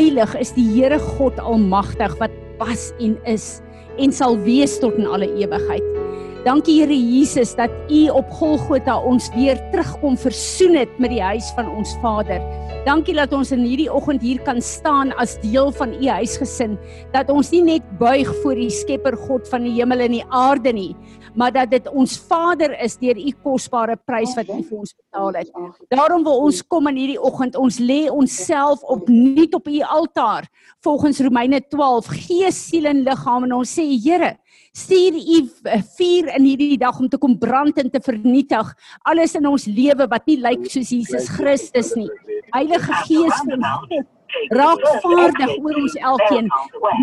heilig, 0.00 0.32
is 0.40 0.54
die 0.56 0.64
Here 0.64 0.96
God 0.98 1.36
Almagtig 1.44 2.14
wat 2.20 2.32
was 2.60 2.88
en 3.04 3.18
is 3.28 3.60
en 4.00 4.12
sal 4.14 4.38
wees 4.46 4.78
tot 4.80 4.96
in 4.96 5.08
alle 5.08 5.28
ewigheid. 5.36 5.89
Dankie 6.40 6.78
Here 6.80 6.96
Jesus 6.96 7.52
dat 7.52 7.68
U 7.92 8.08
op 8.16 8.30
Golgotha 8.32 8.94
ons 9.04 9.26
weer 9.34 9.58
terugkom 9.74 10.14
versoen 10.16 10.78
het 10.78 10.92
met 10.96 11.12
die 11.12 11.20
huis 11.20 11.50
van 11.52 11.68
ons 11.68 11.92
Vader. 12.00 12.40
Dankie 12.86 13.12
dat 13.12 13.34
ons 13.36 13.50
in 13.52 13.60
hierdie 13.60 13.90
oggend 13.92 14.22
hier 14.24 14.40
kan 14.46 14.56
staan 14.64 15.12
as 15.20 15.34
deel 15.42 15.68
van 15.76 15.92
U 15.92 16.06
huisgesin, 16.08 16.78
dat 17.12 17.28
ons 17.28 17.50
nie 17.52 17.60
net 17.66 17.90
buig 18.00 18.30
voor 18.40 18.56
die 18.56 18.70
Skepper 18.72 19.18
God 19.20 19.44
van 19.52 19.68
die 19.68 19.74
hemel 19.76 20.00
en 20.06 20.16
die 20.16 20.24
aarde 20.32 20.72
nie, 20.72 20.94
maar 21.36 21.52
dat 21.52 21.74
dit 21.74 21.92
ons 21.92 22.16
Vader 22.30 22.72
is 22.80 22.96
deur 22.96 23.20
U 23.20 23.34
kosbare 23.44 23.98
prys 24.08 24.32
wat 24.38 24.48
U 24.48 24.62
vir 24.64 24.80
ons 24.80 24.96
betaal 24.96 25.36
het. 25.42 25.52
Daarom 25.92 26.24
wil 26.24 26.40
ons 26.48 26.64
kom 26.64 26.88
in 26.88 27.02
hierdie 27.02 27.20
oggend, 27.20 27.60
ons 27.60 27.82
lê 27.84 28.06
onsself 28.08 28.80
opnuut 28.88 29.60
op 29.60 29.68
U 29.68 29.78
altaar 30.00 30.48
volgens 30.80 31.20
Romeine 31.20 31.60
12, 31.68 32.08
gees, 32.24 32.64
siel 32.70 32.88
en 32.88 33.04
liggaam 33.04 33.44
en 33.44 33.58
ons 33.60 33.76
sê 33.76 33.84
Here, 34.00 34.38
stuur 34.76 35.16
u 35.18 35.38
vuur 35.96 36.30
in 36.36 36.44
hierdie 36.46 36.78
dag 36.78 36.98
om 36.98 37.08
te 37.08 37.18
kom 37.18 37.38
brand 37.38 37.78
en 37.78 37.90
te 37.90 38.00
vernietig 38.02 38.70
alles 39.02 39.34
in 39.34 39.46
ons 39.50 39.66
lewe 39.66 40.06
wat 40.10 40.26
nie 40.30 40.38
lyk 40.38 40.68
soos 40.70 40.94
Jesus 40.94 41.28
Christus 41.34 41.94
nie. 41.98 42.10
Heilige 42.54 43.02
Gees 43.06 43.44
van 43.46 43.66
God 43.66 44.08
raak 44.54 44.82
vaardig 45.02 45.52
oor 45.58 45.78
ons 45.80 45.96
elkeen. 45.98 46.48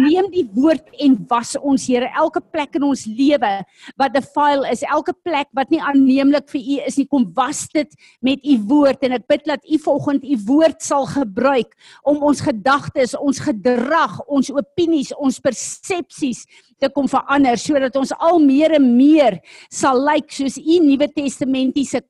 Neem 0.01 0.29
die 0.33 0.45
woord 0.55 0.87
en 1.03 1.17
was 1.29 1.55
ons 1.59 1.87
Here 1.87 2.09
elke 2.19 2.41
plek 2.43 2.75
in 2.75 2.85
ons 2.87 3.05
lewe 3.07 3.51
wat 3.99 4.15
defile 4.15 4.67
is, 4.71 4.83
elke 4.87 5.13
plek 5.23 5.47
wat 5.55 5.71
nie 5.71 5.79
aanneemlik 5.79 6.49
vir 6.51 6.61
U 6.61 6.79
is 6.89 6.97
nie, 6.99 7.07
kom 7.07 7.27
was 7.37 7.65
dit 7.73 7.93
met 8.25 8.43
U 8.43 8.57
woord 8.71 9.05
en 9.07 9.15
ek 9.19 9.27
bid 9.31 9.45
dat 9.47 9.63
U 9.63 9.79
volgende 9.85 10.27
U 10.27 10.39
woord 10.49 10.83
sal 10.83 11.07
gebruik 11.07 11.71
om 12.07 12.23
ons 12.27 12.43
gedagtes, 12.43 13.15
ons 13.15 13.39
gedrag, 13.43 14.19
ons 14.27 14.51
opinies, 14.51 15.13
ons 15.15 15.39
persepsies 15.43 16.43
te 16.81 16.89
kom 16.93 17.07
verander 17.09 17.57
sodat 17.61 17.95
ons 17.99 18.13
al 18.19 18.39
meer 18.43 18.77
en 18.77 18.91
meer 18.97 19.39
sal 19.73 19.99
lyk 20.09 20.31
soos 20.33 20.59
U 20.61 20.79
Nuwe 20.83 21.09
Testamentiese 21.13 22.03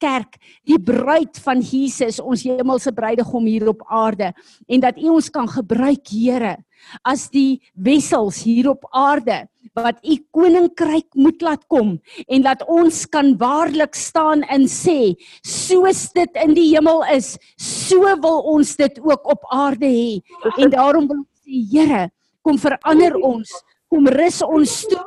kerk, 0.00 0.38
die 0.64 0.78
bruid 0.80 1.38
van 1.44 1.60
Jesus, 1.60 2.18
ons 2.24 2.44
hemelse 2.48 2.92
bruidegom 2.96 3.46
hier 3.48 3.68
op 3.72 3.84
aarde 3.92 4.32
en 4.68 4.82
dat 4.82 4.98
U 5.00 5.16
ons 5.16 5.30
kan 5.32 5.48
gebruik, 5.50 6.08
Here, 6.10 6.56
as 7.04 7.28
die 7.30 7.60
wessels 7.76 8.40
hier 8.46 8.70
op 8.72 8.86
aarde 8.96 9.44
wat 9.76 10.00
U 10.02 10.16
koninkryk 10.34 11.12
moet 11.14 11.42
laat 11.44 11.66
kom 11.70 11.98
en 12.26 12.44
dat 12.46 12.64
ons 12.66 13.04
kan 13.12 13.34
waarlik 13.40 13.94
staan 13.98 14.42
en 14.48 14.64
sê, 14.70 15.14
soos 15.44 16.08
dit 16.16 16.40
in 16.44 16.56
die 16.56 16.70
hemel 16.72 17.04
is, 17.14 17.34
so 17.60 18.08
wil 18.24 18.40
ons 18.54 18.72
dit 18.80 19.02
ook 19.04 19.28
op 19.36 19.44
aarde 19.52 19.88
hê. 19.88 20.20
En 20.56 20.72
daarom 20.72 21.10
wil 21.10 21.20
ons 21.22 21.44
sê, 21.44 21.60
Here, 21.70 22.08
kom 22.46 22.56
verander 22.58 23.16
ons, 23.20 23.52
kom 23.90 24.06
rus 24.06 24.40
ons 24.46 24.76
toe, 24.86 25.02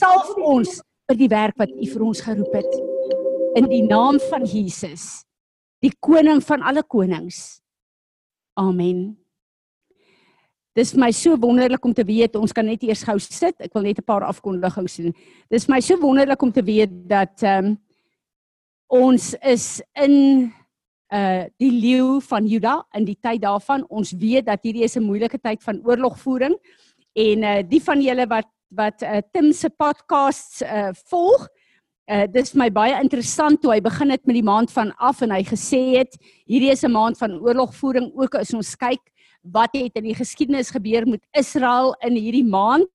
salf 0.00 0.32
ons 0.40 0.80
vir 1.10 1.18
die 1.20 1.30
werk 1.32 1.58
wat 1.60 1.72
U 1.72 1.88
vir 1.94 2.04
ons 2.08 2.22
geroep 2.24 2.54
het 2.56 2.78
in 3.60 3.68
die 3.68 3.82
naam 3.84 4.16
van 4.30 4.46
Jesus, 4.48 5.26
die 5.84 5.92
koning 6.00 6.40
van 6.44 6.64
alle 6.64 6.82
konings. 6.82 7.60
Amen. 8.56 9.12
Dis 10.72 10.94
my 10.96 11.10
so 11.12 11.36
wonderlik 11.36 11.84
om 11.84 11.92
te 11.92 12.04
weet 12.08 12.36
ons 12.40 12.54
kan 12.56 12.64
net 12.64 12.80
eers 12.86 13.02
gou 13.04 13.18
sit. 13.20 13.58
Ek 13.60 13.74
wil 13.76 13.84
net 13.84 13.98
'n 14.00 14.08
paar 14.08 14.24
afkondigings 14.24 14.96
doen. 14.96 15.14
Dis 15.50 15.68
my 15.68 15.80
so 15.80 16.00
wonderlik 16.00 16.42
om 16.42 16.52
te 16.52 16.64
weet 16.64 16.88
dat 17.08 17.42
ehm 17.42 17.66
um, 17.66 17.78
ons 18.88 19.34
is 19.44 19.82
in 19.94 20.52
uh 21.12 21.44
die 21.60 21.70
leeu 21.70 22.20
van 22.20 22.46
Juda 22.46 22.86
in 22.96 23.04
die 23.04 23.18
tyd 23.20 23.42
daarvan. 23.42 23.84
Ons 23.88 24.12
weet 24.12 24.46
dat 24.46 24.62
hierdie 24.62 24.84
is 24.84 24.96
'n 24.96 25.04
moeilike 25.04 25.38
tyd 25.38 25.62
van 25.62 25.80
oorlogvoering 25.84 26.56
en 27.12 27.42
uh 27.42 27.62
die 27.68 27.82
van 27.82 28.00
julle 28.00 28.26
wat 28.26 28.48
wat 28.72 29.02
uh, 29.02 29.20
Tim 29.32 29.52
se 29.52 29.68
podcasts 29.68 30.62
uh 30.62 30.92
volg, 31.10 31.48
Uh 32.10 32.26
dis 32.26 32.50
my 32.58 32.66
baie 32.68 32.96
interessant 32.98 33.60
toe 33.62 33.70
hy 33.70 33.80
begin 33.80 34.10
het 34.10 34.24
met 34.26 34.34
die 34.34 34.42
maand 34.44 34.72
van 34.74 34.90
af 34.98 35.20
en 35.22 35.30
hy 35.30 35.44
gesê 35.46 35.78
het 36.00 36.16
hierdie 36.50 36.72
is 36.72 36.82
'n 36.82 36.90
maand 36.90 37.16
van 37.16 37.38
oorlogvoering 37.38 38.10
ook 38.18 38.34
as 38.34 38.52
ons 38.52 38.74
kyk 38.74 39.00
wat 39.42 39.70
het 39.72 39.94
in 39.94 40.04
die 40.10 40.14
geskiedenis 40.14 40.74
gebeur 40.74 41.06
met 41.06 41.22
Israel 41.32 41.94
in 42.02 42.16
hierdie 42.16 42.44
maand. 42.44 42.90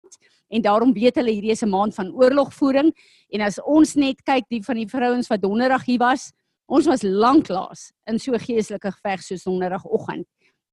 En 0.49 0.61
daarom 0.61 0.93
weet 0.93 1.15
hulle 1.15 1.31
hierdie 1.31 1.55
is 1.55 1.63
'n 1.63 1.69
maand 1.69 1.95
van 1.95 2.11
oorlogvoering. 2.11 2.91
En 3.31 3.41
as 3.41 3.61
ons 3.63 3.95
net 3.95 4.21
kyk 4.23 4.43
die 4.49 4.63
van 4.63 4.75
die 4.75 4.87
vrouens 4.87 5.27
wat 5.27 5.41
donderdag 5.41 5.85
hier 5.85 5.99
was 5.99 6.31
ons 6.67 6.87
was 6.87 7.03
lanklaas 7.03 7.91
in 8.11 8.19
so 8.19 8.35
geestelike 8.37 8.91
geveg 8.91 9.23
soos 9.23 9.45
donderdagoggend 9.47 10.27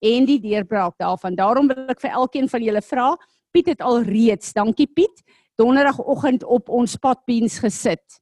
en 0.05 0.27
die 0.29 0.41
deurbraak 0.43 0.99
daarvan 1.01 1.39
daarom 1.39 1.71
wil 1.71 1.89
ek 1.93 2.03
vir 2.05 2.19
elkeen 2.21 2.51
van 2.51 2.63
julle 2.63 2.85
vra 2.85 3.15
Piet 3.55 3.71
het 3.71 3.83
al 3.87 4.03
reeds 4.03 4.53
dankie 4.53 4.89
Piet 4.91 5.23
donderdagoggend 5.61 6.45
op 6.45 6.69
ons 6.69 6.97
padbeens 6.99 7.61
gesit 7.63 8.21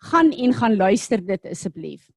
gaan 0.00 0.32
en 0.32 0.52
gaan 0.56 0.76
luister 0.76 1.20
dit 1.24 1.46
asseblief. 1.46 2.08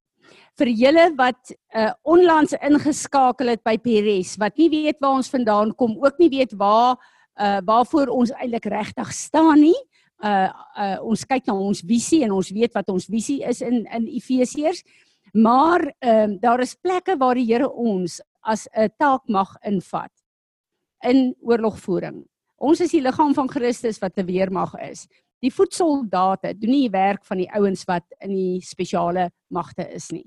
Vir 0.59 0.69
julle 0.69 1.07
wat 1.17 1.51
uh 1.75 1.91
onlangs 2.07 2.53
ingeskakel 2.61 3.51
het 3.53 3.63
by 3.65 3.75
Peres 3.81 4.35
wat 4.41 4.57
nie 4.57 4.69
weet 4.71 5.01
waar 5.01 5.17
ons 5.19 5.31
vandaan 5.33 5.73
kom, 5.75 5.97
ook 5.99 6.19
nie 6.21 6.29
weet 6.31 6.53
waar 6.57 6.95
uh 7.41 7.59
waarvoor 7.65 8.13
ons 8.13 8.31
eintlik 8.37 8.69
regtig 8.71 9.11
staan 9.13 9.63
nie. 9.65 9.79
Uh 10.23 10.49
uh 10.79 10.97
ons 11.03 11.25
kyk 11.25 11.47
na 11.49 11.57
ons 11.57 11.83
visie 11.83 12.23
en 12.23 12.35
ons 12.37 12.53
weet 12.53 12.73
wat 12.73 12.89
ons 12.93 13.09
visie 13.09 13.41
is 13.43 13.61
in 13.61 13.83
in 13.83 14.07
Efesiërs. 14.07 14.83
Maar 15.33 15.89
ehm 15.99 16.37
uh, 16.37 16.39
daar 16.39 16.61
is 16.61 16.75
plekke 16.75 17.17
waar 17.17 17.35
die 17.35 17.49
Here 17.49 17.69
ons 17.69 18.21
as 18.43 18.67
'n 18.75 18.89
taak 18.99 19.21
mag 19.27 19.55
invat 19.65 20.11
in 21.03 21.35
oorlogvoering. 21.41 22.25
Ons 22.57 22.81
is 22.81 22.91
die 22.91 23.01
liggaam 23.01 23.33
van 23.33 23.49
Christus 23.49 23.99
wat 23.99 24.17
'n 24.17 24.25
weermag 24.25 24.73
is 24.79 25.07
die 25.43 25.51
voetsoldate 25.51 26.53
doen 26.55 26.71
nie 26.71 26.85
die 26.87 26.93
werk 26.93 27.25
van 27.27 27.41
die 27.41 27.49
ouens 27.57 27.83
wat 27.89 28.05
in 28.23 28.33
die 28.35 28.63
spesiale 28.63 29.29
magte 29.53 29.85
is 29.91 30.09
nie. 30.13 30.25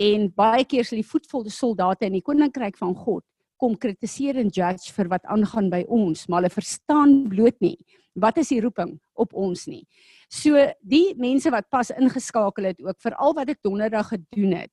En 0.00 0.30
baie 0.34 0.64
keer 0.66 0.86
sal 0.86 0.98
die 0.98 1.06
voetsoldate 1.06 2.08
in 2.08 2.16
die 2.18 2.24
koninkryk 2.24 2.78
van 2.80 2.94
God 2.96 3.24
kom 3.60 3.76
kritiseer 3.78 4.40
en 4.40 4.50
judge 4.52 4.92
vir 4.96 5.08
wat 5.12 5.28
aangaan 5.30 5.68
by 5.70 5.84
ons, 5.86 6.24
maar 6.26 6.42
hulle 6.42 6.52
verstaan 6.52 7.22
bloot 7.30 7.60
nie 7.64 7.76
wat 8.20 8.36
is 8.38 8.52
die 8.52 8.60
roeping 8.62 8.92
op 9.18 9.32
ons 9.34 9.64
nie. 9.66 9.82
So 10.30 10.54
die 10.86 11.16
mense 11.18 11.50
wat 11.50 11.66
pas 11.72 11.90
ingeskakel 11.90 12.68
het 12.70 12.82
ook 12.82 13.00
veral 13.02 13.34
wat 13.34 13.50
ek 13.50 13.62
donderdag 13.66 14.12
gedoen 14.12 14.54
het. 14.60 14.70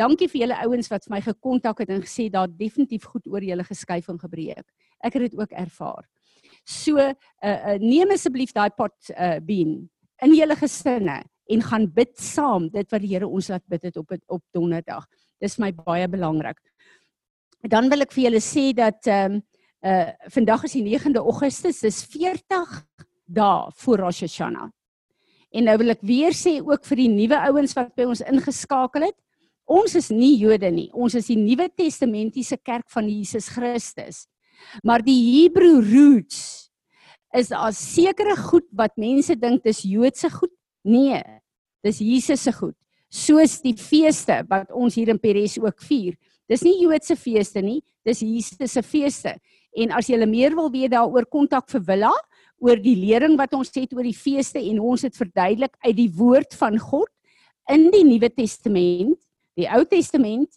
Dankie 0.00 0.26
vir 0.30 0.40
julle 0.44 0.58
ouens 0.66 0.90
wat 0.90 1.04
vir 1.06 1.14
my 1.14 1.20
gekontak 1.22 1.84
het 1.84 1.92
en 1.94 2.02
gesê 2.02 2.26
daar 2.32 2.50
definitief 2.50 3.06
goed 3.06 3.26
oor 3.30 3.44
julle 3.46 3.64
geskuif 3.66 4.08
en 4.10 4.18
gebreek. 4.18 4.66
Ek 5.04 5.14
het 5.14 5.28
dit 5.28 5.36
ook 5.38 5.52
ervaar. 5.54 6.02
So 6.64 6.98
uh, 6.98 7.12
uh, 7.44 7.76
neem 7.78 8.14
asseblief 8.14 8.54
daai 8.56 8.70
pot 8.74 8.94
uh, 9.14 9.38
bean 9.44 9.84
in 10.24 10.34
julle 10.34 10.56
gesinne 10.58 11.22
en 11.52 11.62
gaan 11.62 11.86
bid 11.92 12.14
saam 12.18 12.70
dit 12.72 12.88
wat 12.90 13.02
die 13.02 13.10
Here 13.12 13.28
ons 13.28 13.50
laat 13.52 13.64
bid 13.68 13.90
het 13.90 13.96
op 14.00 14.14
op 14.26 14.42
donderdag. 14.54 15.06
Dis 15.40 15.58
my 15.60 15.70
baie 15.76 16.08
belangrik. 16.08 16.58
Dan 17.68 17.90
wil 17.92 18.04
ek 18.04 18.14
vir 18.14 18.28
julle 18.28 18.42
sê 18.44 18.70
dat 18.76 19.06
ehm 19.06 19.40
um, 19.40 19.42
uh 19.84 20.30
vandag 20.32 20.62
is 20.64 20.72
die 20.78 20.86
9de 20.86 21.20
Augustus, 21.20 21.82
dis 21.84 21.98
40 22.08 22.70
dae 23.28 23.70
voor 23.82 23.98
Rosh 24.06 24.22
Hashanah. 24.24 24.70
En 25.52 25.68
nou 25.68 25.76
wil 25.78 25.92
ek 25.92 26.00
weer 26.02 26.32
sê 26.32 26.56
ook 26.64 26.86
vir 26.88 27.02
die 27.02 27.10
nuwe 27.12 27.38
ouens 27.50 27.76
wat 27.76 27.92
by 27.94 28.06
ons 28.08 28.24
ingeskakel 28.24 29.10
het, 29.10 29.18
ons 29.64 29.94
is 29.98 30.10
nie 30.12 30.34
Jode 30.40 30.70
nie. 30.72 30.90
Ons 30.92 31.16
is 31.18 31.30
die 31.30 31.38
Nuwe 31.40 31.68
Testamentiese 31.72 32.58
kerk 32.60 32.86
van 32.92 33.08
Jesus 33.08 33.48
Christus. 33.52 34.26
Maar 34.84 35.02
die 35.04 35.18
Hebrew 35.18 35.80
roots 35.82 36.70
is 37.34 37.50
daar 37.50 37.74
sekere 37.74 38.36
goed 38.38 38.66
wat 38.76 38.94
mense 39.00 39.34
dink 39.36 39.64
dis 39.64 39.82
Joodse 39.82 40.30
goed? 40.30 40.52
Nee, 40.86 41.22
dis 41.84 41.98
Jesus 41.98 42.44
se 42.44 42.52
goed. 42.54 42.76
Soos 43.10 43.58
die 43.62 43.74
feeste 43.78 44.42
wat 44.50 44.70
ons 44.74 44.94
hier 44.98 45.10
in 45.12 45.18
Peres 45.18 45.56
ook 45.58 45.82
vier. 45.82 46.14
Dis 46.50 46.62
nie 46.66 46.76
Joodse 46.82 47.16
feeste 47.16 47.62
nie, 47.64 47.80
dis 48.06 48.22
Jesus 48.22 48.72
se 48.76 48.82
feeste. 48.84 49.34
En 49.74 49.94
as 49.96 50.08
jy 50.10 50.20
meer 50.28 50.54
wil 50.54 50.70
weet 50.70 50.92
daaroor 50.94 51.26
kontak 51.26 51.66
vir 51.72 51.82
Willa 51.88 52.12
oor 52.62 52.78
die 52.80 52.96
lering 52.96 53.34
wat 53.38 53.54
ons 53.56 53.72
het 53.74 53.92
oor 53.96 54.06
die 54.06 54.16
feeste 54.16 54.60
en 54.62 54.78
ons 54.80 55.02
het 55.02 55.16
verduidelik 55.16 55.74
uit 55.82 55.96
die 55.98 56.10
woord 56.14 56.54
van 56.54 56.78
God 56.78 57.10
in 57.72 57.88
die 57.90 58.04
Nuwe 58.04 58.28
Testament, 58.30 59.18
die 59.56 59.68
Ou 59.70 59.84
Testament 59.84 60.50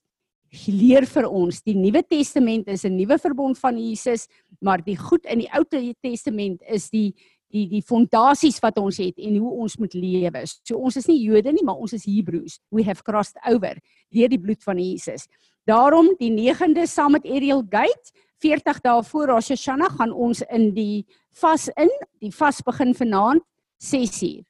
leer 0.67 1.05
vir 1.05 1.27
ons 1.27 1.59
die 1.65 1.75
Nuwe 1.75 2.03
Testament 2.03 2.67
is 2.71 2.85
'n 2.85 2.95
nuwe 2.95 3.17
verbond 3.19 3.57
van 3.57 3.77
Jesus, 3.77 4.27
maar 4.61 4.81
die 4.81 4.95
goed 4.95 5.25
in 5.25 5.39
die 5.39 5.49
Ou 5.53 5.63
Testament 6.01 6.61
is 6.67 6.89
die 6.89 7.13
die 7.49 7.67
die 7.67 7.81
fondasies 7.81 8.59
wat 8.59 8.77
ons 8.77 8.97
het 8.97 9.17
en 9.17 9.37
hoe 9.37 9.51
ons 9.63 9.77
moet 9.77 9.93
lewe. 9.93 10.43
So 10.63 10.77
ons 10.77 10.97
is 10.97 11.07
nie 11.07 11.23
Jode 11.23 11.53
nie, 11.53 11.63
maar 11.63 11.77
ons 11.79 11.93
is 11.93 12.05
Hebreëus. 12.05 12.59
We 12.71 12.83
have 12.83 13.03
crossed 13.03 13.37
over 13.47 13.77
deur 14.11 14.29
die 14.29 14.39
bloed 14.39 14.63
van 14.63 14.77
Jesus. 14.77 15.27
Daarom 15.65 16.15
die 16.19 16.31
9de 16.31 16.87
saam 16.87 17.11
met 17.11 17.25
Ariel 17.25 17.63
Gate 17.69 18.11
40 18.41 18.81
dae 18.81 19.03
voor 19.03 19.27
Rosh 19.27 19.49
Hashanah 19.49 19.95
gaan 19.97 20.13
ons 20.13 20.43
in 20.53 20.73
die 20.75 21.05
vas 21.41 21.67
in. 21.75 21.89
Die 22.21 22.31
vas 22.31 22.61
begin 22.61 22.93
vanaand 22.95 23.43
6uur. 23.81 24.43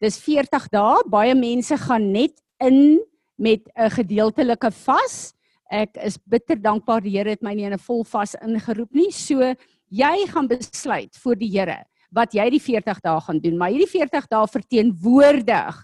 Dis 0.00 0.18
40 0.22 0.68
dae. 0.70 1.02
Baie 1.10 1.34
mense 1.34 1.76
gaan 1.76 2.10
net 2.12 2.38
in 2.62 3.00
met 3.40 3.64
'n 3.74 3.90
gedeeltelike 3.90 4.70
vas 4.84 5.32
Ek 5.70 5.94
is 6.02 6.16
bitter 6.26 6.58
dankbaar 6.58 7.04
die 7.04 7.12
Here 7.14 7.30
het 7.30 7.44
my 7.46 7.54
nie 7.54 7.64
in 7.64 7.72
'n 7.72 7.78
volvas 7.78 8.34
ingeroep 8.42 8.90
nie. 8.92 9.12
So 9.12 9.54
jy 9.88 10.26
gaan 10.26 10.48
besluit 10.48 11.14
voor 11.22 11.36
die 11.36 11.50
Here 11.50 11.84
wat 12.10 12.34
jy 12.34 12.50
die 12.50 12.58
40 12.58 13.00
dae 13.00 13.20
gaan 13.20 13.38
doen, 13.38 13.56
maar 13.56 13.70
hierdie 13.70 13.86
40 13.86 14.26
dae 14.26 14.46
verteenwoordig 14.50 15.76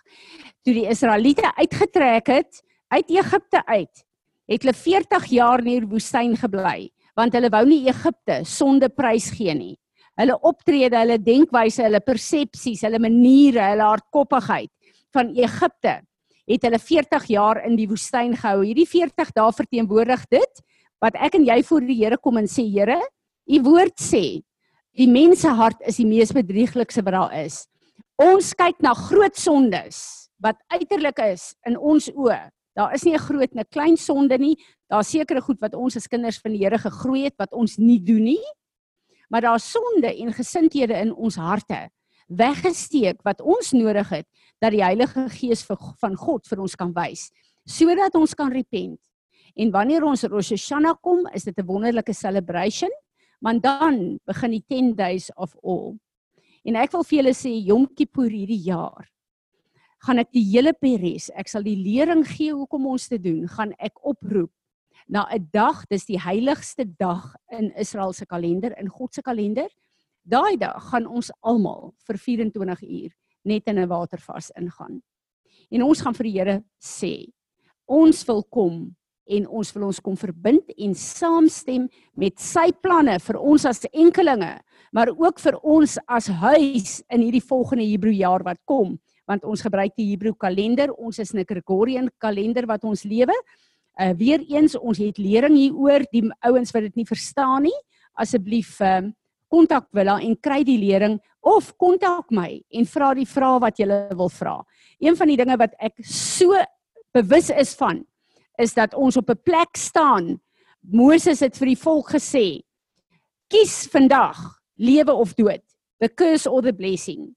toe 0.65 0.75
die 0.75 0.89
Israeliete 0.91 1.53
uitgetrek 1.55 2.27
het 2.27 2.63
uit 2.91 3.11
Egipte 3.11 3.63
uit, 3.67 4.05
het 4.49 4.63
hulle 4.63 4.75
40 4.75 5.25
jaar 5.31 5.59
in 5.61 5.71
die 5.71 5.87
woestyn 5.87 6.37
gebly, 6.37 6.91
want 7.15 7.33
hulle 7.33 7.49
wou 7.49 7.65
nie 7.65 7.87
Egipte 7.87 8.43
sonde 8.43 8.89
prys 8.89 9.31
gee 9.31 9.55
nie. 9.55 9.79
Hulle 10.19 10.35
optrede, 10.43 10.99
hulle 10.99 11.23
denkwyse, 11.23 11.85
hulle 11.85 12.01
persepsies, 12.01 12.83
hulle 12.83 12.99
maniere, 12.99 13.63
hulle 13.71 13.87
hardkoppigheid 13.87 14.71
van 15.15 15.31
Egipte 15.31 16.01
het 16.47 16.63
hulle 16.67 16.79
40 16.79 17.29
jaar 17.31 17.61
in 17.67 17.77
die 17.79 17.89
woestyn 17.91 18.37
gehou. 18.39 18.63
Hierdie 18.65 18.87
40 18.89 19.33
dae 19.35 19.53
verteenwoordig 19.53 20.27
dit 20.31 20.63
wat 21.03 21.17
ek 21.21 21.37
en 21.37 21.45
jy 21.45 21.61
voor 21.69 21.85
die 21.85 21.99
Here 21.99 22.19
kom 22.23 22.39
en 22.41 22.49
sê, 22.49 22.65
Here, 22.65 23.01
u 23.47 23.63
woord 23.67 23.99
sê, 24.01 24.43
die 24.97 25.09
mense 25.11 25.51
hart 25.59 25.83
is 25.87 25.99
die 26.01 26.09
mees 26.09 26.33
bedrieglikste 26.33 27.05
wat 27.05 27.17
daar 27.17 27.35
is. 27.43 27.67
Ons 28.23 28.55
kyk 28.57 28.81
na 28.81 28.95
groot 28.97 29.37
sondes 29.37 30.31
wat 30.41 30.57
uiterlik 30.73 31.19
is 31.27 31.51
in 31.69 31.77
ons 31.77 32.09
oë. 32.15 32.47
Daar 32.77 32.95
is 32.95 33.05
nie 33.05 33.15
'n 33.15 33.27
groot 33.29 33.53
en 33.53 33.61
'n 33.61 33.73
klein 33.73 33.97
sonde 33.97 34.39
nie. 34.39 34.57
Daar's 34.89 35.11
sekere 35.11 35.41
goed 35.41 35.61
wat 35.61 35.75
ons 35.75 35.97
as 35.97 36.09
kinders 36.09 36.39
van 36.39 36.53
die 36.53 36.65
Here 36.65 36.79
gegroei 36.79 37.25
het 37.25 37.35
wat 37.39 37.53
ons 37.53 37.77
nie 37.79 37.99
doen 37.99 38.25
nie. 38.25 38.45
Maar 39.29 39.41
daar's 39.41 39.71
sonde 39.71 40.15
en 40.15 40.33
gesindhede 40.33 40.95
in 40.95 41.13
ons 41.13 41.37
harte 41.37 41.91
weggesteek 42.27 43.23
wat 43.23 43.41
ons 43.41 43.73
nodig 43.73 44.09
het 44.09 44.27
dat 44.63 44.73
die 44.73 44.85
Heilige 44.85 45.29
Gees 45.29 45.65
van 45.65 46.17
God 46.17 46.47
vir 46.47 46.61
ons 46.61 46.77
kan 46.77 46.93
wys 46.97 47.31
sodat 47.67 48.15
ons 48.15 48.35
kan 48.35 48.53
repent. 48.53 49.01
En 49.59 49.73
wanneer 49.75 50.05
ons 50.07 50.23
Rosh 50.31 50.53
Hashanah 50.55 51.01
kom, 51.03 51.27
is 51.35 51.45
dit 51.45 51.59
'n 51.59 51.67
wonderlike 51.67 52.15
celebration, 52.15 52.91
want 53.41 53.63
dan 53.63 54.21
begin 54.25 54.51
die 54.51 54.65
10 54.69 54.95
days 54.95 55.31
of 55.37 55.57
all. 55.65 55.99
En 56.65 56.77
ek 56.77 56.93
wil 56.93 57.03
vir 57.03 57.19
julle 57.19 57.35
sê 57.35 57.51
Yom 57.67 57.87
Kippur 57.87 58.31
hierdie 58.31 58.63
jaar 58.63 59.11
gaan 60.07 60.19
ek 60.19 60.31
die 60.33 60.45
hele 60.45 60.73
Peres, 60.73 61.31
ek 61.35 61.49
sal 61.49 61.63
die 61.63 61.77
lering 61.77 62.23
gee 62.25 62.53
hoekom 62.53 62.87
ons 62.87 63.09
te 63.09 63.19
doen, 63.19 63.49
gaan 63.49 63.73
ek 63.79 63.95
oproep 64.05 64.53
na 65.09 65.27
'n 65.33 65.49
dag, 65.53 65.85
dis 65.89 66.05
die 66.05 66.19
heiligste 66.19 66.85
dag 66.85 67.35
in 67.51 67.73
Israel 67.77 68.13
se 68.13 68.27
kalender, 68.27 68.75
in 68.79 68.89
God 68.89 69.15
se 69.15 69.23
kalender. 69.23 69.69
Daai 70.25 70.57
dag 70.57 70.83
gaan 70.91 71.07
ons 71.07 71.31
almal 71.43 71.95
vir 72.07 72.17
24 72.19 72.83
uur 72.83 73.13
net 73.47 73.69
in 73.71 73.79
'n 73.79 73.89
watervas 73.89 74.51
ingaan. 74.59 75.03
En 75.71 75.83
ons 75.83 76.01
gaan 76.01 76.15
vir 76.15 76.25
die 76.25 76.39
Here 76.39 76.65
sê, 76.79 77.27
ons 77.87 78.25
wil 78.27 78.43
kom 78.51 78.95
en 79.27 79.47
ons 79.47 79.73
wil 79.75 79.89
ons 79.89 80.01
kom 80.01 80.17
verbind 80.19 80.71
en 80.79 80.95
saamstem 80.95 81.89
met 82.15 82.39
sy 82.39 82.71
planne 82.83 83.19
vir 83.19 83.39
ons 83.41 83.65
as 83.65 83.83
enkelinge, 83.93 84.53
maar 84.95 85.11
ook 85.11 85.41
vir 85.43 85.59
ons 85.63 85.99
as 86.07 86.29
huis 86.29 87.03
in 87.11 87.27
hierdie 87.27 87.43
volgende 87.43 87.87
Hebreë 87.87 88.21
jaar 88.23 88.45
wat 88.47 88.63
kom, 88.65 88.99
want 89.27 89.45
ons 89.45 89.65
gebruik 89.67 89.97
die 89.99 90.13
Hebreë 90.13 90.39
kalender, 90.39 90.93
ons 90.95 91.19
is 91.19 91.35
'n 91.35 91.45
Gregorian 91.45 92.09
kalender 92.19 92.67
wat 92.67 92.85
ons 92.85 93.05
lewe. 93.05 93.35
Uh 93.99 94.13
weer 94.15 94.41
eens, 94.41 94.77
ons 94.77 94.99
het 94.99 95.19
lering 95.19 95.57
hieroor, 95.57 96.05
die 96.13 96.31
ouens 96.45 96.71
wat 96.73 96.83
dit 96.83 96.97
nie 96.97 97.07
verstaan 97.07 97.63
nie, 97.63 97.79
asseblief 98.15 98.81
uh, 98.81 99.03
kontak 99.53 99.87
Willa 99.93 100.19
en 100.23 100.37
kry 100.37 100.63
die 100.67 100.79
lering 100.79 101.19
of 101.47 101.71
kontak 101.79 102.33
my 102.35 102.51
en 102.75 102.89
vra 102.91 103.13
die 103.15 103.29
vrae 103.29 103.61
wat 103.63 103.79
jy 103.79 103.87
wil 104.19 104.31
vra. 104.33 104.57
Een 105.01 105.17
van 105.17 105.31
die 105.31 105.39
dinge 105.39 105.57
wat 105.61 105.75
ek 105.79 105.95
so 106.03 106.57
bewus 107.15 107.51
is 107.51 107.75
van 107.79 108.05
is 108.59 108.75
dat 108.75 108.95
ons 108.95 109.17
op 109.17 109.31
'n 109.31 109.43
plek 109.45 109.77
staan. 109.77 110.41
Moses 110.81 111.41
het 111.41 111.57
vir 111.57 111.67
die 111.67 111.83
volk 111.83 112.11
gesê: 112.11 112.63
"Kies 113.49 113.87
vandag 113.87 114.61
lewe 114.77 115.13
of 115.13 115.35
dood, 115.35 115.63
the 116.01 116.09
curse 116.09 116.51
or 116.51 116.63
the 116.63 116.73
blessing." 116.73 117.35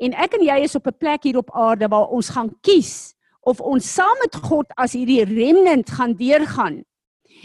En 0.00 0.12
ek 0.12 0.34
en 0.34 0.44
jy 0.44 0.58
is 0.64 0.74
op 0.74 0.86
'n 0.86 0.98
plek 0.98 1.22
hier 1.22 1.38
op 1.38 1.50
aarde 1.50 1.88
waar 1.88 2.08
ons 2.08 2.28
gaan 2.28 2.50
kies 2.60 3.14
of 3.40 3.60
ons 3.60 3.94
saam 3.94 4.18
met 4.22 4.34
God 4.34 4.66
as 4.76 4.92
hierdie 4.92 5.24
remnant 5.24 5.90
gaan 5.90 6.14
deurgaan 6.14 6.84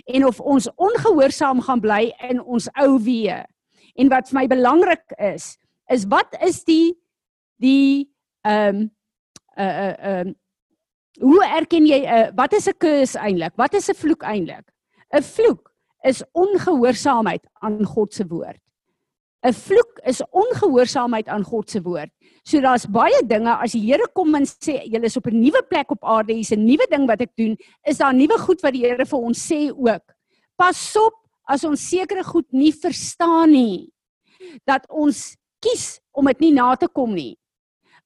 en 0.05 0.25
of 0.25 0.39
ons 0.39 0.69
ongehoorsaam 0.75 1.61
gaan 1.61 1.79
bly 1.79 2.13
in 2.29 2.41
ons 2.41 2.67
ou 2.81 2.97
weë 2.99 3.45
En 4.01 4.09
wat 4.09 4.30
vir 4.30 4.39
my 4.39 4.48
belangrik 4.50 5.13
is, 5.21 5.53
is 5.94 6.07
wat 6.09 6.33
is 6.42 6.63
die 6.65 6.98
die 7.62 8.09
ehm 8.42 8.81
um, 8.81 8.89
uh 9.59 9.74
uh 9.86 9.95
uh, 10.12 10.30
hoe 11.21 11.42
erken 11.45 11.86
jy 11.86 12.00
uh, 12.07 12.30
wat 12.36 12.53
is 12.57 12.68
'n 12.68 12.77
curse 12.77 13.19
eintlik? 13.19 13.53
Wat 13.56 13.74
is 13.74 13.89
'n 13.89 14.00
vloek 14.00 14.24
eintlik? 14.24 14.65
'n 15.13 15.24
Vloek 15.24 15.71
is 16.03 16.24
ongehoorsaamheid 16.31 17.46
aan 17.62 17.84
God 17.86 18.13
se 18.13 18.25
woord. 18.27 18.62
'n 19.43 19.53
Vloek 19.53 20.00
is 20.05 20.22
ongehoorsaamheid 20.31 21.27
aan 21.27 21.43
God 21.43 21.70
se 21.70 21.81
woord. 21.81 22.10
So 22.43 22.62
daar's 22.62 22.86
baie 22.86 23.22
dinge 23.27 23.53
as 23.58 23.72
die 23.72 23.86
Here 23.86 24.08
kom 24.13 24.36
en 24.36 24.46
sê 24.46 24.81
julle 24.86 25.05
is 25.05 25.17
op 25.17 25.27
'n 25.27 25.41
nuwe 25.41 25.62
plek 25.70 25.91
op 25.91 26.03
aarde, 26.03 26.34
hier's 26.34 26.51
'n 26.51 26.65
nuwe 26.65 26.88
ding 26.89 27.08
wat 27.08 27.22
ek 27.22 27.36
doen, 27.36 27.58
is 27.86 27.98
daar 27.98 28.13
nuwe 28.13 28.38
goed 28.38 28.62
wat 28.62 28.74
die 28.74 28.86
Here 28.86 29.05
vir 29.05 29.20
ons 29.20 29.51
sê 29.51 29.70
ook. 29.70 30.15
Pas 30.58 30.96
op 30.96 31.20
as 31.48 31.63
ons 31.63 31.89
sekere 31.89 32.24
goed 32.24 32.48
nie 32.51 32.71
verstaan 32.71 33.51
nie 33.51 33.89
dat 34.65 34.86
ons 34.89 35.36
kies 35.62 36.00
om 36.17 36.25
dit 36.31 36.48
nie 36.48 36.55
na 36.55 36.74
te 36.75 36.89
kom 36.89 37.13
nie. 37.13 37.38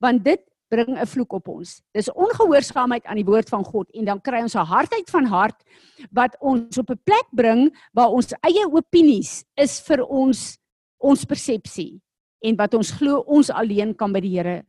Want 0.04 0.24
dit 0.24 0.42
bring 0.70 0.98
'n 0.98 1.06
vloek 1.06 1.34
op 1.34 1.48
ons. 1.48 1.82
Dis 1.94 2.12
ongehoorsaamheid 2.12 3.06
aan 3.06 3.16
die 3.16 3.26
woord 3.26 3.50
van 3.50 3.64
God 3.64 3.90
en 3.94 4.06
dan 4.06 4.22
kry 4.22 4.42
ons 4.42 4.56
'n 4.56 4.66
hardheid 4.66 5.10
van 5.10 5.26
hart 5.26 5.64
wat 6.12 6.36
ons 6.42 6.78
op 6.78 6.90
'n 6.90 7.00
plek 7.04 7.28
bring 7.32 7.76
waar 7.94 8.10
ons 8.10 8.34
eie 8.44 8.66
opinies 8.66 9.46
is 9.56 9.80
vir 9.80 10.04
ons 10.04 10.58
ons 10.98 11.26
persepsie 11.26 12.02
en 12.42 12.56
wat 12.56 12.74
ons 12.74 12.92
glo 12.92 13.24
ons 13.28 13.50
alleen 13.50 13.96
kan 13.96 14.12
by 14.12 14.20
die 14.20 14.38
Here 14.38 14.66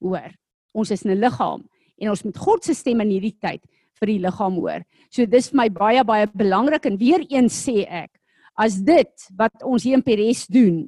hoor. 0.00 0.32
Ons 0.74 0.90
is 0.90 1.04
'n 1.04 1.20
liggaam 1.20 1.68
en 1.98 2.08
ons 2.08 2.24
moet 2.24 2.38
God 2.38 2.64
se 2.64 2.74
stem 2.74 3.00
in 3.00 3.10
hierdie 3.10 3.38
tyd 3.40 3.62
vir 4.00 4.12
die 4.12 4.20
liggaam 4.24 4.58
hoor. 4.58 4.84
So 5.10 5.26
dis 5.26 5.50
vir 5.52 5.60
my 5.62 5.68
baie 5.72 6.04
baie 6.04 6.28
belangrik 6.32 6.86
en 6.90 6.98
weer 7.00 7.24
eens 7.30 7.56
sê 7.66 7.84
ek, 7.86 8.10
as 8.58 8.78
dit 8.82 9.28
wat 9.38 9.64
ons 9.66 9.82
hier 9.82 9.98
in 9.98 10.04
Peres 10.04 10.46
doen, 10.46 10.84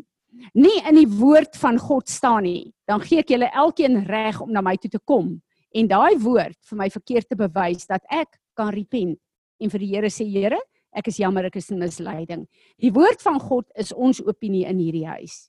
nie 0.54 0.76
in 0.86 0.98
die 1.00 1.08
woord 1.08 1.56
van 1.58 1.78
God 1.80 2.10
staan 2.12 2.44
nie, 2.46 2.72
dan 2.86 3.02
gee 3.02 3.22
ek 3.22 3.32
julle 3.32 3.50
elkeen 3.50 4.04
reg 4.06 4.40
om 4.42 4.52
na 4.52 4.62
my 4.62 4.76
toe 4.78 4.90
te 4.92 5.02
kom 5.02 5.34
en 5.76 5.90
daai 5.90 6.16
woord 6.22 6.56
vir 6.70 6.78
my 6.78 6.88
verkeerd 6.92 7.28
te 7.28 7.38
bewys 7.38 7.88
dat 7.88 8.04
ek 8.12 8.38
kan 8.56 8.70
repent 8.72 9.18
en 9.60 9.72
vir 9.72 9.82
die 9.82 9.92
Here 9.94 10.10
sê 10.12 10.26
Here, 10.28 10.60
ek 10.96 11.10
is 11.12 11.20
jammer 11.20 11.48
ek 11.48 11.58
is 11.60 11.70
in 11.72 11.80
misleiding. 11.80 12.46
Die 12.80 12.92
woord 12.92 13.22
van 13.24 13.40
God 13.42 13.66
is 13.76 13.92
ons 13.92 14.22
opinie 14.24 14.66
in 14.68 14.80
hierdie 14.80 15.06
huis. 15.08 15.48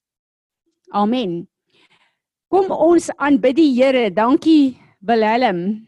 Amen. 0.95 1.45
Kom 2.51 2.71
ons 2.71 3.09
aanbid 3.17 3.59
die 3.59 3.71
Here. 3.75 4.07
Dankie 4.11 4.77
Willem. 5.03 5.86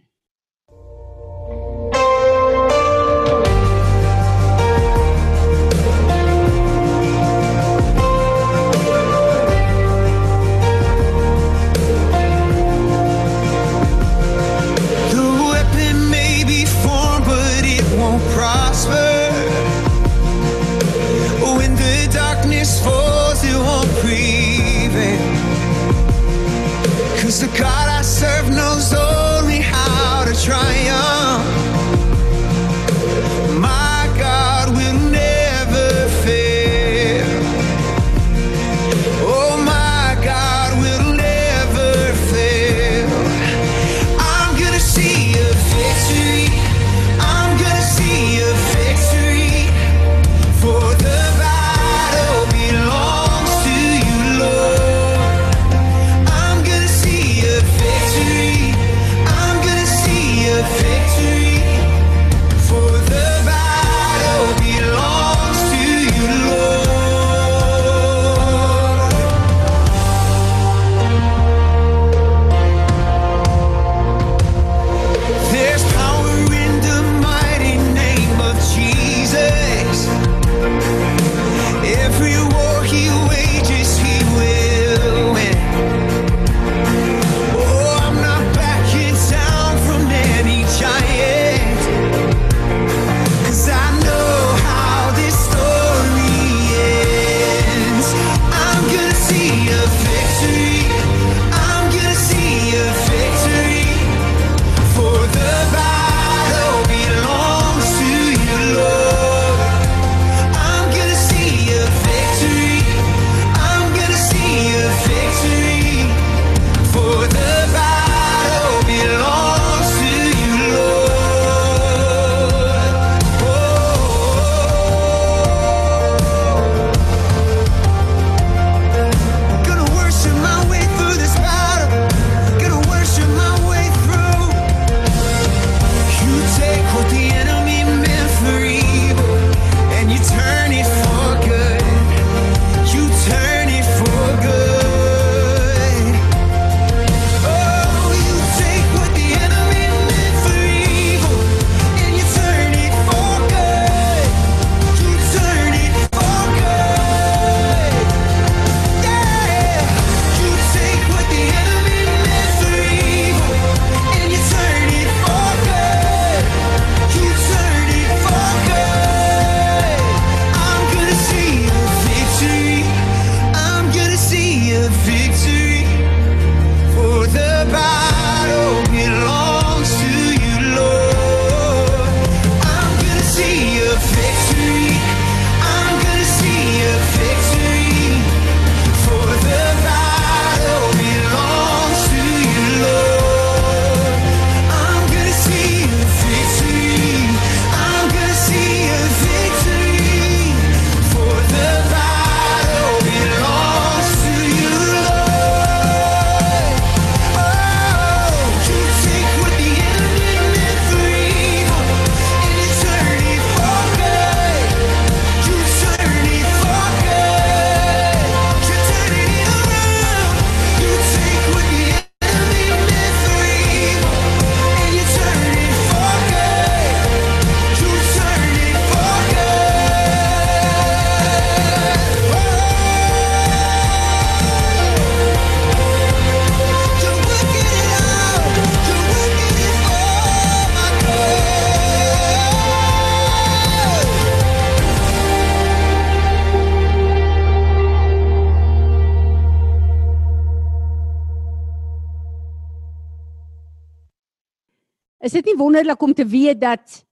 Wonderlik 255.99 256.01
om 256.01 256.13
te 256.13 256.25
weet 256.25 256.61
dat 256.61 257.05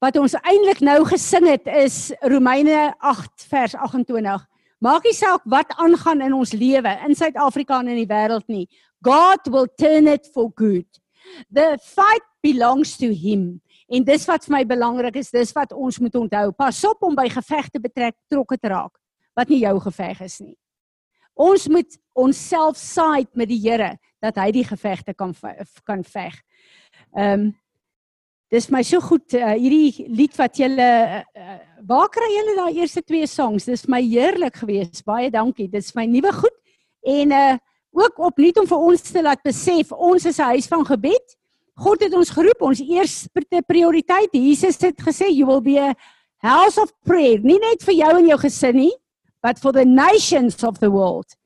wat 0.00 0.16
ons 0.16 0.34
eintlik 0.34 0.80
nou 0.80 1.04
gesing 1.04 1.48
het 1.48 1.66
is 1.66 2.12
Romeine 2.20 2.94
8 2.98 3.46
vers 3.48 3.74
28. 3.74 4.46
Maak 4.80 5.04
nie 5.04 5.14
saak 5.14 5.42
wat 5.44 5.74
aangaan 5.76 6.20
in 6.22 6.32
ons 6.32 6.52
lewe 6.52 6.98
in 7.06 7.14
Suid-Afrika 7.14 7.80
en 7.80 7.88
in 7.88 8.06
die 8.06 8.06
wêreld 8.06 8.46
nie. 8.46 8.68
God 9.02 9.48
will 9.50 9.68
turn 9.76 10.06
it 10.06 10.28
for 10.32 10.50
good. 10.54 10.86
The 11.50 11.78
fight 11.82 12.22
belongs 12.42 12.96
to 12.98 13.10
him. 13.10 13.60
En 13.90 14.04
dis 14.04 14.26
wat 14.26 14.44
vir 14.44 14.54
my 14.54 14.64
belangrik 14.64 15.16
is, 15.16 15.30
dis 15.30 15.52
wat 15.52 15.72
ons 15.72 15.98
moet 15.98 16.14
onthou. 16.14 16.52
Pas 16.52 16.84
op 16.84 17.02
om 17.02 17.16
by 17.16 17.28
gevegte 17.28 17.80
betrek 17.80 18.14
betrokke 18.28 18.58
te 18.58 18.68
raak 18.68 18.94
wat 19.34 19.48
nie 19.48 19.62
jou 19.62 19.78
geveg 19.80 20.20
is 20.20 20.40
nie. 20.40 20.56
Ons 21.34 21.68
moet 21.68 21.98
onsself 22.14 22.76
side 22.76 23.30
met 23.34 23.48
die 23.48 23.60
Here 23.62 23.96
dat 24.22 24.38
hy 24.38 24.50
die 24.52 24.66
gevegte 24.66 25.14
kan 25.14 25.34
kan 25.84 26.04
veg. 26.04 26.38
Ehm 27.16 27.48
um, 27.48 27.56
dis 28.50 28.68
my 28.72 28.82
so 28.82 29.00
goed 29.04 29.34
uh, 29.36 29.54
hierdie 29.54 30.06
lied 30.08 30.36
wat 30.38 30.56
julle 30.56 30.88
uh, 31.20 31.56
waar 31.88 32.08
kry 32.12 32.28
julle 32.32 32.56
daai 32.56 32.80
eerste 32.80 33.02
twee 33.02 33.26
songs? 33.26 33.68
Dis 33.68 33.86
my 33.88 34.00
heerlik 34.02 34.56
geweest. 34.62 35.04
Baie 35.04 35.30
dankie. 35.30 35.68
Dis 35.68 35.94
my 35.94 36.06
nuwe 36.06 36.32
goed 36.32 36.56
en 37.04 37.32
uh 37.32 37.56
ook 37.98 38.18
opnuut 38.20 38.58
om 38.60 38.66
vir 38.68 38.82
ons 38.84 39.00
te 39.02 39.22
laat 39.24 39.40
besef 39.42 39.90
ons 39.92 40.24
is 40.28 40.38
'n 40.38 40.52
huis 40.54 40.66
van 40.68 40.84
gebed. 40.86 41.36
God 41.74 42.00
het 42.00 42.14
ons 42.14 42.30
geroep, 42.30 42.60
ons 42.62 42.80
eerste 42.80 43.62
prioriteit. 43.66 44.28
Jesus 44.32 44.80
het 44.80 45.00
gesê 45.00 45.30
you 45.30 45.46
will 45.46 45.62
be 45.62 45.78
a 45.80 45.94
house 46.42 46.78
of 46.80 46.92
prayer, 47.02 47.38
nie 47.42 47.58
net 47.58 47.82
vir 47.82 47.94
jou 47.94 48.18
en 48.18 48.26
jou 48.26 48.38
gesin 48.38 48.76
nie, 48.76 48.92
but 49.42 49.58
for 49.58 49.72
the 49.72 49.84
nations 49.84 50.62
of 50.62 50.78
the 50.78 50.90
world. 50.90 51.36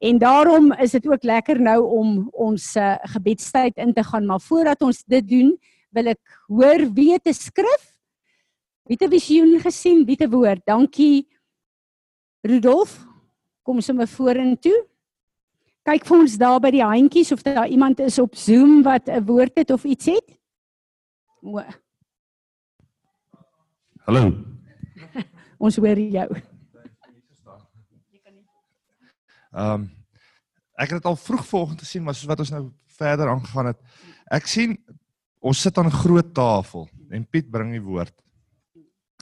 En 0.00 0.18
daarom 0.18 0.72
is 0.72 0.90
dit 0.90 1.06
ook 1.06 1.22
lekker 1.22 1.60
nou 1.60 1.80
om 1.84 2.28
ons 2.32 2.76
uh, 2.76 2.96
gebedstyd 3.02 3.76
in 3.76 3.92
te 3.92 4.04
gaan, 4.04 4.26
maar 4.26 4.40
voordat 4.40 4.80
ons 4.82 5.02
dit 5.04 5.28
doen, 5.28 5.58
wil 5.94 6.12
ek 6.12 6.20
hoor 6.48 6.86
wie 6.94 7.12
het 7.12 7.26
'n 7.26 7.34
skrif? 7.34 7.84
Wie 8.86 8.96
het 8.98 9.02
'n 9.06 9.10
visioen 9.10 9.60
gesien? 9.60 10.04
Wie 10.06 10.16
het 10.18 10.28
'n 10.28 10.30
woord? 10.30 10.62
Dankie 10.66 11.28
Rudolf. 12.42 13.06
Kom 13.62 13.80
sommer 13.80 14.08
vorentoe. 14.08 14.86
Kyk 15.82 16.04
vir 16.06 16.18
ons 16.18 16.36
daar 16.36 16.60
by 16.60 16.70
die 16.70 16.84
handjies 16.84 17.32
of 17.32 17.42
daar 17.42 17.68
iemand 17.68 18.00
is 18.00 18.18
op 18.18 18.34
Zoom 18.34 18.82
wat 18.82 19.08
'n 19.08 19.24
woord 19.24 19.56
het 19.56 19.70
of 19.70 19.84
iets 19.84 20.06
het. 20.06 20.38
O, 21.42 21.62
Hallo. 24.04 24.32
ons 25.64 25.76
hoor 25.76 25.98
jou. 25.98 26.28
Ehm 29.50 29.72
um, 29.72 29.88
ek 30.80 30.94
het 30.94 31.02
dit 31.02 31.04
al 31.04 31.16
vroeg 31.16 31.42
vanoggend 31.46 31.82
gesien, 31.84 32.02
maar 32.02 32.14
soos 32.14 32.28
wat 32.30 32.38
ons 32.40 32.50
nou 32.50 32.62
verder 32.96 33.28
aangegaan 33.28 33.66
het, 33.66 33.80
ek 34.32 34.46
sien 34.48 34.78
ons 35.40 35.60
sit 35.60 35.78
aan 35.78 35.86
'n 35.88 36.00
groot 36.04 36.34
tafel 36.34 36.88
en 37.10 37.26
Piet 37.26 37.50
bring 37.50 37.72
die 37.72 37.82
woord. 37.82 38.14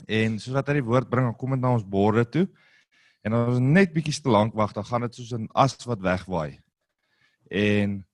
En 0.07 0.39
soos 0.39 0.53
wat 0.53 0.67
hy 0.67 0.79
die 0.79 0.89
woord 0.89 1.09
bring, 1.09 1.35
kom 1.37 1.51
dit 1.51 1.61
na 1.61 1.73
ons 1.73 1.83
borde 1.83 2.25
toe. 2.29 2.47
En 3.23 3.33
as 3.33 3.55
ons 3.55 3.59
net 3.59 3.93
bietjie 3.93 4.21
te 4.21 4.29
lank 4.29 4.53
wag, 4.53 4.73
dan 4.73 4.83
gaan 4.83 5.01
dit 5.01 5.15
soos 5.15 5.33
'n 5.33 5.47
as 5.53 5.75
wat 5.85 5.99
wegwaai. 5.99 6.59
En 7.49 8.05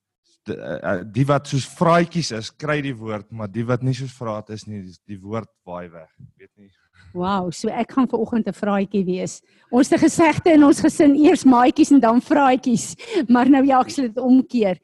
die, 0.46 0.56
uh, 0.56 1.04
die 1.04 1.26
wat 1.26 1.48
soos 1.48 1.66
vraatjies 1.66 2.32
is, 2.32 2.52
kry 2.52 2.82
die 2.82 2.96
woord, 2.96 3.32
maar 3.32 3.48
die 3.52 3.66
wat 3.66 3.84
nie 3.84 3.94
soos 3.94 4.14
vraat 4.14 4.50
is 4.50 4.66
nie, 4.66 4.84
die, 5.08 5.20
woord 5.20 5.50
waai 5.66 5.90
weg. 5.90 6.10
Ek 6.20 6.34
weet 6.38 6.52
nie. 6.58 6.72
Wow, 7.14 7.52
so 7.52 7.70
ek 7.70 7.92
gaan 7.92 8.08
ver 8.08 8.20
oggend 8.20 8.48
'n 8.48 8.54
vraatjie 8.54 9.06
wees. 9.06 9.42
Ons 9.72 9.92
'n 9.92 9.98
gesegde 9.98 10.54
in 10.54 10.64
ons 10.64 10.80
gesin 10.80 11.16
eers 11.16 11.44
maatjies 11.44 11.92
en 11.92 12.00
dan 12.00 12.22
vraatjies, 12.22 12.96
maar 13.30 13.50
nou 13.50 13.66
ja, 13.66 13.80
ek 13.80 13.90
sal 13.90 14.08
dit 14.08 14.18
omkeer. 14.18 14.80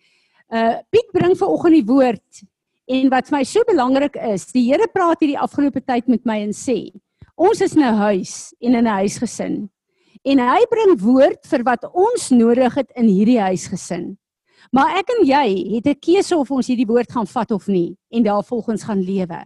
Uh 0.49 0.79
Piet 0.89 1.11
bring 1.11 1.37
ver 1.37 1.47
oggend 1.47 1.73
die 1.73 1.85
woord 1.85 2.43
en 2.87 3.09
wat 3.09 3.27
vir 3.29 3.37
my 3.37 3.43
so 3.43 3.63
belangrik 3.67 4.15
is, 4.15 4.47
die 4.51 4.65
Here 4.69 4.87
praat 4.87 5.21
hierdie 5.21 5.39
afgelope 5.39 5.81
tyd 5.81 6.07
met 6.07 6.25
my 6.25 6.39
en 6.41 6.53
sê, 6.55 6.91
ons 7.37 7.61
is 7.61 7.75
in 7.75 7.83
'n 7.83 7.95
huis 7.95 8.53
en 8.61 8.75
in 8.75 8.87
'n 8.87 8.97
huisgesin. 9.01 9.69
En 10.23 10.39
hy 10.39 10.65
bring 10.69 10.99
woord 11.01 11.47
vir 11.47 11.63
wat 11.63 11.83
ons 11.93 12.29
nodig 12.29 12.73
het 12.75 12.91
in 12.95 13.07
hierdie 13.07 13.39
huisgesin. 13.39 14.17
Maar 14.71 14.99
ek 14.99 15.09
en 15.09 15.25
jy 15.25 15.75
het 15.75 15.87
'n 15.87 15.99
keuse 15.99 16.37
of 16.37 16.51
ons 16.51 16.67
hierdie 16.67 16.87
woord 16.87 17.11
gaan 17.11 17.27
vat 17.27 17.51
of 17.51 17.67
nie 17.67 17.97
en 18.11 18.23
daarvolgens 18.23 18.83
gaan 18.83 19.01
lewe. 19.01 19.45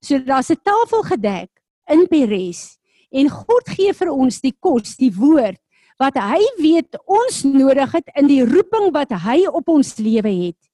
So 0.00 0.18
daar's 0.18 0.50
'n 0.50 0.62
tafel 0.62 1.02
gedek 1.02 1.50
in 1.88 2.06
Peres 2.08 2.78
en 3.10 3.28
God 3.28 3.68
gee 3.68 3.92
vir 3.92 4.10
ons 4.10 4.40
die 4.40 4.56
kos, 4.58 4.96
die 4.96 5.12
woord 5.12 5.60
wat 5.98 6.16
hy 6.16 6.40
weet 6.58 6.96
ons 7.06 7.44
nodig 7.44 7.92
het 7.92 8.10
in 8.16 8.26
die 8.26 8.44
roeping 8.44 8.92
wat 8.92 9.10
hy 9.10 9.46
op 9.46 9.68
ons 9.68 9.96
lewe 9.98 10.28
het. 10.28 10.65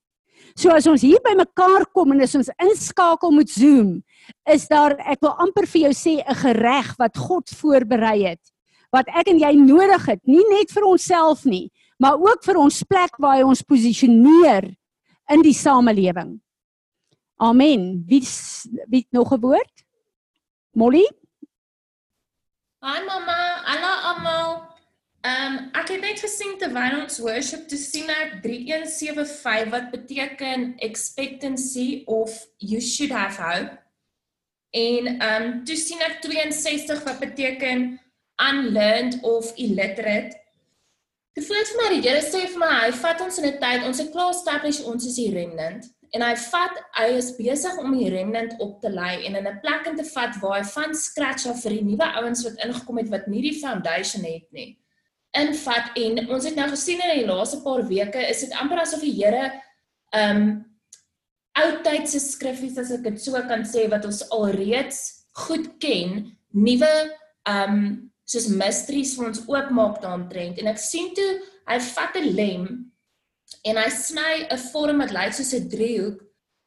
So 0.57 0.71
as 0.71 0.87
ons 0.87 1.03
hier 1.03 1.21
by 1.25 1.35
mekaar 1.35 1.87
kom 1.93 2.13
en 2.13 2.21
as 2.21 2.35
ons 2.35 2.51
inskakel 2.61 3.33
met 3.33 3.49
Zoom, 3.49 4.03
is 4.47 4.69
daar 4.69 4.97
ek 5.01 5.21
wil 5.21 5.35
amper 5.43 5.67
vir 5.67 5.89
jou 5.89 5.95
sê 5.95 6.23
'n 6.23 6.35
gereg 6.35 6.97
wat 6.99 7.17
God 7.17 7.49
voorberei 7.49 8.29
het 8.29 8.53
wat 8.93 9.09
ek 9.09 9.33
en 9.33 9.41
jy 9.41 9.53
nodig 9.57 10.05
het, 10.07 10.21
nie 10.29 10.45
net 10.53 10.73
vir 10.73 10.85
onsself 10.85 11.47
nie, 11.49 11.71
maar 12.01 12.21
ook 12.21 12.45
vir 12.45 12.61
ons 12.61 12.83
plek 12.85 13.17
waar 13.19 13.39
hy 13.41 13.47
ons 13.49 13.65
posisioneer 13.65 14.69
in 15.33 15.45
die 15.45 15.57
samelewing. 15.57 16.37
Amen. 17.43 18.05
Wie 18.07 18.23
wie 18.89 19.07
nog 19.11 19.33
'n 19.33 19.41
woord? 19.41 19.85
Molly? 20.77 21.07
Hi 22.83 23.01
mamma, 23.07 23.39
hallo 23.65 23.93
almal. 24.11 24.72
Ehm 25.23 25.57
um, 25.57 25.59
ek 25.79 25.93
het 25.93 26.01
net 26.03 26.19
gesien 26.19 26.57
terwyl 26.59 26.97
ons 26.99 27.21
worship 27.23 27.69
te 27.71 27.77
sien 27.79 28.09
ek 28.11 28.41
3175 28.43 29.69
wat 29.71 29.93
beteken 29.93 30.73
expectancy 30.83 32.03
of 32.11 32.35
you 32.59 32.81
should 32.83 33.15
have 33.15 33.39
hope. 33.39 33.77
En 34.75 35.07
ehm 35.13 35.47
um, 35.47 35.53
toe 35.69 35.79
sien 35.79 36.03
ek 36.03 36.19
62 36.25 37.05
wat 37.07 37.23
beteken 37.23 37.87
unlearned 38.49 39.21
of 39.23 39.53
illiterate. 39.55 40.35
Dit 41.39 41.47
voel 41.47 41.71
vir 41.71 41.81
my 41.85 41.89
die 41.95 42.03
Here 42.09 42.27
sê 42.27 42.43
vir 42.57 42.59
my 42.65 42.73
hy 42.81 42.91
vat 43.05 43.23
ons 43.29 43.39
in 43.39 43.49
'n 43.53 43.63
tyd 43.63 43.87
ons 43.93 44.03
het 44.03 44.11
klaar 44.11 44.35
establish 44.35 44.83
ons 44.83 45.07
is 45.07 45.23
die 45.23 45.31
remnant 45.39 45.87
en 46.19 46.27
hy 46.27 46.35
vat 46.51 46.85
hy 46.99 47.09
is 47.23 47.31
besig 47.39 47.79
om 47.79 47.95
die 47.95 48.11
remnant 48.11 48.59
op 48.59 48.81
te 48.83 48.91
lei 48.91 49.23
en 49.23 49.39
in 49.39 49.47
'n 49.47 49.61
plek 49.63 49.87
in 49.87 49.97
te 49.97 50.11
vat 50.11 50.35
waar 50.43 50.59
hy 50.59 50.67
van 50.75 50.95
scratch 50.95 51.47
af 51.47 51.63
vir 51.63 51.79
die 51.79 51.89
nuwe 51.95 52.15
ouens 52.19 52.43
wat 52.43 52.59
ingekom 52.67 52.99
het 52.99 53.09
wat 53.09 53.31
nie 53.31 53.51
die 53.53 53.59
foundation 53.63 54.27
het 54.27 54.51
nie 54.51 54.73
invat 55.39 55.97
en 55.97 56.27
ons 56.29 56.45
het 56.45 56.57
nou 56.59 56.69
gesien 56.73 57.01
in 57.01 57.15
die 57.21 57.29
laaste 57.29 57.63
paar 57.65 57.87
weke 57.89 58.21
is 58.29 58.45
dit 58.45 58.53
amper 58.61 58.83
asof 58.85 59.05
die 59.05 59.17
Here 59.17 59.49
ehm 60.13 60.43
um, 60.43 60.53
oudtydse 61.53 62.17
skriffies 62.21 62.79
as 62.81 62.91
ek 62.95 63.03
dit 63.05 63.19
so 63.21 63.37
kan 63.49 63.61
sê 63.69 63.85
wat 63.93 64.07
ons 64.09 64.23
alreeds 64.33 65.01
goed 65.45 65.67
ken 65.85 66.31
nuwe 66.57 66.93
um, 67.49 68.09
soos 68.25 68.49
mysteries 68.49 69.13
vir 69.19 69.29
ons 69.29 69.43
oopmaak 69.51 69.99
daaromtrent 70.01 70.61
en 70.61 70.71
ek 70.73 70.81
sien 70.81 71.11
toe 71.17 71.29
hy 71.69 71.77
vat 71.89 72.17
'n 72.17 72.33
lem 72.39 72.65
en 73.69 73.77
hy 73.77 73.89
sny 73.91 74.33
'n 74.49 74.63
vorm 74.71 75.05
wat 75.05 75.13
lyk 75.13 75.37
soos 75.37 75.53
'n 75.55 75.69
driehoek 75.69 76.23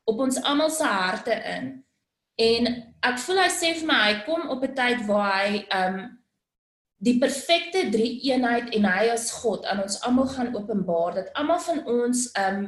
op 0.06 0.19
ons 0.19 0.41
almal 0.43 0.69
se 0.69 0.84
harte 0.84 1.34
in. 1.58 1.84
En 2.38 2.67
ek 3.01 3.17
voel 3.25 3.41
hy 3.43 3.49
sê 3.49 3.73
vir 3.80 3.88
my 3.89 3.99
hy 4.04 4.15
kom 4.25 4.49
op 4.49 4.63
'n 4.63 4.75
tyd 4.75 5.06
waar 5.08 5.34
hy 5.41 5.65
um 5.82 5.97
die 7.06 7.20
perfekte 7.22 7.86
drie 7.94 8.18
eenheid 8.32 8.72
en 8.74 8.88
hy 8.89 9.12
as 9.13 9.30
God 9.41 9.65
aan 9.70 9.84
ons 9.84 10.00
almal 10.08 10.30
gaan 10.34 10.56
openbaar 10.58 11.20
dat 11.20 11.30
almal 11.38 11.62
van 11.68 11.84
ons 11.86 12.26
um 12.41 12.65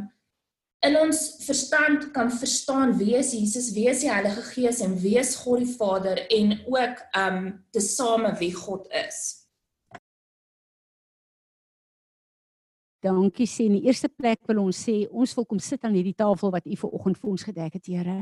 in 0.85 0.93
ons 0.99 1.19
verstand 1.41 2.11
kan 2.13 2.29
verstaan 2.29 2.91
wie 2.99 3.15
is 3.17 3.31
Jesus, 3.33 3.71
wie 3.73 3.87
is 3.89 4.03
die 4.03 4.11
Heilige 4.13 4.43
Gees 4.51 4.83
en 4.85 4.93
wie 5.01 5.15
is 5.17 5.33
God 5.41 5.63
die 5.63 5.73
Vader 5.73 6.21
en 6.29 6.53
ook 6.69 7.01
um 7.17 7.39
tesame 7.73 8.35
wie 8.37 8.53
God 8.53 8.85
is. 8.93 9.47
Dankie 13.01 13.49
sê 13.49 13.65
in 13.65 13.79
die 13.79 13.89
eerste 13.89 14.09
plek 14.09 14.45
wil 14.49 14.61
ons 14.67 14.85
sê 14.85 14.99
ons 15.09 15.33
wil 15.37 15.49
kom 15.49 15.59
sit 15.61 15.81
aan 15.85 15.97
hierdie 15.97 16.17
tafel 16.17 16.53
wat 16.53 16.69
U 16.69 16.77
ver 16.77 16.93
oggend 16.93 17.17
vir 17.17 17.33
ons 17.33 17.49
gedek 17.49 17.79
het, 17.79 17.89
Here. 17.89 18.21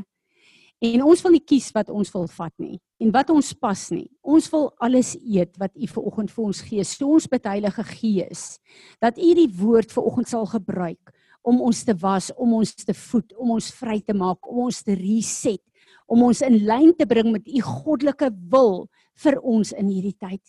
En 0.84 1.02
ons 1.08 1.22
wil 1.24 1.32
nie 1.32 1.44
kies 1.44 1.70
wat 1.72 1.88
ons 1.88 2.10
wil 2.12 2.26
vat 2.28 2.52
nie 2.60 2.76
en 3.00 3.12
wat 3.12 3.30
ons 3.32 3.52
pas 3.56 3.80
nie. 3.92 4.08
Ons 4.24 4.48
wil 4.52 4.70
alles 4.84 5.14
eet 5.16 5.54
wat 5.60 5.72
U 5.72 5.86
ver 5.88 6.08
oggend 6.10 6.32
vir 6.32 6.44
ons 6.44 6.60
gee. 6.64 6.84
So 6.84 7.16
ons 7.16 7.28
bid 7.32 7.48
Heilige 7.48 7.84
Gees 7.94 8.58
dat 9.00 9.16
U 9.16 9.30
die 9.36 9.48
woord 9.56 9.92
vir 9.92 10.08
oggend 10.08 10.28
sal 10.28 10.44
gebruik 10.48 11.14
om 11.46 11.62
ons 11.62 11.84
te 11.86 11.94
was, 12.02 12.28
om 12.36 12.56
ons 12.58 12.74
te 12.74 12.92
voed, 12.96 13.32
om 13.38 13.54
ons 13.54 13.70
vry 13.78 14.00
te 14.02 14.16
maak, 14.16 14.48
om 14.50 14.64
ons 14.66 14.82
te 14.82 14.96
reset, 14.98 15.62
om 16.10 16.24
ons 16.26 16.42
in 16.44 16.58
lyn 16.66 16.92
te 16.98 17.06
bring 17.08 17.30
met 17.32 17.46
U 17.46 17.62
goddelike 17.62 18.32
wil 18.52 18.86
vir 19.22 19.38
ons 19.40 19.72
in 19.72 19.88
hierdie 19.88 20.16
tyd. 20.18 20.42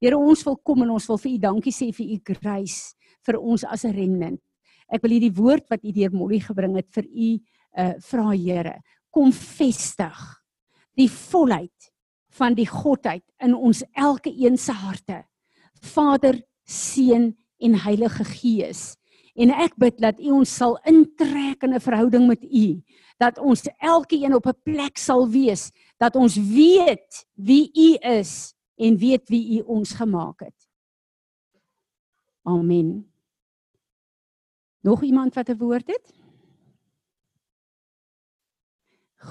Here, 0.00 0.16
ons 0.16 0.44
wil 0.46 0.56
kom 0.64 0.84
en 0.84 0.94
ons 0.96 1.08
wil 1.10 1.20
vir 1.20 1.32
U 1.34 1.38
dankie 1.48 1.74
sê 1.74 1.90
vir 1.92 2.14
U 2.14 2.20
grace 2.30 2.94
vir 3.26 3.40
ons 3.40 3.64
as 3.64 3.84
'n 3.84 3.92
remnant. 3.92 4.40
Ek 4.88 5.02
wil 5.02 5.16
hierdie 5.18 5.34
woord 5.34 5.66
wat 5.70 5.84
U 5.84 5.92
deur 5.92 6.12
Molly 6.12 6.40
gebring 6.40 6.76
het 6.76 6.88
vir 6.94 7.04
U 7.04 7.28
uh 7.76 7.94
vra 8.00 8.32
Here, 8.32 8.80
kom 9.16 9.32
vestig 9.32 10.16
die 10.96 11.08
volheid 11.08 11.88
van 12.36 12.56
die 12.56 12.68
godheid 12.68 13.24
in 13.40 13.54
ons 13.56 13.80
elke 13.96 14.28
een 14.28 14.58
se 14.60 14.74
harte. 14.76 15.22
Vader, 15.80 16.42
Seun 16.66 17.30
en 17.62 17.76
Heilige 17.80 18.26
Gees. 18.28 18.96
En 19.36 19.52
ek 19.52 19.76
bid 19.80 20.00
dat 20.04 20.20
U 20.20 20.34
ons 20.40 20.52
sal 20.52 20.76
intrek 20.88 21.64
in 21.64 21.74
'n 21.76 21.80
verhouding 21.80 22.26
met 22.26 22.42
U, 22.44 22.82
dat 23.18 23.38
ons 23.38 23.68
elkeen 23.80 24.34
op 24.34 24.46
'n 24.46 24.60
plek 24.62 24.98
sal 24.98 25.28
wees 25.28 25.70
dat 25.98 26.16
ons 26.16 26.36
weet 26.36 27.26
wie 27.34 27.70
U 27.72 27.96
is 28.00 28.54
en 28.76 28.96
weet 28.96 29.28
wie 29.28 29.58
U 29.58 29.62
ons 29.62 29.92
gemaak 29.92 30.40
het. 30.40 30.68
Amen. 32.42 33.12
Nog 34.80 35.02
iemand 35.02 35.34
wat 35.34 35.48
'n 35.48 35.56
woord 35.56 35.86
het? 35.86 36.25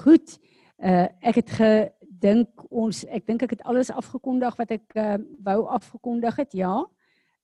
Goed. 0.03 0.37
Uh 0.77 1.07
ek 1.23 1.39
het 1.39 1.51
gedink 1.55 2.65
ons 2.69 3.03
ek 3.07 3.27
dink 3.27 3.45
ek 3.45 3.55
het 3.55 3.63
alles 3.63 3.91
afgekondig 3.93 4.57
wat 4.59 4.73
ek 4.75 4.97
uh, 4.99 5.19
wou 5.45 5.61
afgekondig 5.77 6.41
het. 6.41 6.57
Ja. 6.57 6.81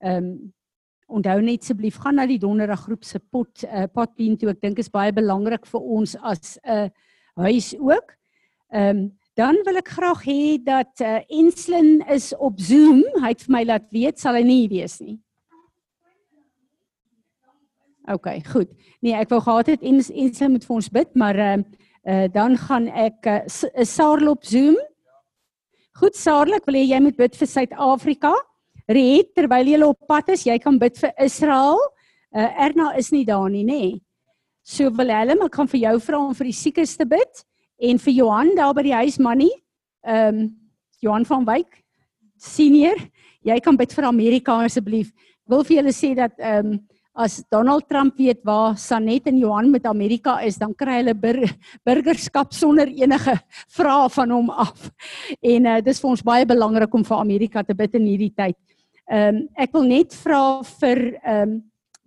Ehm 0.01 0.33
um, 0.33 0.33
onthou 1.11 1.41
net 1.43 1.65
asseblief 1.65 1.97
gaan 1.99 2.15
na 2.15 2.23
die 2.23 2.39
donderdag 2.39 2.85
groep 2.85 3.03
se 3.03 3.19
pot 3.19 3.65
uh, 3.67 3.83
potbeen 3.91 4.37
toe. 4.39 4.53
Ek 4.53 4.61
dink 4.63 4.79
is 4.79 4.91
baie 4.91 5.11
belangrik 5.11 5.65
vir 5.67 5.81
ons 5.97 6.15
as 6.15 6.57
'n 6.63 6.87
uh, 6.87 7.47
huis 7.47 7.73
ook. 7.79 8.15
Ehm 8.71 8.97
um, 8.97 9.09
dan 9.39 9.55
wil 9.65 9.77
ek 9.79 9.87
graag 9.87 10.23
hê 10.27 10.57
dat 10.59 11.01
uh, 11.01 11.19
Enslin 11.31 12.03
is 12.11 12.33
op 12.35 12.59
Zoom. 12.59 13.03
Hy 13.21 13.31
het 13.31 13.43
vir 13.43 13.53
my 13.55 13.63
laat 13.63 13.87
weet 13.91 14.19
sal 14.19 14.35
hy 14.35 14.43
nie 14.43 14.67
wees 14.67 14.99
nie. 14.99 15.19
OK, 18.11 18.27
goed. 18.51 18.71
Nee, 18.99 19.13
ek 19.13 19.29
wou 19.29 19.39
gehad 19.39 19.67
het 19.67 19.81
en 19.83 20.01
en 20.01 20.33
sy 20.33 20.47
moet 20.51 20.65
vir 20.65 20.75
ons 20.75 20.89
bid, 20.89 21.15
maar 21.15 21.35
ehm 21.35 21.63
uh, 21.63 21.89
uh, 22.07 22.27
dan 22.33 22.57
gaan 22.57 22.87
ek 22.87 23.27
uh, 23.27 23.39
Sarel 23.85 24.31
op 24.33 24.45
Zoom. 24.45 24.77
Goed 25.99 26.15
Sarel, 26.15 26.57
ek 26.57 26.69
wil 26.69 26.79
hê 26.79 26.85
jy 26.89 27.01
moet 27.03 27.17
bid 27.17 27.35
vir 27.35 27.49
Suid-Afrika. 27.49 28.33
Riet, 28.91 29.33
terwyl 29.37 29.67
jy 29.69 29.81
op 29.85 29.99
pad 30.09 30.31
is, 30.33 30.45
jy 30.47 30.57
kan 30.59 30.79
bid 30.81 30.97
vir 30.99 31.13
Israel. 31.21 31.79
Uh, 32.31 32.47
Erna 32.65 32.93
is 32.97 33.11
nie 33.11 33.25
daar 33.27 33.49
nie, 33.49 33.65
nê? 33.67 33.81
Nee. 33.81 33.99
So 34.63 34.91
Willem, 34.93 35.41
ek 35.41 35.55
kan 35.55 35.67
vir 35.67 35.81
jou 35.87 35.95
vra 36.05 36.19
om 36.21 36.33
vir 36.37 36.51
die 36.51 36.55
siekes 36.55 36.93
te 36.99 37.05
bid 37.09 37.45
en 37.81 37.97
vir 37.97 38.13
Johan 38.13 38.53
daar 38.55 38.75
by 38.77 38.83
die 38.85 38.97
huis 39.03 39.17
manie. 39.19 39.53
Ehm 40.05 40.41
um, 40.41 40.49
Johan 41.01 41.25
van 41.25 41.45
Wyk 41.47 41.79
senior, 42.37 42.99
jy 43.41 43.55
kan 43.65 43.77
bid 43.77 43.93
vir 43.97 44.05
Amerika 44.05 44.59
asseblief. 44.61 45.09
Ek 45.09 45.49
wil 45.49 45.63
vir 45.65 45.79
julle 45.79 45.93
sê 45.97 46.11
dat 46.17 46.37
ehm 46.37 46.75
um, 46.75 46.79
as 47.13 47.43
Donald 47.51 47.87
Trump 47.89 48.17
weet 48.17 48.39
waar 48.47 48.77
Sanet 48.77 49.27
en 49.27 49.37
Johan 49.37 49.69
met 49.71 49.85
Amerika 49.85 50.39
is, 50.41 50.57
dan 50.57 50.73
kry 50.75 51.01
hulle 51.01 51.13
bur 51.13 51.41
burgerskap 51.85 52.53
sonder 52.53 52.87
enige 52.87 53.35
vrae 53.77 54.09
van 54.09 54.31
hom 54.31 54.49
af. 54.49 54.91
En 55.41 55.65
uh, 55.65 55.79
dis 55.83 55.99
vir 55.99 56.09
ons 56.09 56.23
baie 56.23 56.45
belangrik 56.47 56.93
om 56.93 57.03
vir 57.07 57.17
Amerika 57.17 57.63
te 57.63 57.75
bid 57.75 57.99
in 57.99 58.07
hierdie 58.07 58.33
tyd. 58.35 58.57
Ehm 59.11 59.41
um, 59.41 59.43
ek 59.59 59.73
wil 59.75 59.89
net 59.89 60.15
vra 60.23 60.61
vir 60.79 61.05
ehm 61.21 61.43
um, 61.49 61.59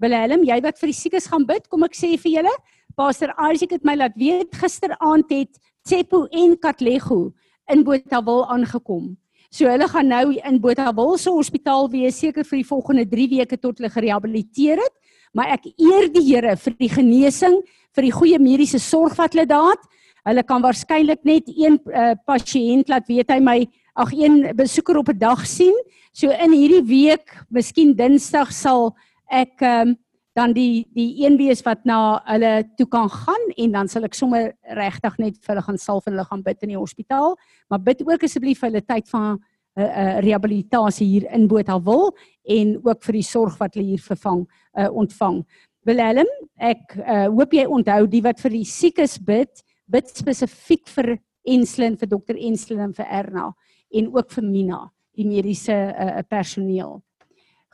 Willem, 0.02 0.42
jy 0.42 0.56
wat 0.64 0.80
vir 0.80 0.90
die 0.90 0.96
siekes 0.98 1.28
gaan 1.30 1.44
bid, 1.46 1.68
kom 1.70 1.84
ek 1.86 1.94
sê 1.94 2.16
vir 2.18 2.32
julle, 2.40 2.52
Pastor 2.98 3.30
Isaac 3.38 3.76
het 3.76 3.84
my 3.86 3.94
laat 3.94 4.16
weet 4.18 4.56
gisteraand 4.58 5.30
het 5.30 5.60
Tsepo 5.86 6.24
en 6.34 6.56
Katlego 6.58 7.32
in 7.70 7.84
Botawil 7.86 8.42
aangekom. 8.50 9.14
So 9.54 9.70
hulle 9.70 9.86
gaan 9.86 10.08
nou 10.10 10.32
in 10.34 10.56
Botawil 10.58 11.12
se 11.20 11.30
hospitaal 11.30 11.86
wees 11.92 12.16
seker 12.18 12.42
vir 12.48 12.58
die 12.58 12.66
volgende 12.66 13.04
3 13.06 13.26
weke 13.36 13.58
tot 13.60 13.78
hulle 13.78 13.90
gerehabiliteer 13.92 14.80
het. 14.82 14.94
Maar 15.34 15.52
ek 15.54 15.68
eer 15.78 16.08
die 16.10 16.24
Here 16.26 16.56
vir 16.58 16.74
die 16.80 16.90
genesing, 16.90 17.60
vir 17.94 18.08
die 18.08 18.14
goeie 18.14 18.40
mediese 18.42 18.80
sorg 18.82 19.14
wat 19.18 19.36
hulle 19.36 19.46
daar 19.46 19.76
het. 19.76 19.84
Hulle 20.26 20.42
kan 20.48 20.62
waarskynlik 20.64 21.22
net 21.28 21.50
een 21.52 21.78
uh, 21.86 22.16
pasiënt 22.26 22.90
laat 22.90 23.06
weet 23.06 23.30
hy 23.30 23.38
my 23.44 23.58
ag 23.94 24.10
een 24.16 24.40
besoeker 24.58 24.98
op 24.98 25.12
'n 25.12 25.18
dag 25.18 25.46
sien. 25.46 25.74
So 26.10 26.30
in 26.30 26.50
hierdie 26.50 26.82
week, 26.82 27.30
miskien 27.50 27.94
Dinsdag 27.94 28.50
sal 28.50 28.96
ek 29.30 29.62
um, 29.62 29.94
dan 30.34 30.52
die 30.54 30.84
die 30.94 31.24
een 31.24 31.36
wees 31.38 31.62
wat 31.66 31.84
na 31.86 32.20
hulle 32.26 32.52
toe 32.76 32.86
kan 32.90 33.08
gaan 33.10 33.50
en 33.56 33.74
dan 33.74 33.88
sal 33.88 34.06
ek 34.08 34.16
sommer 34.18 34.52
regtig 34.78 35.18
net 35.22 35.36
vir 35.38 35.54
hulle 35.54 35.66
gaan 35.68 35.78
salf 35.78 36.06
en 36.06 36.16
hulle 36.16 36.26
gaan 36.30 36.42
bid 36.42 36.62
in 36.66 36.74
die 36.74 36.80
hospitaal, 36.80 37.36
maar 37.70 37.82
bid 37.82 38.02
ook 38.02 38.26
asseblief 38.26 38.62
vir 38.62 38.72
hulle 38.72 38.82
tyd 38.86 39.08
van 39.12 39.38
'n 39.74 39.82
uh, 39.82 39.84
uh, 39.84 40.18
rehabilitasie 40.22 41.06
hier 41.06 41.30
in 41.34 41.48
Botawil 41.48 42.12
en 42.42 42.76
ook 42.82 43.02
vir 43.02 43.12
die 43.12 43.26
sorg 43.26 43.58
wat 43.58 43.74
hulle 43.74 43.86
hier 43.86 44.02
vervang 44.02 44.46
uh, 44.78 44.90
ontvang. 44.90 45.44
Willem, 45.84 46.28
ek 46.56 46.96
uh, 46.96 47.26
hoop 47.28 47.52
jy 47.52 47.66
onthou 47.66 48.06
die 48.06 48.22
wat 48.22 48.40
vir 48.40 48.50
die 48.50 48.64
siekes 48.64 49.18
bid, 49.18 49.64
bid 49.86 50.08
spesifiek 50.08 50.86
vir 50.88 51.18
Enslin, 51.44 51.98
vir 52.00 52.08
dokter 52.08 52.38
Enslin 52.40 52.80
en 52.80 52.94
vir 52.94 53.06
Erna 53.10 53.52
en 53.92 54.06
ook 54.14 54.30
vir 54.32 54.44
Mina, 54.44 54.80
die 55.14 55.26
mediese 55.26 55.74
uh, 55.74 56.22
personeel. 56.28 57.02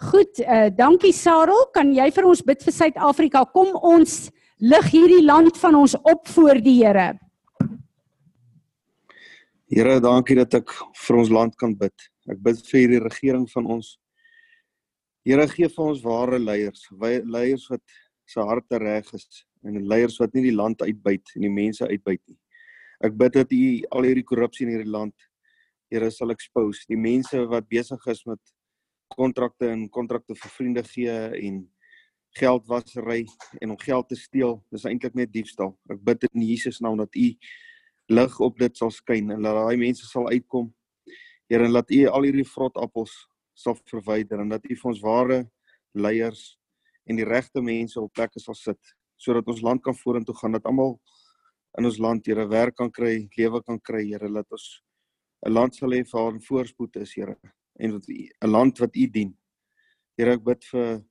Goed, 0.00 0.38
uh 0.40 0.70
dankie 0.72 1.12
Sarel. 1.12 1.66
Kan 1.74 1.90
jy 1.92 2.06
vir 2.16 2.26
ons 2.30 2.40
bid 2.40 2.62
vir 2.64 2.72
Suid-Afrika? 2.72 3.42
Kom 3.52 3.74
ons 3.84 4.30
lig 4.60 4.86
hierdie 4.94 5.24
land 5.24 5.58
van 5.60 5.76
ons 5.76 5.92
op 6.08 6.28
voor 6.32 6.60
die 6.64 6.78
Here. 6.78 7.10
Here, 9.70 9.98
dankie 10.00 10.38
dat 10.38 10.56
ek 10.56 10.72
vir 11.04 11.18
ons 11.20 11.28
land 11.30 11.56
kan 11.60 11.74
bid. 11.76 12.06
Ek 12.32 12.40
bid 12.40 12.62
vir 12.70 12.78
hierdie 12.80 13.02
regering 13.04 13.44
van 13.52 13.68
ons. 13.76 13.98
Here, 15.28 15.44
gee 15.52 15.68
vir 15.68 15.84
ons 15.92 16.00
ware 16.02 16.38
leiers, 16.40 16.86
leiers 16.96 17.66
wat 17.68 17.84
se 18.24 18.40
harte 18.40 18.80
reg 18.80 19.08
is 19.14 19.44
en 19.66 19.76
leiers 19.84 20.16
wat 20.22 20.32
nie 20.32 20.46
die 20.46 20.56
land 20.56 20.80
uitbuit 20.80 21.34
en 21.36 21.44
die 21.44 21.52
mense 21.52 21.84
uitbuit 21.84 22.22
nie. 22.24 22.38
Ek 23.04 23.12
bid 23.20 23.36
dat 23.36 23.52
U 23.52 23.60
al 23.98 24.08
hierdie 24.08 24.24
korrupsie 24.24 24.64
in 24.64 24.72
hierdie 24.78 24.94
land 24.96 25.28
Here 25.90 26.08
sal 26.14 26.30
expose. 26.30 26.86
Die 26.88 26.96
mense 26.96 27.44
wat 27.50 27.68
besig 27.68 28.04
is 28.08 28.24
met 28.24 28.40
kontrakte 29.14 29.68
en 29.70 29.88
kontrakte 29.92 30.34
vir 30.38 30.52
vriende 30.54 30.82
gee 30.86 31.16
en 31.40 31.60
geldwasery 32.38 33.24
en 33.60 33.74
om 33.74 33.78
geld 33.78 34.08
te 34.08 34.16
steel. 34.16 34.60
Dis 34.70 34.86
eintlik 34.86 35.16
net 35.18 35.32
diefstal. 35.34 35.74
Ek 35.90 36.02
bid 36.04 36.26
in 36.30 36.44
Jesus 36.46 36.80
naam 36.80 36.98
dat 37.00 37.16
U 37.16 37.26
lig 38.10 38.38
op 38.42 38.58
dit 38.58 38.76
sal 38.76 38.92
skyn 38.94 39.30
en 39.34 39.42
dat 39.42 39.56
daai 39.58 39.76
mense 39.80 40.06
sal 40.06 40.28
uitkom. 40.30 40.70
Here, 41.50 41.68
laat 41.68 41.90
U 41.90 42.00
al 42.10 42.28
hierdie 42.28 42.46
vrotappels 42.46 43.14
sal 43.58 43.76
verwyder 43.90 44.42
en 44.42 44.54
dat 44.54 44.66
U 44.66 44.74
vir 44.74 44.90
ons 44.92 45.02
ware 45.02 45.40
leiers 45.94 46.56
en 47.10 47.18
die 47.18 47.26
regte 47.26 47.62
mense 47.62 47.98
op 48.00 48.12
plekke 48.14 48.40
sal 48.40 48.54
sit 48.54 48.94
sodat 49.20 49.48
ons 49.52 49.60
land 49.60 49.82
kan 49.84 49.96
vorentoe 49.96 50.34
gaan 50.38 50.54
dat 50.56 50.68
almal 50.70 50.94
in 51.78 51.86
ons 51.86 51.98
land 52.00 52.26
Here 52.26 52.46
werk 52.48 52.78
kan 52.78 52.90
kry, 52.90 53.28
lewe 53.36 53.60
kan 53.62 53.78
kry, 53.78 54.06
Here, 54.06 54.28
laat 54.28 54.50
ons 54.50 54.82
'n 55.46 55.52
land 55.52 55.74
sal 55.74 55.90
hê 55.90 56.04
waar 56.12 56.38
voorspoed 56.46 56.96
is, 56.96 57.14
Here 57.14 57.36
en 57.78 57.92
wat 57.92 58.08
'n 58.08 58.50
land 58.50 58.78
wat 58.78 58.96
U 58.96 59.06
dien. 59.06 59.36
Here, 60.16 60.32
ek 60.32 60.44
bid 60.44 60.64
vir 60.64 61.04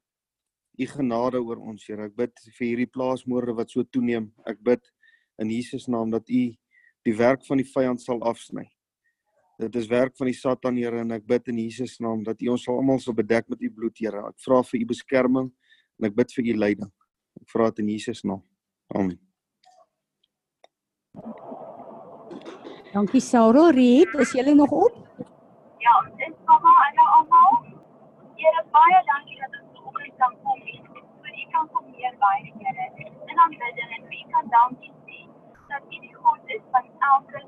U 0.79 0.85
genade 0.85 1.39
oor 1.41 1.57
ons, 1.57 1.85
Here. 1.87 2.05
Ek 2.05 2.15
bid 2.15 2.31
vir 2.57 2.67
hierdie 2.67 2.91
plaasmoorde 2.91 3.55
wat 3.55 3.71
so 3.71 3.83
toeneem. 3.83 4.31
Ek 4.45 4.61
bid 4.63 4.81
in 5.39 5.49
Jesus 5.49 5.87
naam 5.87 6.11
dat 6.11 6.29
U 6.29 6.55
die 7.03 7.15
werk 7.15 7.45
van 7.45 7.57
die 7.57 7.67
vyand 7.67 8.01
sal 8.01 8.21
afsny. 8.21 8.69
Dit 9.59 9.75
is 9.75 9.89
werk 9.91 10.15
van 10.17 10.27
die 10.27 10.37
Satan, 10.37 10.77
Here, 10.77 11.01
en 11.01 11.11
ek 11.11 11.25
bid 11.27 11.47
in 11.47 11.57
Jesus 11.57 11.99
naam 11.99 12.23
dat 12.23 12.41
U 12.41 12.53
ons 12.53 12.67
almal 12.67 12.99
sal 12.99 13.13
bedek 13.13 13.49
met 13.49 13.61
U 13.61 13.69
bloed, 13.69 13.97
Here. 13.99 14.27
Ek 14.29 14.39
vra 14.45 14.61
vir 14.63 14.79
U 14.79 14.85
beskerming 14.85 15.49
en 15.99 16.07
ek 16.07 16.15
bid 16.15 16.31
vir 16.37 16.45
U 16.45 16.55
leiding. 16.59 16.91
Ek 17.41 17.49
vra 17.51 17.71
dit 17.71 17.83
in 17.83 17.89
Jesus 17.89 18.23
naam. 18.23 18.43
Amen. 18.95 19.19
Dankie 22.93 23.21
Sarah. 23.21 23.69
Riet, 23.75 24.15
is 24.17 24.31
jy 24.33 24.53
nog 24.53 24.71
op? 24.71 24.95
Ja, 25.79 25.91
dis 26.17 26.35
mamma, 26.45 26.71
hallo 26.77 27.03
almal. 27.17 27.53
Here 28.39 28.63
baie 28.71 28.97
dankie 29.09 29.37
dat 29.41 29.53
ons 29.59 29.69
vanoggend 29.75 30.17
kan 30.21 30.33
kom 30.47 30.59
en 30.71 30.89
vir 31.21 31.37
u 31.43 31.45
kan 31.53 31.69
kom 31.75 31.85
meer 31.91 32.17
by 32.23 32.31
die 32.47 32.51
Here. 32.63 32.87
En 33.27 33.39
dan 33.39 33.55
bid 33.61 33.79
en 33.83 34.03
vir 34.09 34.17
u 34.17 34.23
kan 34.33 34.49
dankie 34.55 34.91
sê 35.05 35.19
dat 35.69 35.87
u 35.95 36.01
die 36.05 36.13
God 36.15 36.51
is 36.57 36.65
van 36.73 36.89
elke 37.11 37.43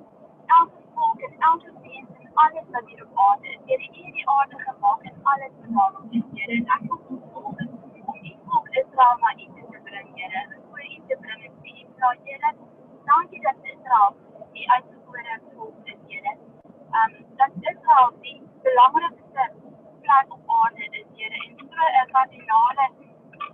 elke 0.59 0.79
volk 0.95 1.19
en 1.27 1.35
elke 1.49 1.71
mens 1.81 2.09
en 2.23 2.31
alles 2.45 2.71
wat 2.77 2.87
hier 2.93 3.03
op 3.07 3.21
aarde 3.27 3.51
is. 3.55 3.59
Here, 3.65 3.91
u 3.99 4.05
het 4.05 4.15
die 4.19 4.27
aarde 4.37 4.63
gemaak 4.63 5.01
en 5.11 5.15
alles 5.33 5.53
wat 5.59 5.75
daarop 5.77 6.17
is, 6.21 6.25
Here. 6.37 6.57
En 6.61 6.73
ek 6.77 6.81
kom 6.87 7.21
vanoggend 7.35 7.71
om 7.83 8.21
die 8.29 8.37
volk 8.45 8.67
Israel 8.83 9.15
na 9.25 9.31
u 9.43 9.47
te 9.59 9.79
bring, 9.89 10.09
Here. 10.21 10.45
En 10.47 10.59
voor 10.69 10.83
u 10.95 10.99
te 11.11 11.15
bring 11.27 11.43
en 11.43 11.53
vra, 11.99 12.15
Here, 12.23 12.55
dankie 13.11 13.41
dat 13.41 13.55
Israel 13.75 14.15
die 14.53 14.71
uitverkore 14.71 15.39
volk 15.53 15.75
is, 15.80 15.80
um, 16.99 17.13
dat 17.39 17.51
Israel 17.71 18.11
die 18.21 18.41
belangrikste 18.63 19.43
plek 20.01 20.33
op 20.35 20.43
aarde 20.59 20.85
is, 20.99 21.07
Here, 21.15 21.37
en 21.45 21.57
so 21.57 21.65
'n 22.01 22.11
kardinale 22.11 22.87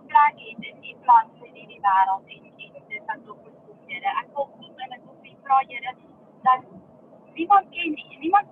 plek 0.07 0.35
het 0.45 0.65
in 0.69 0.79
die 0.81 0.97
plan 1.01 1.25
vir 1.39 1.49
hierdie 1.53 1.81
wêreld 1.87 2.27
en 2.35 2.43
en 2.77 2.83
dit 2.87 3.03
wat 3.05 3.29
op 3.33 3.45
ons 3.47 3.59
kom, 3.65 3.79
Here. 3.87 4.09
Ek 4.21 4.27
wil 4.35 4.49
kom 4.59 4.83
en 4.85 4.91
ek 4.97 5.03
wil 5.05 5.17
vir 5.21 5.31
u 5.31 5.35
vra, 5.43 5.59
Here, 5.67 5.95
dat 6.47 6.61
niemand 7.33 7.69
ken 7.75 7.91
nie, 7.99 8.17
niemand 8.19 8.47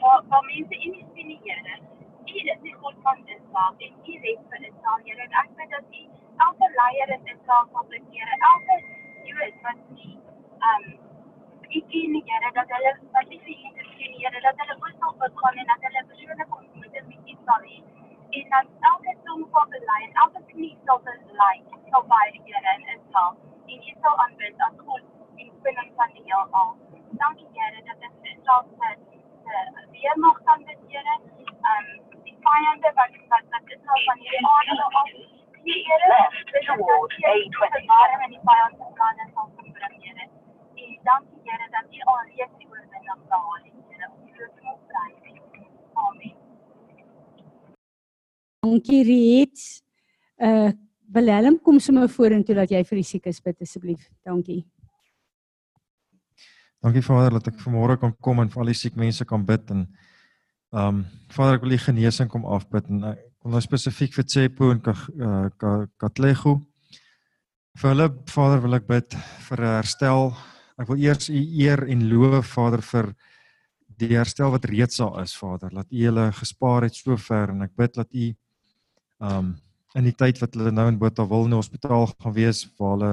waar 0.00 0.22
waar 0.28 0.44
mense 0.44 0.74
u 0.74 0.90
nie 0.96 1.06
sien 1.14 1.26
nie, 1.26 1.40
Here. 1.44 1.78
U 2.26 2.38
is 2.52 2.60
die 2.62 2.74
God 2.74 2.94
van 3.02 3.26
Israel 3.26 3.74
en 3.78 3.92
u 4.12 4.18
red 4.26 4.40
vir 4.50 4.68
Israel, 4.70 5.00
Here. 5.04 5.22
En 5.22 5.40
ek 5.42 5.56
bid 5.56 5.70
dat 5.70 5.98
u 6.00 6.02
elke 6.46 6.68
leier 6.78 7.08
in 7.18 7.26
Israel 7.34 7.66
sal 7.72 7.86
bekeer, 7.96 8.38
elke 8.52 8.82
Jood 9.26 9.62
wat 9.62 9.90
nie 9.90 10.18
um 10.70 11.05
ken 11.90 12.12
nie 12.16 12.22
Here 12.30 12.50
dat 12.58 12.72
hulle 12.76 12.92
wat 13.16 13.28
nie 13.32 13.40
vir 13.46 13.56
Jesus 13.64 13.90
ken 13.98 14.10
nie 14.14 14.22
Here 14.24 14.40
dat 14.46 14.62
hulle 14.62 14.76
ook 14.78 14.92
sal 15.00 15.14
opgaan 15.28 15.60
en 15.62 15.70
dat 15.72 15.86
hulle 15.88 16.04
persoonlike 16.12 16.56
ontmoeting 16.60 17.06
met 17.10 17.30
U 17.32 17.36
sal 17.50 17.68
hê 17.70 17.78
en 18.40 18.48
dat 18.54 18.66
elke 18.92 19.12
tong 19.28 19.44
sal 19.52 19.68
bely 19.74 20.00
en 20.06 20.16
elke 20.24 20.42
knie 20.52 20.72
sal 20.88 21.02
bely 21.10 21.54
sal 21.90 22.08
by 22.14 22.24
die 22.36 22.42
Here 22.48 22.74
in 22.78 22.88
Israel 22.96 23.36
en 23.74 23.86
U 23.90 23.94
sal 24.00 24.20
aanbid 24.24 24.66
as 24.68 24.82
God 24.86 25.02
en 25.44 25.52
koning 25.62 25.92
van 26.00 26.12
die 26.16 26.24
heelal. 26.28 26.76
Dankie 27.22 27.48
Here 27.58 27.82
dat 27.88 28.04
dit 28.04 28.20
vir 28.20 28.30
Israel 28.34 28.62
se 28.80 28.88
se 29.46 29.86
weermag 29.94 30.42
kan 30.50 30.64
bid 30.68 30.84
Here. 30.92 31.16
Um 31.72 31.88
die 32.28 32.36
vyande 32.46 32.92
wat 33.00 33.18
wat 33.32 33.50
wat 33.56 33.74
Israel 33.76 34.06
van 34.10 34.18
hierdie 34.24 34.46
aarde 34.54 34.82
af 35.02 35.10
die 35.66 35.82
Here 35.86 36.18
is 36.60 36.66
towards 36.66 37.16
A20 37.30 38.24
en 38.24 38.30
die 38.34 38.42
vyand 38.48 38.76
se 38.80 38.90
planne 38.98 39.24
sal 39.34 39.48
verbring 39.56 40.02
Here. 40.02 40.26
En 40.84 40.98
dankie 41.08 41.40
Here 41.50 41.68
dat 41.76 41.94
U 41.98 42.00
al 42.12 42.22
reeds 42.30 42.58
die 42.58 42.68
oorwinning 42.70 43.22
behaal 43.28 43.56
het, 43.64 43.72
Here. 43.90 44.10
Ons 44.20 44.38
loof 44.38 44.60
en 44.62 44.68
ons 44.74 44.82
prys 44.92 45.16
U. 45.30 45.66
Amen. 46.06 46.36
Dankie 48.66 49.04
Riet. 49.06 49.62
Uh 50.42 50.72
Willem 51.14 51.60
kom 51.62 51.76
sommer 51.78 52.08
vorentoe 52.10 52.56
dat 52.58 52.72
jy 52.74 52.80
vir 52.82 52.98
die 52.98 53.06
siekes 53.06 53.38
bid 53.38 53.60
asseblief. 53.62 54.08
Dankie. 54.26 54.64
Dankie 56.82 57.02
Vader 57.06 57.36
dat 57.38 57.46
ek 57.52 57.60
vanmôre 57.62 57.94
kan 58.02 58.10
kom 58.18 58.40
en 58.42 58.50
vir 58.50 58.62
al 58.64 58.70
die 58.72 58.74
siek 58.74 58.96
mense 58.98 59.24
kan 59.24 59.44
bid 59.46 59.70
en 59.70 59.84
ehm 60.74 60.96
um, 60.96 61.04
Vader 61.30 61.60
ek 61.60 61.62
wil 61.62 61.74
die 61.76 61.84
genesing 61.84 62.28
kom 62.32 62.42
afbid 62.56 62.88
en 62.90 63.04
ek 63.12 63.20
wil 63.44 63.54
nou 63.54 63.60
spesifiek 63.62 64.16
vir 64.18 64.26
Tsepo 64.26 64.72
en 64.74 64.80
uh, 64.82 65.46
Ka- 65.62 65.86
Katlego 66.02 66.56
vir 67.78 67.90
hulle 67.92 68.08
Vader 68.32 68.64
wil 68.64 68.78
ek 68.80 68.88
bid 68.90 69.16
vir 69.46 69.62
herstel. 69.62 70.32
Ek 70.74 70.90
wil 70.90 71.04
eers 71.06 71.30
U 71.30 71.38
eer 71.38 71.84
en 71.86 72.02
loof 72.10 72.50
Vader 72.56 72.82
vir 72.82 73.12
die 74.02 74.10
herstel 74.16 74.50
wat 74.50 74.66
reeds 74.66 74.98
daar 74.98 75.22
is 75.22 75.36
Vader. 75.38 75.70
Laat 75.70 75.94
U 75.94 76.02
hulle 76.02 76.26
gespaar 76.34 76.88
het 76.88 76.98
sover 76.98 77.54
en 77.54 77.62
ek 77.68 77.76
bid 77.78 77.94
dat 78.02 78.10
U 78.10 78.26
um, 79.20 79.54
in 79.96 80.04
die 80.04 80.14
tyd 80.16 80.40
wat 80.42 80.54
hulle 80.56 80.72
nou 80.74 80.86
in 80.90 80.98
Botawil 81.00 81.48
hospitaal 81.56 82.08
gaan 82.12 82.36
wees 82.36 82.64
waar 82.78 82.96
hulle 82.96 83.12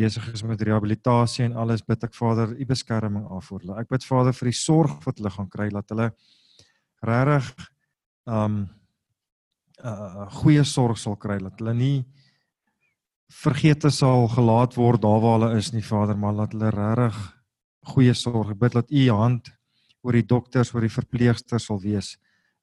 besig 0.00 0.26
is 0.32 0.42
met 0.46 0.62
rehabilitasie 0.62 1.44
en 1.44 1.56
alles 1.60 1.82
bid 1.86 2.04
ek 2.06 2.14
Vader 2.16 2.54
u 2.56 2.66
beskerming 2.66 3.26
af 3.28 3.50
vir 3.50 3.60
hulle. 3.60 3.78
Ek 3.82 3.90
bid 3.90 4.06
Vader 4.06 4.36
vir 4.36 4.50
die 4.50 4.56
sorg 4.56 5.04
wat 5.06 5.20
hulle 5.20 5.32
gaan 5.34 5.50
kry 5.52 5.68
dat 5.74 5.92
hulle 5.92 6.10
regtig 7.06 7.50
um 8.26 8.62
uh 9.80 10.26
goeie 10.42 10.64
sorg 10.68 10.98
sal 11.00 11.16
kry 11.16 11.38
dat 11.40 11.60
hulle 11.60 11.72
nie 11.74 11.98
vergete 13.32 13.88
sal 13.94 14.26
gelaat 14.28 14.74
word 14.76 15.00
daar 15.00 15.22
waar 15.22 15.38
hulle 15.38 15.58
is 15.58 15.70
nie 15.72 15.84
Vader, 15.86 16.18
maar 16.18 16.34
laat 16.36 16.56
hulle 16.56 16.72
regtig 16.74 17.20
goeie 17.94 18.14
sorg. 18.14 18.52
Ek 18.52 18.60
bid 18.60 18.76
dat 18.76 18.90
u 18.90 19.06
hand 19.08 19.52
oor 20.02 20.16
die 20.16 20.26
dokters, 20.26 20.74
oor 20.74 20.84
die 20.84 20.92
verpleegsters 20.92 21.68
sal 21.68 21.80
wees 21.80 22.16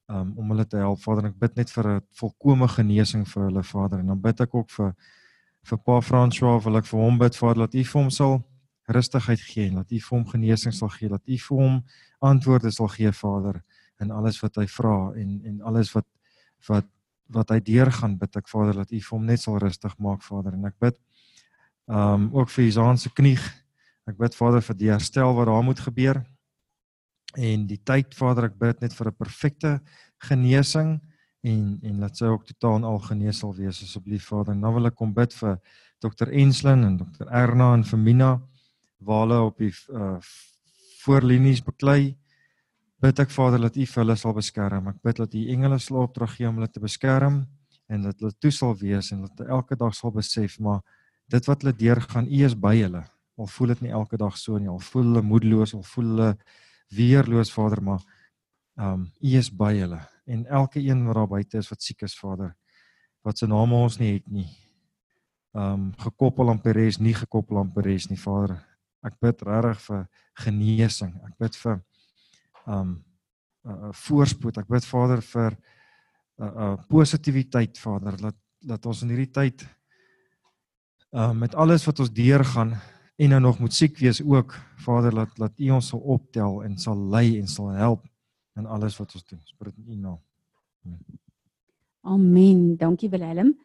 um 0.08 0.32
om 0.36 0.50
hulle 0.54 0.66
te 0.66 0.80
help 0.80 1.00
Vader. 1.04 1.28
Ek 1.30 1.38
bid 1.38 1.56
net 1.56 1.70
vir 1.70 1.88
'n 1.96 2.02
volkomme 2.20 2.68
genesing 2.68 3.26
vir 3.28 3.44
hulle 3.44 3.62
Vader 3.62 4.00
en 4.00 4.06
dan 4.06 4.20
bid 4.20 4.40
ek 4.40 4.54
ook 4.54 4.70
vir 4.70 4.94
vir 5.68 5.78
Pa 5.78 6.00
François 6.00 6.64
wil 6.64 6.76
ek 6.76 6.86
vir 6.86 7.00
hom 7.00 7.18
bid 7.18 7.36
Vader 7.36 7.66
dat 7.66 7.74
U 7.74 7.84
vir 7.84 8.00
hom 8.00 8.10
sal 8.10 8.44
rustigheid 8.88 9.40
gee 9.40 9.66
en 9.68 9.74
dat 9.74 9.92
U 9.92 9.98
vir 10.00 10.18
hom 10.18 10.26
genesing 10.26 10.72
sal 10.72 10.88
gee, 10.88 11.08
dat 11.08 11.22
U 11.28 11.36
vir 11.36 11.58
hom 11.58 11.84
antwoorde 12.20 12.70
sal 12.72 12.88
gee 12.88 13.12
Vader 13.12 13.62
in 14.00 14.10
alles 14.10 14.40
wat 14.42 14.56
hy 14.56 14.66
vra 14.66 15.12
en 15.14 15.40
en 15.44 15.60
alles 15.62 15.92
wat 15.94 16.06
wat 16.68 16.86
wat 17.28 17.50
hy 17.50 17.60
deurgaan 17.60 18.16
bid 18.18 18.36
ek 18.36 18.48
Vader 18.48 18.74
dat 18.74 18.92
U 18.92 19.00
vir 19.00 19.18
hom 19.18 19.26
net 19.26 19.40
sal 19.40 19.58
rustig 19.58 19.98
maak 19.98 20.22
Vader 20.22 20.54
en 20.54 20.64
ek 20.64 20.78
bid 20.80 20.96
um 21.88 22.30
ook 22.32 22.50
vir 22.50 22.64
Isaan 22.64 22.98
se 22.98 23.10
knie. 23.10 23.38
Ek 24.08 24.16
bid 24.16 24.34
Vader 24.34 24.62
vir 24.64 24.76
die 24.76 24.90
herstel 24.92 25.34
wat 25.36 25.48
daar 25.48 25.64
moet 25.64 25.80
gebeur. 25.80 26.24
En 27.36 27.66
die 27.68 27.80
tyd 27.84 28.14
Vader 28.16 28.48
ek 28.48 28.58
bid 28.58 28.80
net 28.80 28.94
vir 28.96 29.08
'n 29.08 29.16
perfekte 29.16 29.80
genesing 30.18 31.00
en 31.44 31.78
en 31.82 31.98
laat 32.00 32.16
sy 32.16 32.24
ook 32.24 32.46
totaal 32.46 32.76
en 32.76 32.84
al 32.84 32.98
genees 32.98 33.38
sal 33.38 33.54
wees 33.54 33.82
asseblief 33.82 34.26
Vader. 34.26 34.54
Nou 34.54 34.74
wil 34.74 34.86
ek 34.86 34.94
kom 34.94 35.12
bid 35.14 35.32
vir 35.34 35.58
Dr 36.00 36.30
Enslin 36.32 36.84
en 36.84 36.96
Dr 36.96 37.28
Erna 37.30 37.74
en 37.74 37.84
vir 37.84 37.98
Mina 37.98 38.40
waar 38.98 39.26
hulle 39.26 39.40
op 39.40 39.58
die 39.58 39.72
uh, 39.94 40.18
voorlinies 41.04 41.62
beklei. 41.62 42.16
Bid 42.98 43.20
ek 43.22 43.30
Vader 43.30 43.60
dat 43.60 43.76
U 43.76 43.86
vir 43.86 44.02
hulle 44.02 44.16
sal 44.16 44.34
beskerm. 44.34 44.88
Ek 44.88 45.02
bid 45.02 45.16
dat 45.16 45.34
U 45.34 45.44
engele 45.54 45.78
sal 45.78 46.02
opdrag 46.02 46.34
gee 46.36 46.48
om 46.48 46.58
hulle 46.58 46.70
te 46.70 46.80
beskerm 46.80 47.46
en 47.88 48.02
dat 48.02 48.18
hulle 48.20 48.34
toe 48.40 48.50
sal 48.50 48.74
wees 48.76 49.12
en 49.12 49.22
dat 49.26 49.38
hulle 49.38 49.54
elke 49.54 49.76
dag 49.78 49.94
sal 49.94 50.12
besef 50.12 50.58
maar 50.58 50.82
dit 51.28 51.44
wat 51.46 51.62
hulle 51.62 51.76
deurgaan, 51.76 52.26
U 52.26 52.44
is 52.44 52.56
by 52.56 52.74
hulle. 52.80 53.04
Al 53.38 53.50
voel 53.52 53.74
dit 53.74 53.86
nie 53.86 53.94
elke 53.94 54.18
dag 54.18 54.36
so 54.36 54.58
nie, 54.58 54.68
al 54.68 54.80
voel 54.82 55.04
hulle 55.12 55.22
moedeloos, 55.22 55.74
al 55.76 55.84
voel 55.86 56.08
hulle 56.14 56.30
weerloos 56.94 57.52
Vader, 57.52 57.82
maar 57.82 58.04
ehm 58.78 58.92
um, 58.92 59.10
U 59.20 59.34
is 59.36 59.50
by 59.50 59.74
hulle 59.74 60.00
en 60.28 60.46
elke 60.46 60.80
een 60.80 61.04
wat 61.06 61.14
daar 61.14 61.28
buite 61.28 61.58
is 61.58 61.68
wat 61.68 61.82
siek 61.82 62.02
is 62.02 62.18
Vader, 62.18 62.54
wat 63.24 63.38
se 63.38 63.46
name 63.46 63.74
ons 63.74 63.98
nie 63.98 64.12
het 64.12 64.26
nie. 64.30 64.48
Ehm 65.56 65.72
um, 65.72 65.92
gekoppel 65.98 66.50
aan 66.50 66.60
Peres, 66.60 66.98
nie 66.98 67.14
gekoppel 67.14 67.58
aan 67.58 67.72
Peres 67.72 68.08
nie 68.08 68.20
Vader. 68.20 68.58
Ek 69.02 69.18
bid 69.20 69.42
regtig 69.42 69.80
vir 69.86 70.06
genesing. 70.44 71.14
Ek 71.26 71.38
bid 71.38 71.56
vir 71.56 71.78
ehm 72.66 72.78
um, 72.78 72.96
'n 73.68 73.88
uh, 73.88 73.92
voorspoed. 73.92 74.58
Ek 74.58 74.68
bid 74.68 74.84
Vader 74.84 75.22
vir 75.22 75.52
'n 75.52 76.44
uh, 76.44 76.52
uh, 76.54 76.76
positiwiteit 76.88 77.78
Vader 77.78 78.16
dat 78.16 78.36
dat 78.58 78.86
ons 78.86 79.02
in 79.02 79.12
hierdie 79.14 79.30
tyd 79.30 79.62
uh 81.14 81.32
met 81.32 81.54
alles 81.54 81.84
wat 81.86 82.00
ons 82.00 82.10
deurgaan 82.12 82.74
en 83.18 83.32
nou 83.34 83.40
nog 83.40 83.58
moet 83.58 83.74
siek 83.74 83.96
wees 83.98 84.20
ook 84.22 84.54
Vader 84.78 85.14
laat 85.14 85.38
laat 85.42 85.58
U 85.58 85.70
ons 85.74 85.86
sal 85.90 86.02
optel 86.14 86.60
en 86.62 86.76
sal 86.78 86.98
lei 87.10 87.38
en 87.40 87.48
sal 87.50 87.72
help 87.74 88.04
in 88.54 88.66
alles 88.66 88.96
wat 88.98 89.14
ons 89.14 89.24
doen. 89.26 89.40
Spreek 89.44 89.74
in 89.76 89.88
U 89.90 89.96
naam. 89.96 90.20
Amen. 92.06 92.76
Dankie 92.78 93.10
Willem. 93.10 93.56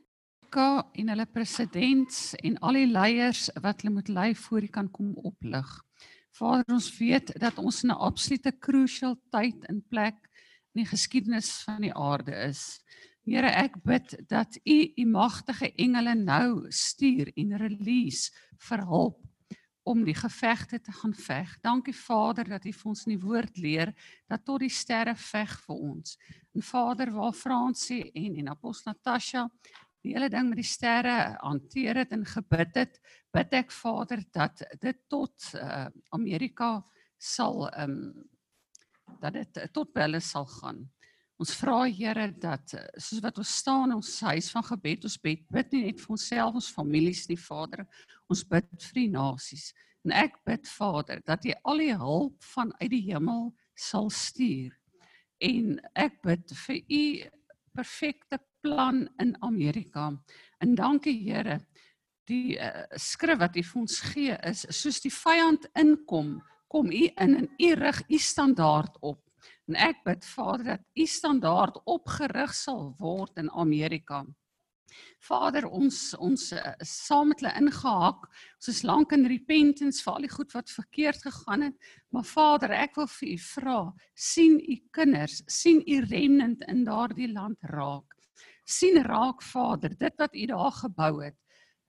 Ka 0.50 0.90
en 0.92 1.10
hulle 1.14 1.26
presidents 1.30 2.34
en 2.42 2.58
al 2.66 2.80
die 2.82 2.90
leiers 2.90 3.46
wat 3.62 3.82
hulle 3.82 3.94
moet 3.94 4.10
lei 4.10 4.32
voor 4.36 4.66
U 4.66 4.70
kan 4.74 4.90
kom 4.92 5.12
oplig. 5.22 5.70
Vader, 6.34 6.74
ons 6.74 6.90
weet 6.98 7.30
dat 7.42 7.58
ons 7.62 7.84
in 7.84 7.92
'n 7.94 8.02
absolute 8.10 8.52
crucial 8.60 9.16
tyd 9.30 9.66
en 9.70 9.84
plek 9.90 10.18
in 10.74 10.82
die 10.82 10.90
geskiedenis 10.90 11.62
van 11.62 11.82
die 11.82 11.94
aarde 11.94 12.34
is. 12.50 12.82
Here, 13.26 13.48
ek 13.48 13.78
bid 13.84 14.18
dat 14.28 14.58
U 14.66 14.94
U 14.98 15.06
magtige 15.06 15.72
engele 15.78 16.16
nou 16.16 16.66
stuur 16.70 17.32
en 17.36 17.58
release 17.58 18.32
vir 18.58 18.82
hulp 18.86 19.22
om 19.84 20.04
die 20.04 20.16
gevegte 20.16 20.80
te 20.82 20.92
gaan 20.92 21.14
veg. 21.14 21.58
Dankie 21.62 21.96
Vader 21.96 22.48
dat 22.48 22.66
U 22.66 22.72
vir 22.72 22.90
ons 22.90 23.06
in 23.06 23.16
die 23.16 23.24
woord 23.24 23.58
leer 23.58 23.94
dat 24.32 24.46
tot 24.46 24.64
die 24.64 24.72
sterre 24.72 25.16
veg 25.16 25.56
vir 25.66 25.76
ons. 25.76 26.18
En 26.56 26.64
Vader, 26.64 27.12
waar 27.12 27.34
Fransie 27.36 28.12
en 28.12 28.38
en 28.40 28.54
Apostel 28.54 28.94
Natasha 28.94 29.50
die 30.04 30.14
hele 30.16 30.30
ding 30.30 30.50
met 30.50 30.60
die 30.60 30.68
sterre 30.68 31.36
hanteer 31.40 32.02
het 32.02 32.12
en 32.12 32.26
gebid 32.28 32.76
het, 32.76 33.00
bid 33.32 33.54
ek 33.56 33.72
Vader 33.72 34.24
dat 34.36 34.64
dit 34.82 35.00
tot 35.12 35.54
uh, 35.56 35.88
Amerika 36.16 36.76
sal 37.18 37.68
ehm 37.72 37.98
um, 37.98 38.30
dat 39.20 39.36
dit 39.36 39.58
tot 39.76 39.92
by 39.94 40.06
hulle 40.08 40.20
sal 40.24 40.46
gaan. 40.60 40.80
Ons 41.44 41.56
vra 41.60 41.84
Here 41.92 42.30
dat 42.40 42.76
uh, 42.78 42.84
soos 42.96 43.20
wat 43.24 43.40
ons 43.42 43.56
staan 43.60 43.90
in 43.92 43.98
ons 44.00 44.12
huis 44.32 44.52
van 44.56 44.64
gebed, 44.64 45.08
ons 45.10 45.18
bid, 45.20 45.42
bid 45.52 45.74
nie 45.76 45.88
net 45.90 46.00
vir 46.00 46.16
onsself, 46.16 46.56
ons 46.56 46.72
families 46.72 47.26
nie, 47.28 47.40
Vader. 47.40 47.84
Ons 48.32 48.46
bid 48.48 48.70
vir 48.88 49.02
die 49.02 49.10
nasies 49.12 49.74
En 50.04 50.12
ek 50.12 50.36
bid 50.44 50.68
Vader 50.68 51.22
dat 51.24 51.46
U 51.48 51.54
al 51.72 51.80
die 51.80 51.94
hulp 51.96 52.44
vanuit 52.54 52.90
die 52.92 53.04
hemel 53.08 53.52
sal 53.80 54.10
stuur. 54.12 54.74
En 55.44 55.78
ek 56.00 56.20
bid 56.24 56.56
vir 56.66 56.82
U 56.82 57.04
perfekte 57.74 58.40
plan 58.64 59.06
in 59.24 59.34
Amerika. 59.42 60.12
En 60.60 60.76
dankie 60.76 61.16
Here. 61.24 61.62
Die 62.28 62.56
uh, 62.60 62.86
skrif 63.00 63.40
wat 63.40 63.56
U 63.60 63.64
vir 63.64 63.82
ons 63.82 64.00
gee 64.12 64.36
is 64.52 64.66
soos 64.72 65.02
die 65.04 65.12
vyand 65.12 65.68
inkom, 65.80 66.38
kom 66.72 66.92
U 66.92 67.04
in 67.08 67.40
en 67.40 67.48
U 67.48 67.74
rig 67.80 68.04
U 68.10 68.20
standaard 68.20 69.00
op. 69.02 69.22
En 69.72 69.78
ek 69.80 70.04
bid 70.04 70.26
Vader 70.28 70.66
dat 70.74 70.88
U 71.00 71.06
standaard 71.08 71.78
opgerig 71.88 72.56
sal 72.56 72.90
word 73.00 73.38
in 73.40 73.52
Amerika. 73.52 74.24
Vader, 75.24 75.66
ons 75.72 75.98
ons 76.22 76.42
uh, 76.54 76.74
is 76.84 76.92
saam 77.08 77.32
met 77.32 77.40
hulle 77.42 77.54
ingehak. 77.62 78.28
Ons 78.60 78.70
is 78.74 78.84
lank 78.86 79.14
in 79.16 79.26
repentance 79.32 80.04
vir 80.04 80.14
al 80.14 80.28
die 80.28 80.34
goed 80.34 80.52
wat 80.54 80.74
verkeerd 80.74 81.24
gegaan 81.26 81.68
het. 81.70 81.78
Maar 82.14 82.28
Vader, 82.30 82.76
ek 82.84 83.00
wil 83.00 83.10
vir 83.16 83.30
U 83.32 83.38
vra, 83.48 83.80
sien 84.14 84.60
U 84.60 84.78
kinders, 84.94 85.42
sien 85.48 85.82
U 85.82 86.02
remnant 86.12 86.66
in 86.70 86.84
daardie 86.88 87.32
land 87.32 87.72
raak. 87.74 88.10
sien 88.64 88.96
raak 89.04 89.42
Vader, 89.44 89.92
dit 90.00 90.14
wat 90.18 90.36
U 90.36 90.46
daar 90.48 90.72
gebou 90.72 91.14
het. 91.20 91.36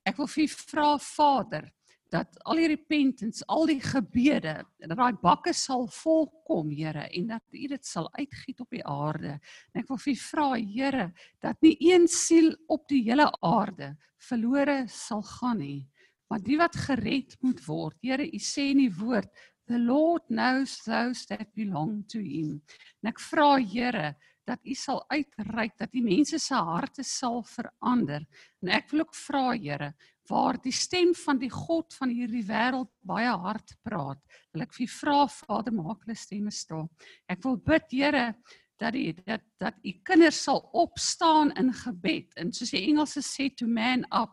Ek 0.02 0.16
wil 0.18 0.26
vir 0.26 0.44
U 0.44 0.48
vra 0.48 0.88
Vader 0.98 1.68
dat 2.14 2.37
al 2.46 2.61
die 2.61 2.68
repentance, 2.70 3.42
al 3.50 3.66
die 3.66 3.81
gebede, 3.83 4.61
dat 4.79 4.98
daai 4.98 5.16
bakke 5.22 5.55
sal 5.57 5.88
volkom, 5.90 6.70
Here, 6.74 7.09
en 7.11 7.33
dat 7.33 7.42
U 7.50 7.66
dit 7.72 7.87
sal 7.87 8.07
uitgiet 8.14 8.61
op 8.62 8.70
die 8.70 8.85
aarde. 8.87 9.38
En 9.72 9.83
ek 9.83 9.88
wil 9.90 9.98
vir 10.05 10.12
U 10.12 10.18
vra, 10.22 10.48
Here, 10.61 11.09
dat 11.42 11.59
nie 11.64 11.74
een 11.83 12.07
siel 12.11 12.53
op 12.70 12.87
die 12.90 13.03
hele 13.09 13.27
aarde 13.42 13.94
verlore 14.24 14.85
sal 14.88 15.24
gaan 15.27 15.59
nie, 15.61 15.83
maar 16.31 16.40
die 16.40 16.57
wat 16.61 16.79
gered 16.87 17.35
moet 17.44 17.61
word. 17.66 17.98
Here, 18.03 18.24
U 18.24 18.40
sê 18.40 18.70
in 18.72 18.85
die 18.85 18.94
woord, 18.94 19.29
the 19.66 19.81
Lord 19.81 20.29
knows 20.31 20.79
those 20.87 21.27
that 21.27 21.50
belong 21.57 22.05
to 22.12 22.22
him. 22.22 22.61
En 23.03 23.11
ek 23.11 23.20
vra, 23.27 23.57
Here, 23.59 24.14
dat 24.44 24.61
U 24.62 24.74
sal 24.77 25.03
uitreik 25.09 25.74
dat 25.81 25.92
die 25.92 26.05
mense 26.05 26.38
se 26.38 26.55
harte 26.55 27.03
sal 27.03 27.42
verander. 27.48 28.27
En 28.62 28.74
ek 28.77 28.90
wil 28.92 29.07
ook 29.07 29.16
vra, 29.16 29.48
Here, 29.57 29.94
waar 30.28 30.56
die 30.62 30.72
stem 30.72 31.12
van 31.14 31.38
die 31.38 31.50
God 31.52 31.94
van 31.98 32.12
hierdie 32.12 32.44
wêreld 32.48 32.90
baie 33.04 33.28
hard 33.28 33.74
praat. 33.84 34.20
Wil 34.52 34.64
ek 34.64 34.72
vir 34.76 34.88
vra 34.88 35.24
Vader 35.28 35.74
maak 35.74 36.04
hulle 36.04 36.16
stemme 36.16 36.52
stil. 36.54 36.87
Ek 37.28 37.42
wil 37.44 37.58
bid 37.60 37.92
Here 37.92 38.26
dat 38.80 38.96
die 38.96 39.12
dat 39.26 39.44
dat 39.60 39.76
U 39.84 39.92
kinders 40.02 40.42
sal 40.46 40.62
opstaan 40.72 41.52
in 41.60 41.72
gebed 41.72 42.34
en 42.40 42.52
soos 42.52 42.72
die 42.74 42.87
Engelse 42.88 43.22
sê 43.22 43.50
to 43.54 43.68
man 43.68 44.06
up. 44.10 44.32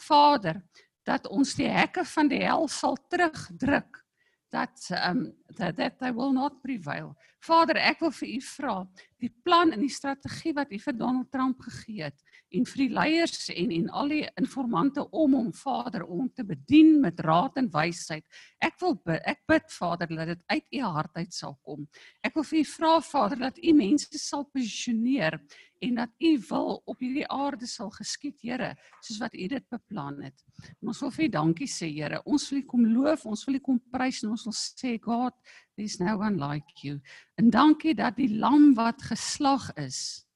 Vader, 0.00 0.62
dat 1.04 1.28
ons 1.28 1.54
die 1.54 1.68
hekke 1.68 2.04
van 2.08 2.28
die 2.32 2.42
hel 2.42 2.66
sal 2.72 2.96
terugdruk 3.10 4.02
dat 4.50 4.88
um 5.04 5.32
that, 5.56 5.76
that 5.76 5.98
they 5.98 6.12
will 6.12 6.32
not 6.32 6.62
prevail. 6.62 7.14
Vader, 7.46 7.78
ek 7.78 8.00
wil 8.02 8.10
vir 8.10 8.28
u 8.28 8.38
vra, 8.42 8.74
die 9.22 9.30
plan 9.46 9.70
en 9.72 9.80
die 9.80 9.92
strategie 9.92 10.52
wat 10.56 10.72
u 10.74 10.78
vir 10.82 10.96
Donald 10.98 11.30
Trump 11.32 11.62
gegee 11.64 12.08
het 12.08 12.24
en 12.54 12.66
vir 12.68 12.82
die 12.82 12.88
leiers 12.94 13.48
en 13.54 13.72
en 13.74 13.86
al 14.00 14.12
die 14.12 14.22
informante 14.40 15.04
om 15.10 15.36
hom 15.38 15.52
Vader 15.56 16.04
om 16.04 16.28
te 16.34 16.44
bedien 16.46 16.96
met 17.02 17.20
raad 17.24 17.58
en 17.60 17.70
wysheid. 17.72 18.24
Ek 18.62 18.76
wil 18.82 18.98
bid, 18.98 19.22
ek 19.26 19.44
bid 19.48 19.70
Vader 19.72 20.12
dat 20.12 20.32
dit 20.32 20.42
uit 20.52 20.66
u 20.78 20.82
hart 20.98 21.22
uit 21.22 21.34
sal 21.34 21.56
kom. 21.66 21.86
Ek 22.24 22.36
wil 22.36 22.46
vir 22.50 22.60
u 22.60 22.66
vra 22.74 22.92
Vader 23.04 23.46
dat 23.48 23.62
u 23.62 23.74
mense 23.76 24.20
sal 24.20 24.46
posisioneer 24.52 25.40
en 25.84 25.94
dat 26.00 26.12
u 26.18 26.32
wil 26.48 26.82
op 26.84 27.00
hierdie 27.04 27.26
aarde 27.28 27.66
sal 27.68 27.90
geskied, 27.92 28.40
Here, 28.40 28.72
soos 29.04 29.18
wat 29.20 29.34
u 29.34 29.48
dit 29.48 29.64
beplan 29.68 30.22
het. 30.24 30.44
En 30.80 30.92
ons 30.92 31.00
wil 31.04 31.12
vir 31.18 31.26
u 31.26 31.28
dankie 31.34 31.68
sê, 31.68 31.88
Here. 31.92 32.22
Ons 32.24 32.48
wil 32.50 32.62
u 32.62 32.64
kom 32.70 32.86
loof, 32.94 33.26
ons 33.28 33.44
wil 33.48 33.58
u 33.58 33.62
kom 33.64 33.80
prys 33.92 34.22
en 34.24 34.32
ons 34.32 34.46
wil 34.48 34.56
sê 34.56 34.96
God, 35.02 35.36
there's 35.76 36.00
no 36.00 36.16
one 36.16 36.38
like 36.38 36.82
you. 36.82 37.00
En 37.36 37.50
dankie 37.50 37.94
dat 37.94 38.16
die 38.16 38.32
lam 38.32 38.74
wat 38.74 39.02
geslag 39.02 39.72
is, 39.76 40.26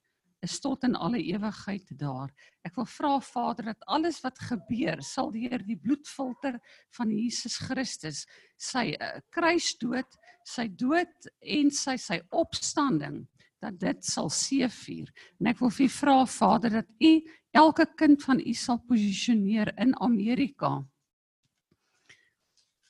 is 0.41 0.61
tot 0.61 0.85
in 0.85 0.95
alle 0.97 1.21
ewigheid 1.21 1.89
daar. 2.01 2.31
Ek 2.65 2.77
wil 2.77 2.89
vra 2.89 3.17
Vader 3.25 3.73
dat 3.73 3.89
alles 3.93 4.21
wat 4.25 4.41
gebeur 4.51 5.03
sal 5.05 5.33
deur 5.33 5.61
die 5.65 5.77
bloedfilter 5.81 6.57
van 6.97 7.13
Jesus 7.13 7.59
Christus, 7.61 8.25
sy 8.57 8.91
uh, 8.97 9.19
kruisdood, 9.33 10.17
sy 10.49 10.69
dood 10.69 11.29
en 11.41 11.71
sy 11.73 11.97
sy 12.01 12.21
opstanding 12.33 13.23
dat 13.61 13.77
dit 13.81 14.05
sal 14.05 14.31
seëvier. 14.33 15.11
En 15.41 15.51
ek 15.53 15.61
wil 15.61 15.73
vir 15.77 15.87
u 15.87 15.93
vra 15.93 16.17
Vader 16.25 16.81
dat 16.81 16.89
u 17.01 17.13
elke 17.57 17.85
kind 18.01 18.23
van 18.25 18.41
u 18.41 18.55
sal 18.57 18.81
posisioneer 18.89 19.75
in 19.81 19.93
Amerika. 20.01 20.79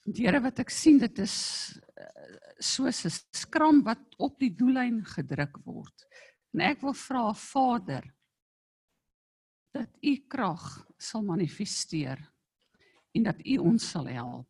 Die 0.06 0.26
Here 0.26 0.40
wat 0.42 0.62
ek 0.62 0.70
sien 0.74 0.98
dit 1.02 1.18
is 1.22 1.34
soos 2.58 3.04
'n 3.06 3.12
skram 3.32 3.82
wat 3.82 4.16
op 4.18 4.38
die 4.38 4.54
doellyn 4.54 5.04
gedruk 5.04 5.56
word. 5.64 6.06
En 6.54 6.60
ek 6.60 6.80
wil 6.82 6.94
vra 6.94 7.32
Vader 7.34 8.04
dat 9.72 9.90
u 10.02 10.16
krag 10.28 10.86
sal 10.98 11.22
manifesteer 11.22 12.18
en 13.14 13.22
dat 13.22 13.46
u 13.46 13.58
ons 13.58 13.90
sal 13.90 14.06
help. 14.06 14.48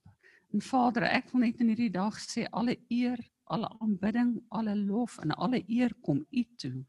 En 0.53 0.61
Vader, 0.61 1.03
ek 1.03 1.31
wil 1.33 1.45
net 1.45 1.61
in 1.61 1.69
hierdie 1.69 1.93
dag 1.93 2.17
sê 2.19 2.47
alle 2.51 2.77
eer, 2.89 3.21
alle 3.45 3.69
aanbidding, 3.81 4.41
alle 4.49 4.75
lof 4.77 5.19
en 5.23 5.31
alle 5.31 5.63
eer 5.69 5.95
kom 6.03 6.25
u 6.31 6.45
toe. 6.57 6.85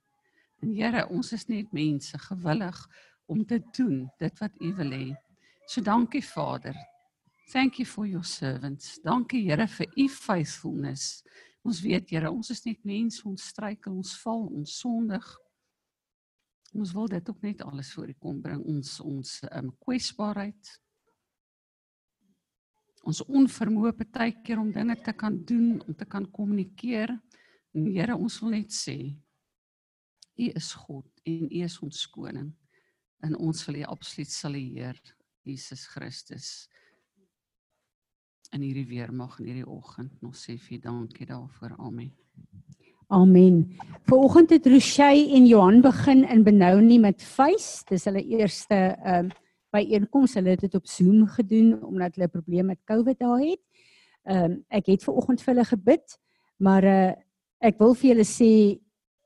En 0.61 0.73
Here, 0.73 1.07
ons 1.09 1.33
is 1.33 1.47
net 1.49 1.73
mense 1.73 2.17
gewillig 2.17 2.79
om 3.25 3.45
te 3.45 3.59
doen 3.77 4.09
dit 4.19 4.39
wat 4.39 4.57
u 4.61 4.73
wil 4.77 4.91
hê. 4.95 5.05
So 5.67 5.81
dankie 5.81 6.23
Vader. 6.25 6.75
Thank 7.49 7.79
you 7.79 7.85
for 7.85 8.05
your 8.05 8.23
servants. 8.23 8.99
Dankie 9.03 9.41
Here 9.43 9.67
vir 9.67 9.87
u 9.97 10.07
faithfulness. 10.09 11.23
Ons 11.63 11.81
weet 11.83 12.09
Here, 12.09 12.29
ons 12.31 12.49
is 12.49 12.63
net 12.65 12.85
mense, 12.87 13.21
ons 13.27 13.47
struikel, 13.51 13.93
ons 13.93 14.13
val, 14.23 14.45
ons 14.49 14.77
sondig. 14.81 15.25
Ons 16.71 16.93
wil 16.95 17.09
dit 17.11 17.29
ook 17.29 17.41
net 17.43 17.61
alles 17.65 17.91
voor 17.93 18.07
U 18.09 18.15
kom 18.23 18.39
bring, 18.41 18.61
ons 18.63 18.93
ons 19.03 19.33
um 19.51 19.73
kwesbaarheid. 19.83 20.71
Ons 23.03 23.19
onvermoë 23.25 23.91
baie 24.05 24.37
keer 24.45 24.61
om 24.61 24.71
dinge 24.71 24.95
te 25.03 25.13
kan 25.13 25.35
doen, 25.43 25.81
om 25.83 25.97
te 25.97 26.05
kan 26.05 26.29
kommunikeer. 26.31 27.11
En 27.75 27.91
Here, 27.91 28.15
ons 28.15 28.39
wil 28.41 28.55
net 28.55 28.71
sê 28.71 28.97
U 30.39 30.47
is 30.47 30.71
God 30.87 31.07
en 31.27 31.49
U 31.51 31.63
is 31.65 31.77
ons 31.83 32.05
koning. 32.15 32.53
En 33.21 33.35
ons 33.35 33.65
wil 33.67 33.83
U 33.83 33.89
absoluut 33.91 34.31
salieer, 34.31 35.01
Jesus 35.43 35.83
Christus 35.91 36.69
in 38.51 38.61
hierdie 38.61 38.87
weermag 38.87 39.39
in 39.39 39.45
hierdie 39.51 39.67
oggend. 39.67 40.11
Ons 40.25 40.45
sê 40.47 40.57
vir 40.59 40.81
dankie 40.83 41.27
daarvoor. 41.29 41.75
Amen. 41.79 42.11
Amen. 43.11 43.63
Vanoggend 44.07 44.53
het 44.55 44.67
Rochey 44.71 45.25
en 45.35 45.45
Johan 45.47 45.81
begin 45.83 46.23
in 46.23 46.43
Benoni 46.43 46.99
met 46.99 47.23
Face. 47.23 47.83
Dis 47.89 48.07
hulle 48.07 48.23
eerste 48.23 48.75
ehm 48.75 49.31
uh, 49.31 49.39
byeenkoms. 49.71 50.33
Hulle 50.35 50.51
het 50.51 50.63
dit 50.65 50.73
op 50.75 50.87
Zoom 50.87 51.27
gedoen 51.31 51.83
omdat 51.83 52.15
hulle 52.15 52.27
'n 52.27 52.31
probleem 52.31 52.65
met 52.65 52.79
COVID 52.83 53.19
daar 53.19 53.39
het. 53.39 53.59
Ehm 54.23 54.51
um, 54.51 54.63
ek 54.67 54.85
het 54.85 55.03
vanoggend 55.03 55.41
vir 55.41 55.53
hulle 55.53 55.65
gebid, 55.65 56.19
maar 56.57 56.83
uh 56.83 57.11
ek 57.61 57.77
wil 57.77 57.93
vir 57.93 58.09
julle 58.09 58.25
sê 58.25 58.79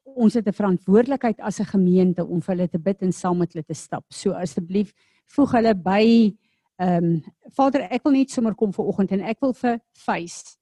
ons 0.03 0.33
het 0.33 0.47
'n 0.47 0.53
verantwoordelikheid 0.53 1.39
as 1.39 1.59
'n 1.59 1.65
gemeente 1.65 2.25
om 2.25 2.41
vir 2.41 2.55
hulle 2.55 2.67
te 2.69 2.79
bid 2.79 3.01
en 3.01 3.11
saam 3.11 3.37
met 3.37 3.53
hulle 3.53 3.65
te 3.65 3.73
stap. 3.73 4.05
So 4.09 4.31
asseblief 4.31 4.93
voeg 5.25 5.51
hulle 5.51 5.75
by 5.75 6.35
Ehm 6.77 7.05
um, 7.05 7.23
Vader, 7.55 7.87
ek 7.89 8.03
wil 8.03 8.17
net 8.17 8.31
sommer 8.31 8.55
kom 8.55 8.73
vir 8.75 8.85
oggend 8.85 9.11
en 9.15 9.21
ek 9.23 9.39
wil 9.41 9.53
vir 9.53 9.79
Face 9.95 10.57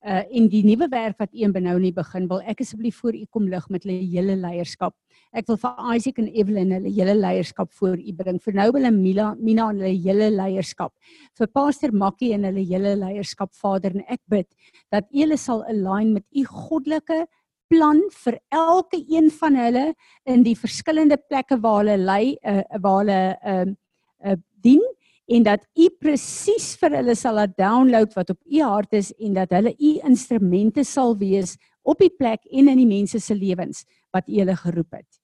uh 0.00 0.22
in 0.32 0.46
die 0.48 0.62
nuwe 0.64 0.86
werk 0.88 1.18
wat 1.20 1.34
een 1.36 1.52
benou 1.52 1.74
nie 1.78 1.92
begin 1.92 2.26
wil 2.28 2.40
ek 2.48 2.62
asseblief 2.64 3.02
voor 3.02 3.14
u 3.14 3.26
kom 3.28 3.48
lig 3.52 3.66
met 3.68 3.84
hulle 3.84 3.98
hele 4.00 4.36
leierskap. 4.40 4.94
Ek 5.36 5.46
wil 5.46 5.58
vir 5.60 5.82
Isaac 5.94 6.18
en 6.18 6.30
Evelyn 6.32 6.72
hulle 6.72 6.92
hele 6.96 7.14
leierskap 7.18 7.68
voor 7.76 7.98
u 7.98 8.14
bring. 8.16 8.38
Vir 8.40 8.54
Nobel 8.56 8.88
en 8.88 8.96
Mila, 9.02 9.34
Mina 9.36 9.68
en 9.68 9.82
hulle 9.82 9.92
hele 9.92 10.30
leierskap. 10.32 10.94
Vir 11.36 11.50
Pastor 11.52 11.92
Makkie 11.92 12.32
en 12.32 12.48
hulle 12.48 12.64
hele 12.64 12.94
leierskap 12.96 13.52
Vader 13.60 13.92
en 13.98 14.06
ek 14.08 14.22
bid 14.32 14.48
dat 14.90 15.04
u 15.12 15.20
hulle 15.20 15.36
sal 15.36 15.66
align 15.68 16.14
met 16.14 16.24
u 16.32 16.46
goddelike 16.48 17.26
plan 17.68 18.00
vir 18.24 18.38
elke 18.48 19.02
een 19.04 19.28
van 19.30 19.58
hulle 19.60 19.84
in 20.24 20.46
die 20.48 20.56
verskillende 20.56 21.20
plekke 21.20 21.60
waar 21.60 21.84
hulle 21.84 22.00
lei 22.00 22.38
uh, 22.40 22.64
waar 22.80 23.04
hulle 23.04 23.20
ehm 23.36 23.76
uh, 23.76 24.32
uh, 24.32 24.40
dien 24.64 24.82
en 25.30 25.44
dat 25.46 25.62
u 25.78 25.86
presies 26.02 26.72
vir 26.80 26.96
hulle 26.98 27.14
sal 27.14 27.36
laat 27.38 27.52
download 27.58 28.14
wat 28.18 28.32
op 28.34 28.40
u 28.50 28.62
hart 28.66 28.96
is 28.98 29.12
en 29.22 29.36
dat 29.38 29.52
hulle 29.54 29.72
u 29.78 29.92
instrumente 30.08 30.84
sal 30.84 31.14
wees 31.20 31.54
op 31.86 32.02
die 32.02 32.10
plek 32.10 32.42
en 32.50 32.72
in 32.72 32.80
die 32.82 32.88
mense 32.88 33.20
se 33.22 33.34
lewens 33.34 33.84
wat 34.14 34.26
u 34.28 34.40
hulle 34.40 34.56
geroep 34.58 34.98
het. 34.98 35.20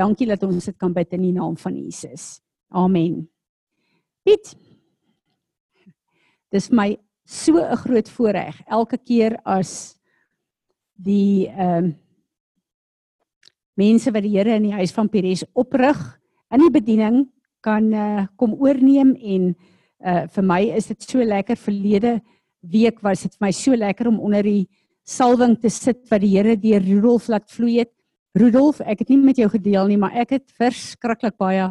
Dankie 0.00 0.30
dat 0.30 0.42
ons 0.46 0.64
dit 0.64 0.76
kan 0.80 0.94
bid 0.96 1.12
in 1.12 1.26
die 1.28 1.36
naam 1.36 1.58
van 1.60 1.76
Jesus. 1.76 2.40
Amen. 2.72 3.26
Piet. 4.24 4.54
Dis 6.50 6.70
my 6.72 6.96
so 7.24 7.60
'n 7.60 7.76
groot 7.76 8.08
voorreg 8.08 8.62
elke 8.66 8.98
keer 8.98 9.36
as 9.44 9.96
die 10.96 11.48
ehm 11.48 11.84
um, 11.84 11.96
mense 13.76 14.10
wat 14.12 14.22
die 14.22 14.36
Here 14.36 14.56
in 14.56 14.62
die 14.62 14.76
huis 14.76 14.92
van 14.92 15.08
Pires 15.08 15.44
oprig 15.54 15.96
in 16.52 16.60
die 16.60 16.70
bediening 16.70 17.30
kan 17.64 17.92
uh, 17.92 18.26
kom 18.36 18.54
oorneem 18.58 19.14
en 19.16 19.50
uh, 20.04 20.26
vir 20.34 20.46
my 20.46 20.60
is 20.76 20.90
dit 20.90 21.08
so 21.08 21.24
lekker 21.24 21.58
verlede 21.60 22.18
week 22.60 23.00
was 23.02 23.24
dit 23.24 23.34
vir 23.36 23.46
my 23.46 23.52
so 23.56 23.76
lekker 23.76 24.08
om 24.10 24.20
onder 24.20 24.44
die 24.44 24.68
salwing 25.06 25.56
te 25.60 25.70
sit 25.72 26.02
wat 26.10 26.22
die 26.22 26.34
Here 26.36 26.56
deur 26.60 26.82
Rudolf 26.84 27.28
laat 27.32 27.48
vloei 27.50 27.80
het. 27.80 27.92
Rudolf, 28.38 28.80
ek 28.80 29.02
het 29.02 29.08
nie 29.10 29.18
met 29.18 29.40
jou 29.40 29.48
gedeel 29.50 29.88
nie, 29.90 29.98
maar 29.98 30.14
ek 30.22 30.36
het 30.36 30.52
verskriklik 30.58 31.38
baie 31.40 31.70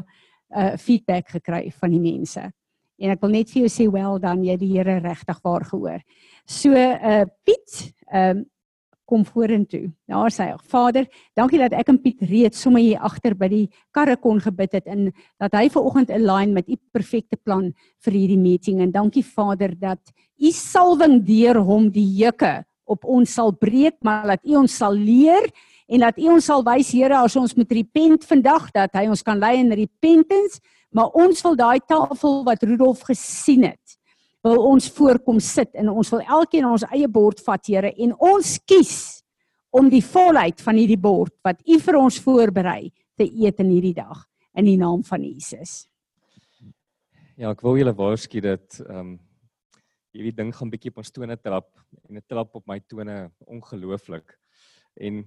uh 0.49 0.71
feedback 0.81 1.29
gekry 1.29 1.67
van 1.71 1.91
die 1.93 2.01
mense. 2.01 2.41
En 2.99 3.11
ek 3.13 3.21
wil 3.21 3.35
net 3.37 3.51
vir 3.51 3.61
jou 3.63 3.69
sê 3.71 3.85
wel 3.93 4.17
dan 4.19 4.41
jy 4.43 4.55
die 4.57 4.71
Here 4.73 4.97
regtig 5.03 5.39
waar 5.45 5.65
gehoor. 5.69 6.01
So 6.45 6.73
uh 6.73 7.25
Piet, 7.45 7.93
ehm 8.11 8.41
um, 8.41 8.47
kom 9.09 9.25
vorentoe. 9.25 9.89
Daar 10.09 10.31
sê 10.33 10.51
hy: 10.51 10.55
Vader, 10.69 11.07
dankie 11.37 11.59
dat 11.61 11.73
ek 11.77 11.89
en 11.89 11.99
Piet 12.03 12.21
reeds 12.29 12.61
sommer 12.61 12.83
hier 12.83 13.01
agter 13.01 13.35
by 13.37 13.49
die 13.49 13.65
karre 13.95 14.17
kon 14.21 14.39
gebid 14.43 14.77
het 14.77 14.87
en 14.89 15.09
dat 15.41 15.57
hy 15.57 15.67
ver 15.73 15.89
oggend 15.89 16.13
align 16.13 16.53
met 16.53 16.69
u 16.69 16.77
perfekte 16.93 17.39
plan 17.41 17.71
vir 18.05 18.17
hierdie 18.17 18.39
meeting 18.39 18.83
en 18.85 18.93
dankie 18.93 19.25
Vader 19.25 19.73
dat 19.73 20.13
u 20.39 20.51
salwing 20.55 21.19
deur 21.25 21.61
hom 21.65 21.89
die 21.93 22.07
juke 22.21 22.59
op 22.89 23.05
ons 23.05 23.33
sal 23.37 23.53
breek, 23.53 23.99
maar 24.01 24.25
dat 24.35 24.45
u 24.45 24.57
ons 24.63 24.79
sal 24.81 24.95
leer 24.97 25.45
en 25.89 26.05
dat 26.05 26.17
u 26.17 26.29
ons 26.33 26.45
sal 26.45 26.63
wys 26.65 26.89
Here 26.93 27.17
as 27.17 27.37
ons 27.37 27.55
moet 27.57 27.71
repent 27.71 28.25
vandag 28.25 28.69
dat 28.73 28.97
hy 28.97 29.07
ons 29.09 29.21
kan 29.25 29.37
lei 29.37 29.57
in 29.61 29.73
repentance, 29.73 30.61
maar 30.93 31.13
ons 31.17 31.41
wil 31.45 31.57
daai 31.57 31.79
tafel 31.85 32.43
wat 32.47 32.65
Rudolf 32.65 33.05
gesien 33.09 33.67
het 33.69 33.98
wil 34.45 34.61
ons 34.71 34.87
voorkom 34.95 35.39
sit 35.43 35.73
en 35.75 35.91
ons 35.91 36.11
wil 36.13 36.21
elkeen 36.23 36.67
ons 36.69 36.85
eie 36.93 37.07
bord 37.11 37.41
vat 37.43 37.67
Here 37.67 37.91
en 37.91 38.15
ons 38.15 38.55
kies 38.67 38.95
om 39.75 39.89
die 39.91 40.03
volheid 40.03 40.61
van 40.63 40.79
hierdie 40.79 40.99
bord 40.99 41.33
wat 41.45 41.61
U 41.67 41.79
vir 41.83 41.99
ons 41.99 42.19
voorberei 42.23 42.89
te 43.19 43.27
eet 43.27 43.59
in 43.59 43.73
hierdie 43.75 43.97
dag 43.97 44.25
in 44.57 44.65
die 44.65 44.79
naam 44.79 45.03
van 45.05 45.23
Jesus. 45.23 45.85
Ja, 47.39 47.51
ek 47.51 47.61
wil 47.63 47.77
julle 47.79 47.95
waarsku 47.95 48.41
dat 48.43 48.79
ehm 48.83 48.99
um, 48.99 49.17
hierdie 50.09 50.33
ding 50.33 50.49
gaan 50.55 50.71
bietjie 50.71 50.89
op 50.89 51.03
ons 51.03 51.11
tone 51.13 51.35
trap 51.37 51.67
en 52.09 52.17
dit 52.17 52.25
trap 52.27 52.55
op 52.57 52.63
my 52.67 52.79
tone 52.89 53.27
ongelooflik. 53.45 54.33
En 54.97 55.21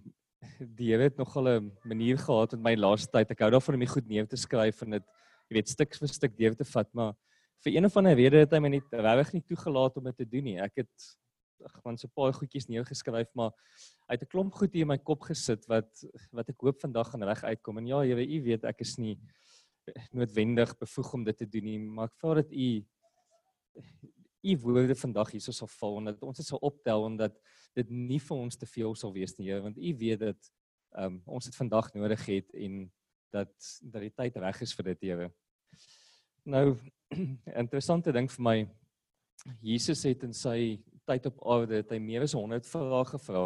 die 0.59 0.88
Here 0.90 1.07
het 1.07 1.20
nogal 1.20 1.48
'n 1.48 1.70
manier 1.87 2.18
gehad 2.18 2.53
met 2.53 2.62
my 2.62 2.75
laaste 2.75 3.11
tyd. 3.12 3.31
Ek 3.31 3.40
hou 3.40 3.51
daarvan 3.51 3.75
om 3.75 3.81
dit 3.81 3.88
goed 3.88 4.09
neer 4.09 4.27
te 4.27 4.37
skryf 4.37 4.83
en 4.83 4.90
dit 4.90 5.05
jy 5.48 5.55
weet 5.55 5.68
stuk 5.68 5.94
vir 5.94 6.09
stuk 6.09 6.37
deur 6.37 6.55
te 6.57 6.64
vat, 6.64 6.88
maar 6.94 7.14
vir 7.64 7.77
een 7.77 7.87
of 7.87 7.96
ander 7.96 8.16
rede 8.18 8.42
het 8.42 8.53
hy 8.53 8.61
my 8.62 8.72
net 8.77 8.94
regtig 8.94 9.33
nie 9.38 9.44
toegelaat 9.53 9.96
om 9.96 10.09
dit 10.11 10.16
te 10.16 10.29
doen 10.29 10.48
nie. 10.51 10.59
Ek 10.62 10.83
het 10.83 11.11
ag 11.62 11.79
man 11.85 11.98
so 11.98 12.09
'n 12.09 12.14
paar 12.14 12.33
goedjies 12.35 12.68
neergeskryf, 12.68 13.29
maar 13.35 13.53
hy 14.09 14.14
het 14.16 14.22
'n 14.22 14.33
klomp 14.33 14.55
goed 14.55 14.72
hier 14.72 14.83
in 14.83 14.88
my 14.88 14.98
kop 14.98 15.22
gesit 15.22 15.66
wat 15.68 16.05
wat 16.33 16.48
ek 16.48 16.61
hoop 16.61 16.81
vandag 16.81 17.11
gaan 17.11 17.22
reg 17.22 17.44
uitkom. 17.44 17.79
En 17.79 17.87
ja, 17.87 17.98
weet, 18.03 18.29
u 18.29 18.42
weet 18.42 18.64
ek 18.64 18.81
is 18.81 18.98
nie 18.98 19.18
noodwendig 20.11 20.77
bevoeg 20.79 21.14
om 21.14 21.25
dit 21.25 21.37
te 21.37 21.46
doen 21.46 21.64
nie, 21.64 21.79
maar 21.79 22.07
ek 22.07 22.18
vra 22.18 22.35
dat 22.35 22.53
u 22.53 22.85
u 24.43 24.59
woorde 24.59 24.95
vandag 24.95 25.30
hierso 25.30 25.53
sal 25.53 25.68
val 25.68 25.99
en 25.99 26.05
dat 26.11 26.22
ons 26.22 26.37
dit 26.37 26.47
sal 26.47 26.59
optel 26.59 27.07
en 27.07 27.16
dat 27.16 27.37
dit 27.74 27.91
nie 27.91 28.18
vir 28.20 28.37
ons 28.37 28.57
te 28.57 28.66
veel 28.66 28.95
sal 28.95 29.12
wees 29.12 29.37
nie, 29.39 29.49
Here, 29.51 29.62
want 29.62 29.78
u 29.78 29.95
weet 29.99 30.18
dat 30.18 30.51
um, 30.99 31.22
ons 31.26 31.45
dit 31.45 31.55
vandag 31.55 31.93
nodig 31.95 32.26
het 32.26 32.51
en 32.55 32.91
dat 33.30 33.53
dat 33.82 34.03
die 34.03 34.11
tyd 34.11 34.37
reg 34.37 34.61
is 34.61 34.74
vir 34.74 34.91
dit, 34.91 35.07
Here. 35.09 35.30
Nou 36.45 36.74
interessante 37.62 38.12
ding 38.12 38.26
vir 38.30 38.43
my 38.43 38.57
Jesus 39.62 40.03
het 40.07 40.24
in 40.26 40.34
sy 40.34 40.80
tyd 41.07 41.26
op 41.30 41.43
aarde 41.55 41.82
het 41.82 41.90
hy 41.95 41.99
meer 42.03 42.24
as 42.26 42.34
100 42.34 42.66
vrae 42.66 43.03
gevra 43.12 43.45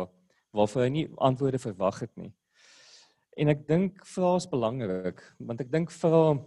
waarvoor 0.57 0.84
hy 0.86 0.90
nie 0.92 1.07
antwoorde 1.20 1.61
verwag 1.61 2.03
het 2.05 2.12
nie. 2.16 2.30
En 3.36 3.53
ek 3.53 3.66
dink 3.68 4.01
vrae 4.09 4.40
is 4.40 4.49
belangrik 4.49 5.20
want 5.36 5.61
ek 5.64 5.72
dink 5.72 5.92
vrae 5.92 6.38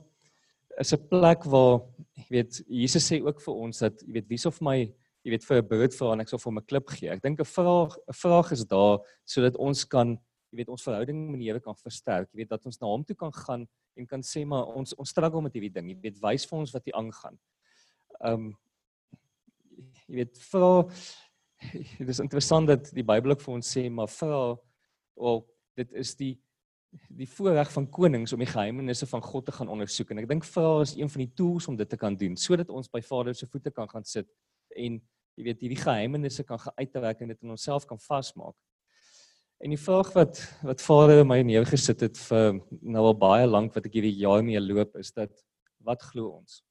is 0.82 0.94
'n 0.94 1.08
plek 1.12 1.46
waar 1.46 1.86
jy 2.18 2.26
weet 2.30 2.62
Jesus 2.66 3.06
sê 3.12 3.22
ook 3.22 3.42
vir 3.42 3.54
ons 3.54 3.86
dat 3.86 4.02
jy 4.02 4.14
weet 4.14 4.30
wie 4.30 4.42
sou 4.42 4.52
vir 4.52 4.66
my 4.66 4.80
jy 4.80 5.30
weet 5.30 5.46
vir 5.46 5.58
'n 5.62 5.68
brood 5.68 5.94
vra 5.94 6.14
en 6.14 6.22
ek 6.22 6.30
sal 6.30 6.40
vir 6.40 6.50
hom 6.50 6.58
'n 6.58 6.66
klip 6.66 6.88
gee. 6.90 7.10
Ek 7.10 7.22
dink 7.22 7.40
'n 7.40 7.46
vraag 7.46 7.98
'n 8.08 8.14
vraag 8.14 8.52
is 8.52 8.66
daar 8.66 9.00
sodat 9.26 9.56
ons 9.58 9.86
kan 9.86 10.18
jy 10.50 10.62
weet 10.62 10.72
ons 10.74 10.86
verhouding 10.86 11.22
met 11.30 11.42
die 11.42 11.50
Here 11.50 11.62
kan 11.62 11.78
versterk. 11.78 12.32
Jy 12.34 12.44
weet 12.44 12.52
dat 12.54 12.66
ons 12.66 12.80
na 12.82 12.90
hom 12.90 13.06
toe 13.06 13.16
kan 13.18 13.34
gaan 13.36 13.68
en 14.00 14.08
kan 14.10 14.24
sê 14.26 14.46
maar 14.48 14.72
ons 14.80 14.96
ons 14.98 15.14
struggle 15.14 15.44
met 15.46 15.56
hierdie 15.56 15.74
ding. 15.74 15.92
Jy 15.92 16.00
weet 16.08 16.20
wys 16.24 16.48
vir 16.50 16.60
ons 16.60 16.74
wat 16.74 16.90
hier 16.90 16.98
aangaan. 17.00 17.40
Um 18.32 18.52
jy 20.10 20.24
weet 20.24 20.42
vra 20.50 20.72
dit 22.00 22.10
is 22.10 22.22
interessant 22.24 22.70
dat 22.70 22.92
die 22.96 23.06
Bybel 23.06 23.36
ook 23.36 23.44
vir 23.46 23.56
ons 23.60 23.72
sê 23.76 23.88
maar 23.92 24.10
vra 24.12 24.44
wel 25.20 25.44
dit 25.80 25.98
is 26.02 26.14
die 26.20 26.36
die 27.14 27.28
voorreg 27.30 27.70
van 27.70 27.86
konings 27.94 28.34
om 28.34 28.42
die 28.42 28.50
geheimenisse 28.50 29.06
van 29.12 29.22
God 29.22 29.46
te 29.46 29.54
gaan 29.54 29.70
ondersoek 29.70 30.10
en 30.10 30.24
ek 30.24 30.30
dink 30.32 30.48
vra 30.48 30.80
is 30.82 30.96
een 30.98 31.12
van 31.12 31.22
die 31.22 31.34
tools 31.38 31.68
om 31.70 31.78
dit 31.78 31.90
te 31.90 32.00
kan 32.02 32.16
doen 32.18 32.38
sodat 32.40 32.72
ons 32.74 32.90
by 32.90 33.02
Vader 33.06 33.38
se 33.38 33.48
voete 33.52 33.72
kan 33.76 33.90
gaan 33.92 34.08
sit 34.08 34.30
en 34.74 34.98
jy 35.40 35.46
weet 35.48 35.62
hierdie 35.64 35.80
geheimenisse 35.80 36.44
kan 36.44 36.60
geuitwerk 36.60 37.22
en 37.22 37.32
dit 37.32 37.46
in 37.46 37.54
onsself 37.54 37.86
kan 37.88 38.00
vasmaak. 38.04 38.56
En 39.60 39.74
die 39.74 39.80
vraag 39.80 40.14
wat 40.16 40.40
wat 40.64 40.82
Vader 40.82 41.26
my 41.28 41.42
neergesit 41.44 42.00
het 42.06 42.20
vir 42.30 42.62
nou 42.80 43.10
al 43.10 43.18
baie 43.20 43.48
lank 43.48 43.74
wat 43.76 43.90
ek 43.90 43.98
hierdie 43.98 44.16
jaar 44.22 44.44
mee 44.46 44.60
loop 44.64 44.96
is 45.02 45.12
dat 45.12 45.34
wat 45.84 46.04
glo 46.12 46.32
ons? 46.38 46.62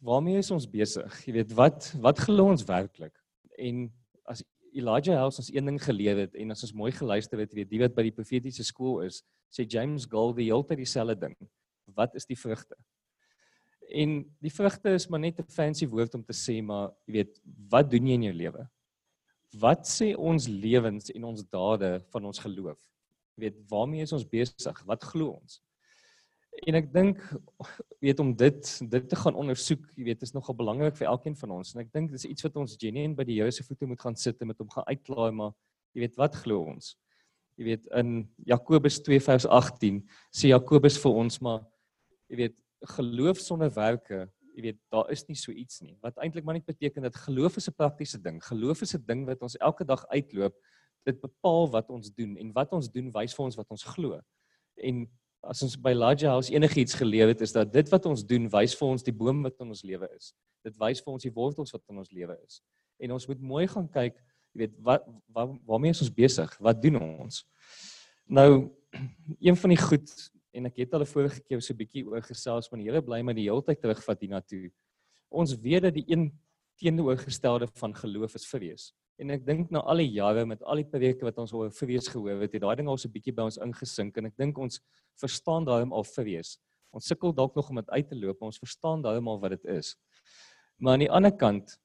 Waarmee 0.00 0.40
is 0.40 0.48
ons 0.54 0.64
besig? 0.64 1.18
Jy 1.26 1.34
weet 1.36 1.52
wat 1.58 1.90
wat 2.00 2.22
glo 2.24 2.48
ons 2.54 2.64
werklik? 2.64 3.12
En 3.60 3.84
as 4.32 4.40
Elijah 4.72 5.20
House 5.20 5.42
ons 5.42 5.52
een 5.52 5.68
ding 5.68 5.82
geleer 5.82 6.24
het 6.24 6.40
en 6.40 6.56
as 6.56 6.64
ons 6.64 6.72
mooi 6.80 6.92
geluister 6.96 7.42
het, 7.42 7.52
weet 7.52 7.68
die 7.68 7.82
wat 7.82 7.92
by 7.98 8.06
die 8.08 8.16
profetiese 8.16 8.64
skool 8.64 9.02
is, 9.04 9.20
sê 9.52 9.68
James 9.68 10.08
Gold 10.08 10.38
die 10.38 10.48
hele 10.48 10.64
tyd 10.64 10.80
dieselfde 10.80 11.18
ding. 11.26 11.36
Wat 11.92 12.16
is 12.16 12.24
die 12.24 12.38
vrugte? 12.38 12.78
En 13.92 14.22
die 14.40 14.54
vrugte 14.54 14.94
is 14.96 15.10
maar 15.10 15.20
net 15.20 15.40
'n 15.40 15.52
fancy 15.52 15.86
woord 15.86 16.14
om 16.14 16.24
te 16.24 16.32
sê 16.32 16.62
maar 16.62 16.94
jy 17.04 17.12
weet, 17.12 17.40
wat 17.68 17.90
doen 17.90 18.06
jy 18.06 18.14
in 18.14 18.28
jou 18.30 18.36
lewe? 18.40 18.70
Wat 19.58 19.86
sê 19.88 20.12
ons 20.14 20.46
lewens 20.46 21.10
en 21.10 21.26
ons 21.32 21.42
dade 21.42 21.90
van 22.12 22.28
ons 22.30 22.38
geloof? 22.38 22.78
Jy 23.34 23.48
weet, 23.48 23.58
waarmee 23.70 24.06
is 24.06 24.14
ons 24.14 24.26
besig? 24.28 24.82
Wat 24.86 25.04
glo 25.10 25.34
ons? 25.34 25.58
En 26.66 26.76
ek 26.78 26.90
dink 26.92 27.20
weet 28.02 28.20
om 28.22 28.30
dit 28.36 28.70
dit 28.92 29.08
te 29.08 29.18
gaan 29.18 29.38
ondersoek, 29.38 29.82
jy 29.96 30.06
weet, 30.10 30.22
is 30.26 30.34
nogal 30.34 30.56
belangrik 30.58 30.96
vir 30.98 31.08
elkeen 31.10 31.36
van 31.38 31.54
ons 31.58 31.74
en 31.74 31.82
ek 31.82 31.92
dink 31.94 32.10
dis 32.12 32.26
iets 32.28 32.44
wat 32.46 32.58
ons 32.62 32.74
genuen 32.80 33.14
by 33.16 33.26
die 33.26 33.38
Here 33.38 33.54
se 33.54 33.64
voete 33.66 33.88
moet 33.88 34.02
gaan 34.02 34.18
sit 34.18 34.42
en 34.42 34.50
met 34.50 34.58
hom 34.60 34.70
gaan 34.70 34.86
uitklaai, 34.90 35.30
maar 35.34 35.54
jy 35.94 36.04
weet, 36.04 36.18
wat 36.20 36.36
glo 36.42 36.66
ons? 36.72 36.94
Jy 37.58 37.68
weet 37.70 37.86
in 37.98 38.12
Jakobus 38.50 38.98
2 39.06 39.22
vers 39.24 39.46
18 39.46 40.02
sê 40.34 40.50
Jakobus 40.50 40.98
vir 41.02 41.22
ons 41.22 41.40
maar 41.44 41.62
jy 42.30 42.44
weet 42.44 42.58
geloof 42.96 43.40
sonder 43.42 43.72
werke 43.74 44.26
jy 44.60 44.68
weet 44.68 44.80
daar 44.92 45.08
is 45.12 45.24
nie 45.28 45.36
so 45.38 45.52
iets 45.52 45.80
nie. 45.80 45.96
Wat 46.04 46.18
eintlik 46.20 46.44
maar 46.44 46.58
net 46.58 46.68
beteken 46.68 47.06
dat 47.08 47.16
geloof 47.16 47.56
is 47.56 47.68
'n 47.68 47.74
praktiese 47.74 48.20
ding. 48.20 48.40
Geloof 48.44 48.82
is 48.82 48.94
'n 48.94 49.04
ding 49.06 49.26
wat 49.26 49.42
ons 49.42 49.56
elke 49.56 49.84
dag 49.84 50.06
uitloop. 50.08 50.54
Dit 51.04 51.20
bepaal 51.20 51.70
wat 51.70 51.90
ons 51.90 52.10
doen 52.14 52.36
en 52.36 52.52
wat 52.52 52.72
ons 52.72 52.90
doen 52.90 53.10
wys 53.10 53.34
vir 53.34 53.44
ons 53.44 53.56
wat 53.56 53.70
ons 53.70 53.84
glo. 53.84 54.20
En 54.76 55.08
as 55.42 55.62
ons 55.62 55.76
by 55.76 55.90
Elijah 55.90 56.30
House 56.30 56.52
enigiets 56.52 56.94
geleer 56.94 57.28
het 57.28 57.40
is 57.40 57.52
dat 57.52 57.72
dit 57.72 57.88
wat 57.88 58.06
ons 58.06 58.24
doen 58.24 58.48
wys 58.48 58.74
vir 58.76 58.88
ons 58.88 59.02
die 59.02 59.12
boom 59.12 59.42
wat 59.42 59.60
in 59.60 59.68
ons 59.68 59.82
lewe 59.82 60.08
is. 60.16 60.34
Dit 60.62 60.76
wys 60.76 61.00
vir 61.00 61.12
ons 61.12 61.22
die 61.22 61.32
wortels 61.32 61.72
wat 61.72 61.82
in 61.88 61.98
ons 61.98 62.10
lewe 62.10 62.36
is. 62.44 62.62
En 62.98 63.12
ons 63.12 63.26
moet 63.26 63.40
mooi 63.40 63.66
gaan 63.66 63.88
kyk 63.88 64.16
jy 64.52 64.66
weet 64.66 64.74
wat 64.82 65.06
waar, 65.30 65.48
waarmee 65.66 65.94
is 65.94 66.02
ons 66.02 66.14
besig? 66.14 66.58
Wat 66.58 66.82
doen 66.82 66.98
ons? 67.00 67.44
Nou 68.26 68.70
een 69.46 69.56
van 69.56 69.70
die 69.70 69.80
goed 69.80 70.10
en 70.52 70.66
ek 70.66 70.76
het 70.82 70.94
al 70.94 71.02
'n 71.02 71.12
vorige 71.12 71.40
keer 71.42 71.60
so 71.60 71.72
'n 71.72 71.78
bietjie 71.78 72.06
oor 72.06 72.22
gesels 72.22 72.70
maar 72.70 72.80
die 72.80 72.88
Here 72.90 73.02
bly 73.02 73.22
my 73.22 73.32
die 73.32 73.48
hele 73.48 73.62
tyd 73.62 73.80
terugvat 73.80 74.20
hiernatoe. 74.20 74.70
Ons 75.30 75.54
weet 75.54 75.82
dat 75.82 75.94
die 75.94 76.04
een 76.08 76.32
teenoorgestelde 76.78 77.68
van 77.74 77.94
geloof 77.94 78.34
is 78.34 78.46
vrees. 78.46 78.92
En 79.18 79.30
ek 79.30 79.44
dink 79.44 79.70
na 79.70 79.80
al 79.80 79.96
die 79.96 80.12
jare 80.12 80.46
met 80.46 80.62
al 80.62 80.80
die 80.80 80.88
preke 80.88 81.24
wat 81.24 81.38
ons 81.38 81.52
oor 81.52 81.70
vrees 81.70 82.08
gehoor 82.08 82.40
het, 82.40 82.52
het 82.52 82.62
daai 82.62 82.76
ding 82.76 82.88
al 82.88 82.96
so 82.96 83.08
'n 83.08 83.12
bietjie 83.12 83.34
by 83.34 83.42
ons 83.42 83.58
ingesink 83.58 84.16
en 84.16 84.26
ek 84.26 84.36
dink 84.36 84.58
ons 84.58 84.80
verstaan 85.20 85.64
daarom 85.64 85.92
al 85.92 86.04
vrees. 86.04 86.58
Ons 86.92 87.06
sukkel 87.06 87.32
dalk 87.32 87.54
nog 87.54 87.68
om 87.70 87.76
dit 87.76 87.90
uit 87.90 88.08
te 88.08 88.16
loop, 88.16 88.40
maar 88.40 88.48
ons 88.48 88.58
verstaan 88.58 89.02
daarom 89.02 89.28
al 89.28 89.38
wat 89.40 89.50
dit 89.50 89.64
is. 89.64 89.96
Maar 90.78 90.92
aan 90.94 91.04
die 91.04 91.10
ander 91.10 91.32
kant 91.36 91.78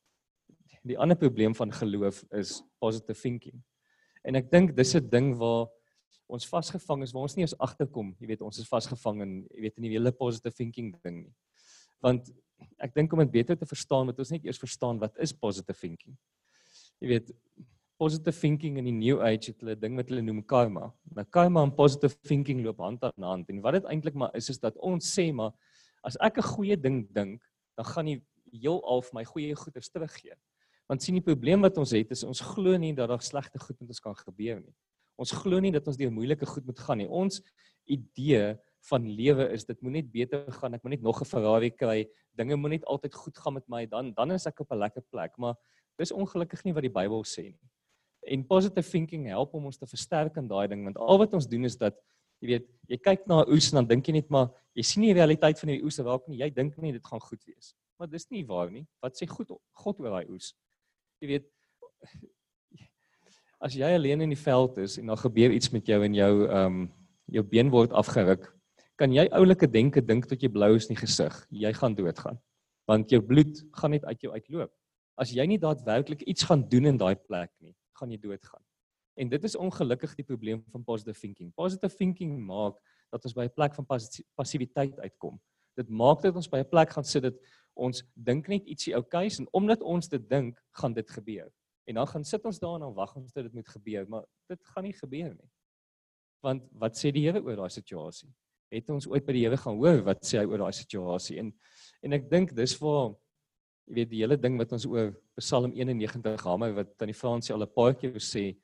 die 0.86 0.98
ander 0.98 1.18
probleem 1.18 1.56
van 1.56 1.72
geloof 1.74 2.24
is 2.32 2.62
positive 2.80 3.20
thinking. 3.20 3.64
En 4.24 4.36
ek 4.36 4.52
dink 4.52 4.76
dis 4.76 4.96
'n 4.96 5.10
ding 5.10 5.36
waar 5.38 5.68
ons 6.28 6.48
vasgevang 6.50 7.04
is 7.04 7.14
waar 7.14 7.28
ons 7.28 7.36
nie 7.36 7.46
eens 7.46 7.58
agterkom, 7.60 8.16
jy 8.20 8.28
weet, 8.28 8.42
ons 8.42 8.58
is 8.60 8.70
vasgevang 8.70 9.22
in 9.22 9.36
jy 9.54 9.68
weet 9.68 9.78
in 9.78 9.88
die 9.88 9.94
hele 9.94 10.12
positive 10.12 10.56
thinking 10.56 10.94
ding 11.04 11.24
nie. 11.26 11.34
Want 12.02 12.32
ek 12.82 12.96
dink 12.96 13.14
om 13.14 13.22
dit 13.24 13.32
beter 13.32 13.58
te 13.60 13.68
verstaan, 13.68 14.08
moet 14.10 14.20
ons 14.20 14.32
net 14.34 14.46
eers 14.46 14.60
verstaan 14.62 15.00
wat 15.02 15.18
is 15.22 15.34
positive 15.34 15.78
thinking. 15.80 16.16
Jy 17.04 17.12
weet, 17.12 17.32
positive 18.00 18.36
thinking 18.36 18.78
in 18.80 18.88
die 18.90 18.96
new 18.96 19.22
age 19.24 19.52
het 19.52 19.62
hulle 19.64 19.76
ding 19.80 19.96
wat 20.00 20.10
hulle 20.12 20.24
noem 20.26 20.42
karma. 20.48 20.90
Nou 21.16 21.26
karma 21.32 21.64
en 21.64 21.74
positive 21.76 22.18
thinking 22.28 22.64
loop 22.66 22.82
hand 22.84 23.04
aan 23.08 23.28
hand 23.30 23.52
en 23.52 23.62
wat 23.64 23.80
dit 23.80 23.92
eintlik 23.92 24.18
maar 24.20 24.36
is 24.36 24.50
is 24.52 24.60
dat 24.60 24.76
ons 24.84 25.08
sê 25.18 25.30
maar 25.36 25.54
as 26.04 26.18
ek 26.22 26.38
'n 26.38 26.50
goeie 26.56 26.78
ding 26.78 27.08
dink, 27.14 27.42
dan 27.78 27.86
gaan 27.86 28.06
die 28.06 28.22
heelal 28.52 29.02
vir 29.02 29.14
my 29.14 29.24
goeie 29.26 29.56
goeders 29.56 29.90
teruggee. 29.90 30.36
Want 30.88 31.02
sien 31.02 31.16
die 31.16 31.24
probleem 31.24 31.62
wat 31.62 31.78
ons 31.78 31.92
het 31.92 32.12
is 32.12 32.24
ons 32.24 32.42
glo 32.42 32.78
nie 32.78 32.94
dat 32.94 33.10
daar 33.10 33.22
slegte 33.22 33.60
goed 33.60 33.80
met 33.80 33.90
ons 33.90 34.00
kan 34.00 34.16
gebeur 34.16 34.60
nie. 34.60 34.76
Ons 35.18 35.32
glo 35.32 35.60
nie 35.60 35.72
dat 35.72 35.88
ons 35.88 35.98
deur 35.98 36.12
moeilike 36.12 36.46
goed 36.46 36.66
moet 36.66 36.80
gaan 36.80 36.98
nie. 36.98 37.08
Ons 37.08 37.42
idee 37.86 38.56
van 38.90 39.06
lewe 39.18 39.48
is 39.54 39.66
dit 39.66 39.82
moet 39.82 39.98
net 39.98 40.10
beter 40.12 40.46
gaan, 40.60 40.76
ek 40.78 40.84
moet 40.84 40.98
net 40.98 41.06
nog 41.06 41.22
'n 41.22 41.26
Ferrari 41.26 41.72
kry, 41.72 42.06
dinge 42.38 42.56
moet 42.56 42.72
net 42.72 42.86
altyd 42.86 43.14
goed 43.14 43.38
gaan 43.38 43.54
met 43.54 43.68
my, 43.68 43.86
dan 43.86 44.14
dan 44.14 44.32
is 44.32 44.46
ek 44.46 44.60
op 44.60 44.72
'n 44.72 44.78
lekker 44.78 45.02
plek, 45.12 45.38
maar 45.38 45.56
dis 45.98 46.12
ongelukkig 46.12 46.64
nie 46.66 46.74
wat 46.74 46.84
die 46.84 46.94
Bybel 46.94 47.24
sê 47.24 47.44
nie. 47.44 47.70
En 48.28 48.46
positive 48.46 48.90
thinking 48.90 49.28
help 49.28 49.54
om 49.54 49.66
ons 49.66 49.78
te 49.78 49.88
versterk 49.88 50.38
in 50.38 50.48
daai 50.48 50.68
ding 50.68 50.84
want 50.84 50.98
al 50.98 51.18
wat 51.18 51.34
ons 51.34 51.48
doen 51.48 51.66
is 51.66 51.78
dat 51.78 51.96
jy 52.42 52.48
weet, 52.48 52.68
jy 52.90 52.98
kyk 52.98 53.28
na 53.28 53.44
'n 53.44 53.52
oes 53.52 53.72
en 53.72 53.76
dan 53.76 53.88
dink 53.88 54.08
jy 54.08 54.14
net 54.14 54.30
maar 54.30 54.52
jy 54.76 54.84
sien 54.84 55.02
nie 55.02 55.14
die 55.14 55.20
realiteit 55.20 55.60
van 55.60 55.70
hierdie 55.70 55.86
oes 55.86 56.00
raak 56.00 56.28
nie. 56.28 56.38
Jy 56.38 56.50
dink 56.50 56.78
nie 56.78 56.92
dit 56.92 57.06
gaan 57.06 57.20
goed 57.20 57.44
wees. 57.46 57.74
Maar 57.98 58.08
dis 58.08 58.30
nie 58.30 58.44
waar 58.46 58.72
nie. 58.72 58.86
Wat 59.02 59.16
sê 59.16 59.28
goed 59.28 59.50
God 59.74 60.00
oor 60.00 60.10
daai 60.10 60.30
oes? 60.30 60.54
Jy 61.22 61.28
weet 61.28 61.52
as 63.66 63.74
jy 63.74 63.96
alleen 63.98 64.22
in 64.22 64.34
die 64.34 64.40
veld 64.40 64.78
is 64.78 65.00
en 65.02 65.10
dan 65.10 65.18
gebeur 65.18 65.54
iets 65.54 65.72
met 65.74 65.88
jou 65.90 66.04
en 66.06 66.14
jou 66.14 66.34
ehm 66.46 66.66
um, 66.66 66.86
jou 67.34 67.42
been 67.42 67.72
word 67.74 67.94
afgeruk, 67.98 68.44
kan 69.02 69.10
jy 69.10 69.24
oulike 69.34 69.66
denke 69.66 70.02
dink 70.06 70.28
tot 70.30 70.44
jy 70.44 70.50
blou 70.54 70.76
is 70.78 70.86
in 70.86 70.94
die 70.94 71.02
gesig. 71.02 71.34
Jy 71.50 71.72
gaan 71.74 71.96
doodgaan. 71.98 72.38
Want 72.86 73.10
jou 73.10 73.18
bloed 73.26 73.64
gaan 73.80 73.96
net 73.96 74.06
uit 74.06 74.22
jou 74.22 74.30
uitloop. 74.36 74.70
As 75.18 75.32
jy 75.34 75.46
nie 75.50 75.58
daadwerklik 75.58 76.22
iets 76.30 76.46
gaan 76.46 76.62
doen 76.70 76.92
in 76.92 77.02
daai 77.02 77.16
plek 77.16 77.50
nie, 77.66 77.74
gaan 77.98 78.14
jy 78.14 78.20
doodgaan. 78.22 78.62
En 79.18 79.32
dit 79.32 79.50
is 79.50 79.58
ongelukkig 79.58 80.14
die 80.20 80.28
probleem 80.28 80.62
van 80.70 80.84
positive 80.84 81.18
thinking. 81.18 81.50
Positive 81.58 81.98
thinking 81.98 82.38
maak 82.46 82.78
dat 83.10 83.26
ons 83.26 83.34
by 83.34 83.50
'n 83.50 83.56
plek 83.56 83.74
van 83.74 83.86
passiwiteit 84.36 85.00
uitkom. 85.00 85.42
Dit 85.76 85.90
maak 85.90 86.22
dat 86.22 86.36
ons 86.36 86.48
by 86.48 86.60
'n 86.60 86.70
plek 86.70 86.90
gaan 86.90 87.04
sit 87.04 87.24
dat 87.24 87.36
ons 87.74 88.04
dink 88.14 88.48
net 88.48 88.68
ietsie 88.68 88.94
oukei 88.96 89.26
is 89.26 89.40
en 89.40 89.48
omdat 89.52 89.82
ons 89.82 90.08
dit 90.08 90.30
dink, 90.30 90.62
gaan 90.72 90.94
dit 90.94 91.10
gebeur. 91.10 91.50
En 91.86 92.00
dan 92.00 92.08
gaan 92.08 92.24
sit 92.26 92.46
ons 92.46 92.60
daar 92.60 92.80
en 92.80 92.88
dan 92.88 92.94
wag 92.94 93.16
ons 93.16 93.32
tot 93.32 93.44
dit 93.46 93.54
moet 93.54 93.68
gebeur, 93.68 94.08
maar 94.10 94.26
dit 94.50 94.72
gaan 94.74 94.84
nie 94.84 94.94
gebeur 94.94 95.34
nie. 95.34 95.50
Want 96.46 96.66
wat 96.82 96.98
sê 96.98 97.12
die 97.14 97.26
Here 97.26 97.42
oor 97.42 97.56
daai 97.56 97.70
situasie? 97.74 98.30
Het 98.74 98.90
ons 98.90 99.08
ooit 99.08 99.26
by 99.26 99.36
die 99.38 99.46
Here 99.46 99.58
gaan 99.58 99.78
hoor 99.78 100.02
wat 100.06 100.26
sê 100.26 100.42
hy 100.42 100.50
oor 100.50 100.66
daai 100.66 100.74
situasie? 100.74 101.40
En 101.42 101.54
en 102.06 102.18
ek 102.18 102.30
dink 102.30 102.54
dis 102.58 102.76
waar 102.82 103.14
jy 103.86 104.00
weet 104.00 104.10
die 104.10 104.22
hele 104.24 104.38
ding 104.42 104.58
wat 104.58 104.74
ons 104.74 104.86
oor 104.90 105.14
Psalm 105.38 105.74
91 105.78 106.46
hamer 106.46 106.74
wat 106.80 106.94
tannie 106.98 107.18
Fransie 107.18 107.54
al 107.54 107.62
'n 107.62 107.74
paar 107.74 107.94
keer 107.94 108.18
sê, 108.18 108.56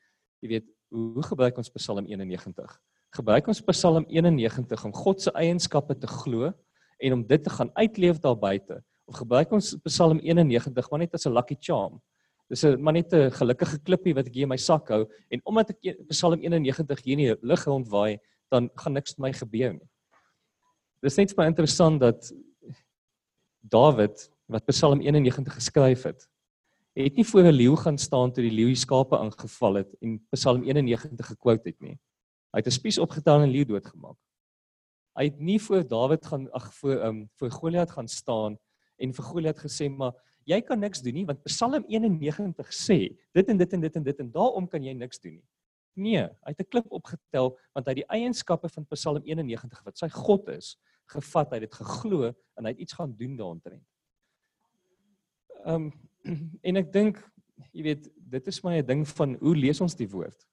jy 0.41 0.47
weet, 0.49 0.67
hoe 0.89 1.23
gebruik 1.23 1.57
ons 1.57 1.69
Psalm 1.69 2.05
91? 2.07 2.79
Gebruik 3.13 3.47
ons 3.47 3.61
Psalm 3.61 4.05
91 4.09 4.85
om 4.85 4.93
God 4.93 5.21
se 5.21 5.31
eienskappe 5.31 5.95
te 5.99 6.07
glo 6.07 6.53
en 6.99 7.13
om 7.13 7.27
dit 7.27 7.43
te 7.43 7.49
gaan 7.49 7.71
uitleef 7.75 8.19
daar 8.19 8.37
buite 8.37 8.83
of 9.05 9.15
gebruik 9.15 9.51
ons 9.51 9.75
Psalm 9.83 10.19
91 10.19 10.89
maar 10.89 10.99
net 10.99 11.13
as 11.13 11.25
'n 11.27 11.33
lucky 11.33 11.55
charm? 11.59 12.01
Dis 12.51 12.65
'n 12.67 12.81
maar 12.83 12.93
net 12.93 13.13
'n 13.13 13.31
gelukkige 13.31 13.79
klippie 13.79 14.13
wat 14.13 14.27
ek 14.27 14.33
hier 14.33 14.43
in 14.43 14.49
my 14.51 14.57
sak 14.57 14.89
hou 14.89 15.07
en 15.29 15.41
omdat 15.45 15.69
ek 15.71 16.07
Psalm 16.09 16.41
91 16.43 17.03
hier 17.03 17.17
in 17.17 17.23
die 17.23 17.47
lug 17.47 17.63
rondwaai, 17.65 18.19
dan 18.51 18.69
gaan 18.75 18.93
niks 18.93 19.15
met 19.15 19.27
my 19.27 19.33
gebeur 19.33 19.73
nie. 19.73 19.87
Dis 21.01 21.17
net 21.17 21.35
baie 21.35 21.47
interessant 21.47 21.99
dat 21.99 22.31
Dawid 23.63 24.29
wat 24.47 24.65
Psalm 24.65 24.99
91 24.99 25.53
geskryf 25.53 26.03
het, 26.03 26.27
het 26.93 27.15
nie 27.15 27.23
voor 27.23 27.43
'n 27.43 27.55
leeu 27.55 27.75
gaan 27.75 27.97
staan 27.97 28.33
toe 28.33 28.43
die 28.43 28.51
leeu 28.51 28.67
die 28.67 28.75
skape 28.75 29.17
aangeval 29.17 29.75
het 29.75 29.95
en 30.01 30.19
Psalm 30.31 30.63
91 30.63 31.27
gekwout 31.27 31.63
het 31.65 31.79
nie. 31.79 31.97
Hy 32.51 32.59
het 32.59 32.67
'n 32.67 32.71
spies 32.71 32.97
opgetel 32.97 33.41
en 33.41 33.49
leeu 33.49 33.65
doodgemaak. 33.65 34.17
Hy 35.15 35.23
het 35.23 35.39
nie 35.39 35.59
voor 35.59 35.87
Dawid 35.87 36.25
gaan 36.25 36.51
ag 36.51 36.73
voor 36.73 37.05
um, 37.05 37.29
voor 37.35 37.51
Goliat 37.51 37.91
gaan 37.91 38.07
staan 38.07 38.57
en 38.97 39.13
vir 39.13 39.23
Goliat 39.23 39.59
gesê 39.59 39.89
maar 39.89 40.13
jy 40.49 40.61
kan 40.65 40.79
niks 40.79 41.01
doen 41.01 41.13
nie 41.13 41.25
want 41.25 41.43
Psalm 41.47 41.85
91 41.87 42.73
sê 42.73 42.99
dit 43.35 43.49
en 43.49 43.57
dit 43.57 43.73
en 43.73 43.81
dit 43.81 43.95
en 43.95 44.03
dit 44.03 44.21
en 44.23 44.31
daarom 44.31 44.67
kan 44.67 44.83
jy 44.83 44.93
niks 44.93 45.19
doen 45.19 45.37
nie. 45.37 45.47
Nee, 45.93 46.23
hy 46.23 46.53
het 46.53 46.61
'n 46.61 46.69
klip 46.71 46.87
opgetel 46.89 47.57
want 47.73 47.85
hy 47.85 47.91
het 47.91 48.01
die 48.03 48.11
eienskappe 48.15 48.69
van 48.69 48.85
Psalm 48.95 49.23
91 49.23 49.83
wat 49.83 49.97
sy 49.97 50.09
God 50.09 50.47
is, 50.49 50.77
gevat, 51.05 51.51
hy 51.51 51.59
het 51.59 51.69
dit 51.69 51.73
geglo 51.73 52.33
en 52.55 52.65
hy 52.65 52.71
het 52.71 52.79
iets 52.79 52.93
gaan 52.93 53.15
doen 53.15 53.35
daaroor. 53.37 53.81
Ehm 55.65 55.75
um, 55.75 55.91
en 56.67 56.75
ek 56.77 56.91
dink 56.93 57.17
jy 57.73 57.83
weet 57.83 58.09
dit 58.15 58.47
is 58.47 58.63
my 58.63 58.77
'n 58.79 58.85
ding 58.85 59.07
van 59.07 59.35
hoe 59.35 59.55
lees 59.55 59.81
ons 59.81 59.95
die 59.95 60.09
woord? 60.09 60.47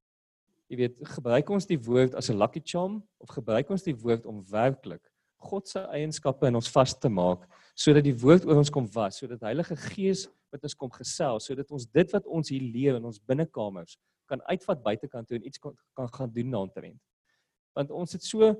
Jy 0.69 0.77
weet, 0.77 0.97
gebruik 1.17 1.51
ons 1.51 1.67
die 1.67 1.79
woord 1.81 2.15
as 2.15 2.31
'n 2.31 2.39
lucky 2.39 2.61
charm 2.65 3.03
of 3.19 3.29
gebruik 3.29 3.71
ons 3.71 3.83
die 3.83 3.97
woord 3.97 4.27
om 4.27 4.45
werklik 4.51 5.05
God 5.39 5.69
se 5.69 5.81
eienskappe 5.95 6.47
in 6.47 6.59
ons 6.59 6.71
vas 6.71 6.95
te 6.99 7.09
maak 7.09 7.47
sodat 7.79 8.03
die 8.07 8.17
woord 8.19 8.47
oor 8.49 8.59
ons 8.59 8.73
kom 8.75 8.89
was, 8.95 9.21
sodat 9.21 9.45
Heilige 9.47 9.77
Gees 9.89 10.27
met 10.53 10.65
ons 10.67 10.75
kom 10.75 10.91
gesels, 10.91 11.47
sodat 11.47 11.71
ons 11.71 11.87
dit 11.87 12.15
wat 12.15 12.27
ons 12.27 12.51
hier 12.51 12.65
leer 12.65 12.99
in 12.99 13.07
ons 13.07 13.21
binnekamers 13.23 13.99
kan 14.29 14.43
uitvat 14.51 14.83
buitekant 14.85 15.29
toe 15.29 15.39
en 15.39 15.47
iets 15.47 15.61
kan, 15.63 15.77
kan 15.97 16.11
gaan 16.13 16.33
doen 16.35 16.51
daaroor. 16.53 16.97
Want 17.79 17.95
ons 17.95 18.13
het 18.17 18.27
so 18.27 18.51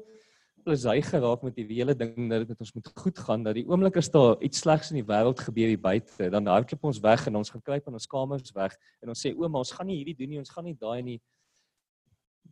plesy 0.65 1.01
geraak 1.03 1.43
met 1.47 1.57
die 1.57 1.67
hele 1.71 1.95
ding 1.97 2.29
dat 2.31 2.43
dit 2.45 2.53
met 2.53 2.63
ons 2.65 2.73
moet 2.77 2.91
goed 3.03 3.19
gaan 3.25 3.45
dat 3.47 3.57
die 3.59 3.65
oomblik 3.69 3.99
as 4.01 4.11
daar 4.13 4.37
iets 4.45 4.63
slegs 4.65 4.91
in 4.93 5.01
die 5.01 5.07
wêreld 5.07 5.41
gebeur 5.41 5.71
hier 5.71 5.81
buite 5.81 6.31
dan 6.35 6.51
hardloop 6.51 6.89
ons 6.91 7.01
weg 7.05 7.27
en 7.29 7.39
ons 7.41 7.53
gaan 7.55 7.65
kruip 7.65 7.87
in 7.89 7.99
ons 7.99 8.09
kamers 8.11 8.55
weg 8.57 8.75
en 9.03 9.13
ons 9.15 9.23
sê 9.27 9.33
ouma 9.37 9.63
ons 9.63 9.75
gaan 9.77 9.89
nie 9.89 10.01
hierdie 10.01 10.17
doen 10.19 10.35
nie 10.35 10.41
ons 10.43 10.53
gaan 10.55 10.67
nie 10.69 10.77
daai 10.79 11.03
nie 11.03 11.19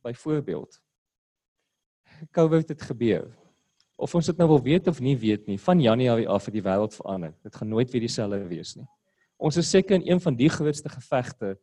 byvoorbeeld 0.06 0.78
COVID 2.36 2.72
het 2.72 2.86
gebeur 2.88 3.28
of 3.96 4.14
ons 4.14 4.26
dit 4.26 4.36
nou 4.38 4.48
wil 4.48 4.62
weet 4.62 4.88
of 4.88 5.00
nie 5.00 5.16
weet 5.16 5.46
nie 5.46 5.58
van 5.60 5.80
Januarie 5.80 6.28
af 6.28 6.48
het 6.48 6.54
die 6.54 6.64
wêreld 6.64 6.94
verander 6.94 7.34
dit 7.42 7.56
gaan 7.56 7.68
nooit 7.68 7.90
weer 7.90 8.04
dieselfde 8.04 8.42
wees 8.48 8.76
nie 8.76 8.88
ons 9.36 9.56
is 9.56 9.70
seker 9.70 9.96
in 10.00 10.06
een 10.12 10.20
van 10.20 10.36
die 10.36 10.50
grootste 10.52 10.88
gevegte 10.88 11.56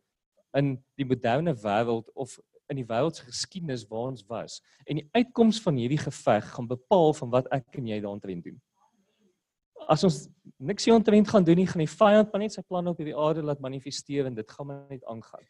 in 0.57 0.75
die 0.95 1.05
moderne 1.05 1.55
wêreld 1.57 2.09
of 2.13 2.37
in 2.71 2.79
die 2.81 2.87
wêreld 2.89 3.17
se 3.17 3.25
geskiedenis 3.27 3.85
waar 3.89 4.11
ons 4.11 4.23
was. 4.29 4.59
En 4.85 4.99
die 4.99 5.07
uitkoms 5.11 5.61
van 5.63 5.77
hierdie 5.79 5.99
geveg 6.01 6.47
gaan 6.55 6.69
bepaal 6.69 7.13
van 7.17 7.33
wat 7.33 7.49
ek 7.55 7.79
en 7.79 7.89
jy 7.89 7.99
daaroor 8.03 8.43
doen. 8.45 8.59
As 9.91 10.05
ons 10.07 10.19
niks 10.57 10.85
hieromtrent 10.87 11.27
gaan 11.27 11.43
doen 11.43 11.59
nie, 11.59 11.67
gaan 11.67 11.83
die 11.83 11.91
vyand 11.91 12.31
maar 12.31 12.43
net 12.45 12.55
sy 12.55 12.63
planne 12.63 12.93
op 12.93 13.01
hierdie 13.01 13.17
aarde 13.19 13.43
laat 13.43 13.59
manifesteer 13.63 14.29
en 14.29 14.37
dit 14.37 14.55
gaan 14.55 14.69
maar 14.69 14.85
net 14.89 15.03
aangaan. 15.11 15.43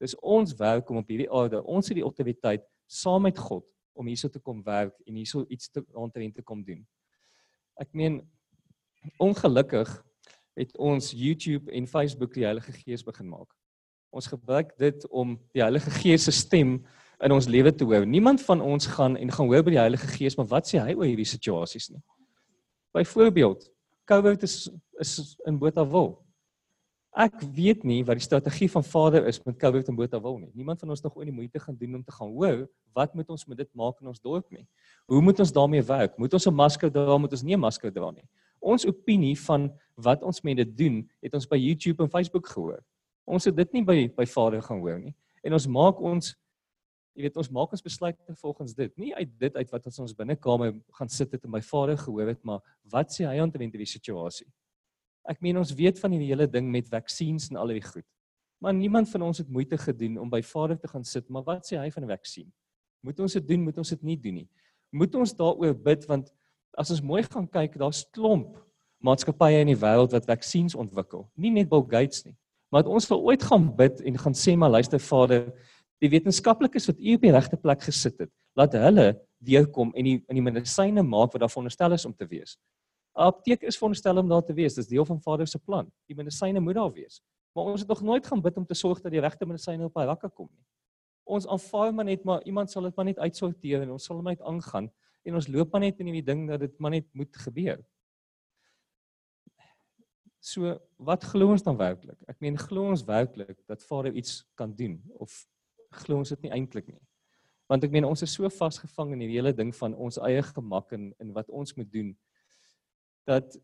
Dis 0.00 0.14
ons 0.22 0.54
werk 0.56 0.90
om 0.90 1.00
op 1.02 1.10
hierdie 1.10 1.28
aarde, 1.28 1.62
ons 1.66 1.90
het 1.90 1.98
die 1.98 2.06
autoriteit 2.06 2.62
saam 2.86 3.26
met 3.26 3.38
God 3.38 3.66
om 4.00 4.08
hierso 4.08 4.30
te 4.32 4.40
kom 4.40 4.62
werk 4.64 4.96
en 5.04 5.18
hierso 5.20 5.44
iets 5.48 5.68
te 5.68 5.84
ontrent 5.92 6.38
te 6.38 6.44
kom 6.46 6.64
doen. 6.64 6.80
Ek 7.80 7.92
meen 7.92 8.22
ongelukkig 9.20 9.90
het 10.58 10.72
ons 10.76 11.12
YouTube 11.16 11.72
en 11.72 11.88
Facebook 11.88 12.32
die 12.34 12.44
Heilige 12.44 12.72
Gees 12.72 13.04
begin 13.04 13.28
maak. 13.28 13.52
Ons 14.10 14.28
gebruik 14.28 14.72
dit 14.80 15.04
om 15.08 15.36
die 15.54 15.62
Heilige 15.62 15.92
Gees 16.00 16.26
se 16.26 16.34
stem 16.34 16.80
in 17.20 17.34
ons 17.34 17.48
lewe 17.48 17.72
te 17.72 17.84
hoor. 17.84 18.06
Niemand 18.08 18.42
van 18.42 18.60
ons 18.64 18.88
gaan 18.90 19.16
en 19.16 19.32
gaan 19.32 19.52
hoor 19.52 19.64
by 19.64 19.76
die 19.76 19.82
Heilige 19.82 20.08
Gees, 20.16 20.36
maar 20.36 20.48
wat 20.50 20.68
sê 20.68 20.80
hy 20.80 20.96
oor 20.96 21.08
hierdie 21.08 21.28
situasies 21.28 21.90
nie? 21.92 22.00
Byvoorbeeld, 22.96 23.68
COVID 24.10 24.42
is 24.48 24.64
is 25.00 25.12
in 25.48 25.56
Botawil. 25.56 26.18
Ek 27.10 27.40
weet 27.42 27.82
nie 27.82 28.04
wat 28.06 28.20
die 28.20 28.22
strategie 28.22 28.68
van 28.70 28.84
Vader 28.86 29.24
is 29.26 29.40
met 29.42 29.56
COVID 29.58 29.88
in 29.90 29.96
Botawil 29.98 30.36
nie. 30.38 30.50
Niemand 30.54 30.78
van 30.78 30.92
ons 30.94 31.00
nog 31.02 31.16
ooit 31.18 31.26
die 31.26 31.34
moeite 31.34 31.58
gaan 31.58 31.74
doen 31.74 31.96
om 31.98 32.04
te 32.06 32.12
gaan 32.14 32.30
hoor 32.30 32.68
wat 32.94 33.14
moet 33.18 33.30
ons 33.34 33.46
met 33.50 33.58
dit 33.58 33.68
maak 33.74 33.98
in 34.00 34.06
ons 34.12 34.22
dorp 34.22 34.46
nie. 34.54 34.62
Hoe 35.10 35.22
moet 35.22 35.42
ons 35.42 35.52
daarmee 35.52 35.82
werk? 35.82 36.14
Moet 36.18 36.34
ons 36.38 36.46
'n 36.46 36.54
masker 36.54 36.90
dra? 36.90 37.18
Moet 37.18 37.32
ons 37.32 37.42
nie 37.42 37.56
'n 37.56 37.60
masker 37.60 37.90
dra 37.90 38.10
nie? 38.10 38.28
Ons 38.60 38.86
opinie 38.86 39.36
van 39.38 39.72
wat 39.96 40.22
ons 40.22 40.40
dit 40.40 40.76
doen, 40.76 41.10
het 41.20 41.34
ons 41.34 41.46
by 41.46 41.56
YouTube 41.56 42.02
en 42.02 42.10
Facebook 42.10 42.46
gehoor. 42.46 42.84
Ons 43.26 43.44
het 43.44 43.56
dit 43.56 43.72
nie 43.72 43.82
by 43.82 44.08
by 44.16 44.26
Vader 44.26 44.62
gaan 44.62 44.78
hoor 44.78 45.00
nie. 45.00 45.14
En 45.42 45.52
ons 45.52 45.66
maak 45.66 46.00
ons 46.00 46.36
jy 47.16 47.22
weet 47.22 47.36
ons 47.36 47.50
maak 47.50 47.72
ons 47.72 47.82
besluite 47.82 48.34
volgens 48.34 48.74
dit, 48.74 48.98
nie 48.98 49.14
uit 49.14 49.38
dit 49.38 49.56
uit 49.56 49.70
wat 49.72 49.86
ons 49.86 49.98
ons 49.98 50.14
binnekamer 50.14 50.80
gaan 50.92 51.08
sit 51.08 51.32
het 51.32 51.44
en 51.44 51.50
my 51.50 51.60
Vader 51.60 51.96
gehoor 51.96 52.28
het, 52.28 52.44
maar 52.44 52.60
wat 52.84 53.10
sê 53.10 53.26
hy 53.26 53.40
omtrent 53.40 53.72
die 53.72 53.86
situasie? 53.86 54.46
Ek 55.30 55.38
meen 55.44 55.60
ons 55.60 55.70
weet 55.78 56.00
van 56.02 56.10
die 56.16 56.24
hele 56.24 56.48
ding 56.50 56.66
met 56.72 56.88
vaksines 56.90 57.50
en 57.52 57.60
al 57.60 57.70
die 57.76 57.84
goed. 57.84 58.06
Maar 58.60 58.74
niemand 58.74 59.08
van 59.12 59.22
ons 59.28 59.38
het 59.38 59.48
moeite 59.48 59.78
gedoen 59.78 60.18
om 60.20 60.30
by 60.30 60.42
Vader 60.44 60.78
te 60.78 60.90
gaan 60.90 61.04
sit, 61.06 61.28
maar 61.30 61.46
wat 61.46 61.68
sê 61.68 61.78
hy 61.78 61.90
van 61.90 62.04
'n 62.04 62.10
vaksin? 62.10 62.48
Moet 63.00 63.20
ons 63.20 63.32
dit 63.32 63.46
doen, 63.48 63.62
moet 63.62 63.78
ons 63.78 63.88
dit 63.88 64.02
nie 64.02 64.16
doen 64.16 64.34
nie? 64.34 64.48
Moet 64.92 65.14
ons 65.14 65.32
daaroor 65.32 65.74
bid 65.74 66.04
want 66.08 66.32
as 66.76 66.90
ons 66.90 67.00
mooi 67.00 67.22
gaan 67.22 67.48
kyk, 67.48 67.78
daar's 67.78 68.04
klomp 68.12 68.58
maatskappye 69.00 69.60
in 69.60 69.72
die 69.72 69.80
wêreld 69.80 70.12
wat 70.12 70.26
vaksines 70.26 70.74
ontwikkel. 70.74 71.30
Nie 71.36 71.50
net 71.50 71.68
Bill 71.70 71.86
Gates 71.88 72.24
nie. 72.24 72.36
Maar 72.70 72.86
ons 72.86 73.08
wil 73.08 73.22
ooit 73.22 73.42
gaan 73.42 73.70
bid 73.76 74.00
en 74.00 74.18
gaan 74.18 74.34
sê 74.34 74.56
maar 74.56 74.70
luister 74.70 75.00
Vader, 75.00 75.48
die 76.00 76.10
wetenskaplikes 76.10 76.86
wat 76.86 76.98
u 76.98 77.14
op 77.14 77.22
die 77.22 77.32
regte 77.32 77.56
plek 77.56 77.82
gesit 77.82 78.18
het, 78.18 78.30
laat 78.56 78.72
hulle 78.72 79.20
deurkom 79.38 79.92
en 79.94 80.04
die 80.04 80.18
in 80.28 80.38
die 80.38 80.44
medisyne 80.44 81.02
maak 81.02 81.32
wat 81.32 81.40
daar 81.40 81.50
veronderstel 81.50 81.92
is 81.92 82.04
om 82.04 82.14
te 82.14 82.28
wees. 82.28 82.58
'n 83.20 83.28
Apteek 83.28 83.62
is 83.68 83.76
veronderstel 83.76 84.16
om 84.16 84.28
daar 84.28 84.44
te 84.44 84.54
wees, 84.56 84.74
dis 84.74 84.88
deel 84.88 85.04
van 85.04 85.20
Vader 85.20 85.46
se 85.46 85.58
plan. 85.58 85.92
Die 86.08 86.16
medisyne 86.16 86.60
moet 86.60 86.74
daar 86.74 86.92
wees. 86.92 87.20
Maar 87.52 87.64
ons 87.64 87.80
het 87.80 87.88
nog 87.88 88.00
nooit 88.02 88.26
gaan 88.26 88.40
bid 88.40 88.56
om 88.56 88.66
te 88.66 88.74
sorg 88.74 89.00
dat 89.00 89.12
die 89.12 89.20
regte 89.20 89.46
medisyne 89.46 89.84
op 89.84 89.98
hy 89.98 90.06
rakke 90.08 90.30
kom 90.30 90.48
nie. 90.48 90.64
Ons 91.24 91.46
aanvaar 91.46 91.92
maar 91.94 92.04
net 92.04 92.24
maar 92.24 92.42
iemand 92.48 92.70
sal 92.70 92.88
dit 92.88 92.96
maar 92.96 93.04
net 93.04 93.18
uitsorteer 93.18 93.82
en 93.82 93.90
ons 93.90 94.04
sal 94.04 94.16
hom 94.16 94.30
net 94.30 94.40
aangaan 94.40 94.88
en 95.22 95.34
ons 95.34 95.48
loop 95.48 95.72
maar 95.72 95.84
net 95.84 96.00
in 96.00 96.12
die 96.14 96.24
ding 96.24 96.46
dat 96.48 96.60
dit 96.60 96.78
maar 96.78 96.94
net 96.96 97.06
moet 97.12 97.36
gebeur. 97.44 97.84
So 100.40 100.78
wat 100.96 101.24
glo 101.34 101.52
ons 101.52 101.62
dan 101.62 101.76
werklik? 101.76 102.16
Ek 102.26 102.40
meen 102.40 102.56
glo 102.56 102.88
ons 102.88 103.04
werklik 103.04 103.58
dat 103.68 103.84
Vader 103.84 104.16
iets 104.16 104.40
kan 104.56 104.72
doen 104.72 104.96
of 105.20 105.44
glo 106.06 106.22
ons 106.22 106.32
dit 106.32 106.48
nie 106.48 106.54
eintlik 106.56 106.88
nie? 106.88 107.02
Want 107.68 107.84
ek 107.84 107.92
meen 107.92 108.08
ons 108.08 108.24
is 108.24 108.32
so 108.32 108.48
vasgevang 108.48 109.12
in 109.12 109.26
hierdie 109.26 109.36
hele 109.36 109.52
ding 109.52 109.74
van 109.76 109.94
ons 109.94 110.16
eie 110.24 110.40
gemak 110.42 110.96
en 110.96 111.10
in 111.20 111.34
wat 111.36 111.52
ons 111.52 111.76
moet 111.76 111.92
doen 111.92 112.14
dat 113.28 113.56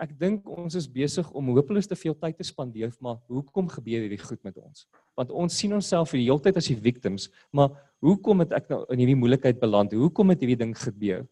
ek 0.00 0.12
dink 0.18 0.48
ons 0.48 0.74
is 0.76 0.86
besig 0.88 1.28
om 1.36 1.52
hopeloos 1.56 1.88
te 1.88 1.96
veel 1.96 2.14
tyd 2.20 2.36
te 2.36 2.44
spandeer 2.44 2.92
maar 3.04 3.18
hoekom 3.32 3.68
gebeur 3.72 4.04
hierdie 4.04 4.20
goed 4.20 4.42
met 4.44 4.56
ons? 4.60 4.84
Want 5.16 5.32
ons 5.32 5.56
sien 5.56 5.72
onsself 5.76 6.12
die 6.12 6.26
hele 6.26 6.42
tyd 6.42 6.58
as 6.60 6.68
die 6.68 6.76
victims, 6.76 7.28
maar 7.52 7.72
hoekom 8.04 8.44
het 8.44 8.52
ek 8.56 8.68
nou 8.72 8.82
in 8.92 9.02
hierdie 9.02 9.18
moeilikheid 9.18 9.60
beland? 9.60 9.96
Hoekom 9.96 10.32
het 10.34 10.42
hierdie 10.44 10.58
ding 10.64 10.74
gebeur? 10.76 11.24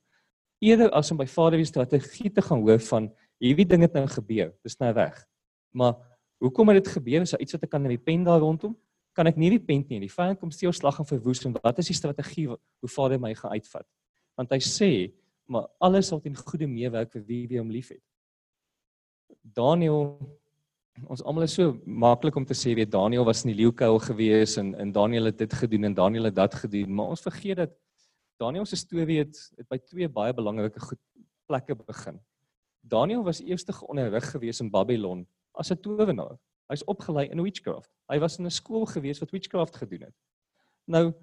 Eerder 0.65 0.93
as 0.97 1.13
om 1.13 1.21
by 1.21 1.27
Vader 1.29 1.61
die 1.61 1.69
strategie 1.69 2.33
te 2.33 2.45
gaan 2.45 2.63
hoor 2.65 2.81
van 2.89 3.11
hierdie 3.43 3.67
ding 3.69 3.85
het 3.85 3.97
nou 3.97 4.07
gebeur, 4.09 4.55
dis 4.65 4.79
nou 4.81 4.93
reg. 4.97 5.19
Maar 5.77 5.99
hoekom 6.41 6.73
het 6.73 6.83
dit 6.83 6.93
gebeur? 6.95 7.25
Is 7.27 7.35
daar 7.35 7.43
iets 7.45 7.57
wat 7.57 7.67
ek 7.67 7.75
kan 7.75 7.85
in 7.85 7.97
die 7.97 8.01
pen 8.01 8.25
daar 8.25 8.41
rondom? 8.41 8.77
Kan 9.15 9.29
ek 9.31 9.37
nie 9.39 9.53
die 9.53 9.63
pen 9.63 9.85
nie. 9.91 10.01
Die 10.07 10.13
vyand 10.13 10.41
kom 10.41 10.51
steel 10.55 10.73
slag 10.75 10.99
en 11.03 11.09
verwoes 11.09 11.45
en 11.47 11.55
wat 11.61 11.83
is 11.83 11.91
die 11.93 11.99
strategie 11.99 12.49
hoe 12.49 12.91
Vader 12.91 13.21
my 13.21 13.35
gaan 13.39 13.55
uitvat? 13.55 13.87
Want 14.39 14.55
hy 14.55 14.61
sê, 14.65 14.91
maar 15.47 15.69
alles 15.79 16.09
sal 16.09 16.21
ten 16.21 16.37
goeie 16.37 16.67
meewerk 16.67 17.13
vir 17.13 17.25
wie 17.29 17.47
wie 17.49 17.59
hom 17.59 17.71
liefhet. 17.71 18.03
Daniel 19.43 20.19
ons 21.11 21.23
almal 21.27 21.43
is 21.43 21.55
so 21.59 21.73
maklik 21.85 22.37
om 22.39 22.45
te 22.47 22.55
sê 22.55 22.75
weet 22.79 22.93
Daniel 22.93 23.25
was 23.27 23.43
in 23.45 23.51
die 23.51 23.61
leeukuil 23.63 23.99
gewees 23.99 24.57
en 24.63 24.75
en 24.79 24.93
Daniel 24.93 25.25
het 25.31 25.39
dit 25.39 25.53
gedoen 25.53 25.85
en 25.85 25.95
Daniel 25.95 26.31
het 26.31 26.37
dat 26.37 26.55
gedoen, 26.55 26.95
maar 26.95 27.15
ons 27.15 27.25
vergeet 27.25 27.57
dat 27.57 27.73
Daniel 28.39 28.67
se 28.67 28.77
storie 28.77 29.19
het, 29.19 29.39
het 29.57 29.69
by 29.69 29.79
twee 29.79 30.09
baie 30.09 30.35
belangrike 30.35 30.81
goed 30.81 31.01
plekke 31.47 31.75
begin. 31.75 32.21
Daniel 32.81 33.23
was 33.25 33.41
eers 33.41 33.65
onderrig 33.83 34.31
gewees 34.31 34.61
in 34.61 34.71
Babylon 34.71 35.27
as 35.53 35.71
'n 35.71 35.81
towenaar. 35.81 36.39
Hy's 36.69 36.85
opgelei 36.85 37.29
in 37.31 37.43
witchcraft. 37.43 37.91
Hy 38.09 38.19
was 38.19 38.39
in 38.39 38.47
'n 38.47 38.51
skool 38.51 38.87
gewees 38.87 39.21
wat 39.21 39.31
witchcraft 39.31 39.77
gedoen 39.77 40.01
het. 40.01 40.15
Nou 40.87 41.15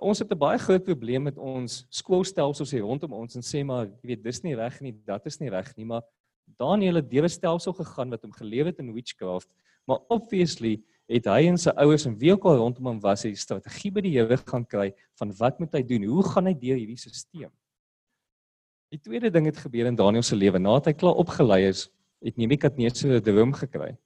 ons 0.00 0.18
het 0.18 0.30
'n 0.30 0.38
baie 0.38 0.58
groot 0.58 0.84
probleem 0.84 1.22
met 1.22 1.38
ons 1.38 1.86
skoolstelsels 1.90 2.70
hier 2.70 2.82
rondom 2.82 3.12
ons 3.12 3.36
en 3.36 3.42
sê 3.42 3.64
maar 3.64 3.86
jy 3.86 4.08
weet 4.14 4.22
dis 4.22 4.42
nie 4.42 4.54
reg 4.54 4.80
nie, 4.80 4.92
dat 5.04 5.26
is 5.26 5.40
nie 5.40 5.50
reg 5.50 5.76
nie, 5.76 5.84
maar 5.84 6.02
Daniel 6.58 6.96
het 6.96 7.10
deur 7.10 7.24
'n 7.24 7.28
stelsel 7.28 7.72
gegaan 7.72 8.10
wat 8.10 8.22
hom 8.22 8.32
geleer 8.32 8.66
het 8.66 8.78
in 8.78 8.92
witchcraft, 8.92 9.48
maar 9.86 9.98
obviously 10.08 10.82
het 11.08 11.26
hy 11.26 11.46
en 11.46 11.58
sy 11.58 11.70
ouers 11.70 12.06
en 12.06 12.18
wie 12.18 12.32
ook 12.32 12.44
al 12.44 12.56
rondom 12.56 12.86
hom 12.86 13.00
was, 13.00 13.24
'n 13.24 13.34
strategie 13.34 13.90
by 13.90 14.00
die 14.00 14.18
Here 14.18 14.36
gaan 14.36 14.64
kry 14.66 14.92
van 15.18 15.32
wat 15.38 15.58
moet 15.60 15.72
hy 15.72 15.82
doen? 15.82 16.04
Hoe 16.04 16.22
gaan 16.22 16.46
hy 16.46 16.54
deur 16.54 16.76
hierdie 16.76 16.98
stelsel? 16.98 17.50
Die 18.90 18.98
tweede 18.98 19.30
ding 19.30 19.46
het 19.46 19.56
gebeur 19.56 19.86
in 19.86 19.96
Daniel 19.96 20.22
se 20.22 20.36
lewe. 20.36 20.58
Nadat 20.58 20.86
hy 20.86 20.92
klaar 20.92 21.14
opgelei 21.14 21.68
is, 21.68 21.88
het 22.22 22.36
Nebukadneser 22.36 23.16
'n 23.16 23.22
droom 23.22 23.52
gekry. 23.52 23.96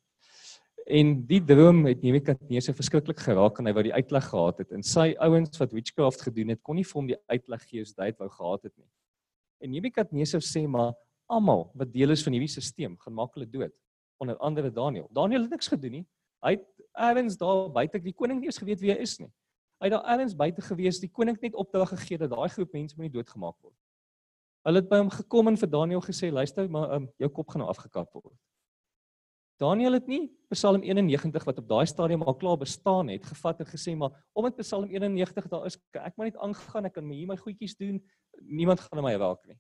En 0.91 1.11
die 1.29 1.39
droom 1.47 1.85
het 1.87 2.01
Nebukadneser 2.03 2.75
verskriklik 2.75 3.21
geraak 3.23 3.61
en 3.61 3.69
hy 3.69 3.73
wou 3.77 3.83
die 3.87 3.95
uitleg 3.95 4.25
gehad 4.27 4.63
het. 4.63 4.73
En 4.75 4.83
sy 4.83 5.13
ouens 5.23 5.61
wat 5.61 5.75
witchcraft 5.77 6.25
gedoen 6.27 6.51
het, 6.51 6.61
kon 6.67 6.81
nie 6.81 6.87
vir 6.87 6.99
hom 6.99 7.11
die 7.13 7.19
uitleg 7.31 7.63
gee 7.69 7.85
soos 7.85 8.01
hy 8.01 8.09
dit 8.11 8.19
wou 8.19 8.29
gehad 8.33 8.67
het 8.67 8.75
nie. 8.75 8.89
En 9.63 9.71
Nebukadneser 9.71 10.43
sê 10.43 10.65
maar 10.67 10.97
almal 11.31 11.69
wat 11.79 11.93
deel 11.95 12.11
is 12.17 12.25
van 12.27 12.35
hierdie 12.35 12.51
stelsel 12.51 12.97
gaan 13.05 13.17
maak 13.21 13.37
hulle 13.39 13.47
dood 13.47 13.75
onder 14.21 14.39
andere 14.43 14.73
Daniel. 14.75 15.07
Daniel 15.15 15.47
het 15.47 15.55
niks 15.55 15.71
gedoen 15.71 16.01
nie. 16.01 16.05
Hy 16.43 16.57
het 16.57 16.67
ergens 16.99 17.39
daar 17.39 17.69
buite 17.71 18.03
die 18.03 18.17
koning 18.17 18.41
nie 18.41 18.51
eens 18.51 18.59
geweet 18.59 18.83
wie 18.83 18.91
hy 18.91 18.99
is 19.05 19.19
nie. 19.21 19.31
Hy 19.81 19.89
het 19.89 19.95
daar 19.95 20.11
ergens 20.17 20.35
buite 20.37 20.65
gewees, 20.65 20.99
die 21.01 21.13
koning 21.13 21.39
het 21.39 21.51
net 21.51 21.61
opdrag 21.61 21.95
gegee 21.95 22.19
dat 22.19 22.35
daai 22.35 22.51
groep 22.51 22.75
mense 22.75 22.99
moet 22.99 23.07
nie 23.07 23.15
doodgemaak 23.15 23.57
word. 23.63 23.77
Hulle 24.67 24.83
het 24.83 24.91
by 24.91 24.99
hom 25.01 25.13
gekom 25.15 25.49
en 25.49 25.57
vir 25.57 25.71
Daniel 25.73 26.03
gesê, 26.05 26.29
luister, 26.35 26.67
maar 26.69 26.99
um, 26.99 27.07
jou 27.23 27.31
kop 27.33 27.55
gaan 27.55 27.63
nou 27.63 27.71
afgekap 27.71 28.11
word. 28.19 28.35
Daniel 29.61 29.99
het 29.99 30.07
nie 30.09 30.23
Psalm 30.51 30.83
91 30.83 31.45
wat 31.45 31.59
op 31.61 31.67
daai 31.69 31.87
stadium 31.87 32.23
al 32.23 32.35
klaar 32.41 32.57
bestaan 32.59 33.11
het, 33.13 33.27
gevat 33.29 33.61
en 33.61 33.69
gesê 33.69 33.93
maar 33.97 34.15
omdat 34.33 34.57
Psalm 34.63 34.89
91 34.89 35.49
daar 35.53 35.67
is, 35.69 35.77
ek 35.93 36.17
maar 36.17 36.31
net 36.31 36.39
aangaan, 36.41 36.89
ek 36.89 36.97
kan 36.97 37.07
my 37.07 37.19
hier 37.19 37.29
my 37.29 37.37
goedjies 37.39 37.77
doen, 37.79 38.01
niemand 38.41 38.81
gaan 38.81 39.05
my 39.05 39.13
raak 39.21 39.45
nie. 39.47 39.59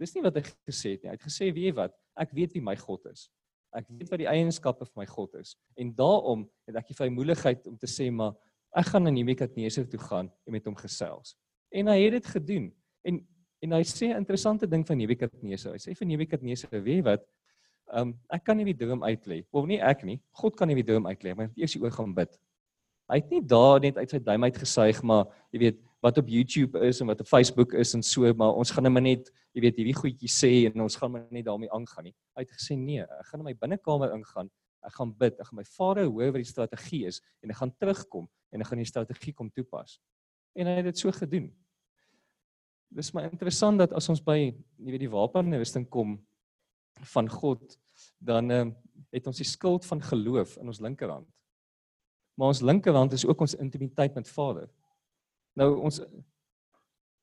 Dis 0.00 0.16
nie 0.16 0.24
wat 0.24 0.40
hy 0.40 0.42
gesê 0.66 0.96
het 0.96 1.04
nie. 1.04 1.12
Hy 1.12 1.18
het 1.18 1.26
gesê, 1.26 1.50
weet 1.52 1.68
jy 1.68 1.74
wat, 1.76 1.94
ek 2.18 2.32
weet 2.34 2.56
wie 2.56 2.64
my 2.64 2.74
God 2.80 3.04
is. 3.12 3.28
Ek 3.76 3.86
weet 3.92 4.10
wat 4.12 4.22
die 4.24 4.28
eienskappe 4.28 4.88
van 4.88 5.02
my 5.04 5.06
God 5.08 5.36
is. 5.40 5.54
En 5.80 5.92
daarom 5.96 6.46
het 6.68 6.80
ek 6.80 6.90
die 6.90 6.96
vrymoedigheid 6.98 7.68
om 7.70 7.76
te 7.80 7.90
sê 7.90 8.08
maar 8.12 8.34
ek 8.76 8.88
gaan 8.88 9.04
na 9.04 9.12
Nebukadneser 9.12 9.84
toe 9.92 10.00
gaan 10.00 10.32
en 10.48 10.56
met 10.56 10.64
hom 10.66 10.76
gesels. 10.80 11.36
En 11.72 11.92
hy 11.92 11.98
het 12.06 12.18
dit 12.18 12.32
gedoen. 12.38 12.72
En 13.04 13.20
en 13.62 13.76
hy 13.76 13.84
sê 13.86 14.08
'n 14.10 14.18
interessante 14.18 14.66
ding 14.66 14.82
van 14.82 14.98
Nebukadneser. 14.98 15.72
Hy 15.72 15.78
sê 15.78 15.94
vir 15.94 16.06
Nebukadneser, 16.08 16.68
weet 16.72 16.96
jy 16.98 17.02
wat? 17.06 17.22
Ehm 17.92 18.08
um, 18.08 18.12
ek 18.32 18.46
kan 18.46 18.56
nie 18.56 18.70
die 18.70 18.78
droom 18.78 19.02
uitlê. 19.04 19.42
Of 19.52 19.66
nie 19.68 19.76
ek 19.84 20.02
nie. 20.08 20.16
God 20.40 20.56
kan 20.56 20.70
nie 20.70 20.78
die 20.78 20.86
droom 20.88 21.04
uitlê, 21.10 21.34
maar 21.36 21.50
eers 21.60 21.74
oor 21.76 21.92
gaan 21.92 22.14
bid. 22.16 22.38
Hy 23.12 23.18
het 23.20 23.32
nie 23.34 23.42
daar 23.44 23.82
net 23.84 23.98
uit 23.98 24.14
sy 24.14 24.20
duim 24.24 24.46
uit 24.46 24.56
gesuig 24.56 25.02
maar 25.04 25.26
jy 25.52 25.60
weet 25.66 25.82
wat 26.02 26.18
op 26.18 26.30
YouTube 26.32 26.80
is 26.80 27.02
en 27.02 27.10
wat 27.12 27.20
op 27.20 27.28
Facebook 27.28 27.74
is 27.78 27.92
en 27.94 28.02
so 28.02 28.32
maar 28.34 28.56
ons 28.58 28.72
gaan 28.72 28.86
net 28.88 28.94
maar 28.96 29.04
net 29.04 29.28
jy 29.52 29.64
weet 29.66 29.76
hierdie 29.82 29.98
goedjies 29.98 30.38
sê 30.40 30.50
en 30.70 30.86
ons 30.86 30.96
gaan 30.96 31.12
maar 31.12 31.26
net 31.30 31.44
daarmee 31.46 31.70
aangaan 31.76 32.08
nie. 32.08 32.14
Hy 32.32 32.46
het 32.46 32.56
gesê 32.56 32.78
nee, 32.80 33.04
ek 33.04 33.28
gaan 33.28 33.44
in 33.44 33.50
my 33.50 33.54
binnekamer 33.60 34.16
ingaan. 34.16 34.48
Ek 34.82 34.96
gaan 34.96 35.12
bid. 35.18 35.36
Ek 35.36 35.50
gaan 35.50 35.60
my 35.60 35.68
Vader 35.76 36.08
hoor 36.08 36.32
wat 36.32 36.40
die 36.40 36.48
strategie 36.48 37.04
is 37.12 37.20
en 37.44 37.52
ek 37.52 37.60
gaan 37.60 37.76
terugkom 37.76 38.26
en 38.52 38.64
ek 38.64 38.72
gaan 38.72 38.80
die 38.80 38.88
strategie 38.88 39.36
kom 39.36 39.52
toepas. 39.52 39.98
En 40.56 40.70
hy 40.70 40.80
het 40.80 40.88
dit 40.88 41.04
so 41.04 41.12
gedoen. 41.12 41.52
Dis 42.92 43.12
maar 43.12 43.28
interessant 43.28 43.84
dat 43.84 43.92
as 43.96 44.08
ons 44.12 44.24
by 44.24 44.38
jy 44.40 44.88
weet 44.88 45.04
die 45.04 45.12
wapenrusting 45.12 45.84
kom 45.92 46.16
van 47.14 47.28
God, 47.28 47.78
dan 48.18 48.50
uh, 48.50 48.66
het 49.10 49.26
ons 49.26 49.40
die 49.40 49.48
skild 49.48 49.86
van 49.86 50.02
geloof 50.02 50.56
in 50.56 50.66
ons 50.66 50.80
linkerhand. 50.80 51.28
Maar 52.34 52.52
ons 52.54 52.60
linkerhand 52.60 53.12
is 53.12 53.26
ook 53.26 53.40
ons 53.40 53.54
intimiteit 53.54 54.14
met 54.14 54.28
Vader. 54.28 54.68
Nou 55.58 55.74
ons 55.84 56.00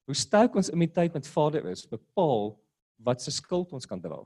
hoe 0.09 0.17
sterk 0.17 0.55
ons 0.57 0.69
intimiteit 0.69 1.13
met 1.13 1.27
Vader 1.27 1.65
is, 1.69 1.85
bepaal 1.85 2.55
wat 3.05 3.21
se 3.21 3.31
skild 3.31 3.73
ons 3.77 3.85
kan 3.85 4.01
dra. 4.01 4.17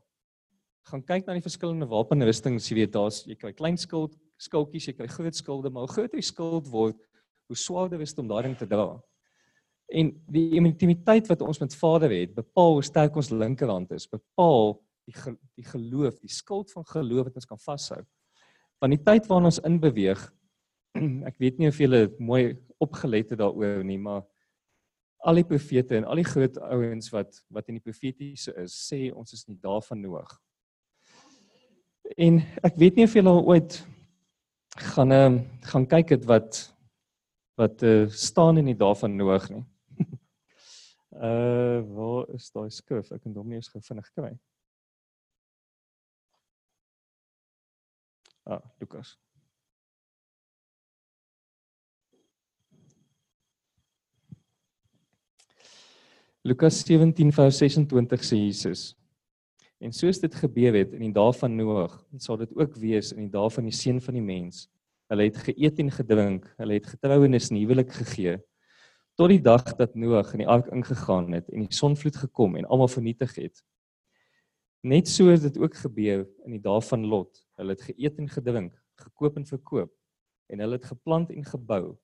Gaan 0.87 1.03
kyk 1.03 1.27
na 1.27 1.35
die 1.35 1.43
verskillende 1.43 1.87
wapenrustings, 1.91 2.69
jy 2.71 2.77
weet 2.81 2.93
daar's 2.95 3.23
jy 3.27 3.35
kry 3.39 3.51
klein 3.55 3.79
skild, 3.79 4.15
skiltjies, 4.39 4.87
jy 4.87 4.95
kry 4.97 5.07
groot 5.11 5.35
skilde, 5.35 5.71
maar 5.71 5.85
hoe 5.85 5.91
groter 5.91 6.19
die 6.19 6.25
skild 6.25 6.69
word, 6.71 6.99
hoe 7.51 7.59
swaarder 7.59 8.01
is 8.03 8.15
dit 8.15 8.23
om 8.23 8.31
daardie 8.31 8.55
te 8.59 8.67
dra. 8.67 8.87
En 9.91 10.09
die 10.31 10.47
intimiteit 10.57 11.27
wat 11.29 11.43
ons 11.45 11.59
met 11.61 11.75
Vader 11.75 12.15
het, 12.15 12.33
bepaal 12.35 12.79
hoe 12.79 12.87
sterk 12.87 13.19
ons 13.19 13.31
linkerhand 13.31 13.91
is, 13.95 14.07
bepaal 14.09 14.77
die 15.07 15.35
die 15.57 15.65
geloof, 15.67 16.19
die 16.19 16.31
skild 16.31 16.71
van 16.71 16.85
geloof 16.87 17.29
wat 17.29 17.41
ons 17.41 17.49
kan 17.49 17.59
vashou. 17.59 18.01
Van 18.81 18.93
die 18.93 19.01
tyd 19.01 19.27
waarin 19.29 19.49
ons 19.49 19.61
inbeweeg, 19.63 20.21
ek 21.29 21.39
weet 21.41 21.59
nie 21.59 21.69
of 21.71 21.79
julle 21.81 22.05
mooi 22.19 22.53
opgelet 22.83 23.33
het 23.33 23.41
daaroor 23.41 23.83
nie, 23.87 23.99
maar 23.99 24.23
al 25.23 25.39
die 25.39 25.47
profete 25.47 25.97
en 25.97 26.07
al 26.09 26.19
die 26.19 26.27
groot 26.27 26.57
ouens 26.67 27.09
wat 27.13 27.39
wat 27.53 27.69
in 27.71 27.79
die 27.79 27.83
profetiese 27.83 28.53
is, 28.63 28.75
sê 28.89 29.07
ons 29.13 29.33
is 29.33 29.45
nie 29.47 29.57
daarvan 29.63 30.01
nodig. 30.03 30.29
En 32.19 32.41
ek 32.67 32.77
weet 32.81 32.99
nie 32.99 33.07
of 33.07 33.15
julle 33.15 33.31
al 33.31 33.45
ooit 33.47 33.79
gaan 34.93 35.15
uh, 35.15 35.29
gaan 35.71 35.87
kyk 35.87 36.17
het 36.17 36.27
wat 36.29 36.59
wat 37.59 37.83
uh, 37.85 38.07
staan 38.09 38.57
in 38.57 38.71
die 38.71 38.77
daarvan 38.77 39.15
nodig 39.15 39.49
nie. 39.53 39.63
uh 41.13 41.79
waar 41.95 42.29
is 42.33 42.49
daai 42.51 42.69
skrif? 42.73 43.11
Ek 43.13 43.21
kan 43.23 43.35
hom 43.37 43.47
nie 43.47 43.61
eens 43.61 43.71
gou 43.71 43.81
vinnig 43.85 44.09
kry. 44.17 44.33
Ah, 48.43 48.61
Lukas. 48.79 49.17
Lukas 56.43 56.83
17 56.83 57.31
vers 57.31 57.57
26 57.57 58.23
sê 58.23 58.35
Jesus: 58.35 58.95
En 59.79 59.93
soos 59.95 60.19
dit 60.19 60.35
gebeur 60.35 60.75
het 60.75 60.91
in 60.93 61.05
die 61.07 61.13
dae 61.15 61.31
van 61.39 61.55
Noag, 61.55 61.95
sal 62.19 62.37
dit 62.37 62.51
ook 62.55 62.75
wees 62.75 63.13
in 63.15 63.29
die 63.29 63.31
dae 63.31 63.49
van 63.49 63.69
die 63.69 63.75
seun 63.75 64.01
van 64.03 64.19
die 64.19 64.25
mens. 64.25 64.67
Hulle 65.11 65.29
het 65.29 65.39
geëet 65.45 65.79
en 65.79 65.91
gedrink, 65.91 66.49
hulle 66.59 66.79
het 66.79 66.89
getrou 66.95 67.23
en 67.25 67.39
huwelik 67.39 67.91
gegee 67.91 68.41
tot 69.15 69.29
die 69.29 69.41
dag 69.41 69.75
dat 69.77 69.95
Noag 69.95 70.33
in 70.33 70.43
die 70.43 70.49
ark 70.49 70.69
ingegaan 70.73 71.33
het 71.37 71.49
en 71.53 71.65
die 71.67 71.75
sonvloed 71.75 72.15
gekom 72.17 72.57
en 72.57 72.65
almal 72.65 72.89
vernietig 72.89 73.35
het. 73.37 73.61
Net 74.81 75.07
so 75.07 75.29
het 75.29 75.41
dit 75.45 75.57
ook 75.61 75.75
gebeur 75.77 76.25
in 76.45 76.57
die 76.57 76.61
dae 76.61 76.81
van 76.81 77.05
Lot. 77.05 77.42
Hulle 77.59 77.75
het 77.75 77.81
geëet 77.81 78.19
en 78.19 78.29
gedrink, 78.29 78.73
gekoop 78.95 79.37
en 79.37 79.45
verkoop 79.45 79.91
en 80.51 80.59
hulle 80.59 80.77
het 80.77 80.85
geplant 80.85 81.31
en 81.31 81.45
gebou 81.45 81.95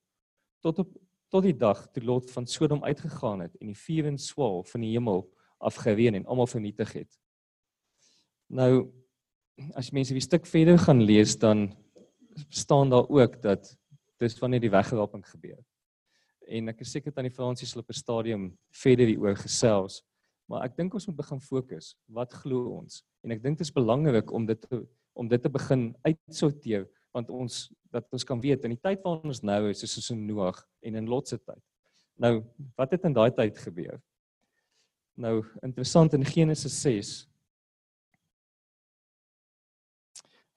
tot 0.64 0.80
op 0.80 0.98
tot 1.30 1.46
die 1.46 1.54
dag 1.54 1.84
toe 1.94 2.02
Lot 2.04 2.32
van 2.34 2.48
Sodom 2.50 2.84
uitgegaan 2.84 3.44
het 3.46 3.54
en 3.62 3.70
die 3.70 3.78
vuur 3.78 4.08
en 4.10 4.18
swaal 4.18 4.64
van 4.66 4.82
die 4.82 4.96
hemel 4.96 5.28
afgereën 5.62 6.16
en 6.18 6.26
almal 6.26 6.48
vernietig 6.50 6.94
het. 6.94 7.20
Nou 8.50 8.90
as 9.78 9.92
mense 9.94 10.16
die 10.16 10.24
stuk 10.24 10.48
verder 10.50 10.80
gaan 10.82 11.04
lees 11.06 11.36
dan 11.38 11.68
staan 12.50 12.90
daar 12.90 13.06
ook 13.10 13.42
dat 13.44 13.76
dis 14.18 14.40
wanneer 14.40 14.64
die 14.64 14.74
wegraping 14.74 15.26
gebeur. 15.28 15.60
En 16.50 16.72
ek 16.74 16.82
is 16.82 16.96
seker 16.96 17.14
tannie 17.14 17.34
Fransie 17.34 17.68
sal 17.68 17.84
op 17.84 17.90
'n 17.90 18.02
stadium 18.02 18.58
verder 18.74 19.06
hieroor 19.06 19.38
gesels, 19.38 20.02
maar 20.50 20.64
ek 20.66 20.78
dink 20.78 20.94
ons 20.94 21.08
moet 21.08 21.16
begin 21.16 21.42
fokus. 21.42 21.96
Wat 22.08 22.34
glo 22.34 22.80
ons? 22.80 23.04
En 23.24 23.32
ek 23.32 23.44
dink 23.44 23.58
dit 23.58 23.68
is 23.68 23.74
belangrik 23.74 24.32
om 24.32 24.46
dit 24.46 24.62
te, 24.62 24.88
om 25.14 25.28
dit 25.28 25.42
te 25.42 25.50
begin 25.50 25.92
uitsorteer 26.06 26.88
want 27.16 27.30
ons 27.34 27.70
dat 27.90 28.06
ons 28.14 28.24
kan 28.24 28.42
weet 28.42 28.64
in 28.68 28.76
die 28.76 28.82
tyd 28.82 29.02
waarin 29.02 29.32
ons 29.32 29.42
nou 29.42 29.64
is, 29.72 29.82
soos 29.82 30.12
in 30.14 30.28
Noag 30.28 30.60
en 30.86 31.00
in 31.00 31.08
Lot 31.10 31.28
se 31.28 31.40
tyd. 31.42 31.62
Nou, 32.22 32.44
wat 32.78 32.92
het 32.94 33.08
in 33.08 33.16
daai 33.16 33.32
tyd 33.34 33.58
gebeur? 33.58 33.98
Nou, 35.18 35.42
interessant 35.66 36.14
in 36.14 36.26
Genesis 36.28 36.76
6 36.84 37.16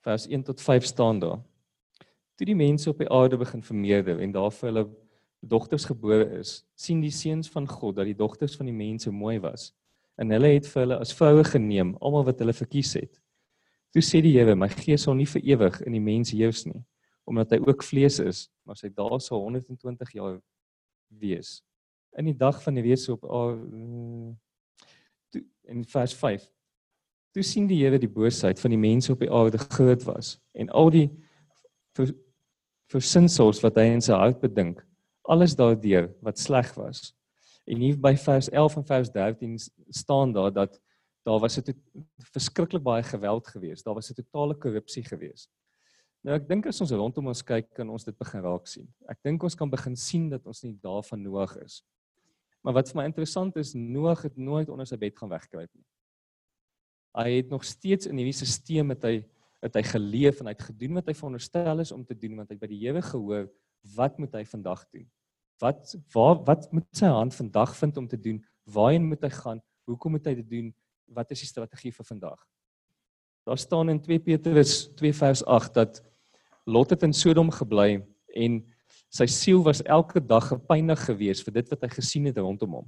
vers 0.03 0.27
1 0.27 0.43
tot 0.43 0.61
5 0.61 0.85
staan 0.85 1.21
daar. 1.23 1.39
Toe 2.35 2.47
die 2.47 2.59
mense 2.59 2.91
op 2.91 2.99
die 2.99 3.11
aarde 3.11 3.39
begin 3.39 3.63
vermeerder 3.63 4.19
en 4.21 4.33
daar 4.35 4.51
vir 4.51 4.69
hulle 4.69 4.85
dogters 5.41 5.87
gebore 5.87 6.27
is, 6.41 6.65
sien 6.75 7.01
die 7.03 7.15
seuns 7.15 7.51
van 7.51 7.69
God 7.71 8.01
dat 8.01 8.11
die 8.11 8.19
dogters 8.19 8.57
van 8.59 8.67
die 8.67 8.75
mense 8.75 9.11
mooi 9.15 9.39
was. 9.43 9.71
En 10.19 10.31
hulle 10.35 10.57
het 10.57 10.67
vir 10.67 10.85
hulle 10.85 10.99
as 11.03 11.15
vroue 11.15 11.45
geneem, 11.47 11.95
almal 12.01 12.27
wat 12.27 12.43
hulle 12.43 12.55
verkies 12.55 12.97
het. 12.99 13.22
Toe 13.93 14.03
sê 14.05 14.23
die 14.25 14.33
Here, 14.33 14.55
my 14.57 14.69
gees 14.73 15.05
sal 15.05 15.17
nie 15.19 15.29
vir 15.29 15.43
ewig 15.55 15.81
in 15.87 15.97
die 15.97 16.01
mens 16.01 16.33
heers 16.33 16.65
nie, 16.67 16.81
omdat 17.29 17.53
hy 17.53 17.61
ook 17.65 17.85
vlees 17.85 18.19
is, 18.23 18.47
maar 18.65 18.79
sy 18.81 18.89
dae 18.89 19.19
sal 19.21 19.45
120 19.45 20.15
jaar 20.17 20.39
wees. 21.21 21.61
In 22.17 22.29
die 22.29 22.37
dag 22.37 22.59
van 22.65 22.77
die 22.77 22.85
wese 22.85 23.13
op 23.15 23.29
aarde 23.29 24.35
toe 25.33 25.45
in 25.69 25.85
vers 25.89 26.13
5 26.17 26.49
Toe 27.33 27.43
sien 27.45 27.65
die 27.69 27.79
Here 27.81 27.97
die 28.01 28.11
boosheid 28.13 28.61
van 28.61 28.75
die 28.75 28.81
mense 28.81 29.13
op 29.15 29.23
die 29.25 29.31
aarde 29.33 29.61
groot 29.63 30.05
was 30.05 30.35
en 30.53 30.69
al 30.77 30.91
die 30.93 31.07
vir 31.97 32.13
versinsels 32.93 33.63
wat 33.65 33.79
hy 33.81 33.87
in 33.95 34.05
sy 34.05 34.17
hart 34.17 34.43
bedink, 34.43 34.83
alles 35.25 35.55
daardeur 35.57 36.11
wat 36.21 36.41
sleg 36.41 36.69
was. 36.77 37.15
En 37.65 37.81
hier 37.81 37.97
by 37.97 38.13
vers 38.21 38.51
11 38.53 38.77
en 38.77 38.85
vers 38.91 39.13
13 39.15 39.55
staan 39.97 40.35
daar 40.37 40.53
dat 40.53 40.77
daar 41.23 41.41
was 41.41 41.59
'n 41.59 41.75
verskriklik 42.33 42.83
baie 42.83 43.03
geweld 43.03 43.47
geweest. 43.47 43.85
Daar 43.85 43.95
was 43.95 44.11
'n 44.11 44.15
totale 44.15 44.55
korrupsie 44.55 45.05
geweest. 45.05 45.51
Nou 46.23 46.37
ek 46.37 46.49
dink 46.49 46.67
as 46.67 46.81
ons 46.81 46.91
rondom 46.91 47.27
ons 47.27 47.43
kyk 47.43 47.73
kan 47.75 47.89
ons 47.91 48.05
dit 48.05 48.19
begin 48.19 48.43
raak 48.43 48.67
sien. 48.67 48.87
Ek 49.09 49.19
dink 49.23 49.43
ons 49.43 49.55
kan 49.55 49.71
begin 49.71 49.97
sien 49.97 50.29
dat 50.29 50.47
ons 50.47 50.63
nie 50.63 50.79
daar 50.83 51.03
van 51.03 51.23
Noag 51.23 51.57
is. 51.65 51.83
Maar 52.63 52.75
wat 52.75 52.93
vir 52.93 53.01
my 53.01 53.05
interessant 53.05 53.57
is, 53.57 53.75
Noag 53.75 54.23
het 54.23 54.37
nooit 54.37 54.69
onder 54.69 54.87
sy 54.87 54.97
bed 54.97 55.17
gaan 55.19 55.29
wegkruip 55.29 55.71
nie. 55.75 55.87
Hy 57.19 57.31
het 57.37 57.51
nog 57.51 57.65
steeds 57.65 58.07
in 58.07 58.17
hierdie 58.17 58.33
stelsel 58.33 58.85
met 58.85 59.03
hy 59.03 59.25
het 59.63 59.75
hy 59.79 59.83
geleef 59.83 60.41
en 60.41 60.47
hy 60.47 60.55
het 60.57 60.69
gedoen 60.71 60.95
wat 60.99 61.11
hy 61.11 61.15
veronderstel 61.15 61.83
is 61.85 61.93
om 61.95 62.05
te 62.07 62.17
doen 62.19 62.41
want 62.41 62.51
hy 62.51 62.57
by 62.59 62.71
die 62.71 62.81
Here 62.83 63.03
gehoor 63.03 63.51
wat 63.97 64.19
moet 64.19 64.35
hy 64.35 64.45
vandag 64.47 64.87
doen? 64.95 65.09
Wat 65.63 65.95
waar 66.15 66.41
wat 66.47 66.71
moet 66.75 66.87
sy 66.97 67.11
hand 67.11 67.35
vandag 67.35 67.75
vind 67.79 67.99
om 67.99 68.09
te 68.11 68.19
doen? 68.19 68.41
Waarheen 68.71 69.07
moet 69.07 69.23
hy 69.23 69.31
gaan? 69.31 69.63
Hoekom 69.91 70.17
moet 70.17 70.27
hy 70.27 70.35
dit 70.39 70.49
doen? 70.51 70.73
Wat 71.07 71.31
is 71.31 71.43
die 71.45 71.51
strategie 71.51 71.93
vir 71.93 72.05
vandag? 72.05 72.39
Daar 73.47 73.59
staan 73.59 73.91
in 73.91 74.01
2 74.01 74.19
Petrus 74.23 74.89
2 74.95 75.15
vers 75.15 75.45
8 75.45 75.75
dat 75.75 76.03
Lot 76.65 76.91
het 76.91 77.03
in 77.03 77.13
Sodom 77.13 77.51
gebly 77.51 78.05
en 78.39 78.61
sy 79.11 79.27
siel 79.27 79.65
was 79.67 79.83
elke 79.83 80.21
dag 80.23 80.47
gepynig 80.53 81.01
geweest 81.09 81.45
vir 81.45 81.59
dit 81.59 81.73
wat 81.75 81.83
hy 81.83 81.91
gesien 81.91 82.29
het 82.31 82.39
rondom 82.39 82.79
hom. 82.79 82.87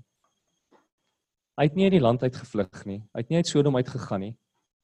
Hy 1.58 1.68
het 1.68 1.76
nie 1.78 1.88
uit 1.88 1.96
die 1.96 2.02
land 2.02 2.22
uit 2.22 2.36
gevlug 2.36 2.84
nie. 2.86 3.00
Hy 3.14 3.22
het 3.22 3.30
nie 3.30 3.42
uit 3.42 3.50
Sodom 3.50 3.76
uit 3.76 3.90
gegaan 3.90 4.24
nie. 4.28 4.32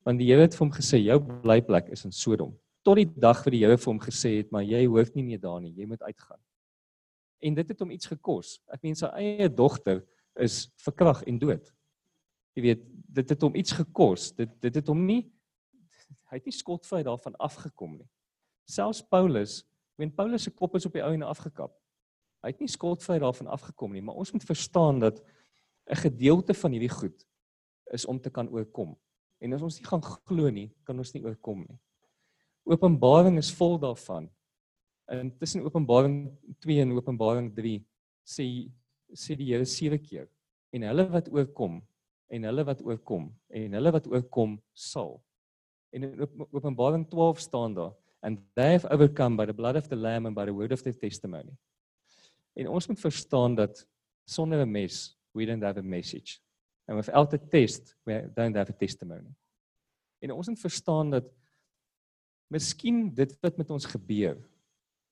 Want 0.07 0.21
die 0.21 0.29
Here 0.31 0.43
het 0.43 0.55
vir 0.57 0.65
hom 0.65 0.75
gesê 0.75 1.01
jou 1.03 1.19
blyplek 1.23 1.91
is 1.95 2.05
in 2.07 2.15
Sodom. 2.15 2.53
Tot 2.87 2.99
die 2.99 3.09
dag 3.11 3.43
wat 3.45 3.55
die 3.55 3.63
Here 3.63 3.79
vir 3.79 3.91
hom 3.93 4.01
gesê 4.03 4.37
het, 4.39 4.51
maar 4.55 4.65
jy 4.67 4.85
hoef 4.87 5.11
nie 5.15 5.25
meer 5.27 5.43
daar 5.43 5.61
nie, 5.63 5.73
jy 5.77 5.87
moet 5.87 6.03
uitgaan. 6.03 6.39
En 7.43 7.57
dit 7.57 7.73
het 7.73 7.83
hom 7.83 7.91
iets 7.95 8.11
gekos. 8.11 8.59
Ek 8.73 8.83
meen 8.87 8.99
sy 8.99 9.11
eie 9.19 9.49
dogter 9.49 10.03
is 10.41 10.67
verkrag 10.85 11.23
en 11.29 11.39
dood. 11.41 11.73
Jy 12.61 12.67
weet, 12.67 12.83
dit 13.17 13.31
het 13.33 13.43
hom 13.43 13.55
iets 13.57 13.73
gekos. 13.73 14.31
Dit 14.37 14.53
dit 14.61 14.75
het 14.77 14.89
hom 14.93 15.01
nie 15.09 15.23
hy 16.31 16.39
het 16.39 16.47
nie 16.47 16.55
skotvry 16.55 17.03
daarvan 17.07 17.35
afgekom 17.43 17.97
nie. 17.99 18.09
Selfs 18.71 19.03
Paulus, 19.03 19.61
wen 19.99 20.13
Paulus 20.15 20.47
se 20.47 20.53
kop 20.55 20.77
is 20.79 20.87
op 20.87 20.95
die 20.95 21.03
ou 21.03 21.11
en 21.15 21.27
afgekap. 21.27 21.75
Hy 22.45 22.53
het 22.53 22.63
nie 22.63 22.71
skotvry 22.71 23.19
daarvan 23.21 23.51
afgekom 23.53 23.93
nie, 23.95 24.03
maar 24.05 24.19
ons 24.21 24.31
moet 24.33 24.47
verstaan 24.47 25.03
dat 25.03 25.21
'n 25.91 26.03
gedeelte 26.07 26.55
van 26.55 26.73
hierdie 26.73 26.93
goed 26.93 27.27
is 27.93 28.07
om 28.07 28.21
te 28.21 28.31
kan 28.31 28.49
oorkom. 28.49 28.97
En 29.41 29.53
as 29.53 29.63
ons 29.63 29.79
nie 29.79 29.87
gaan 29.87 30.03
glo 30.03 30.51
nie, 30.51 30.71
kan 30.85 30.99
ons 30.99 31.13
nie 31.13 31.25
oorkom 31.25 31.67
nie. 31.69 31.79
Openbaring 32.65 33.39
is 33.39 33.51
vol 33.51 33.79
daarvan. 33.79 34.31
En 35.09 35.37
tussen 35.39 35.65
Openbaring 35.65 36.39
2 36.61 36.81
en 36.81 36.93
Openbaring 36.93 37.55
3 37.55 37.85
sê 38.25 38.71
sê 39.13 39.35
die 39.35 39.47
Here 39.47 39.65
sewe 39.65 39.99
keer 39.99 40.29
en 40.73 40.83
hulle 40.83 41.09
wat 41.11 41.29
oorkom 41.29 41.83
en 42.31 42.47
hulle 42.47 42.65
wat 42.65 42.83
oorkom 42.87 43.27
en 43.49 43.73
hulle 43.79 43.93
wat 43.93 44.07
oorkom 44.07 44.59
sal. 44.73 45.19
En 45.91 46.07
in 46.07 46.29
Openbaring 46.51 47.09
12 47.11 47.39
staan 47.39 47.75
daar 47.75 47.95
and 48.23 48.39
they 48.55 48.73
have 48.73 48.89
overcome 48.93 49.37
by 49.37 49.47
the 49.47 49.55
blood 49.55 49.77
of 49.77 49.89
the 49.89 49.97
lamb 49.97 50.27
and 50.27 50.35
by 50.35 50.45
the 50.45 50.55
word 50.55 50.73
of 50.73 50.83
their 50.83 50.97
testimony. 50.97 51.57
En 52.55 52.69
ons 52.69 52.87
moet 52.87 53.01
verstaan 53.01 53.55
dat 53.55 53.87
sonder 54.25 54.67
'n 54.67 54.71
mes 54.71 55.17
we 55.33 55.47
don't 55.47 55.63
have 55.63 55.79
a 55.79 55.83
message. 55.83 56.41
And 56.87 56.97
without 56.97 57.33
a 57.33 57.39
test, 57.39 57.97
we 58.05 58.31
don't 58.35 58.57
have 58.57 58.71
a 58.71 58.77
testimony. 58.77 59.31
En 60.19 60.33
ons 60.33 60.49
moet 60.49 60.61
verstaan 60.61 61.11
dat 61.11 61.25
miskien 62.47 63.15
dit 63.15 63.37
wat 63.41 63.57
met 63.57 63.71
ons 63.71 63.87
gebeur 63.87 64.37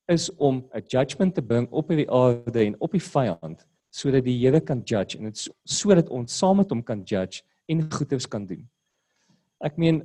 is 0.06 0.30
om 0.36 0.68
'n 0.72 0.82
judgment 0.86 1.34
te 1.34 1.42
bring 1.42 1.70
op 1.70 1.88
hierdie 1.88 2.10
aarde 2.10 2.64
en 2.64 2.80
op 2.80 2.90
die 2.90 3.02
vyand 3.02 3.66
sodat 3.90 4.24
die 4.24 4.36
Here 4.38 4.60
kan 4.60 4.82
judge 4.84 5.18
en 5.18 5.30
dit 5.30 5.48
sodat 5.64 6.10
ons 6.10 6.38
saam 6.38 6.60
met 6.60 6.70
hom 6.70 6.82
kan 6.82 7.04
judge 7.04 7.42
en 7.68 7.84
goeders 7.92 8.26
kan 8.28 8.46
doen. 8.46 8.64
Ek 9.64 9.78
meen 9.80 10.02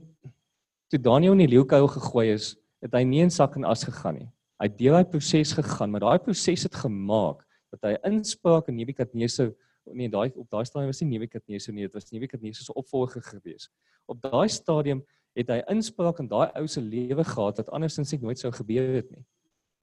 toe 0.90 1.00
Daniel 1.02 1.36
in 1.36 1.46
die 1.46 1.54
leeukuil 1.56 1.88
gegooi 1.88 2.28
is, 2.34 2.54
het 2.84 2.94
hy 2.94 3.04
nie 3.08 3.24
in 3.24 3.32
sak 3.32 3.56
en 3.58 3.66
as 3.66 3.86
gegaan 3.88 4.20
nie. 4.20 4.30
Hy 4.62 4.70
het 4.70 4.78
deur 4.80 4.98
daai 4.98 5.10
proses 5.10 5.54
gegaan, 5.58 5.92
maar 5.92 6.04
daai 6.04 6.20
proses 6.24 6.66
het 6.68 6.76
gemaak 6.78 7.44
dat 7.74 7.88
hy 7.88 7.96
inspraak 8.12 8.70
in 8.70 8.78
Nebukadneser 8.78 9.54
nee 9.92 10.08
daai 10.08 10.30
op 10.40 10.48
daai 10.52 10.64
stadium 10.66 10.92
was 10.92 11.02
nie 11.02 11.10
Nebukadneser 11.16 11.74
nie, 11.76 11.88
dit 11.88 11.96
was 11.98 12.12
Nebukadneser 12.12 12.64
se 12.64 12.76
opvolger 12.80 13.24
gewees. 13.26 13.70
Op 14.08 14.22
daai 14.24 14.48
stadium 14.50 15.04
het 15.36 15.50
hy 15.50 15.60
inspraak 15.74 16.22
in 16.22 16.30
daai 16.32 16.52
ou 16.60 16.68
se 16.70 16.82
lewe 16.82 17.26
gehad 17.26 17.60
wat 17.60 17.72
andersins 17.74 18.14
net 18.14 18.24
nooit 18.24 18.40
sou 18.40 18.52
gebeur 18.54 19.00
het 19.00 19.10
nie. 19.12 19.26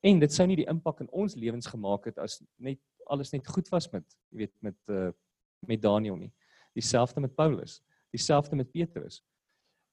En 0.07 0.23
dit 0.23 0.33
sou 0.33 0.47
nie 0.49 0.57
die 0.63 0.69
impak 0.71 1.03
in 1.05 1.11
ons 1.13 1.37
lewens 1.37 1.69
gemaak 1.69 2.07
het 2.09 2.21
as 2.23 2.39
net 2.57 2.79
alles 3.11 3.33
net 3.35 3.49
goed 3.49 3.69
was 3.73 3.89
met 3.93 4.07
jy 4.31 4.45
weet 4.45 4.55
met 4.65 4.79
uh, 4.89 5.11
met 5.69 5.83
Daniel 5.83 6.17
nie. 6.17 6.31
Dieselfde 6.73 7.21
met 7.21 7.35
Paulus, 7.35 7.81
dieselfde 8.15 8.57
met 8.57 8.71
Petrus. 8.73 9.21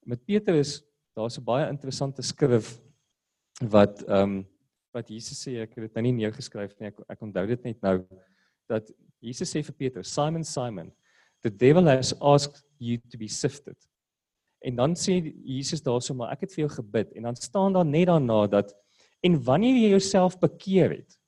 Met 0.08 0.24
Petrus, 0.24 0.78
daar's 1.12 1.38
'n 1.38 1.44
baie 1.44 1.68
interessante 1.68 2.22
skrif 2.22 2.78
wat 3.60 4.02
ehm 4.06 4.22
um, 4.22 4.46
wat 4.94 5.08
Jesus 5.08 5.38
sê, 5.42 5.60
ek 5.62 5.74
het 5.76 5.84
dit 5.84 5.94
nou 5.94 6.02
nie 6.02 6.14
neergeskryf 6.24 6.72
nie, 6.78 6.88
ek, 6.88 7.02
ek 7.12 7.20
onthou 7.22 7.44
dit 7.46 7.64
net 7.68 7.82
nou 7.82 7.98
dat 8.70 8.88
Jesus 9.20 9.50
sê 9.50 9.62
vir 9.62 9.74
Petrus, 9.74 10.08
Simon 10.08 10.44
Simon, 10.44 10.92
the 11.42 11.50
devil 11.50 11.86
has 11.86 12.14
asked 12.20 12.64
you 12.78 12.98
to 13.10 13.18
be 13.18 13.28
sifted. 13.28 13.76
En 14.64 14.76
dan 14.76 14.96
sê 14.98 15.20
Jesus 15.44 15.82
daarso 15.82 16.14
maar 16.14 16.32
ek 16.32 16.46
het 16.46 16.54
vir 16.54 16.64
jou 16.64 16.72
gebid 16.80 17.12
en 17.14 17.28
dan 17.28 17.36
staan 17.36 17.76
daar 17.76 17.86
net 17.86 18.08
daarna 18.10 18.46
dat 18.50 18.74
en 19.22 19.38
wanneer 19.44 19.76
jy 19.76 19.90
jouself 19.94 20.38
bekeer 20.38 20.96
het 20.96 21.18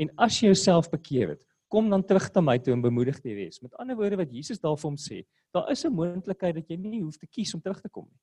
en 0.00 0.10
as 0.16 0.40
jy 0.40 0.50
jouself 0.50 0.88
bekeer 0.92 1.34
het, 1.34 1.42
kom 1.70 1.90
dan 1.92 2.02
terug 2.02 2.26
na 2.34 2.42
my 2.42 2.56
toe 2.58 2.74
en 2.74 2.82
bemoedig 2.82 3.20
jy 3.22 3.36
wees. 3.36 3.60
Met 3.62 3.76
ander 3.78 3.98
woorde 3.98 4.18
wat 4.18 4.32
Jesus 4.34 4.58
daar 4.58 4.78
vir 4.80 4.88
hom 4.88 4.98
sê, 4.98 5.22
daar 5.54 5.70
is 5.70 5.84
'n 5.84 5.94
moontlikheid 5.94 6.54
dat 6.54 6.68
jy 6.68 6.76
nie 6.76 7.02
hoef 7.02 7.16
te 7.16 7.26
kies 7.26 7.54
om 7.54 7.60
terug 7.60 7.80
te 7.80 7.88
kom 7.88 8.08
nie. 8.10 8.20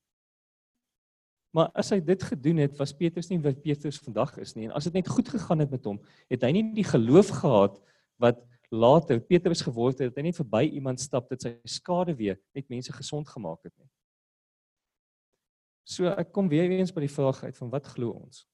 Maar 1.54 1.70
as 1.74 1.90
hy 1.90 2.00
dit 2.00 2.22
gedoen 2.22 2.56
het, 2.56 2.76
was 2.76 2.92
Petrus 2.92 3.30
nie 3.30 3.38
wat 3.38 3.62
Petrus 3.62 3.98
vandag 3.98 4.36
is 4.38 4.54
nie 4.54 4.66
en 4.66 4.72
as 4.72 4.84
dit 4.84 4.92
net 4.92 5.08
goed 5.08 5.28
gegaan 5.28 5.58
het 5.58 5.70
met 5.70 5.84
hom, 5.84 5.98
het 6.28 6.42
hy 6.42 6.50
nie 6.52 6.74
die 6.74 6.84
geloof 6.84 7.28
gehad 7.40 7.80
wat 8.20 8.44
later 8.70 9.20
Petrus 9.20 9.62
geword 9.64 9.98
het, 9.98 10.10
het 10.12 10.16
hy 10.16 10.22
net 10.28 10.36
verby 10.36 10.68
iemand 10.76 11.00
stap 11.00 11.28
dat 11.30 11.40
sy 11.40 11.56
skade 11.64 12.14
weer 12.14 12.38
net 12.54 12.68
mense 12.68 12.92
gesond 12.92 13.28
gemaak 13.28 13.62
het 13.64 13.72
nie. 13.78 13.88
So 15.88 16.04
ek 16.12 16.32
kom 16.36 16.50
weer 16.52 16.68
eens 16.70 16.92
by 16.92 17.00
die 17.00 17.12
vraag 17.12 17.40
uit 17.44 17.56
van 17.56 17.70
wat 17.72 17.86
glo 17.86 18.12
ons? 18.12 18.44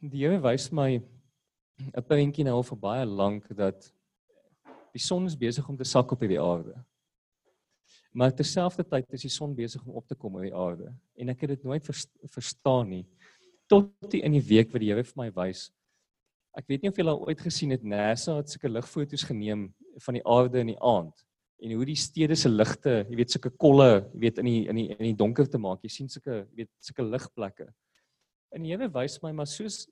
Die 0.00 0.22
Here 0.22 0.40
wys 0.40 0.70
my 0.72 0.96
'n 0.96 2.04
prentjie 2.08 2.44
nou 2.44 2.54
al 2.56 2.62
vir 2.62 2.76
baie 2.76 3.06
lank 3.06 3.48
dat 3.56 3.92
die 4.92 5.00
son 5.00 5.26
is 5.26 5.36
besig 5.36 5.68
om 5.68 5.76
te 5.76 5.84
sak 5.84 6.12
op 6.12 6.20
hierdie 6.20 6.40
aarde. 6.40 6.74
Maar 8.12 8.32
terselfdertyd 8.32 9.12
is 9.12 9.22
die 9.22 9.30
son 9.30 9.54
besig 9.54 9.84
om 9.86 9.94
op 9.94 10.06
te 10.08 10.14
kom 10.14 10.34
op 10.34 10.42
die 10.42 10.54
aarde 10.54 10.94
en 11.16 11.28
ek 11.28 11.40
het 11.40 11.50
dit 11.50 11.64
nooit 11.64 11.84
verstaan 11.84 12.88
nie 12.88 13.06
tot 13.68 13.92
die 14.10 14.22
in 14.22 14.32
die 14.32 14.42
week 14.42 14.72
wat 14.72 14.80
die 14.80 14.88
Here 14.88 15.04
vir 15.04 15.16
my 15.16 15.30
wys 15.30 15.70
Ek 16.58 16.66
weet 16.66 16.82
nie 16.82 16.90
of 16.90 16.96
julle 16.98 17.12
al 17.12 17.26
ooit 17.28 17.40
gesien 17.40 17.70
het 17.70 17.84
NASA 17.86 18.40
het 18.40 18.50
sulke 18.50 18.68
ligfoto's 18.68 19.22
geneem 19.22 19.68
van 20.02 20.16
die 20.18 20.24
aarde 20.26 20.58
in 20.64 20.72
die 20.72 20.80
aand 20.82 21.22
en 21.60 21.74
hoe 21.76 21.84
die 21.86 21.98
stede 21.98 22.34
se 22.36 22.48
ligte, 22.48 23.04
jy 23.04 23.18
weet 23.20 23.34
sulke 23.34 23.52
kolle, 23.52 24.08
jy 24.14 24.20
weet 24.24 24.40
in 24.40 24.48
die 24.48 24.60
in 24.72 24.80
die 24.80 24.88
in 24.96 25.06
die 25.10 25.16
donker 25.16 25.44
te 25.46 25.60
maak. 25.60 25.82
Jy 25.84 25.90
sien 25.92 26.08
sulke, 26.08 26.38
jy 26.48 26.62
weet 26.62 26.70
sulke 26.80 27.04
ligplekke. 27.04 27.66
En 28.52 28.62
die 28.62 28.72
Here 28.72 28.88
wys 28.92 29.18
my 29.22 29.32
maar 29.32 29.48
soos 29.50 29.84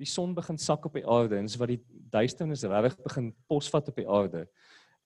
die 0.00 0.08
son 0.08 0.34
begin 0.36 0.58
sak 0.60 0.84
op 0.88 0.96
die 0.96 1.06
aarde 1.08 1.38
en 1.38 1.48
so 1.48 1.60
wat 1.62 1.72
die 1.72 1.80
duisternis 2.12 2.64
regtig 2.68 3.02
begin 3.04 3.30
posvat 3.48 3.88
op 3.88 3.96
die 3.96 4.08
aarde. 4.08 4.44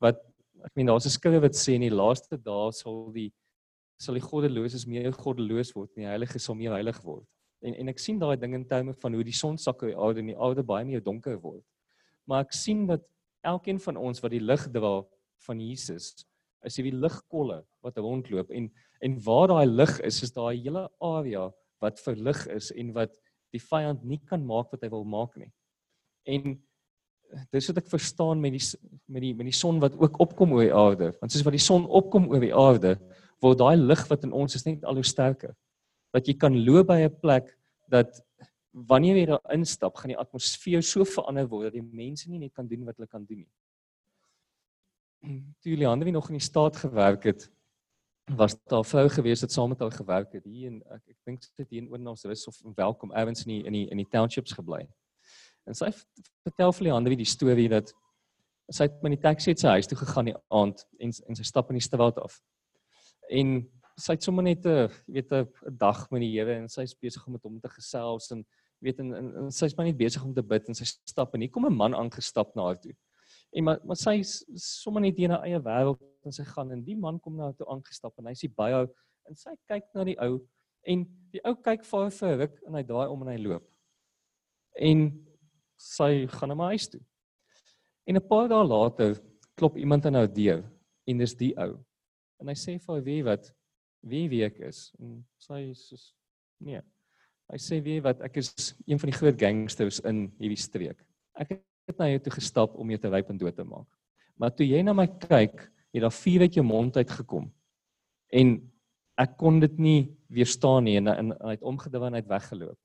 Wat 0.02 0.18
ek 0.66 0.74
meen 0.76 0.90
daar's 0.90 1.06
'n 1.06 1.14
skrif 1.14 1.42
wat 1.42 1.54
sê 1.54 1.74
in 1.74 1.86
die 1.86 1.94
laaste 1.94 2.36
dae 2.36 2.72
sal 2.72 3.12
die 3.12 3.32
sal 3.98 4.14
die 4.14 4.24
goddeloses 4.24 4.86
meer 4.86 5.12
goddeloos 5.12 5.74
word 5.76 5.90
en 5.96 6.02
die 6.02 6.10
heiliges 6.10 6.44
sal 6.44 6.54
meer 6.54 6.72
heilig 6.72 7.00
word. 7.04 7.26
En 7.62 7.74
en 7.74 7.88
ek 7.88 7.98
sien 7.98 8.18
daai 8.18 8.36
ding 8.36 8.54
in 8.54 8.64
terme 8.64 8.94
van 8.94 9.14
hoe 9.14 9.24
die 9.24 9.36
son 9.36 9.58
sak 9.58 9.82
op 9.82 9.88
die 9.88 9.96
aarde 9.96 10.20
en 10.20 10.26
die 10.32 10.38
aarde 10.38 10.62
baie 10.62 10.84
meer 10.84 11.02
donker 11.02 11.38
word. 11.40 11.64
maar 12.26 12.44
ek 12.44 12.52
sien 12.52 12.86
dat 12.86 13.02
elkeen 13.42 13.80
van 13.80 13.96
ons 13.96 14.20
wat 14.22 14.30
die 14.30 14.44
lig 14.44 14.68
dra 14.70 15.02
van 15.46 15.60
Jesus 15.60 16.26
is 16.64 16.76
die 16.76 16.92
ligkolle 16.92 17.64
wat 17.82 17.98
rondloop 17.98 18.50
en 18.50 18.70
en 19.00 19.16
waar 19.24 19.48
daai 19.48 19.66
lig 19.66 20.00
is 20.04 20.22
is 20.22 20.32
daai 20.36 20.60
hele 20.60 20.88
area 21.00 21.48
wat 21.80 22.00
verlig 22.00 22.46
is 22.52 22.70
en 22.76 22.92
wat 22.96 23.14
die 23.54 23.62
vyand 23.62 24.04
nie 24.06 24.20
kan 24.28 24.42
maak 24.46 24.70
wat 24.72 24.82
hy 24.84 24.90
wil 24.92 25.04
maak 25.04 25.36
nie. 25.40 25.50
En 26.28 26.58
dis 27.54 27.68
wat 27.70 27.80
ek 27.82 27.90
verstaan 27.90 28.40
met 28.42 28.54
die 28.56 28.62
met 29.10 29.22
die 29.22 29.32
met 29.34 29.48
die 29.48 29.56
son 29.56 29.80
wat 29.82 29.96
ook 29.98 30.18
opkom 30.22 30.54
oor 30.56 30.66
die 30.66 30.74
aarde. 30.74 31.12
Want 31.20 31.32
soos 31.32 31.46
wat 31.46 31.56
die 31.56 31.62
son 31.62 31.86
opkom 31.86 32.28
oor 32.30 32.42
die 32.42 32.54
aarde, 32.54 32.96
word 33.42 33.60
daai 33.60 33.76
lig 33.78 34.02
wat 34.10 34.26
in 34.26 34.34
ons 34.36 34.58
is 34.58 34.66
net 34.66 34.84
al 34.84 34.98
hoe 34.98 35.06
sterker. 35.06 35.54
Dat 36.14 36.26
jy 36.26 36.34
kan 36.38 36.56
loop 36.66 36.90
by 36.90 37.00
'n 37.06 37.20
plek 37.22 37.56
dat 37.90 38.20
wanneer 38.72 39.16
jy 39.16 39.26
daar 39.26 39.42
instap, 39.54 39.96
gaan 39.96 40.12
die 40.12 40.18
atmosfeer 40.18 40.82
so 40.82 41.04
verander 41.04 41.48
word 41.50 41.70
dat 41.70 41.78
die 41.78 41.82
mense 41.82 42.30
nie 42.30 42.38
net 42.38 42.54
kan 42.54 42.68
doen 42.68 42.84
wat 42.86 42.96
hulle 42.96 43.08
kan 43.08 43.24
doen 43.24 43.42
nie. 43.42 43.50
Toe 45.60 45.72
Juliane 45.74 46.04
wie 46.04 46.12
nog 46.14 46.28
in 46.30 46.38
die 46.38 46.44
staat 46.44 46.76
gewerk 46.76 47.24
het, 47.24 47.50
was 48.36 48.56
daar 48.64 48.80
'n 48.80 48.84
vrou 48.84 49.08
gewees 49.08 49.40
wat 49.40 49.52
saam 49.52 49.68
met 49.68 49.80
haar 49.80 49.92
gewerk 49.92 50.32
het 50.32 50.44
hier 50.44 50.66
en 50.70 50.82
ek 50.90 51.02
ek 51.08 51.16
dink 51.24 51.42
sy 51.42 51.50
het 51.56 51.70
hier 51.70 51.82
in 51.82 51.90
Oornasrus 51.90 52.46
of 52.46 52.56
welkom 52.76 53.12
Evans 53.12 53.44
in 53.46 53.52
die 53.52 53.64
in 53.64 53.72
die 53.72 53.88
in 53.90 53.96
die 53.96 54.08
townships 54.10 54.52
gebly. 54.52 54.88
En 55.66 55.74
sy 55.74 55.90
vertel 56.42 56.72
vir 56.72 56.84
Leander 56.84 57.16
die 57.16 57.24
storie 57.24 57.68
dat 57.68 57.92
sy 58.70 58.86
het 58.86 59.02
met 59.02 59.16
die 59.16 59.22
taxi 59.22 59.50
uit 59.50 59.58
sy 59.58 59.68
huis 59.68 59.86
toe 59.86 59.98
gegaan 59.98 60.30
die 60.30 60.36
aand 60.48 60.86
en 60.98 61.12
en 61.28 61.36
sy 61.36 61.42
stap 61.42 61.70
in 61.70 61.78
die 61.78 61.84
straat 61.84 62.18
af. 62.18 62.40
En 63.30 63.68
sy 63.98 64.12
het 64.12 64.22
sommer 64.22 64.44
net 64.44 64.64
'n 64.66 64.88
jy 65.06 65.14
weet 65.14 65.32
'n 65.32 65.76
dag 65.76 66.10
met 66.10 66.20
die 66.20 66.32
Here 66.32 66.54
en 66.54 66.68
sy's 66.68 66.94
besig 66.94 67.26
om 67.26 67.32
met 67.32 67.42
hom 67.42 67.60
te 67.60 67.68
gesels 67.68 68.30
en 68.30 68.46
weet 68.80 68.98
en, 68.98 69.14
en, 69.14 69.36
en 69.36 69.50
sy's 69.50 69.76
maar 69.76 69.86
net 69.86 69.96
besig 69.96 70.24
om 70.24 70.34
te 70.34 70.42
bid 70.42 70.68
en 70.68 70.74
sy 70.74 70.84
stap 70.84 71.34
en 71.34 71.40
hier 71.40 71.50
kom 71.50 71.66
'n 71.66 71.76
man 71.76 71.94
aangestap 71.94 72.54
na 72.54 72.62
haar 72.62 72.80
toe. 72.80 72.94
En 73.52 73.64
maar 73.64 73.78
maar 73.84 73.96
sy's 73.96 74.44
sommer 74.54 75.02
net 75.02 75.18
in 75.18 75.30
haar 75.30 75.44
eie 75.44 75.60
wêreld 75.60 76.00
en 76.24 76.34
sy 76.34 76.44
gaan 76.44 76.72
en 76.74 76.84
die 76.84 76.96
man 76.96 77.18
kom 77.20 77.36
na 77.36 77.48
haar 77.48 77.56
toe 77.58 77.68
aangestap 77.72 78.18
en 78.18 78.30
hy 78.30 78.36
sê 78.36 78.50
by 78.56 78.70
haar 78.74 78.88
en 79.28 79.36
sy 79.38 79.54
kyk 79.70 79.88
na 79.94 80.04
die 80.08 80.16
ou 80.24 80.40
en 80.88 81.04
die 81.32 81.42
ou 81.46 81.54
kyk 81.64 81.84
vir 81.86 82.04
haar 82.04 82.14
vir 82.16 82.38
ruk 82.42 82.60
en 82.66 82.78
hy 82.78 82.82
draai 82.88 83.08
om 83.12 83.22
en 83.24 83.32
hy 83.32 83.38
loop. 83.42 83.66
En 84.80 85.08
sy 85.80 86.26
gaan 86.32 86.52
na 86.52 86.56
my 86.58 86.70
huis 86.74 86.88
toe. 86.92 87.00
En 88.06 88.16
'n 88.16 88.28
paar 88.28 88.48
dae 88.48 88.64
later 88.64 89.16
klop 89.56 89.76
iemand 89.76 90.06
aan 90.06 90.14
haar 90.14 90.32
deur 90.32 90.64
en 91.06 91.18
dis 91.18 91.34
die 91.34 91.54
ou. 91.56 91.78
En 92.40 92.48
hy 92.48 92.54
sê 92.54 92.78
vir 92.78 92.94
haar 92.94 93.04
wie 93.04 93.22
wat 93.22 93.52
wie 94.02 94.28
wie 94.28 94.44
ek 94.44 94.58
is. 94.60 94.92
En 95.00 95.24
sy 95.38 95.72
sê 95.76 95.96
nee. 96.60 96.82
Hy 97.50 97.58
sê 97.58 97.80
wie 97.82 98.00
wat 98.00 98.20
ek 98.22 98.36
is 98.36 98.74
een 98.86 98.98
van 98.98 99.10
die 99.10 99.18
groot 99.18 99.38
gangsters 99.38 100.00
in 100.00 100.28
hierdie 100.38 100.60
streek. 100.60 101.04
Ek 101.34 101.50
het 101.88 101.98
na 101.98 102.08
jou 102.08 102.18
toe 102.18 102.32
gestap 102.32 102.76
om 102.78 102.90
jou 102.90 102.98
te 102.98 103.10
ryp 103.10 103.30
en 103.30 103.38
dood 103.38 103.56
te 103.56 103.64
maak. 103.64 103.88
Maar 104.38 104.54
toe 104.56 104.66
jy 104.66 104.82
na 104.82 104.94
my 104.96 105.06
kyk, 105.06 105.66
het 105.90 106.04
daar 106.04 106.14
vuur 106.14 106.46
uit 106.46 106.54
jou 106.54 106.66
mond 106.66 106.96
uitgekom. 106.96 107.48
En 108.30 108.52
ek 109.20 109.36
kon 109.40 109.58
dit 109.60 109.78
nie 109.78 110.00
weerstaan 110.32 110.86
nie 110.86 110.96
en, 111.00 111.10
en 111.12 111.32
hy 111.40 111.56
het 111.56 111.66
omgedraai 111.66 112.08
en 112.08 112.18
hy 112.18 112.22
het 112.22 112.30
weggeloop. 112.30 112.78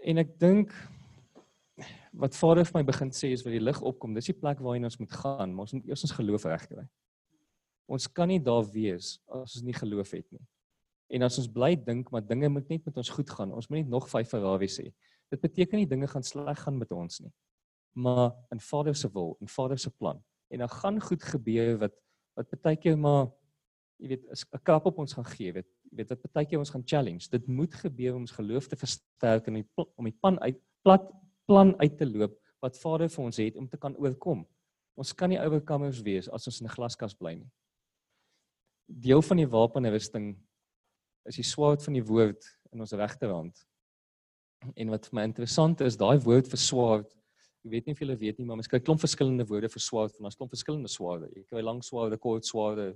En 0.00 0.22
ek 0.22 0.32
dink 0.40 0.72
wat 2.16 2.36
Vader 2.36 2.66
vir 2.66 2.80
my 2.80 2.84
begin 2.88 3.12
sê 3.14 3.30
is 3.34 3.44
wat 3.44 3.54
die 3.54 3.62
lig 3.62 3.78
opkom, 3.86 4.14
dis 4.16 4.30
die 4.32 4.36
plek 4.36 4.62
waarheen 4.64 4.88
ons 4.88 4.98
moet 5.00 5.12
gaan, 5.12 5.52
maar 5.52 5.68
ons 5.68 5.76
moet 5.76 5.92
eers 5.92 6.04
ons 6.08 6.16
geloof 6.16 6.46
regkry. 6.48 6.86
Ons 7.90 8.08
kan 8.14 8.30
nie 8.30 8.40
daar 8.42 8.64
wees 8.72 9.18
as 9.28 9.58
ons 9.58 9.66
nie 9.66 9.76
geloof 9.76 10.14
het 10.16 10.26
nie. 10.34 10.42
En 11.10 11.26
as 11.26 11.38
ons 11.42 11.50
bly 11.50 11.74
dink 11.74 12.10
maar 12.14 12.24
dinge 12.24 12.50
moet 12.52 12.68
net 12.70 12.84
met 12.86 12.98
ons 13.02 13.12
goed 13.12 13.30
gaan, 13.34 13.54
ons 13.54 13.68
moet 13.70 13.82
net 13.82 13.92
nog 13.92 14.08
5 14.10 14.30
Ferraris 14.30 14.78
hê. 14.82 14.90
Dit 15.30 15.42
beteken 15.42 15.78
nie 15.78 15.88
dinge 15.90 16.08
gaan 16.10 16.26
sleg 16.26 16.58
gaan 16.64 16.78
met 16.78 16.92
ons 16.94 17.22
nie. 17.24 17.32
Maar 17.98 18.30
in 18.54 18.62
Vader 18.62 18.94
se 18.94 19.10
wil, 19.10 19.36
in 19.42 19.50
Vader 19.50 19.78
se 19.78 19.90
plan. 19.90 20.20
En 20.50 20.58
dan 20.58 20.72
gaan 20.80 21.00
goed 21.00 21.22
gebeur 21.22 21.78
wat 21.78 21.96
wat 22.38 22.62
baie 22.62 22.78
keer 22.78 22.96
maar 22.98 23.28
jy 24.00 24.08
weet 24.08 24.24
'n 24.30 24.62
krap 24.64 24.86
op 24.86 24.98
ons 24.98 25.12
gaan 25.12 25.26
gee, 25.26 25.52
weet 25.52 25.68
jy 25.90 25.96
weet 25.96 26.08
wat 26.08 26.32
baie 26.32 26.46
keer 26.46 26.58
ons 26.58 26.70
gaan 26.70 26.86
challenge. 26.86 27.28
Dit 27.30 27.46
moet 27.46 27.74
gebeur 27.74 28.14
om 28.14 28.20
ons 28.20 28.38
geloof 28.38 28.68
te 28.68 28.76
versterk 28.76 29.46
en 29.46 29.64
om 29.96 30.04
die 30.04 30.18
pan 30.20 30.38
uit 30.40 30.60
plat 30.82 31.10
plan 31.46 31.74
uit 31.80 31.96
te 31.98 32.06
loop 32.06 32.38
wat 32.62 32.78
Vader 32.78 33.08
vir 33.08 33.24
ons 33.24 33.36
het 33.36 33.56
om 33.56 33.68
te 33.68 33.76
kan 33.76 33.96
oorkom. 33.96 34.46
Ons 34.96 35.12
kan 35.12 35.28
nie 35.28 35.40
overcomers 35.40 36.02
wees 36.02 36.28
as 36.28 36.46
ons 36.46 36.60
in 36.60 36.66
'n 36.66 36.76
glaskas 36.76 37.14
bly 37.14 37.34
nie. 37.34 37.50
Deel 38.86 39.22
van 39.22 39.36
die 39.36 39.46
wapenrusting 39.46 40.36
is 41.26 41.36
die 41.36 41.44
swaard 41.44 41.82
van 41.82 41.94
die 41.94 42.04
woord 42.04 42.44
in 42.72 42.80
ons 42.80 42.92
regterhand. 42.92 43.66
En 44.76 44.90
wat 44.90 45.06
vir 45.06 45.14
my 45.14 45.22
interessant 45.24 45.80
is, 45.80 45.96
daai 45.96 46.18
woord 46.18 46.48
vir 46.48 46.58
swaard, 46.58 47.16
ek 47.60 47.72
weet 47.74 47.86
nie 47.86 47.92
of 47.92 48.00
julle 48.00 48.16
weet 48.16 48.38
nie, 48.38 48.46
maar 48.48 48.56
mens 48.56 48.70
kry 48.70 48.80
klomp 48.80 49.02
verskillende 49.02 49.44
woorde 49.48 49.68
vir 49.68 49.82
swaard, 49.84 50.14
van 50.16 50.30
ons 50.30 50.38
klomp 50.38 50.52
verskillende 50.54 50.88
swaarde. 50.88 51.28
Jy 51.36 51.44
kry 51.44 51.62
lang 51.64 51.82
swaarde, 51.84 52.16
kort 52.20 52.48
swaarde, 52.48 52.94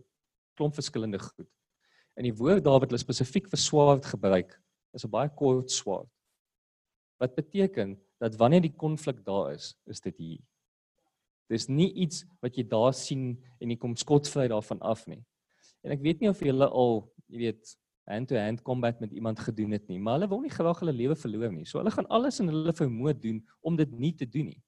klomp 0.57 0.77
verskillende 0.77 1.21
goed. 1.21 1.51
En 2.17 2.25
die 2.25 2.35
woord 2.39 2.65
daar 2.65 2.81
wat 2.81 2.91
hulle 2.93 3.03
spesifiek 3.03 3.51
vir 3.51 3.61
swaard 3.61 4.07
gebruik, 4.09 4.57
is 4.95 5.05
'n 5.05 5.11
baie 5.11 5.29
kort 5.29 5.71
swaard. 5.71 6.09
Wat 7.21 7.35
beteken 7.35 7.99
dat 8.21 8.37
wanneer 8.37 8.63
die 8.63 8.77
konflik 8.77 9.25
daar 9.25 9.53
is, 9.53 9.75
is 9.87 10.01
dit 10.01 10.17
hier. 10.17 10.43
Dis 11.51 11.69
nie 11.69 11.93
iets 11.93 12.25
wat 12.41 12.57
jy 12.57 12.65
daar 12.65 12.95
sien 12.95 13.37
en 13.61 13.71
jy 13.71 13.77
kom 13.77 13.97
skotvry 13.97 14.49
daarvan 14.49 14.81
af 14.81 15.07
nie. 15.07 15.25
En 15.85 15.93
ek 15.93 16.01
weet 16.01 16.21
nie 16.21 16.29
of 16.29 16.41
julle 16.41 16.69
al, 16.69 17.13
jy 17.29 17.39
weet, 17.39 17.77
hand-to-hand 18.05 18.63
combat 18.63 19.01
met 19.01 19.13
iemand 19.13 19.41
gedoen 19.41 19.71
het 19.71 19.89
nie, 19.89 19.99
maar 19.99 20.19
hulle 20.19 20.29
wil 20.29 20.41
nie 20.45 20.53
graag 20.53 20.81
hulle 20.83 20.93
lewe 20.93 21.17
verloor 21.17 21.53
nie. 21.53 21.65
So 21.65 21.81
hulle 21.81 21.93
gaan 21.95 22.09
alles 22.13 22.41
in 22.41 22.51
hulle 22.53 22.75
vermoë 22.77 23.15
doen 23.21 23.41
om 23.61 23.77
dit 23.77 23.91
nie 23.99 24.13
te 24.15 24.29
doen 24.29 24.51
nie. 24.53 24.63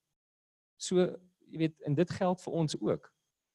So, 0.76 1.05
jy 1.47 1.59
weet, 1.59 1.76
en 1.89 1.95
dit 1.95 2.11
geld 2.11 2.43
vir 2.43 2.53
ons 2.53 2.76
ook. 2.80 3.11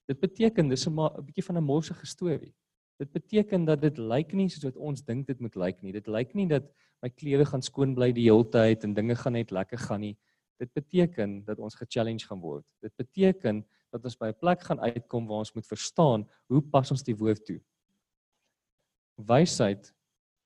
Dit 0.10 0.20
beteken 0.20 0.70
dis 0.70 0.88
'n 0.88 1.00
'n 1.00 1.26
bietjie 1.26 1.44
van 1.44 1.58
'n 1.58 1.64
morsige 1.64 2.06
storie. 2.06 2.54
Dit 3.00 3.12
beteken 3.12 3.66
dat 3.66 3.82
dit 3.82 3.98
lyk 3.98 4.34
nie 4.34 4.50
soos 4.50 4.64
wat 4.64 4.78
ons 4.78 5.02
dink 5.02 5.28
dit 5.28 5.40
moet 5.40 5.56
lyk 5.56 5.82
nie. 5.82 5.92
Dit 5.92 6.08
lyk 6.08 6.34
nie 6.34 6.48
dat 6.48 6.64
my 7.02 7.10
klere 7.10 7.46
gaan 7.46 7.62
skoon 7.62 7.96
bly 7.96 8.12
die 8.12 8.28
hele 8.30 8.46
tyd 8.46 8.84
en 8.84 8.94
dinge 8.94 9.16
gaan 9.16 9.34
net 9.34 9.52
lekker 9.52 9.78
gaan 9.78 10.02
nie. 10.02 10.18
Dit 10.62 10.70
beteken 10.74 11.44
dat 11.46 11.60
ons 11.60 11.76
ge-challenge 11.76 12.28
gaan 12.28 12.40
word. 12.40 12.66
Dit 12.82 12.94
beteken 12.96 13.66
dat 13.92 14.06
ons 14.06 14.18
by 14.18 14.28
'n 14.28 14.40
plek 14.40 14.62
gaan 14.62 14.80
uitkom 14.80 15.28
waar 15.28 15.42
ons 15.42 15.54
moet 15.54 15.68
verstaan 15.68 16.28
hoe 16.48 16.62
pas 16.62 16.92
ons 16.92 17.04
die 17.04 17.16
woord 17.16 17.46
toe. 17.46 17.60
Wysheid, 19.28 19.94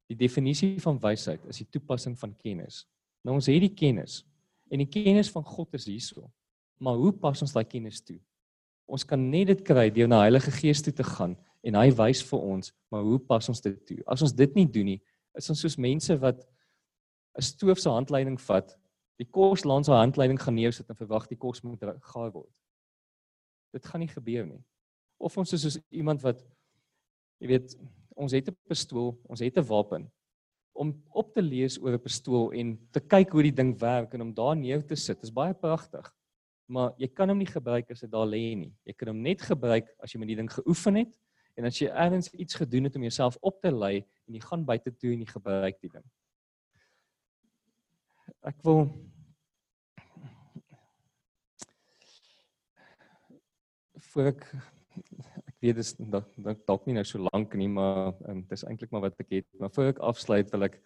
die 0.09 0.17
definisie 0.17 0.75
van 0.81 0.99
wysheid 1.01 1.45
is 1.49 1.61
die 1.63 1.69
toepassing 1.69 2.17
van 2.19 2.35
kennis. 2.37 2.83
Nou 3.25 3.37
ons 3.39 3.49
het 3.49 3.61
die 3.63 3.73
kennis 3.73 4.23
en 4.69 4.81
die 4.81 4.89
kennis 4.89 5.31
van 5.33 5.45
God 5.45 5.73
is 5.77 5.87
hierso. 5.89 6.29
Maar 6.77 6.97
hoe 6.99 7.11
pas 7.13 7.41
ons 7.41 7.53
daai 7.55 7.65
kennis 7.65 8.01
toe? 8.03 8.19
Ons 8.85 9.05
kan 9.07 9.21
net 9.31 9.49
dit 9.49 9.61
kry 9.65 9.87
deur 9.93 10.09
na 10.09 10.21
Heilige 10.25 10.51
Gees 10.53 10.83
toe 10.85 10.93
te 10.93 11.05
gaan 11.05 11.33
en 11.65 11.77
hy 11.79 11.87
wys 11.97 12.21
vir 12.29 12.43
ons, 12.45 12.69
maar 12.93 13.01
hoe 13.01 13.17
pas 13.17 13.49
ons 13.49 13.61
dit 13.61 13.77
toe? 13.87 13.97
As 14.05 14.21
ons 14.21 14.33
dit 14.35 14.57
nie 14.57 14.67
doen 14.69 14.91
nie, 14.93 14.99
is 15.37 15.49
ons 15.49 15.63
soos 15.65 15.77
mense 15.81 16.13
wat 16.21 16.45
'n 17.35 17.41
stoof 17.41 17.79
se 17.79 17.89
handleiding 17.89 18.37
vat, 18.41 18.77
die 19.17 19.25
kos 19.25 19.65
langs 19.65 19.87
haar 19.87 20.03
handleiding 20.03 20.39
gaan 20.39 20.55
neersit 20.55 20.89
en 20.89 20.95
verwag 20.95 21.27
die 21.27 21.37
kos 21.39 21.63
moet 21.63 21.81
gaar 21.81 22.31
word. 22.31 22.51
Dit 23.73 23.85
gaan 23.85 23.99
nie 23.99 24.11
gebeur 24.11 24.45
nie. 24.45 24.63
Of 25.19 25.37
ons 25.37 25.53
is 25.53 25.61
soos 25.61 25.79
iemand 25.89 26.21
wat 26.21 26.43
jy 27.39 27.47
weet, 27.47 27.75
ons 28.15 28.31
het 28.31 28.49
'n 28.49 28.57
pistool, 28.67 29.19
ons 29.27 29.39
het 29.39 29.57
'n 29.57 29.67
wapen 29.67 30.11
om 30.73 30.91
op 31.11 31.33
te 31.33 31.41
lees 31.41 31.79
oor 31.79 31.93
'n 31.93 32.01
pistool 32.01 32.51
en 32.51 32.77
te 32.91 32.99
kyk 32.99 33.31
hoe 33.31 33.43
die 33.43 33.55
ding 33.55 33.79
werk 33.79 34.13
en 34.13 34.21
om 34.21 34.33
daar 34.33 34.55
neer 34.55 34.85
te 34.85 34.95
sit. 34.95 35.15
Dit 35.21 35.29
is 35.29 35.33
baie 35.33 35.53
pragtig. 35.53 36.13
Maar 36.67 36.93
jy 36.97 37.07
kan 37.07 37.29
hom 37.29 37.37
nie 37.37 37.47
gebruik 37.47 37.91
as 37.91 37.99
dit 37.99 38.11
daar 38.11 38.27
lê 38.27 38.55
nie. 38.55 38.73
Jy 38.83 38.93
kan 38.93 39.07
hom 39.07 39.21
net 39.21 39.41
gebruik 39.41 39.87
as 39.99 40.11
jy 40.11 40.19
met 40.19 40.27
die 40.27 40.35
ding 40.35 40.51
geoefen 40.51 40.95
het 40.95 41.15
En 41.55 41.67
as 41.69 41.77
jy 41.79 41.87
ergens 41.87 42.27
iets 42.35 42.57
gedoen 42.59 42.83
het 42.83 42.95
om 42.95 43.01
jouself 43.01 43.37
op 43.39 43.61
te 43.63 43.71
lei 43.71 44.03
en 44.27 44.35
jy 44.35 44.41
gaan 44.43 44.65
buite 44.67 44.91
toe 44.91 45.13
en 45.13 45.21
jy 45.23 45.27
gebruik 45.29 45.77
die 45.79 45.91
ding. 45.93 46.03
Ek 48.43 48.59
wil 48.67 48.89
voor 54.11 54.31
ek 54.33 54.43
weet 55.65 55.79
dis 55.81 55.95
dalk 55.97 56.29
dalk 56.67 56.85
nie 56.87 56.95
nou 56.97 57.05
so 57.07 57.25
lank 57.31 57.55
nie, 57.59 57.69
maar 57.71 58.13
um, 58.29 58.43
dis 58.49 58.65
eintlik 58.67 58.91
maar 58.93 59.07
wat 59.07 59.19
ek 59.23 59.33
het. 59.39 59.47
Maar 59.59 59.73
voor 59.75 59.91
ek 59.93 59.99
afsluit 60.11 60.51
wil 60.53 60.67
ek 60.67 60.79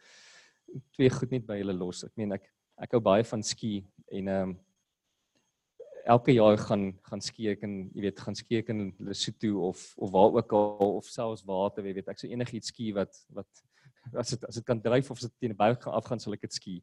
twee 0.96 1.12
goed 1.14 1.32
net 1.36 1.46
by 1.48 1.60
julle 1.60 1.76
los. 1.78 2.04
Ek 2.08 2.16
meen 2.20 2.36
ek 2.38 2.50
ek 2.80 2.96
hou 2.96 3.02
baie 3.04 3.26
van 3.28 3.44
ski 3.44 3.80
en 4.08 4.28
ehm 4.28 4.50
um, 4.50 4.58
elke 6.10 6.34
jaar 6.34 6.58
gaan 6.58 6.94
gaan 7.06 7.22
skeek 7.22 7.64
en 7.68 7.74
jy 7.94 8.02
weet 8.08 8.22
gaan 8.24 8.38
skeek 8.38 8.70
in 8.74 8.94
Lesotho 9.04 9.68
of 9.68 9.82
of 9.98 10.14
waar 10.14 10.38
ook 10.40 10.54
al 10.58 10.96
of 10.96 11.06
selfs 11.06 11.44
water 11.46 11.86
jy 11.86 11.94
weet 12.00 12.08
ek 12.10 12.22
sou 12.22 12.30
enigiets 12.32 12.72
ski 12.72 12.88
wat 12.96 13.20
wat 13.36 13.50
as 14.18 14.32
dit 14.34 14.46
as 14.48 14.58
dit 14.58 14.66
kan 14.66 14.82
dryf 14.82 15.12
of 15.12 15.20
as 15.20 15.28
dit 15.28 15.36
teen 15.44 15.54
'n 15.54 15.60
berg 15.60 15.82
gaan 15.84 15.98
afgaan 16.00 16.20
sal 16.20 16.34
ek 16.34 16.48
dit 16.48 16.54
ski. 16.54 16.76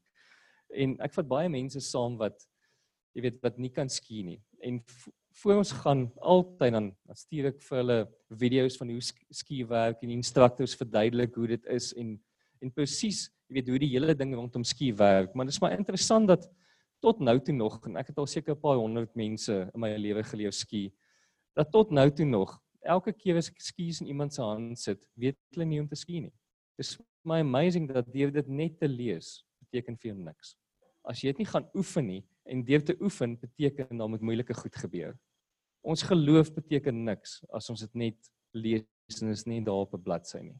En 0.71 0.97
ek 1.01 1.15
vat 1.15 1.29
baie 1.29 1.49
mense 1.49 1.81
saam 1.81 2.19
wat 2.19 2.47
jy 3.15 3.23
weet 3.27 3.43
wat 3.43 3.59
nie 3.59 3.73
kan 3.73 3.89
ski 3.89 4.23
nie. 4.23 4.41
En 4.61 4.83
voor 5.43 5.61
ons 5.61 5.73
gaan 5.73 6.07
altyd 6.21 6.73
dan 6.73 6.91
dan 7.05 7.17
stuur 7.17 7.51
ek 7.53 7.63
vir 7.69 7.79
hulle 7.83 7.99
video's 8.43 8.77
van 8.81 8.91
hoe 8.91 9.03
ski 9.05 9.65
werk 9.69 10.03
en 10.03 10.13
die 10.13 10.19
instrukteurs 10.19 10.77
verduidelik 10.81 11.35
hoe 11.37 11.49
dit 11.57 11.67
is 11.77 11.93
en 11.95 12.17
en 12.65 12.73
presies 12.73 13.27
jy 13.47 13.61
weet 13.61 13.69
hoe 13.71 13.81
die 13.83 13.93
hele 13.93 14.15
ding 14.19 14.35
rondom 14.35 14.65
ski 14.67 14.93
werk. 14.97 15.35
Maar 15.35 15.47
dit 15.47 15.55
is 15.55 15.63
maar 15.63 15.77
interessant 15.77 16.29
dat 16.29 16.49
tot 17.05 17.21
nou 17.21 17.37
toe 17.45 17.55
nog 17.55 17.79
en 17.87 17.99
ek 18.01 18.11
het 18.11 18.19
al 18.19 18.27
seker 18.27 18.55
'n 18.55 18.61
paar 18.61 18.79
honderd 18.81 19.15
mense 19.15 19.53
in 19.75 19.81
my 19.81 19.97
lewe 19.97 20.23
geleef 20.23 20.55
ski. 20.55 20.93
Dat 21.55 21.71
tot 21.71 21.91
nou 21.91 22.11
toe 22.11 22.27
nog 22.27 22.59
elke 22.83 23.13
keer 23.13 23.37
as 23.37 23.49
ek 23.49 23.61
skies 23.61 24.01
in 24.01 24.07
iemand 24.07 24.35
se 24.35 24.43
hand 24.43 24.79
sit, 24.79 25.01
weet 25.15 25.37
hulle 25.55 25.65
nie 25.65 25.81
om 25.81 25.89
te 25.89 25.97
ski 25.97 26.21
nie. 26.21 26.33
Dis 26.79 26.99
my 27.25 27.41
amazing 27.41 27.89
dat 27.89 28.07
deur 28.13 28.31
dit 28.33 28.49
net 28.49 28.79
te 28.79 28.89
lees 28.89 29.45
beteken 29.61 29.97
vir 29.97 30.13
jou 30.13 30.19
niks. 30.19 30.57
As 31.05 31.21
jy 31.21 31.33
dit 31.33 31.39
nie 31.39 31.51
gaan 31.51 31.69
oefen 31.75 32.07
nie 32.07 32.25
en 32.45 32.65
deur 32.65 32.83
te 32.85 32.97
oefen 33.01 33.39
beteken 33.39 33.97
dan 33.97 34.11
moet 34.11 34.21
moeilike 34.21 34.55
goed 34.55 34.75
gebeur. 34.75 35.17
Ons 35.87 36.03
geloof 36.03 36.51
beteken 36.51 37.05
niks 37.07 37.39
as 37.55 37.71
ons 37.71 37.85
dit 37.85 37.93
net 37.95 38.31
lees 38.57 39.21
en 39.23 39.31
is 39.31 39.45
nie 39.47 39.61
daar 39.63 39.85
op 39.87 39.95
'n 39.95 40.03
bladsy 40.03 40.41
nie. 40.43 40.59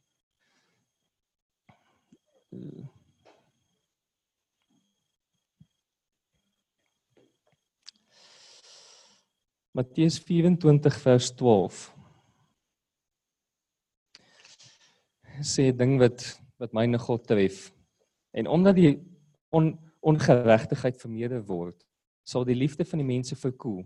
Matteus 9.75 10.19
24 10.19 11.01
vers 11.03 11.31
12 11.35 11.93
sê 15.43 15.69
'n 15.69 15.77
ding 15.77 15.99
wat 15.99 16.41
wat 16.59 16.73
my 16.73 16.87
nogal 16.87 17.19
tref. 17.21 17.75
En 18.33 18.47
omdat 18.47 18.77
die 18.77 18.97
on, 19.51 19.79
ongeregtigheid 20.01 20.97
vermeerder 20.97 21.45
word, 21.45 21.85
sal 22.23 22.45
die 22.45 22.55
liefde 22.55 22.85
van 22.85 22.99
die 22.99 23.07
mense 23.07 23.37
verkoel. 23.37 23.85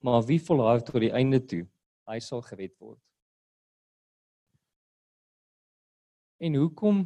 Maar 0.00 0.24
wie 0.28 0.40
volhard 0.42 0.86
tot 0.88 1.02
die 1.02 1.12
einde 1.12 1.42
toe, 1.44 1.64
hy 2.08 2.18
sal 2.24 2.42
gered 2.46 2.76
word. 2.80 3.00
En 6.40 6.56
hoekom 6.56 7.04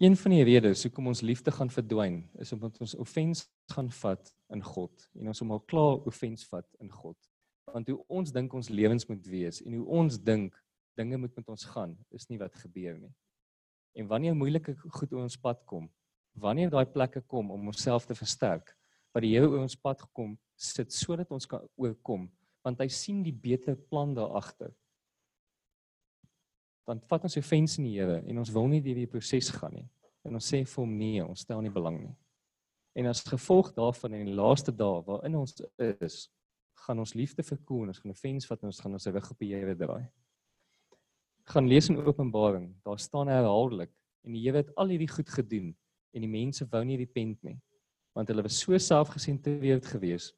een 0.00 0.14
van 0.16 0.32
die 0.32 0.44
redes 0.46 0.82
hoekom 0.86 1.10
ons 1.10 1.20
liefde 1.20 1.52
gaan 1.52 1.70
verdwyn, 1.70 2.22
is 2.40 2.52
omdat 2.54 2.78
ons 2.80 2.94
offens 3.02 3.42
gaan 3.74 3.90
vat 3.92 4.30
in 4.54 4.62
God 4.64 5.08
en 5.18 5.28
ons 5.28 5.42
hom 5.42 5.50
al 5.52 5.60
klaar 5.68 5.98
offens 6.08 6.46
vat 6.48 6.68
in 6.80 6.88
God. 6.88 7.18
Want 7.68 7.90
hoe 7.90 7.98
ons 8.08 8.32
dink 8.32 8.54
ons 8.56 8.70
lewens 8.72 9.04
moet 9.10 9.26
wees 9.28 9.60
en 9.60 9.76
hoe 9.76 9.84
ons 10.00 10.16
dink 10.22 10.56
dinge 10.96 11.18
moet 11.20 11.34
met 11.36 11.52
ons 11.52 11.66
gaan, 11.74 11.92
is 12.16 12.30
nie 12.30 12.38
wat 12.40 12.56
gebeur 12.62 12.96
nie. 12.96 13.12
En 13.98 14.08
wanneer 14.08 14.38
moeilike 14.38 14.76
goed 14.78 15.12
oor 15.12 15.26
ons 15.26 15.36
pad 15.36 15.60
kom, 15.68 15.90
wanneer 16.38 16.70
daai 16.70 16.86
plekke 16.86 17.20
kom 17.26 17.50
om 17.50 17.68
onsself 17.74 18.06
te 18.06 18.14
versterk, 18.14 18.72
wat 19.14 19.24
die 19.24 19.32
Here 19.34 19.48
oor 19.48 19.64
ons 19.64 19.76
pad 19.76 20.00
gekom 20.04 20.36
sit 20.60 20.92
sodat 20.92 21.30
ons 21.32 21.48
kan 21.48 21.64
oorkom, 21.80 22.28
want 22.64 22.80
hy 22.82 22.88
sien 22.92 23.22
die 23.24 23.34
beter 23.34 23.76
plan 23.76 24.12
daar 24.14 24.36
agter. 24.38 24.72
Dan 26.88 27.00
vat 27.08 27.24
ons 27.24 27.38
offense 27.40 27.78
in 27.80 27.88
die 27.88 27.96
Here 27.98 28.20
en 28.20 28.42
ons 28.42 28.52
wil 28.54 28.68
nie 28.68 28.82
deur 28.84 29.00
die 29.00 29.10
proses 29.10 29.50
gaan 29.56 29.74
nie. 29.78 29.88
En 30.26 30.36
ons 30.36 30.50
sê 30.52 30.60
vir 30.66 30.82
hom 30.82 30.96
nee, 30.98 31.22
ons 31.24 31.46
stel 31.46 31.62
nie 31.64 31.72
belang 31.72 31.96
nie. 32.02 32.14
En 32.98 33.08
as 33.08 33.22
gevolg 33.24 33.70
daarvan 33.76 34.18
in 34.18 34.28
die 34.28 34.36
laaste 34.36 34.74
dae 34.74 35.00
waarin 35.06 35.38
ons 35.40 35.56
is, 35.78 36.24
gaan 36.86 37.00
ons 37.00 37.14
liefde 37.16 37.44
verkoel 37.46 37.86
en 37.86 37.94
ons 37.94 38.02
gaan 38.02 38.12
offense 38.12 38.48
vat 38.50 38.60
en 38.62 38.72
ons 38.72 38.82
gaan 38.82 38.98
ons 38.98 39.12
rug 39.14 39.30
op 39.32 39.40
die 39.40 39.54
Here 39.54 39.76
draai 39.78 40.10
gaan 41.50 41.66
lees 41.66 41.88
in 41.88 41.98
Openbaring, 41.98 42.74
daar 42.82 42.98
staan 42.98 43.28
herhaaldelik 43.28 43.90
en 44.24 44.34
die 44.34 44.42
Here 44.44 44.62
het 44.62 44.70
al 44.78 44.92
hierdie 44.92 45.10
goed 45.10 45.28
gedoen 45.28 45.72
en 46.14 46.24
die 46.24 46.30
mense 46.30 46.66
wou 46.70 46.82
nie 46.86 46.98
repent 47.00 47.42
nie 47.46 47.56
want 48.16 48.28
hulle 48.28 48.44
was 48.46 48.58
so 48.60 48.78
selfgesentreerd 48.78 49.86
gewees 49.86 50.30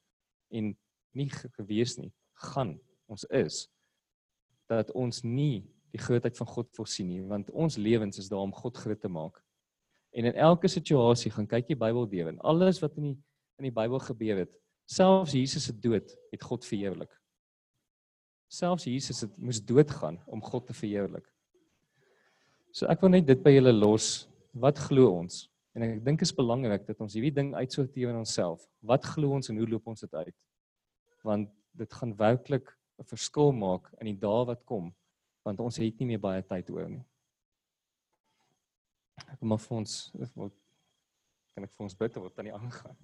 en 0.53 0.73
nie 1.17 1.29
gewees 1.31 1.97
nie 1.99 2.11
gaan 2.49 2.77
ons 3.11 3.25
is 3.31 3.67
dat 4.71 4.91
ons 4.97 5.23
nie 5.23 5.65
die 5.93 6.01
grootheid 6.01 6.37
van 6.39 6.49
God 6.49 6.71
voorsien 6.77 7.09
nie 7.09 7.23
want 7.29 7.51
ons 7.51 7.77
lewens 7.77 8.19
is 8.19 8.31
daar 8.33 8.45
om 8.45 8.55
God 8.57 8.77
groot 8.81 9.01
te 9.01 9.13
maak 9.13 9.41
en 10.13 10.29
in 10.29 10.37
elke 10.37 10.69
situasie 10.69 11.33
gaan 11.33 11.49
kyk 11.49 11.73
die 11.73 11.79
Bybel 11.79 12.09
deur 12.09 12.33
en 12.33 12.41
alles 12.41 12.81
wat 12.85 12.97
in 13.01 13.13
die 13.13 13.19
in 13.61 13.69
die 13.69 13.75
Bybel 13.75 14.01
gebeur 14.03 14.45
het 14.45 14.55
selfs 14.89 15.37
Jesus 15.37 15.69
se 15.69 15.75
dood 15.77 16.17
het 16.33 16.43
God 16.43 16.65
verheerlik 16.67 17.13
Selfs 18.53 18.85
Jesus 18.85 19.23
het 19.25 19.37
moes 19.41 19.63
doodgaan 19.65 20.19
om 20.27 20.43
God 20.45 20.67
te 20.67 20.75
verheerlik. 20.77 21.25
So 22.73 22.85
ek 22.93 23.01
wil 23.01 23.15
net 23.15 23.25
dit 23.25 23.41
by 23.41 23.55
julle 23.55 23.73
los. 23.73 24.27
Wat 24.53 24.77
glo 24.91 25.09
ons? 25.23 25.47
En 25.73 25.85
ek 25.87 26.03
dink 26.05 26.21
dit 26.21 26.29
is 26.29 26.37
belangrik 26.37 26.85
dat 26.87 27.01
ons 27.01 27.15
hierdie 27.17 27.33
ding 27.33 27.55
uitsorteer 27.57 28.11
in 28.13 28.21
onsself. 28.21 28.65
Wat 28.85 29.07
glo 29.15 29.33
ons 29.39 29.49
en 29.49 29.57
hoe 29.57 29.69
loop 29.69 29.87
ons 29.89 30.05
dit 30.05 30.15
uit? 30.15 30.39
Want 31.25 31.49
dit 31.81 31.95
gaan 32.01 32.13
werklik 32.17 32.75
'n 33.01 33.09
verskil 33.09 33.53
maak 33.53 33.89
in 34.01 34.07
die 34.07 34.21
dae 34.21 34.45
wat 34.47 34.65
kom, 34.65 34.93
want 35.45 35.61
ons 35.61 35.77
het 35.77 35.99
nie 35.99 36.07
meer 36.07 36.21
baie 36.21 36.43
tyd 36.43 36.71
oor 36.71 36.89
nie. 36.89 37.05
Ek 39.33 39.39
kom 39.39 39.49
maar 39.49 39.59
vir 39.59 39.77
ons 39.77 40.13
kan 41.55 41.65
ek 41.65 41.73
vir 41.73 41.85
ons 41.85 41.97
bid 41.97 42.17
wat 42.17 42.37
dan 42.37 42.45
nie 42.45 42.55
aangaan. 42.57 42.97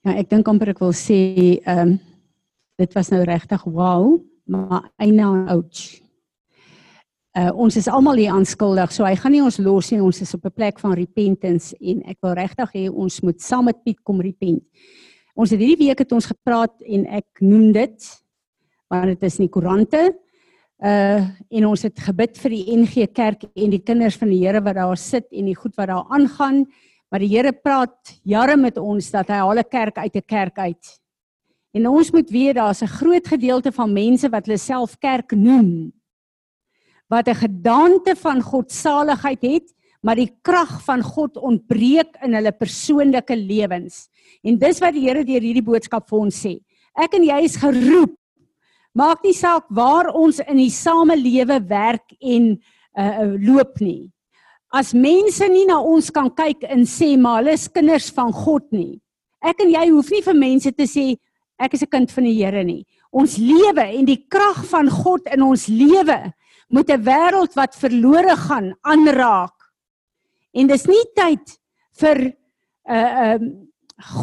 Ja, 0.00 0.14
ek 0.16 0.30
dink 0.30 0.48
amper 0.48 0.72
ek 0.72 0.80
wil 0.80 0.92
sê 0.96 1.60
ehm 1.60 1.88
um, 1.88 1.98
dit 2.80 2.94
was 2.96 3.10
nou 3.12 3.20
regtig 3.28 3.64
wow, 3.68 4.16
maar 4.50 4.90
eina 4.98 5.30
ouch. 5.54 6.00
Uh 7.38 7.52
ons 7.54 7.76
is 7.78 7.86
almal 7.86 8.18
hier 8.18 8.34
aanskuldig, 8.34 8.90
so 8.90 9.06
hy 9.06 9.14
gaan 9.14 9.30
nie 9.36 9.42
ons 9.44 9.60
los 9.62 9.92
nie. 9.92 10.00
Ons 10.02 10.20
is 10.24 10.34
op 10.34 10.46
'n 10.46 10.54
plek 10.54 10.80
van 10.82 10.96
repentance 10.98 11.76
en 11.78 12.02
ek 12.02 12.18
wil 12.22 12.34
regtig 12.34 12.72
hê 12.74 12.88
ons 12.90 13.20
moet 13.22 13.40
saam 13.40 13.64
met 13.64 13.82
Piet 13.84 14.02
kom 14.02 14.20
repent. 14.20 14.62
Ons 15.36 15.50
het 15.50 15.60
hierdie 15.60 15.86
week 15.86 15.98
het 15.98 16.12
ons 16.12 16.26
gepraat 16.26 16.74
en 16.82 17.06
ek 17.06 17.40
noem 17.40 17.72
dit 17.72 18.08
want 18.90 19.06
dit 19.06 19.22
is 19.22 19.38
in 19.38 19.46
die 19.46 19.54
koerante. 19.54 20.14
Uh 20.82 21.22
en 21.50 21.66
ons 21.66 21.82
het 21.82 22.00
gebid 22.00 22.36
vir 22.38 22.50
die 22.50 22.76
NG 22.76 23.06
Kerk 23.12 23.44
en 23.54 23.70
die 23.70 23.84
kinders 23.84 24.18
van 24.18 24.28
die 24.28 24.44
Here 24.44 24.60
wat 24.60 24.74
daar 24.74 24.96
sit 24.96 25.30
en 25.30 25.46
die 25.46 25.54
goed 25.54 25.76
wat 25.76 25.88
daar 25.88 26.06
aangaan. 26.10 26.66
Maar 27.10 27.20
die 27.20 27.30
Here 27.30 27.52
praat 27.52 28.20
jare 28.24 28.56
met 28.56 28.76
ons 28.76 29.10
dat 29.10 29.28
hy 29.28 29.38
haal 29.38 29.58
'n 29.58 29.70
kerk 29.70 29.98
uit 29.98 30.16
'n 30.16 30.26
kerk 30.26 30.58
uit. 30.58 30.99
En 31.76 31.86
ons 31.86 32.10
moet 32.10 32.30
weet 32.30 32.54
daar's 32.54 32.82
'n 32.82 32.86
groot 32.98 33.26
gedeelte 33.26 33.72
van 33.72 33.92
mense 33.92 34.28
wat 34.28 34.46
hulle 34.46 34.58
self 34.58 34.98
kerk 34.98 35.32
noem 35.32 35.92
wat 37.08 37.28
'n 37.28 37.34
gedagte 37.34 38.16
van 38.16 38.42
godsaligheid 38.42 39.42
het, 39.42 39.74
maar 40.00 40.14
die 40.14 40.36
krag 40.42 40.84
van 40.84 41.02
God 41.02 41.36
ontbreek 41.36 42.16
in 42.22 42.34
hulle 42.34 42.52
persoonlike 42.52 43.36
lewens. 43.36 44.08
En 44.42 44.58
dis 44.58 44.78
wat 44.78 44.94
die 44.94 45.08
Here 45.08 45.24
deur 45.24 45.40
hierdie 45.40 45.62
boodskap 45.62 46.08
vir 46.08 46.18
ons 46.18 46.46
sê. 46.46 46.60
Ek 46.94 47.14
en 47.14 47.22
jy 47.22 47.42
is 47.42 47.56
geroep. 47.56 48.14
Maak 48.94 49.22
nie 49.24 49.34
saak 49.34 49.64
waar 49.68 50.14
ons 50.14 50.38
in 50.38 50.56
die 50.56 50.70
samelewe 50.70 51.66
werk 51.66 52.14
en 52.20 52.60
uh 52.96 53.36
loop 53.38 53.80
nie 53.80 54.10
as 54.70 54.92
mense 54.94 55.46
nie 55.50 55.66
na 55.66 55.80
ons 55.82 56.10
kan 56.14 56.30
kyk 56.30 56.62
en 56.70 56.86
sê 56.86 57.16
maar 57.18 57.40
hulle 57.40 57.56
is 57.58 57.66
kinders 57.68 58.10
van 58.14 58.30
God 58.32 58.66
nie. 58.74 59.00
Ek 59.42 59.62
en 59.64 59.72
jy 59.72 59.86
hoef 59.90 60.10
nie 60.14 60.22
vir 60.22 60.36
mense 60.38 60.70
te 60.76 60.86
sê 60.86 61.06
ek 61.60 61.74
is 61.74 61.82
'n 61.82 61.92
kind 61.92 62.10
van 62.10 62.24
die 62.24 62.38
Here 62.40 62.64
nie. 62.64 62.86
Ons 63.12 63.36
lewe 63.36 63.84
en 63.98 64.04
die 64.04 64.24
krag 64.28 64.64
van 64.70 64.88
God 64.88 65.26
in 65.28 65.42
ons 65.42 65.66
lewe 65.68 66.32
moet 66.68 66.90
'n 66.90 67.04
wêreld 67.04 67.54
wat 67.54 67.76
verlore 67.76 68.36
gaan 68.36 68.74
aanraak. 68.82 69.54
En 70.54 70.66
dis 70.66 70.86
nie 70.86 71.04
tyd 71.14 71.58
vir 72.00 72.16
'n 72.18 72.34
uh, 72.88 73.34
'n 73.36 73.42
um, 73.42 73.70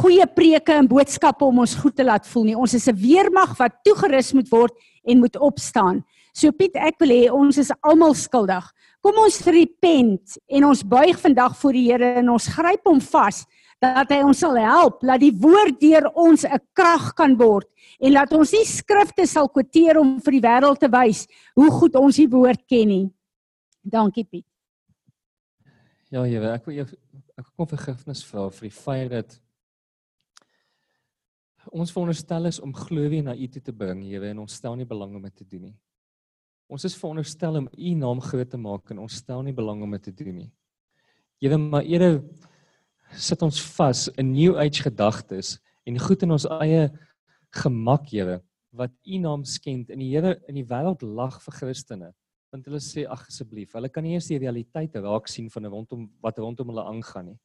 goeie 0.01 0.25
preke 0.25 0.73
en 0.73 0.87
boodskappe 0.87 1.45
om 1.45 1.59
ons 1.59 1.75
goed 1.75 1.95
te 1.95 2.03
laat 2.03 2.25
voel 2.27 2.43
nie. 2.43 2.57
Ons 2.57 2.73
is 2.73 2.87
'n 2.87 2.95
weermag 2.95 3.57
wat 3.57 3.83
toegerus 3.83 4.33
moet 4.33 4.49
word 4.49 4.73
en 5.05 5.19
moet 5.19 5.37
opstaan. 5.37 6.03
So 6.33 6.51
Piet, 6.51 6.75
ek 6.75 6.99
wil 6.99 7.09
hê 7.09 7.31
ons 7.31 7.57
is 7.57 7.71
almal 7.81 8.13
skuldig. 8.13 8.63
Kom 9.01 9.15
ons 9.17 9.39
repent 9.45 10.37
en 10.47 10.65
ons 10.65 10.83
buig 10.83 11.19
vandag 11.19 11.55
voor 11.57 11.73
die 11.73 11.91
Here 11.91 12.13
en 12.15 12.29
ons 12.29 12.47
gryp 12.47 12.83
hom 12.85 12.99
vas 13.01 13.45
dat 13.81 14.09
hy 14.09 14.23
ons 14.25 14.39
sal 14.41 14.57
help, 14.57 15.03
laat 15.05 15.21
die 15.21 15.33
woord 15.33 15.77
deur 15.81 16.09
ons 16.17 16.45
'n 16.45 16.59
krag 16.73 17.13
kan 17.15 17.37
word 17.37 17.67
en 17.99 18.11
laat 18.11 18.33
ons 18.33 18.51
nie 18.51 18.65
skrifte 18.65 19.27
sal 19.27 19.47
kwoteer 19.49 19.99
om 19.99 20.19
vir 20.19 20.31
die 20.31 20.41
wêreld 20.41 20.79
te 20.79 20.89
wys 20.89 21.27
hoe 21.55 21.69
goed 21.71 21.95
ons 21.95 22.15
die 22.15 22.27
woord 22.27 22.67
ken 22.67 22.87
nie. 22.87 23.13
Dankie 23.83 24.23
Piet. 24.23 24.45
Ja, 26.09 26.23
Here, 26.23 26.53
ek 26.53 26.65
wil 26.65 26.75
jou 26.75 26.87
ek 27.37 27.45
kom 27.55 27.67
vergifnis 27.67 28.23
vra 28.25 28.49
vir 28.49 28.69
die 28.69 28.75
feit 28.75 29.11
dat 29.11 29.39
ons 31.71 31.91
veronderstel 31.91 32.45
is 32.45 32.59
om 32.59 32.73
glorie 32.73 33.21
na 33.21 33.35
U 33.35 33.47
toe 33.47 33.61
te 33.61 33.73
bring, 33.73 34.01
Here, 34.01 34.29
en 34.29 34.39
ons 34.39 34.53
stel 34.53 34.75
nie 34.75 34.85
belang 34.85 35.15
om 35.15 35.21
dit 35.21 35.35
te 35.35 35.43
doen 35.43 35.61
nie. 35.61 35.75
Ons 36.67 36.85
is 36.85 36.95
veronderstel 36.95 37.57
om 37.57 37.67
u 37.77 37.93
naam 37.95 38.21
groot 38.21 38.49
te 38.49 38.57
maak 38.57 38.91
en 38.91 38.99
ons 38.99 39.13
stel 39.13 39.43
nie 39.43 39.53
belang 39.53 39.83
om 39.83 39.91
dit 39.91 40.03
te 40.03 40.11
doen 40.11 40.35
nie. 40.35 40.51
Here, 41.39 41.57
maar 41.57 41.83
Here 41.83 42.23
sit 43.15 43.41
ons 43.45 43.59
vas 43.77 44.07
in 44.17 44.33
new 44.33 44.57
age 44.59 44.83
gedagtes 44.83 45.57
en 45.87 45.99
goed 45.99 46.23
in 46.23 46.35
ons 46.35 46.47
eie 46.59 46.89
gemak, 47.61 48.09
Here, 48.11 48.41
wat 48.75 48.91
u 49.05 49.19
naam 49.23 49.45
skend 49.45 49.89
en 49.89 49.99
die 49.99 50.09
Here 50.11 50.37
in 50.47 50.59
die 50.59 50.65
wêreld 50.67 51.01
lag 51.01 51.39
vir 51.45 51.59
Christene. 51.59 52.11
Want 52.51 52.67
hulle 52.67 52.79
sê 52.83 53.05
ag 53.07 53.25
asseblief, 53.27 53.73
hulle 53.75 53.89
kan 53.89 54.03
nie 54.03 54.15
eens 54.15 54.29
die 54.31 54.39
realiteit 54.39 54.95
raak 54.95 55.27
sien 55.27 55.49
van 55.51 55.67
rondom 55.67 56.09
wat 56.23 56.39
rondom 56.39 56.71
hulle 56.71 56.85
aangaan 56.87 57.33
nie. 57.33 57.39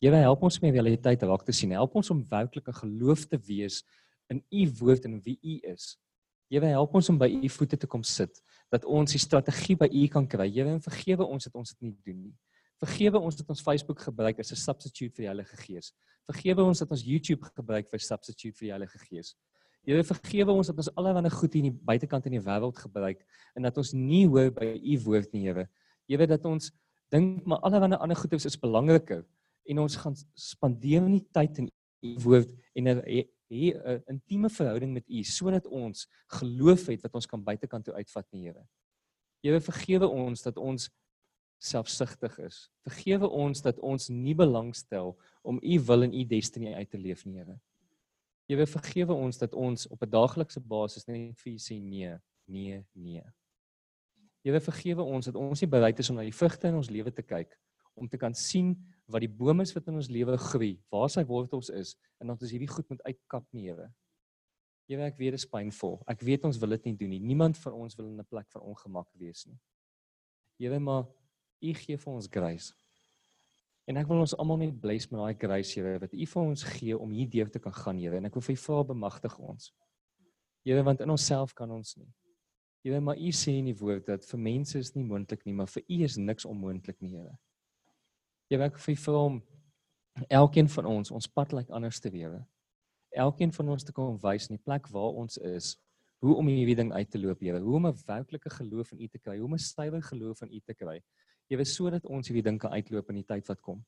Here, 0.00 0.18
help 0.20 0.42
ons 0.44 0.58
om 0.60 0.66
die 0.68 0.74
realiteit 0.76 1.22
raak 1.24 1.46
te 1.46 1.54
sien. 1.56 1.72
Help 1.72 1.94
ons 1.96 2.10
om 2.12 2.24
werklik 2.30 2.68
'n 2.68 2.80
geloof 2.82 3.24
te 3.26 3.38
wees 3.38 3.82
in 4.28 4.42
u 4.52 4.68
woord 4.80 5.04
en 5.04 5.20
wie 5.24 5.38
u 5.42 5.60
is 5.72 5.96
Here 6.50 6.68
help 6.70 6.94
ons 6.94 7.08
om 7.10 7.16
by 7.18 7.26
u 7.26 7.48
voete 7.50 7.78
te 7.80 7.88
kom 7.90 8.04
sit 8.06 8.38
dat 8.70 8.84
ons 8.86 9.14
die 9.14 9.22
strategie 9.22 9.74
by 9.78 9.88
u 9.90 10.04
kan 10.10 10.26
kry. 10.30 10.46
Here 10.50 10.70
en 10.70 10.82
vergewe 10.82 11.26
ons 11.26 11.48
dat 11.48 11.58
ons 11.58 11.72
dit 11.74 11.88
nie 11.88 11.94
doen 12.06 12.20
nie. 12.28 12.34
Vergewe 12.82 13.18
ons 13.18 13.36
dat 13.38 13.48
ons 13.48 13.62
Facebook 13.64 14.00
gebruik 14.04 14.38
as 14.38 14.52
'n 14.52 14.56
substitute 14.56 15.16
vir 15.16 15.22
die 15.22 15.30
Heilige 15.32 15.56
Gees. 15.56 15.92
Vergewe 16.26 16.62
ons 16.62 16.78
dat 16.78 16.90
ons 16.90 17.02
YouTube 17.02 17.44
gebruik 17.56 17.88
vir 17.90 18.00
substitute 18.00 18.58
vir 18.58 18.66
die 18.66 18.72
Heilige 18.72 18.98
Gees. 18.98 19.34
Here 19.86 20.02
vergewe 20.02 20.52
ons 20.52 20.66
dat 20.66 20.76
ons 20.76 20.90
allerlei 20.98 21.30
goed 21.30 21.52
hier 21.54 21.64
in 21.64 21.70
die 21.70 21.84
buitekant 21.86 22.26
in 22.26 22.32
die 22.32 22.42
wêreld 22.42 22.76
gebruik 22.76 23.22
en 23.54 23.62
dat 23.62 23.76
ons 23.78 23.92
nie 23.94 24.26
hoor 24.26 24.50
by 24.50 24.66
u 24.82 24.98
woord 25.04 25.32
nie, 25.32 25.46
Here. 25.46 25.68
Here 26.08 26.26
dat 26.26 26.44
ons 26.44 26.72
dink 27.14 27.46
maar 27.46 27.62
allerlei 27.62 27.94
ander 27.94 28.16
goed 28.16 28.32
is 28.32 28.58
belangriker 28.58 29.24
en 29.70 29.78
ons 29.78 29.96
gaan 29.96 30.16
spandeer 30.34 31.02
nie 31.06 31.22
tyd 31.32 31.58
in 31.58 31.70
u 32.02 32.16
woord 32.24 32.50
en 32.74 32.88
'n 32.88 33.02
'n 33.48 34.02
intieme 34.10 34.50
verhouding 34.50 34.92
met 34.92 35.08
u 35.08 35.22
sodat 35.22 35.66
ons 35.66 36.08
geloof 36.28 36.86
het 36.86 37.02
wat 37.02 37.14
ons 37.14 37.26
kan 37.26 37.42
buitekant 37.42 37.84
toe 37.84 37.94
uitvat 37.94 38.26
nie, 38.32 38.42
Here. 38.42 38.66
Here 39.42 39.60
vergewe 39.60 40.08
ons 40.08 40.42
dat 40.42 40.56
ons 40.56 40.90
selfsugtig 41.58 42.38
is. 42.38 42.66
Vergewe 42.86 43.28
ons 43.28 43.62
dat 43.62 43.78
ons 43.78 44.08
nie 44.12 44.34
belangstel 44.34 45.14
om 45.42 45.60
u 45.62 45.78
wil 45.88 46.02
en 46.02 46.14
u 46.14 46.24
destiny 46.24 46.74
uit 46.74 46.90
te 46.90 46.98
leef 46.98 47.24
nie, 47.24 47.38
Here. 47.38 47.58
Here 48.46 48.66
vergewe 48.66 49.12
ons 49.12 49.38
dat 49.38 49.54
ons 49.54 49.86
op 49.90 50.02
'n 50.02 50.10
daaglikse 50.10 50.60
basis 50.60 51.06
net 51.06 51.38
vir 51.38 51.52
u 51.52 51.56
sê 51.56 51.80
nee, 51.82 52.18
nee, 52.46 52.84
nee. 52.94 53.24
Here 54.44 54.60
vergewe 54.60 55.02
ons 55.02 55.26
dat 55.26 55.34
ons 55.34 55.60
nie 55.60 55.70
bereid 55.70 55.98
is 55.98 56.10
om 56.10 56.16
na 56.16 56.22
die 56.22 56.32
vrugte 56.32 56.68
in 56.68 56.74
ons 56.74 56.90
lewe 56.90 57.10
te 57.10 57.22
kyk 57.22 57.58
om 57.96 58.08
te 58.08 58.20
kan 58.20 58.34
sien 58.36 58.74
wat 59.08 59.24
die 59.24 59.30
bome 59.32 59.64
is 59.64 59.72
wat 59.74 59.88
in 59.88 59.98
ons 59.98 60.10
lewe 60.12 60.36
groei, 60.50 60.74
waar 60.92 61.08
sy 61.12 61.24
wortels 61.24 61.70
is 61.72 61.94
en 62.20 62.28
dat 62.28 62.42
ons 62.42 62.52
hierdie 62.52 62.70
goed 62.70 62.88
moet 62.92 63.02
uitkap 63.08 63.46
nie, 63.56 63.70
Here. 63.70 63.88
Here, 64.86 65.06
ek 65.08 65.16
weet 65.18 65.34
dit 65.34 65.40
is 65.40 65.48
pynvol. 65.50 65.96
Ek 66.06 66.20
weet 66.22 66.44
ons 66.46 66.58
wil 66.62 66.76
dit 66.76 66.84
nie 66.90 66.96
doen 67.00 67.10
nie. 67.10 67.22
Niemand 67.32 67.58
van 67.58 67.74
ons 67.74 67.96
wil 67.98 68.06
in 68.06 68.20
'n 68.20 68.28
plek 68.28 68.46
van 68.52 68.62
ongemak 68.62 69.08
wees 69.18 69.46
nie. 69.46 69.58
Here, 70.60 70.78
maar 70.78 71.06
U 71.62 71.72
gee 71.74 71.96
vir 71.96 72.12
ons 72.12 72.28
grace. 72.30 72.74
En 73.86 73.96
ek 74.00 74.08
wil 74.10 74.24
ons 74.24 74.34
almal 74.34 74.58
net 74.64 74.78
bless 74.82 75.10
met 75.12 75.20
daai 75.20 75.38
grace, 75.38 75.76
Here, 75.78 75.98
wat 76.02 76.14
U 76.14 76.26
vir 76.26 76.42
ons 76.42 76.62
gee 76.76 76.98
om 76.98 77.10
hier 77.14 77.28
deur 77.30 77.50
te 77.50 77.62
kan 77.62 77.74
gaan, 77.74 77.98
Here. 78.02 78.18
En 78.18 78.26
ek 78.26 78.34
wil 78.34 78.44
vir 78.48 78.56
U 78.56 78.62
vra 78.64 78.84
bemagtig 78.92 79.36
ons. 79.38 79.70
Here, 80.66 80.82
want 80.82 81.04
in 81.04 81.12
onsself 81.14 81.54
kan 81.54 81.70
ons 81.70 81.94
nie. 82.00 82.08
Here, 82.82 82.98
maar 83.00 83.18
U 83.18 83.30
sê 83.34 83.54
in 83.60 83.70
die 83.70 83.76
woord 83.78 84.08
dat 84.10 84.26
vir 84.26 84.42
mense 84.42 84.78
is 84.82 84.92
nie 84.96 85.04
moontlik 85.06 85.46
nie, 85.46 85.54
maar 85.54 85.70
vir 85.70 85.84
U 85.86 86.00
is 86.06 86.18
niks 86.18 86.48
onmoontlik 86.48 86.98
nie, 87.02 87.14
Here. 87.14 87.36
Here, 88.50 88.66
ek 88.66 88.82
vir 88.82 88.96
U 88.96 88.98
vra 89.04 89.22
om 89.30 89.40
elkeen 90.32 90.68
van 90.72 90.86
ons 90.90 91.12
ons 91.14 91.28
pad 91.28 91.54
lyk 91.54 91.66
like 91.66 91.76
anders 91.76 92.02
te 92.02 92.10
wewe. 92.10 92.40
Elkeen 93.14 93.52
van 93.54 93.70
ons 93.74 93.86
te 93.86 93.94
kom 93.94 94.18
wys 94.22 94.50
in 94.50 94.58
die 94.58 94.64
plek 94.64 94.90
waar 94.90 95.18
ons 95.22 95.38
is, 95.38 95.76
hoe 96.24 96.34
om 96.40 96.48
hierdie 96.50 96.76
ding 96.78 96.90
uit 96.94 97.10
te 97.10 97.20
loop, 97.22 97.38
Here. 97.40 97.60
Hoe 97.62 97.78
om 97.78 97.86
'n 97.86 98.02
werklike 98.06 98.50
geloof 98.50 98.92
in 98.92 99.06
U 99.06 99.08
te 99.08 99.18
kry, 99.18 99.38
hoe 99.38 99.46
om 99.46 99.54
'n 99.54 99.62
stywe 99.62 100.02
geloof 100.02 100.42
in 100.42 100.52
U 100.52 100.60
te 100.60 100.74
kry. 100.74 100.98
Here 101.50 101.64
sodat 101.64 102.06
ons 102.10 102.26
hierdie 102.26 102.44
ding 102.46 102.58
kan 102.58 102.74
uitloop 102.74 103.12
in 103.12 103.20
die 103.20 103.26
tyd 103.26 103.46
wat 103.50 103.60
kom. 103.62 103.82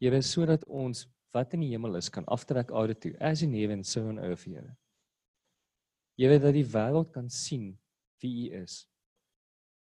Here 0.00 0.20
sodat 0.24 0.64
ons 0.64 1.06
wat 1.32 1.52
in 1.56 1.64
die 1.64 1.72
hemel 1.72 1.96
is 2.00 2.10
kan 2.12 2.26
aftrek 2.32 2.72
aarde 2.76 2.96
toe 2.98 3.12
as 3.20 3.42
in 3.44 3.54
heaven 3.56 3.84
so 3.84 4.04
on 4.08 4.20
earth 4.20 4.46
Here. 4.48 4.76
Here 6.18 6.38
dat 6.38 6.54
die 6.56 6.66
wêreld 6.68 7.12
kan 7.12 7.28
sien 7.30 7.72
wie 8.22 8.50
U 8.50 8.62
is. 8.62 8.82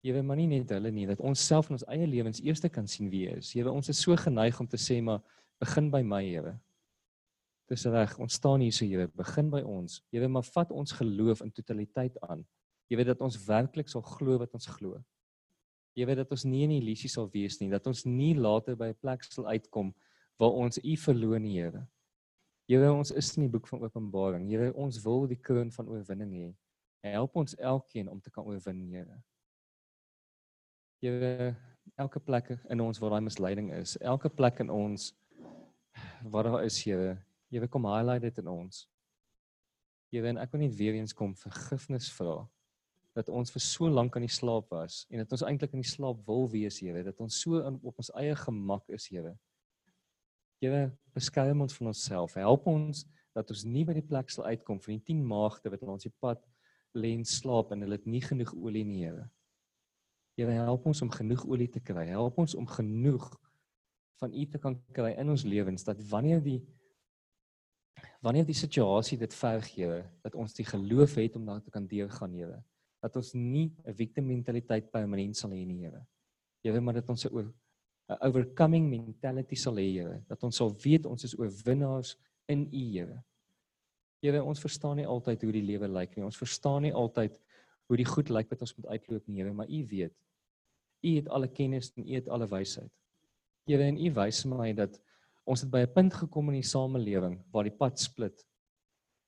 Here 0.02 0.22
maar 0.22 0.38
nie 0.38 0.48
net 0.48 0.70
hulle 0.72 0.92
nie 0.94 1.06
dat 1.10 1.20
ons 1.20 1.42
self 1.42 1.68
in 1.70 1.76
ons 1.78 1.86
eie 1.90 2.06
lewens 2.08 2.40
eers 2.42 2.62
kan 2.72 2.86
sien 2.88 3.10
wie 3.10 3.26
U 3.28 3.38
is. 3.38 3.52
Here 3.52 3.70
ons 3.70 3.88
is 3.88 4.00
so 4.00 4.16
geneig 4.16 4.58
om 4.60 4.68
te 4.68 4.78
sê 4.78 5.00
maar 5.02 5.22
begin 5.60 5.90
by 5.90 6.02
my 6.02 6.22
Here. 6.24 6.56
Dis 7.70 7.86
reg, 7.86 8.16
ons 8.18 8.34
staan 8.34 8.64
hier 8.64 8.74
so 8.74 8.84
Here, 8.84 9.06
begin 9.14 9.50
by 9.50 9.60
ons. 9.62 10.00
Here 10.10 10.28
maar 10.28 10.42
vat 10.42 10.72
ons 10.74 10.92
geloof 10.98 11.44
in 11.44 11.52
totaliteit 11.54 12.16
aan. 12.26 12.42
Jy 12.90 12.98
weet 12.98 13.12
dat 13.12 13.20
ons 13.22 13.38
werklik 13.46 13.88
sal 13.88 14.02
glo 14.02 14.40
wat 14.42 14.54
ons 14.58 14.66
glo. 14.66 14.98
Jy 16.00 16.06
weet 16.08 16.22
dat 16.22 16.30
ons 16.32 16.46
nie 16.48 16.62
in 16.64 16.72
illusie 16.78 17.10
sal 17.12 17.26
wees 17.28 17.58
nie, 17.60 17.68
dat 17.68 17.84
ons 17.90 18.06
nie 18.08 18.32
later 18.32 18.76
by 18.76 18.88
'n 18.88 19.00
plek 19.02 19.24
sal 19.24 19.46
uitkom 19.52 19.92
waar 20.40 20.54
ons 20.56 20.78
U 20.78 20.96
verloor 20.96 21.38
nie, 21.38 21.60
Here. 21.60 21.86
Here, 22.68 22.92
ons 22.92 23.10
is 23.10 23.36
in 23.36 23.42
die 23.42 23.52
boek 23.52 23.66
van 23.68 23.82
Openbaring. 23.82 24.48
Here, 24.48 24.72
ons 24.72 25.02
wil 25.04 25.26
die 25.26 25.36
kroon 25.36 25.70
van 25.70 25.88
oorwinning 25.88 26.32
hê. 26.32 26.54
Help 27.12 27.36
ons 27.36 27.54
elkeen 27.56 28.08
om 28.08 28.20
te 28.20 28.30
kan 28.30 28.44
oorwin, 28.44 28.80
Here. 28.88 29.22
Here, 31.02 31.56
elke 31.98 32.20
plek 32.20 32.58
in 32.70 32.80
ons 32.80 32.98
waar 32.98 33.10
daai 33.10 33.20
misleiding 33.20 33.72
is, 33.72 33.96
elke 34.00 34.30
plek 34.30 34.60
in 34.60 34.70
ons 34.70 35.12
waar 36.32 36.44
daar 36.44 36.64
is, 36.64 36.84
Here, 36.84 37.18
Here 37.50 37.68
kom 37.68 37.84
highlight 37.84 38.22
dit 38.22 38.38
in 38.38 38.48
ons. 38.48 38.88
Here, 40.10 40.28
en 40.28 40.38
ek 40.38 40.52
wil 40.52 40.60
net 40.60 40.78
weer 40.78 40.94
eens 40.94 41.12
kom 41.12 41.34
vergifnis 41.34 42.08
vra 42.16 42.48
dat 43.16 43.28
ons 43.28 43.50
vir 43.50 43.62
so 43.62 43.90
lank 43.90 44.14
aan 44.16 44.26
die 44.26 44.32
slaap 44.32 44.70
was 44.70 45.02
en 45.10 45.22
dat 45.22 45.32
ons 45.34 45.42
eintlik 45.46 45.74
in 45.74 45.82
die 45.82 45.90
slaap 45.90 46.20
wil 46.28 46.46
wees, 46.52 46.78
Here, 46.82 47.02
dat 47.06 47.18
ons 47.22 47.40
so 47.42 47.58
in, 47.66 47.78
op 47.82 47.98
ons 47.98 48.12
eie 48.20 48.36
gemak 48.38 48.86
is, 48.94 49.08
Here. 49.10 49.34
Here, 50.62 50.90
beskerm 51.16 51.64
ons 51.64 51.74
van 51.78 51.90
onsself. 51.90 52.36
Help 52.38 52.68
ons 52.70 53.04
dat 53.34 53.50
ons 53.50 53.64
nie 53.66 53.82
by 53.86 53.96
die 53.96 54.06
plek 54.06 54.30
sal 54.30 54.46
uitkom 54.50 54.80
van 54.82 54.98
die 54.98 55.04
10 55.12 55.26
maagde 55.26 55.72
wat 55.72 55.84
langs 55.86 56.06
die 56.06 56.14
pad 56.22 56.42
lê 56.94 57.14
en 57.16 57.26
slaap 57.26 57.70
en 57.74 57.82
hulle 57.84 57.98
het 57.98 58.08
nie 58.10 58.22
genoeg 58.22 58.54
olie 58.54 58.86
nie, 58.86 59.04
Here. 59.04 59.26
Here, 60.38 60.54
help 60.62 60.86
ons 60.86 61.02
om 61.02 61.10
genoeg 61.12 61.42
olie 61.48 61.68
te 61.70 61.82
kry. 61.82 62.06
Help 62.14 62.38
ons 62.40 62.54
om 62.58 62.68
genoeg 62.68 63.26
van 64.22 64.34
U 64.36 64.44
te 64.52 64.60
kan 64.60 64.76
kry 64.94 65.14
in 65.18 65.32
ons 65.32 65.46
lewens 65.48 65.82
dat 65.86 65.98
wanneer 66.10 66.44
die 66.44 66.60
wanneer 68.24 68.44
die 68.48 68.56
situasie 68.56 69.16
dit 69.18 69.34
verg, 69.34 69.66
Here, 69.74 70.04
dat 70.22 70.36
ons 70.38 70.54
die 70.54 70.64
geloof 70.68 71.16
het 71.18 71.34
om 71.40 71.48
daar 71.48 71.64
te 71.64 71.72
kan 71.74 71.88
deurgaan, 71.90 72.36
Here 72.36 72.60
dat 73.00 73.16
ons 73.16 73.32
nie 73.34 73.72
'n 73.84 73.94
victim 73.94 74.26
mentaliteit 74.26 74.90
permanent 74.90 75.36
sal 75.36 75.50
hê 75.50 75.64
nie, 75.66 75.80
Here. 75.84 76.06
Here, 76.62 76.80
maar 76.80 76.94
dat 76.94 77.08
ons 77.08 77.24
'n 77.26 77.52
'n 78.08 78.18
overcoming 78.20 78.90
mentality 78.90 79.54
sal 79.56 79.74
hê, 79.74 79.92
Here, 79.92 80.22
dat 80.28 80.42
ons 80.44 80.56
sal 80.56 80.74
weet 80.84 81.06
ons 81.06 81.24
is 81.24 81.38
oorwinnaars 81.38 82.16
in 82.48 82.68
U, 82.72 82.84
Here. 82.92 83.22
Here, 84.22 84.44
ons 84.44 84.60
verstaan 84.60 84.96
nie 84.96 85.06
altyd 85.06 85.42
hoe 85.42 85.52
die 85.52 85.64
lewe 85.64 85.88
lyk 85.88 86.16
nie. 86.16 86.24
Ons 86.24 86.36
verstaan 86.36 86.82
nie 86.82 86.92
altyd 86.92 87.38
hoe 87.88 87.96
die 87.96 88.04
goed 88.04 88.28
lyk 88.28 88.50
wat 88.50 88.60
ons 88.60 88.76
moet 88.76 88.86
uitloop 88.86 89.28
nie, 89.28 89.40
Here, 89.40 89.52
maar 89.52 89.68
U 89.68 89.86
weet. 89.86 90.14
U 91.02 91.14
het 91.16 91.28
alle 91.28 91.48
kennis 91.48 91.92
en 91.96 92.04
U 92.04 92.14
het 92.14 92.28
alle 92.28 92.46
wysheid. 92.46 92.92
Here, 93.66 93.82
en 93.82 93.96
U 93.96 94.12
wys 94.12 94.44
my 94.44 94.72
dat 94.72 95.00
ons 95.46 95.62
het 95.62 95.70
by 95.70 95.80
'n 95.86 95.94
punt 95.94 96.14
gekom 96.14 96.48
in 96.50 96.60
die 96.60 96.68
samelewing 96.68 97.40
waar 97.50 97.64
die 97.64 97.76
pad 97.76 97.98
split. 97.98 98.44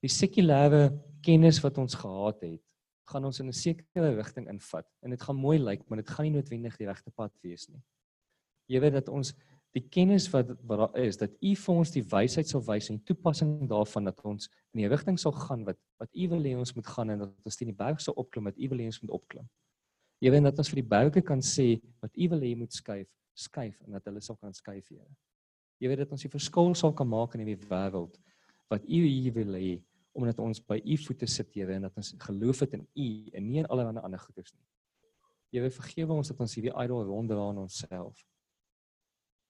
Die 0.03 0.11
sekulêre 0.11 0.93
kennis 1.23 1.61
wat 1.63 1.79
ons 1.79 1.95
gehad 1.95 2.43
het, 2.43 2.61
gaan 3.13 3.29
ons 3.29 3.41
in 3.41 3.49
'n 3.49 3.53
sekere 3.53 4.15
rigting 4.17 4.49
invat 4.49 4.87
en 5.03 5.11
dit 5.11 5.23
gaan 5.23 5.37
mooi 5.37 5.59
lyk, 5.59 5.89
maar 5.89 6.01
dit 6.01 6.11
gaan 6.11 6.25
nie 6.27 6.37
noodwendig 6.37 6.77
die 6.77 6.87
regte 6.87 7.11
pad 7.11 7.33
wees 7.43 7.69
nie. 7.69 7.83
Jy 8.69 8.81
weet 8.81 8.93
dat 8.93 9.09
ons 9.09 9.35
die 9.77 9.85
kennis 9.89 10.29
wat 10.33 10.53
wat 10.69 10.79
daar 10.79 10.99
is, 11.01 11.17
dat 11.17 11.33
U 11.41 11.55
vir 11.57 11.75
ons 11.75 11.91
die 11.95 12.05
wysheid 12.05 12.49
sal 12.49 12.63
wys 12.67 12.91
en 12.91 13.01
toepassing 13.09 13.69
daarvan 13.69 14.05
dat 14.05 14.21
ons 14.25 14.49
in 14.75 14.83
die 14.83 14.89
rigting 14.89 15.19
sal 15.19 15.33
gaan 15.33 15.65
wat 15.65 15.79
wat 16.01 16.11
U 16.13 16.29
wil 16.29 16.45
hê 16.45 16.55
ons 16.57 16.75
moet 16.77 16.87
gaan 16.87 17.11
en 17.11 17.25
dat 17.25 17.49
ons 17.49 17.57
teen 17.57 17.73
die 17.73 17.77
berg 17.77 18.01
sal 18.01 18.15
opklim 18.21 18.45
wat 18.51 18.59
U 18.59 18.69
wil 18.69 18.79
hê 18.79 18.87
ons 18.91 19.01
moet 19.03 19.15
opklim. 19.17 19.49
Jy 20.23 20.31
weet 20.31 20.45
dat 20.45 20.59
ons 20.59 20.71
vir 20.71 20.83
die 20.83 20.89
berge 20.89 21.23
kan 21.23 21.41
sê 21.41 21.81
wat 22.03 22.13
U 22.17 22.29
wil 22.35 22.45
hê 22.45 22.55
moet 22.57 22.73
skuif, 22.73 23.09
skuif 23.35 23.81
en 23.87 23.97
dat 23.97 24.05
hulle 24.07 24.21
sal 24.21 24.37
kan 24.37 24.53
skuif, 24.53 24.89
Here. 24.89 25.09
Jy 25.81 25.89
weet 25.89 26.05
dat 26.05 26.13
ons 26.15 26.23
die 26.23 26.31
verskil 26.31 26.77
sal 26.79 26.93
kan 26.93 27.09
maak 27.09 27.35
in 27.35 27.43
hierdie 27.47 27.71
wêreld 27.71 28.21
wat 28.71 28.85
U 28.85 29.01
hier 29.03 29.33
wil 29.35 29.57
hê 29.57 29.73
omdat 30.13 30.39
ons 30.39 30.61
by 30.61 30.79
u 30.85 30.97
voete 31.07 31.27
sit 31.27 31.55
Here 31.55 31.75
en 31.75 31.87
dat 31.89 31.97
ons 31.97 32.15
geloof 32.19 32.61
het 32.65 32.77
in 32.77 32.87
u 32.95 33.09
en 33.33 33.49
nie 33.49 33.63
in 33.63 33.67
allerlei 33.67 34.05
ander 34.05 34.21
goeders 34.21 34.53
nie. 34.53 34.67
Here 35.53 35.71
vergewe 35.71 36.13
ons 36.13 36.29
dat 36.33 36.41
ons 36.41 36.55
hierdie 36.57 36.73
idol 36.85 37.05
ronddra 37.09 37.49
aan 37.49 37.61
onsself. 37.65 38.21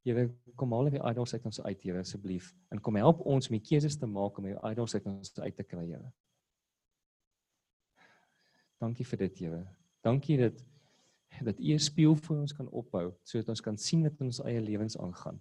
Here 0.03 0.27
kom 0.59 0.73
al 0.75 0.91
die 0.91 1.03
idols 1.03 1.35
uit 1.35 1.45
ons 1.47 1.61
uit 1.63 1.85
Here 1.85 2.03
asseblief 2.03 2.53
en 2.75 2.81
kom 2.83 2.99
help 2.99 3.23
ons 3.27 3.51
om 3.51 3.59
die 3.59 3.63
keuses 3.63 3.99
te 3.99 4.07
maak 4.07 4.39
om 4.39 4.51
die 4.51 4.59
idols 4.73 4.95
uit 4.99 5.07
ons 5.07 5.35
uit 5.39 5.57
te 5.57 5.67
kry 5.67 5.87
Here. 5.87 6.11
Dankie 8.83 9.07
vir 9.07 9.27
dit 9.27 9.45
Here. 9.45 9.65
Dankie 10.03 10.39
dat 10.41 10.63
dat 11.41 11.59
u 11.59 11.73
'n 11.73 11.81
spieël 11.81 12.15
vir 12.15 12.37
ons 12.37 12.53
kan 12.53 12.69
ophou 12.69 13.15
sodat 13.25 13.49
ons 13.49 13.61
kan 13.61 13.79
sien 13.79 14.03
wat 14.03 14.21
in 14.21 14.27
ons 14.27 14.43
eie 14.45 14.61
lewens 14.61 14.99
aangaan. 14.99 15.41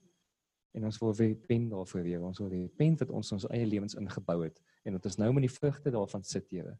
En 0.72 0.86
ons 0.88 0.98
wil 1.00 1.14
weer 1.16 1.36
pen 1.36 1.68
daarvoor 1.70 2.04
weer. 2.04 2.22
Ons 2.24 2.40
wil 2.40 2.70
pen 2.76 2.96
wat 2.98 3.10
ons 3.10 3.32
ons 3.32 3.48
eie 3.52 3.66
lewens 3.68 3.96
ingebou 4.00 4.44
het 4.44 4.62
en 4.84 4.96
dat 4.98 5.06
ons 5.06 5.18
nou 5.20 5.34
met 5.34 5.46
die 5.46 5.54
vrugte 5.54 5.92
daarvan 5.92 6.24
sit, 6.24 6.48
Here. 6.50 6.78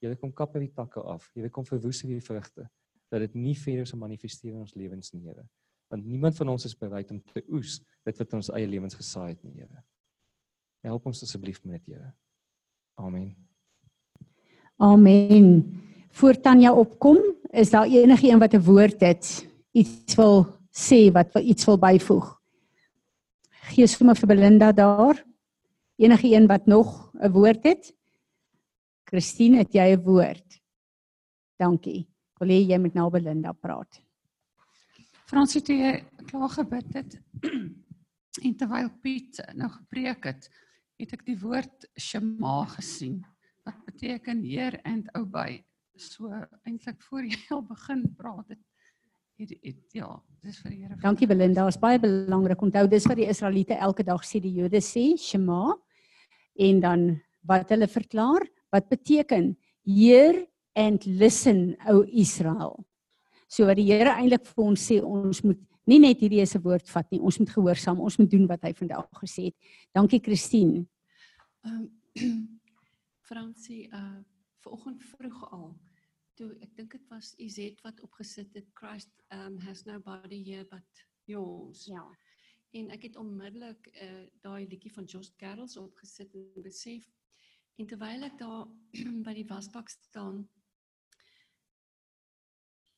Here 0.00 0.16
kom 0.16 0.32
kap 0.32 0.54
die 0.56 0.72
takke 0.72 1.00
af. 1.00 1.30
Here 1.34 1.50
kom 1.52 1.66
verwoes 1.68 2.02
hierdie 2.02 2.24
vrugte 2.24 2.68
dat 3.10 3.24
dit 3.24 3.34
nie 3.34 3.56
verder 3.58 3.88
sal 3.90 3.98
manifesteer 3.98 4.54
in 4.54 4.62
ons 4.62 4.74
lewens 4.78 5.12
nie, 5.12 5.24
Here. 5.26 5.44
Want 5.90 6.06
niemand 6.06 6.36
van 6.38 6.48
ons 6.52 6.64
is 6.64 6.76
bereid 6.78 7.10
om 7.10 7.20
te 7.32 7.42
oes 7.50 7.80
dit 8.06 8.18
wat 8.22 8.34
ons 8.38 8.50
eie 8.54 8.68
lewens 8.70 8.94
gesaai 8.94 9.32
het 9.32 9.42
nie, 9.44 9.56
Here. 9.58 9.84
Help 10.86 11.06
ons 11.10 11.22
asseblief 11.26 11.62
met 11.64 11.80
dit, 11.80 11.94
Here. 11.94 12.12
Amen. 13.00 13.34
Amen. 14.80 15.64
Voor 16.10 16.38
Tanya 16.40 16.72
opkom, 16.74 17.18
is 17.50 17.70
daar 17.70 17.86
enige 17.86 18.30
een 18.30 18.38
wat 18.38 18.54
'n 18.54 18.64
woord 18.64 19.00
het, 19.00 19.46
iets 19.72 20.14
wil 20.14 20.46
sê 20.70 21.10
wat 21.12 21.32
wil 21.32 21.44
iets 21.44 21.64
wil 21.64 21.78
byvoeg? 21.78 22.39
Gee 23.70 23.86
sommer 23.86 24.18
vir 24.18 24.26
Belinda 24.32 24.72
daar 24.74 25.20
enige 26.00 26.26
een 26.26 26.46
wat 26.50 26.66
nog 26.66 27.12
'n 27.14 27.30
woord 27.30 27.62
het? 27.64 27.94
Christine, 29.04 29.58
het 29.58 29.72
jy 29.72 29.94
'n 29.94 30.02
woord? 30.02 30.60
Dankie. 31.56 32.08
Ek 32.34 32.38
wil 32.40 32.48
hê 32.48 32.66
jy 32.66 32.78
moet 32.78 32.94
nou 32.94 33.10
Belinda 33.10 33.52
praat. 33.52 34.02
Fransie 35.26 35.62
toe 35.62 35.76
jy 35.76 36.04
klaar 36.26 36.48
gebid 36.48 36.94
het 36.94 37.22
en 38.44 38.56
terwyl 38.56 38.90
Piet 39.02 39.38
nou 39.54 39.70
gepreek 39.70 40.24
het, 40.24 40.50
het 40.98 41.12
ek 41.12 41.24
die 41.26 41.38
woord 41.38 41.86
Shema 41.94 42.64
gesien 42.64 43.24
wat 43.62 43.84
beteken 43.86 44.42
Heer 44.42 44.80
and 44.82 45.14
obey. 45.14 45.64
So 45.94 46.26
eintlik 46.64 47.02
voor 47.02 47.22
jy 47.24 47.38
al 47.50 47.62
begin 47.62 48.14
praat 48.16 48.48
het, 48.48 48.64
het, 49.40 49.54
het 49.64 49.96
ja, 49.96 50.10
dis 50.44 50.58
vir 50.62 50.72
die 50.72 50.78
Here. 50.82 50.98
Dankie 51.02 51.28
Belinda, 51.30 51.66
is 51.70 51.78
baie 51.80 52.00
belangrik. 52.00 52.60
Onthou 52.62 52.86
dis 52.90 53.06
wat 53.08 53.18
die 53.20 53.28
Israeliete 53.30 53.78
elke 53.80 54.04
dag 54.06 54.22
sê, 54.26 54.40
die 54.42 54.52
Jode 54.58 54.82
sê 54.84 55.10
Shema 55.20 55.74
en 56.60 56.80
dan 56.82 57.08
wat 57.48 57.72
hulle 57.72 57.88
verklaar, 57.88 58.44
wat 58.74 58.90
beteken 58.92 59.54
Hear 59.88 60.44
and 60.78 61.06
listen 61.06 61.74
o 61.88 62.02
Israel. 62.04 62.76
So 63.48 63.66
wat 63.66 63.80
die 63.80 63.88
Here 63.90 64.14
eintlik 64.14 64.46
vir 64.46 64.64
ons 64.64 64.86
sê, 64.90 65.00
ons 65.02 65.42
moet 65.46 65.58
nie 65.90 65.98
net 65.98 66.20
hierdie 66.22 66.42
is 66.44 66.54
'n 66.54 66.62
woord 66.62 66.86
vat 66.86 67.10
nie, 67.10 67.20
ons 67.20 67.38
moet 67.38 67.50
gehoorsaam, 67.50 68.00
ons 68.00 68.18
moet 68.18 68.30
doen 68.30 68.46
wat 68.46 68.62
hy 68.62 68.72
vandag 68.72 69.08
gesê 69.24 69.50
het. 69.50 69.56
Dankie 69.94 70.20
Christine. 70.20 70.86
Ehm 71.64 71.88
Fransie, 73.30 73.88
uh 73.94 74.20
vanoggend 74.60 75.02
vroeg 75.02 75.52
al 75.52 75.74
toe 76.40 76.50
ek 76.64 76.74
dink 76.78 76.96
dit 76.96 77.06
was 77.12 77.34
Izet 77.44 77.80
wat 77.84 78.00
opgesit 78.06 78.54
het 78.56 78.68
Christ 78.78 79.12
um 79.36 79.58
has 79.66 79.84
nobody 79.84 80.40
here 80.44 80.64
but 80.70 81.04
yours. 81.28 81.84
Ja. 81.90 82.06
En 82.72 82.90
ek 82.94 83.08
het 83.10 83.18
onmiddellik 83.20 83.90
uh 83.92 84.22
daai 84.44 84.64
liedjie 84.70 84.92
van 84.94 85.08
Josh 85.10 85.34
Carols 85.40 85.76
opgesit 85.80 86.34
en 86.38 86.64
besef 86.64 87.08
en 87.80 87.88
terwyl 87.90 88.24
ek 88.28 88.38
daar 88.40 88.64
by 89.26 89.34
die 89.36 89.48
wasbak 89.50 89.92
staan 89.92 90.44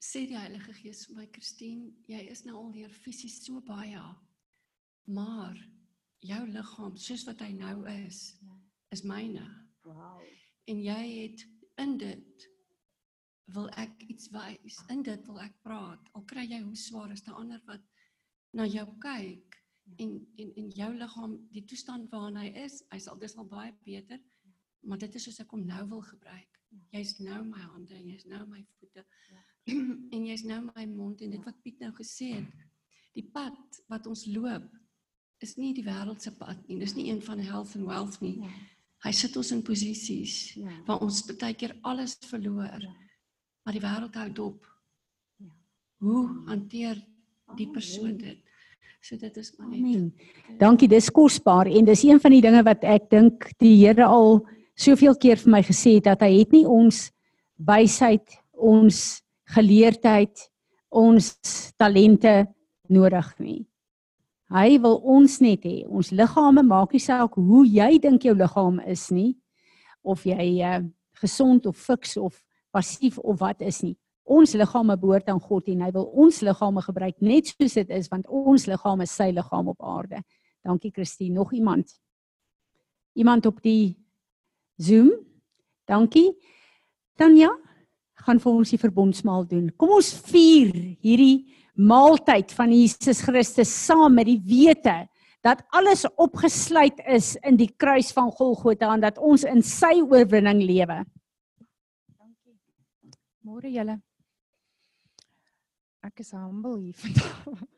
sê 0.02 0.24
die 0.26 0.38
Heilige 0.38 0.74
Gees 0.74 1.06
vir 1.06 1.20
my 1.20 1.26
Christine, 1.34 1.92
jy 2.10 2.24
is 2.30 2.42
nou 2.46 2.56
al 2.58 2.72
hier 2.74 2.94
fisies 3.02 3.38
so 3.44 3.62
baie 3.66 4.02
maar 5.10 5.58
jou 6.22 6.42
liggaam 6.46 6.96
soos 6.96 7.26
wat 7.26 7.42
hy 7.42 7.52
nou 7.58 7.76
is 7.90 8.24
is 8.92 9.02
myne. 9.08 9.44
Wow. 9.88 10.20
En 10.68 10.82
jy 10.84 11.02
het 11.22 11.46
in 11.80 11.96
dit 11.98 12.51
wil 13.54 13.68
ek 13.80 14.02
iets 14.08 14.28
wys. 14.34 14.78
In 14.92 15.02
dit 15.06 15.26
wil 15.26 15.40
ek 15.44 15.54
praat. 15.62 16.10
Al 16.16 16.24
kry 16.28 16.44
jy 16.48 16.60
hoe 16.64 16.76
swaar 16.76 17.12
is 17.12 17.22
daar 17.26 17.40
ander 17.40 17.60
wat 17.66 17.82
na 18.52 18.66
jou 18.68 18.86
kyk 19.02 19.58
en 19.98 20.14
en 20.38 20.52
en 20.56 20.68
jou 20.76 20.90
liggaam 20.94 21.36
die 21.52 21.64
toestand 21.64 22.10
waarin 22.12 22.36
hy 22.36 22.48
is, 22.64 22.82
hy 22.92 22.98
sal 23.02 23.18
dis 23.18 23.36
al 23.36 23.48
baie 23.48 23.72
beter. 23.84 24.20
Maar 24.82 24.98
dit 24.98 25.14
is 25.14 25.24
soos 25.28 25.40
ek 25.40 25.50
hom 25.54 25.64
nou 25.66 25.84
wil 25.88 26.02
gebruik. 26.02 26.58
Jy's 26.92 27.18
nou 27.20 27.42
my 27.44 27.60
hande 27.60 27.94
en 27.94 28.08
jy's 28.08 28.24
nou 28.26 28.42
my 28.48 28.62
voete. 28.78 29.04
en 30.16 30.26
jy's 30.26 30.44
nou 30.48 30.60
my 30.72 30.86
mond 30.90 31.20
en 31.22 31.34
dit 31.36 31.44
wat 31.46 31.58
Piet 31.62 31.80
nou 31.84 31.92
gesê 31.98 32.32
het. 32.38 32.68
Die 33.14 33.26
pad 33.34 33.82
wat 33.92 34.06
ons 34.10 34.24
loop 34.26 34.70
is 35.44 35.56
nie 35.58 35.72
die 35.76 35.84
wêreldse 35.84 36.32
pad 36.38 36.60
nie. 36.68 36.78
Dis 36.80 36.94
nie 36.96 37.10
een 37.10 37.20
van 37.22 37.42
health 37.42 37.76
and 37.76 37.86
wealth 37.86 38.20
nie. 38.22 38.38
Ja. 38.40 38.52
Hy 39.02 39.10
sit 39.18 39.36
ons 39.36 39.50
in 39.50 39.62
posisies 39.66 40.54
Ja. 40.54 40.74
waar 40.86 41.02
ons 41.02 41.24
baie 41.26 41.54
keer 41.58 41.74
alles 41.82 42.16
verloor. 42.30 42.80
Ja. 42.80 42.92
Maar 43.62 43.76
die 43.76 43.82
wêreld 43.82 44.14
hou 44.18 44.28
dop. 44.32 44.66
Ja. 45.39 45.51
Hoe 46.02 46.22
hanteer 46.47 46.98
die 47.56 47.68
persoon 47.70 48.16
dit? 48.18 48.40
So 49.02 49.16
dit 49.18 49.36
is 49.36 49.52
maar 49.59 49.68
net. 49.68 49.80
Amen. 49.80 50.59
Dankie, 50.59 50.89
dis 50.89 51.10
kosbaar 51.10 51.66
en 51.66 51.84
dis 51.84 52.05
een 52.06 52.20
van 52.22 52.30
die 52.30 52.43
dinge 52.43 52.62
wat 52.66 52.84
ek 52.86 53.09
dink 53.10 53.48
die 53.62 53.74
Here 53.80 54.06
al 54.06 54.40
soveel 54.78 55.16
keer 55.18 55.40
vir 55.43 55.51
my 55.56 55.62
gesê 55.66 55.97
het 55.98 56.06
dat 56.10 56.22
hy 56.22 56.30
het 56.39 56.55
nie 56.55 56.64
ons 56.66 57.09
wysheid, 57.59 58.39
ons 58.52 59.22
geleerdheid, 59.55 60.47
ons 60.90 61.28
talente 61.78 62.47
nodig 62.93 63.28
nie. 63.39 63.60
Hy 64.52 64.78
wil 64.84 64.98
ons 65.09 65.39
net 65.40 65.64
hê. 65.64 65.82
Ons 65.89 66.12
liggame 66.12 66.62
maak 66.66 66.93
nie 66.93 67.02
saak 67.02 67.39
hoe 67.40 67.64
jy 67.66 67.97
dink 68.02 68.26
jou 68.26 68.34
liggaam 68.36 68.80
is 68.86 69.09
nie 69.10 69.32
of 70.02 70.26
jy 70.26 70.60
uh, 70.66 70.80
gesond 71.22 71.66
of 71.66 71.78
fiks 71.78 72.16
of 72.20 72.36
passief 72.72 73.18
of 73.18 73.40
wat 73.40 73.60
is 73.62 73.82
nie. 73.84 73.96
Ons 74.22 74.54
liggame 74.54 74.96
behoort 74.98 75.28
aan 75.28 75.40
God 75.42 75.68
en 75.72 75.82
hy 75.82 75.90
wil 75.94 76.06
ons 76.24 76.40
liggame 76.46 76.82
gebruik 76.84 77.18
net 77.20 77.50
soos 77.50 77.74
dit 77.78 77.90
is 77.90 78.08
want 78.12 78.28
ons 78.28 78.68
liggaam 78.70 79.02
is 79.04 79.14
sy 79.14 79.30
liggaam 79.34 79.72
op 79.72 79.82
aarde. 79.82 80.22
Dankie 80.62 80.92
Christine. 80.94 81.34
Nog 81.34 81.52
iemand? 81.52 81.90
Iemand 83.18 83.46
op 83.46 83.58
die 83.62 83.96
Zoom? 84.78 85.10
Dankie. 85.90 86.30
Tanya 87.18 87.50
gaan 88.22 88.38
vir 88.40 88.52
ons 88.52 88.70
die 88.70 88.80
verbondsmaal 88.80 89.46
doen. 89.50 89.66
Kom 89.76 89.96
ons 89.98 90.12
vier 90.30 90.70
hierdie 91.02 91.50
maaltyd 91.74 92.52
van 92.54 92.70
Jesus 92.72 93.22
Christus 93.26 93.72
saam 93.72 94.14
met 94.20 94.28
die 94.28 94.40
wete 94.46 95.02
dat 95.42 95.64
alles 95.74 96.04
opgesluit 96.22 97.00
is 97.10 97.34
in 97.42 97.58
die 97.58 97.70
kruis 97.76 98.12
van 98.14 98.30
Golgotha 98.30 98.92
en 98.94 99.02
dat 99.02 99.18
ons 99.18 99.42
in 99.48 99.64
sy 99.66 99.98
oorwinning 100.04 100.62
lewe. 100.62 101.00
Môre 103.43 103.66
julle. 103.74 103.97
Ek 106.06 106.20
is 106.23 106.31
humble 106.31 106.78
hier 106.78 106.94
vandag. 106.94 107.62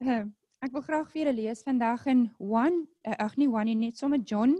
Ehm, 0.00 0.30
ek 0.64 0.72
wil 0.74 0.82
graag 0.82 1.10
vir 1.12 1.20
julle 1.20 1.34
lees 1.36 1.62
vandag 1.62 2.06
in 2.10 2.24
1 2.40 2.78
uh, 2.80 3.16
ag 3.22 3.36
nie 3.38 3.46
1 3.46 3.68
nie, 3.68 3.76
net 3.76 4.00
sommer 4.00 4.18
John 4.18 4.56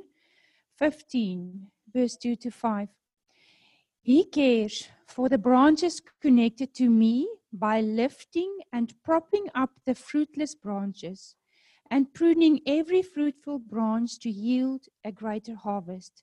15 0.79 1.67
verse 1.91 2.17
2 2.23 2.37
to 2.45 2.51
5. 2.51 2.89
He 4.07 4.25
cares 4.25 4.89
for 5.09 5.29
the 5.29 5.39
branches 5.39 6.01
connected 6.23 6.75
to 6.75 6.91
me 6.91 7.27
by 7.53 7.81
lifting 7.81 8.53
and 8.73 8.95
propping 9.03 9.51
up 9.55 9.71
the 9.85 9.95
fruitless 9.95 10.55
branches 10.55 11.35
and 11.91 12.15
pruning 12.15 12.61
every 12.67 13.03
fruitful 13.03 13.59
branch 13.59 14.21
to 14.21 14.31
yield 14.31 14.87
a 15.05 15.11
greater 15.11 15.57
harvest. 15.57 16.23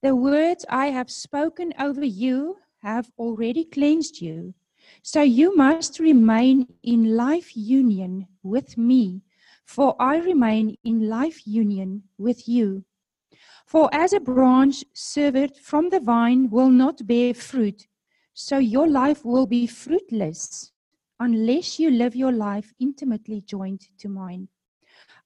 The 0.00 0.14
words 0.14 0.64
I 0.68 0.86
have 0.86 1.10
spoken 1.10 1.72
over 1.78 2.04
you 2.04 2.58
have 2.82 3.10
already 3.18 3.64
cleansed 3.64 4.20
you. 4.20 4.54
So 5.02 5.22
you 5.22 5.56
must 5.56 5.98
remain 5.98 6.68
in 6.84 7.16
life 7.16 7.56
union 7.56 8.28
with 8.44 8.78
me, 8.78 9.22
for 9.64 9.96
I 10.00 10.18
remain 10.18 10.76
in 10.84 11.08
life 11.08 11.46
union 11.46 12.04
with 12.16 12.48
you. 12.48 12.84
For 13.66 13.90
as 13.92 14.12
a 14.12 14.20
branch 14.20 14.84
severed 14.94 15.56
from 15.56 15.90
the 15.90 16.00
vine 16.00 16.48
will 16.48 16.70
not 16.70 17.06
bear 17.06 17.34
fruit, 17.34 17.88
so 18.32 18.58
your 18.58 18.86
life 18.86 19.24
will 19.24 19.46
be 19.46 19.66
fruitless 19.66 20.70
unless 21.18 21.80
you 21.80 21.90
live 21.90 22.14
your 22.14 22.32
life 22.32 22.72
intimately 22.78 23.40
joined 23.40 23.88
to 23.98 24.08
mine. 24.08 24.48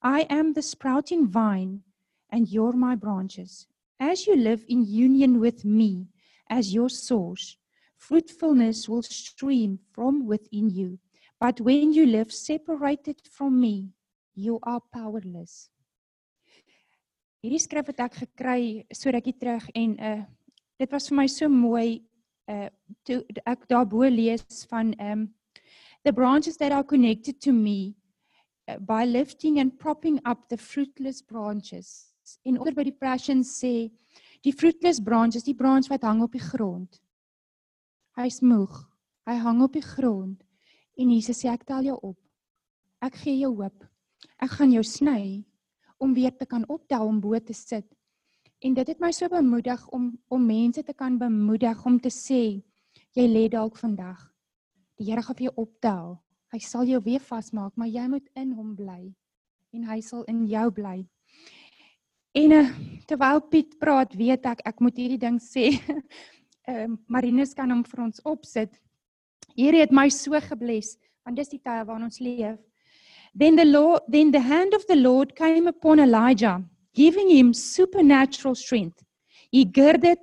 I 0.03 0.23
am 0.31 0.55
the 0.55 0.62
sprouting 0.62 1.28
vine, 1.28 1.82
and 2.31 2.49
you're 2.49 2.73
my 2.73 2.94
branches. 2.97 3.66
As 4.02 4.26
you 4.26 4.34
live 4.34 4.64
in 4.66 4.84
union 4.84 5.38
with 5.38 5.64
me 5.64 6.08
as 6.50 6.74
your 6.74 6.88
source, 6.88 7.56
fruitfulness 7.96 8.88
will 8.88 9.02
stream 9.02 9.78
from 9.92 10.26
within 10.26 10.70
you. 10.70 10.98
But 11.38 11.60
when 11.60 11.92
you 11.92 12.06
live 12.06 12.32
separated 12.32 13.22
from 13.30 13.60
me, 13.60 13.94
you 14.34 14.58
are 14.64 14.82
powerless. 14.92 15.70
Hierdie 17.42 17.62
skrif 17.62 17.88
het 17.90 18.02
ek 18.02 18.18
gekry 18.24 18.82
so 18.90 19.10
rukkie 19.14 19.38
terug 19.38 19.70
en 19.74 19.94
uh 19.98 20.22
dit 20.82 20.90
was 20.90 21.06
vir 21.10 21.16
my 21.20 21.26
so 21.30 21.46
mooi 21.50 22.02
uh 22.50 22.70
toe 23.06 23.22
ek 23.46 23.68
daarbo 23.70 24.02
lees 24.10 24.64
van 24.70 24.94
um 24.98 25.28
the 26.02 26.12
branches 26.12 26.58
that 26.58 26.74
are 26.74 26.86
connected 26.86 27.38
to 27.42 27.54
me 27.54 27.94
uh, 28.66 28.78
by 28.78 29.04
lifting 29.06 29.62
and 29.62 29.78
propping 29.78 30.18
up 30.24 30.48
the 30.50 30.58
fruitless 30.58 31.22
branches. 31.22 32.11
En 32.44 32.59
onder 32.59 32.74
by 32.74 32.84
die 32.88 32.96
passion 32.96 33.42
sê 33.46 33.90
die 34.42 34.52
fruitless 34.52 35.00
branches, 35.00 35.44
die 35.46 35.56
branch 35.56 35.88
wat 35.92 36.04
hang 36.06 36.22
op 36.24 36.32
die 36.34 36.42
grond. 36.42 37.00
Hy's 38.18 38.40
moeg. 38.42 38.72
Hy 39.28 39.36
hang 39.38 39.62
op 39.62 39.76
die 39.76 39.84
grond 39.84 40.42
en 40.98 41.10
Jesus 41.14 41.38
sê 41.42 41.50
ek 41.52 41.64
tel 41.68 41.86
jou 41.86 41.96
op. 42.02 42.18
Ek 43.02 43.16
gee 43.22 43.38
jou 43.38 43.52
hoop. 43.56 43.86
Ek 44.42 44.50
gaan 44.59 44.72
jou 44.74 44.82
sny 44.86 45.44
om 46.02 46.14
weer 46.14 46.34
te 46.34 46.46
kan 46.46 46.66
optel 46.70 47.06
om 47.06 47.20
bo 47.22 47.38
te 47.38 47.54
sit. 47.54 47.86
En 48.62 48.74
dit 48.74 48.88
het 48.88 49.00
my 49.02 49.10
so 49.14 49.30
bemoedig 49.30 49.80
om 49.94 50.10
om 50.30 50.44
mense 50.46 50.82
te 50.82 50.94
kan 50.94 51.18
bemoedig 51.18 51.86
om 51.86 51.98
te 52.00 52.10
sê 52.10 52.62
jy 53.16 53.26
lê 53.30 53.48
dalk 53.50 53.78
vandag. 53.78 54.20
Die 54.98 55.09
Here 55.10 55.22
gaan 55.22 55.38
vir 55.38 55.48
jou 55.48 55.54
optel. 55.64 56.18
Hy 56.52 56.59
sal 56.60 56.84
jou 56.84 57.00
weer 57.02 57.20
vasmaak, 57.20 57.72
maar 57.76 57.88
jy 57.88 58.04
moet 58.09 58.28
in 58.36 58.52
hom 58.52 58.74
bly 58.76 59.14
en 59.72 59.86
hy 59.88 60.00
sal 60.04 60.24
in 60.28 60.44
jou 60.46 60.66
bly. 60.70 60.98
En 62.32 62.52
uh, 62.56 62.68
terwyl 63.06 63.40
Piet 63.52 63.74
praat, 63.78 64.14
weet 64.16 64.46
ek 64.48 64.62
ek 64.64 64.78
moet 64.80 64.96
hierdie 64.96 65.20
ding 65.20 65.38
sê. 65.42 65.72
Ehm 66.70 66.94
uh, 66.94 66.98
Marinus 67.10 67.52
kan 67.59 67.70
hom 67.74 67.82
vir 67.84 68.04
ons 68.04 68.22
opsit. 68.24 68.76
Hierdie 69.59 69.82
het 69.82 69.92
my 69.92 70.09
so 70.09 70.38
gebless 70.40 70.96
want 71.26 71.36
dis 71.38 71.50
die 71.52 71.60
tye 71.60 71.82
waarin 71.84 72.06
ons 72.09 72.20
leef. 72.22 72.60
Then 73.34 73.56
the 73.56 73.66
Lord 73.66 74.06
then 74.09 74.30
the 74.32 74.40
hand 74.40 74.74
of 74.74 74.86
the 74.86 74.96
Lord 74.96 75.34
came 75.36 75.68
upon 75.68 76.00
Elijah, 76.00 76.62
giving 76.94 77.28
him 77.30 77.52
supernatural 77.52 78.54
strength. 78.54 79.04
He 79.50 79.64
girded 79.64 80.22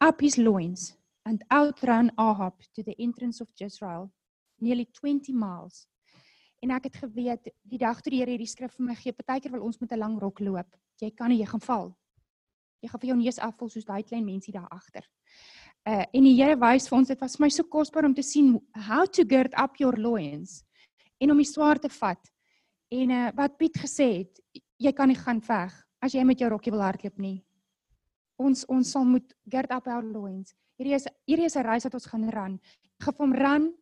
up 0.00 0.20
his 0.20 0.38
loins 0.38 0.96
and 1.26 1.42
outran 1.50 2.10
Ahab 2.16 2.54
to 2.74 2.82
the 2.82 2.96
entrance 2.98 3.40
of 3.40 3.48
Jezreel, 3.60 4.10
nearly 4.60 4.86
20 4.94 5.32
miles. 5.32 5.86
En 6.60 6.70
ek 6.76 6.90
het 6.90 6.96
geweet 7.00 7.48
die 7.64 7.78
dag 7.80 8.00
toe 8.00 8.12
die 8.12 8.20
Here 8.20 8.34
hierdie 8.34 8.48
skrif 8.48 8.74
vir 8.76 8.90
my 8.90 8.94
gee, 8.98 9.16
partykeer 9.16 9.52
wil 9.54 9.64
ons 9.64 9.80
met 9.80 9.92
'n 9.92 9.98
lang 9.98 10.18
rok 10.20 10.40
loop. 10.40 10.76
Jy 11.00 11.10
kan 11.10 11.28
nie, 11.28 11.40
jy 11.40 11.46
gaan 11.46 11.60
val. 11.60 11.96
Jy 12.82 12.88
gaan 12.88 13.00
vir 13.00 13.08
jou 13.08 13.16
neus 13.16 13.38
afval 13.38 13.68
soos 13.68 13.84
daai 13.84 14.02
klein 14.02 14.24
mensie 14.24 14.52
daar 14.52 14.68
agter. 14.70 15.04
Uh 15.86 16.04
en 16.12 16.24
die 16.24 16.36
Here 16.36 16.56
wys 16.56 16.88
vir 16.88 16.98
ons 16.98 17.08
dit 17.08 17.20
was 17.20 17.36
vir 17.36 17.44
my 17.44 17.48
so 17.48 17.62
kosbaar 17.62 18.04
om 18.04 18.14
te 18.14 18.22
sien 18.22 18.60
how 18.74 19.06
to 19.06 19.24
gird 19.24 19.54
up 19.56 19.76
your 19.76 19.96
loins 19.96 20.64
en 21.20 21.30
om 21.30 21.38
die 21.38 21.48
swaard 21.48 21.82
te 21.82 21.88
vat. 21.88 22.30
En 22.90 23.10
uh 23.10 23.30
wat 23.36 23.56
Piet 23.56 23.78
gesê 23.78 24.18
het, 24.18 24.40
jy 24.78 24.92
kan 24.92 25.08
nie 25.08 25.16
gaan 25.16 25.40
veg 25.40 25.72
as 26.02 26.12
jy 26.12 26.24
met 26.24 26.38
jou 26.40 26.50
rokkie 26.50 26.72
wil 26.72 26.82
hardloop 26.82 27.18
nie. 27.18 27.44
Ons 28.36 28.66
ons 28.68 28.90
sal 28.90 29.04
moet 29.04 29.34
gird 29.50 29.70
up 29.72 29.88
our 29.88 30.04
loins. 30.04 30.54
Hierdie 30.78 30.94
is 30.94 31.06
hierdie 31.26 31.46
is 31.46 31.56
'n 31.56 31.64
reis 31.64 31.84
wat 31.84 31.94
ons 31.94 32.06
gaan 32.06 32.28
ran. 32.28 32.60
Gaan 33.00 33.14
hom 33.18 33.34
ran 33.34 33.74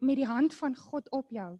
met 0.00 0.16
die 0.16 0.26
hand 0.26 0.54
van 0.54 0.74
God 0.76 1.10
op 1.10 1.30
jou. 1.30 1.58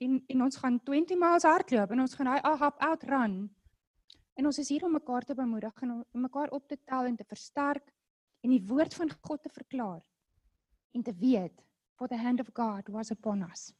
En 0.00 0.18
en 0.32 0.42
ons 0.42 0.56
gaan 0.56 0.78
20 0.82 1.18
miles 1.20 1.44
hardloop 1.44 1.90
en 1.92 2.00
ons 2.00 2.14
gaan 2.16 2.30
daai 2.32 2.44
Ahab 2.52 2.78
outrun. 2.90 3.34
En 4.34 4.46
ons 4.48 4.58
is 4.58 4.68
hier 4.72 4.84
om 4.84 4.92
mekaar 4.96 5.26
te 5.28 5.34
bemoedig 5.36 5.82
en 5.84 5.90
om 5.98 6.22
mekaar 6.24 6.50
op 6.56 6.68
te 6.68 6.78
tel 6.84 7.10
en 7.10 7.16
te 7.16 7.26
versterk 7.28 7.92
en 8.40 8.54
die 8.54 8.62
woord 8.66 8.94
van 8.96 9.10
God 9.20 9.42
te 9.42 9.52
verklaar 9.52 10.00
en 10.96 11.02
te 11.02 11.12
weet 11.20 11.60
for 11.96 12.08
the 12.08 12.16
hand 12.16 12.40
of 12.40 12.48
God 12.54 12.88
was 12.88 13.10
upon 13.10 13.42
us. 13.42 13.72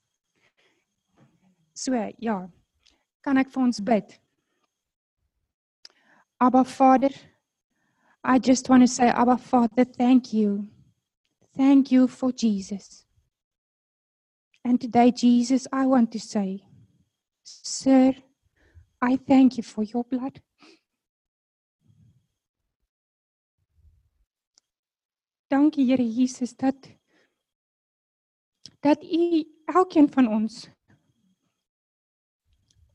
So 1.72 1.96
ja, 2.18 2.50
kan 3.24 3.40
ek 3.40 3.48
vir 3.52 3.62
ons 3.62 3.80
bid? 3.80 4.18
Abba 6.40 6.64
Vader, 6.64 7.12
I 8.24 8.38
just 8.38 8.68
want 8.68 8.82
to 8.82 8.88
say 8.88 9.08
Abba 9.08 9.38
Father, 9.38 9.84
thank 9.84 10.32
you. 10.32 10.68
Thank 11.56 11.90
you 11.90 12.06
for 12.08 12.32
Jesus. 12.32 13.06
And 14.64 14.80
today 14.80 15.10
Jesus, 15.10 15.66
I 15.72 15.86
want 15.86 16.12
to 16.12 16.20
say, 16.20 16.62
sir, 17.42 18.14
I 19.00 19.16
thank 19.16 19.56
you 19.56 19.62
for 19.62 19.82
your 19.82 20.04
blood. 20.04 20.40
Dankie 25.50 25.84
Here 25.84 26.04
Jesus 26.04 26.56
dat 26.56 26.76
dat 28.80 29.02
U 29.02 29.44
elkeen 29.64 30.08
van 30.12 30.28
ons 30.28 30.68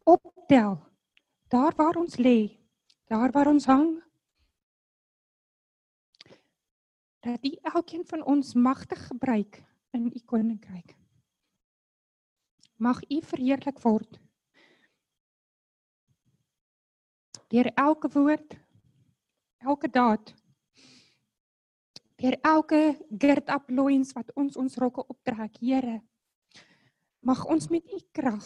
optel 0.04 0.80
daar 1.48 1.76
waar 1.76 1.96
ons 1.96 2.16
lê, 2.16 2.58
daar 3.06 3.32
waar 3.32 3.48
ons 3.48 3.66
hang. 3.66 4.04
Dat 7.20 7.44
U 7.46 7.58
elkeen 7.62 8.06
van 8.06 8.26
ons 8.26 8.54
magtig 8.54 9.08
gebruik 9.08 9.64
in 9.92 10.12
U 10.14 10.20
koninkryk. 10.26 11.05
Mag 12.78 13.02
U 13.10 13.22
verheerlik 13.22 13.80
word 13.84 14.20
deur 17.54 17.70
elke 17.78 18.10
woord, 18.12 18.56
elke 19.62 19.88
daad, 19.88 20.32
deur 22.20 22.38
elke 22.42 22.80
gird 23.22 23.52
up 23.54 23.70
loins 23.70 24.14
wat 24.18 24.32
ons 24.36 24.58
ons 24.58 24.78
rokke 24.82 25.06
optrek, 25.06 25.60
Here. 25.62 26.00
Mag 27.26 27.46
ons 27.50 27.70
met 27.70 27.86
U 27.94 28.00
krag 28.12 28.46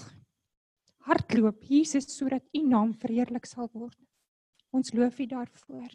hardloop, 1.09 1.63
Jesus, 1.65 2.09
sodat 2.13 2.45
U 2.53 2.61
naam 2.67 2.93
verheerlik 2.93 3.47
sal 3.49 3.69
word. 3.73 3.97
Ons 4.75 4.93
loof 4.93 5.17
U 5.19 5.25
daarvoor 5.25 5.89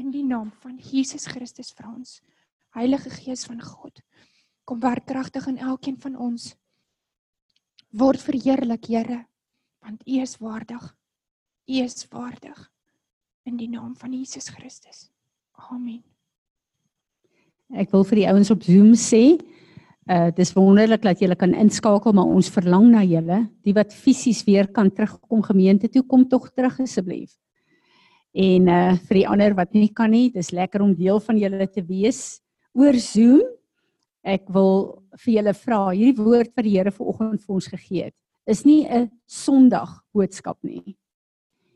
in 0.00 0.10
die 0.14 0.24
naam 0.24 0.50
van 0.62 0.78
Jesus 0.80 1.26
Christus 1.28 1.74
vir 1.76 1.90
ons. 1.90 2.18
Heilige 2.74 3.10
Gees 3.12 3.44
van 3.46 3.60
God, 3.62 4.00
kom 4.64 4.80
werk 4.82 5.06
kragtig 5.10 5.46
in 5.50 5.60
elkeen 5.60 5.98
van 6.00 6.16
ons. 6.16 6.54
Word 7.94 8.18
verheerlik, 8.18 8.88
Here, 8.90 9.20
want 9.84 10.02
U 10.02 10.20
is 10.20 10.34
waardig. 10.42 10.82
U 11.70 11.74
is 11.78 12.06
waardig 12.10 12.58
in 13.46 13.56
die 13.60 13.68
naam 13.70 13.92
van 13.94 14.12
Jesus 14.12 14.48
Christus. 14.50 15.10
Amen. 15.70 16.02
Ek 17.70 17.92
wil 17.94 18.02
vir 18.08 18.20
die 18.22 18.26
ouens 18.32 18.50
op 18.50 18.64
Zoom 18.66 18.96
sê, 18.98 19.38
uh 20.10 20.28
dis 20.34 20.52
wonderlik 20.56 21.04
dat 21.06 21.22
julle 21.22 21.36
kan 21.38 21.54
inskakel, 21.54 22.12
maar 22.12 22.28
ons 22.28 22.50
verlang 22.52 22.90
na 22.90 23.04
julle, 23.06 23.44
die 23.64 23.76
wat 23.76 23.94
fisies 23.94 24.42
weer 24.44 24.66
kan 24.74 24.90
terugkom 24.90 25.44
gemeente 25.46 25.88
toe, 25.88 26.02
kom 26.02 26.26
tog 26.28 26.50
terug 26.50 26.80
asseblief. 26.82 27.30
En 28.34 28.68
uh 28.68 28.96
vir 29.06 29.20
die 29.22 29.28
ander 29.30 29.54
wat 29.54 29.72
nie 29.72 29.92
kan 29.94 30.10
nie, 30.10 30.32
dis 30.34 30.50
lekker 30.50 30.82
om 30.82 30.96
deel 30.98 31.22
van 31.22 31.38
julle 31.38 31.70
te 31.70 31.84
wees 31.86 32.40
oor 32.74 32.98
Zoom. 32.98 33.46
Ek 34.24 34.48
wil 34.48 35.04
vir 35.20 35.34
julle 35.34 35.52
vra, 35.54 35.80
hierdie 35.92 36.24
woord 36.24 36.54
wat 36.56 36.64
die 36.64 36.76
Here 36.78 36.90
vanoggend 36.90 37.42
vir 37.44 37.54
ons 37.54 37.68
gegee 37.68 38.04
het, 38.08 38.16
is 38.46 38.64
nie 38.64 38.86
'n 38.88 39.10
Sondag 39.26 40.02
boodskap 40.12 40.58
nie. 40.64 40.96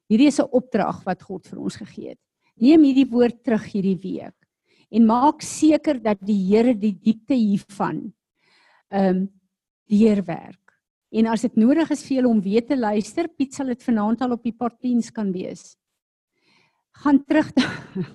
Hierdie 0.09 0.29
is 0.29 0.41
'n 0.41 0.49
opdrag 0.53 1.05
wat 1.05 1.23
God 1.23 1.47
vir 1.47 1.59
ons 1.61 1.77
gegee 1.77 2.09
het. 2.11 2.19
Neem 2.57 2.83
hierdie 2.83 3.11
woord 3.11 3.45
terug 3.45 3.65
hierdie 3.65 4.01
week 4.03 4.35
en 4.91 5.07
maak 5.07 5.43
seker 5.43 6.01
dat 6.01 6.19
die 6.25 6.39
Here 6.49 6.75
die 6.75 6.93
diepte 6.93 7.35
hiervan 7.35 8.13
ehm 8.91 9.17
um, 9.17 9.29
deurwerk. 9.89 10.73
En 11.13 11.27
as 11.27 11.43
dit 11.43 11.55
nodig 11.57 11.91
is 11.91 12.03
vir 12.05 12.17
julle 12.19 12.29
om 12.29 12.41
weer 12.41 12.65
te 12.67 12.77
luister, 12.77 13.29
Piet 13.29 13.55
sal 13.55 13.67
dit 13.67 13.83
vanaand 13.83 14.21
al 14.21 14.33
op 14.33 14.43
die 14.45 14.53
parties 14.53 15.11
kan 15.11 15.33
wees. 15.33 15.79
Gaan 16.99 17.21
terug 17.25 17.53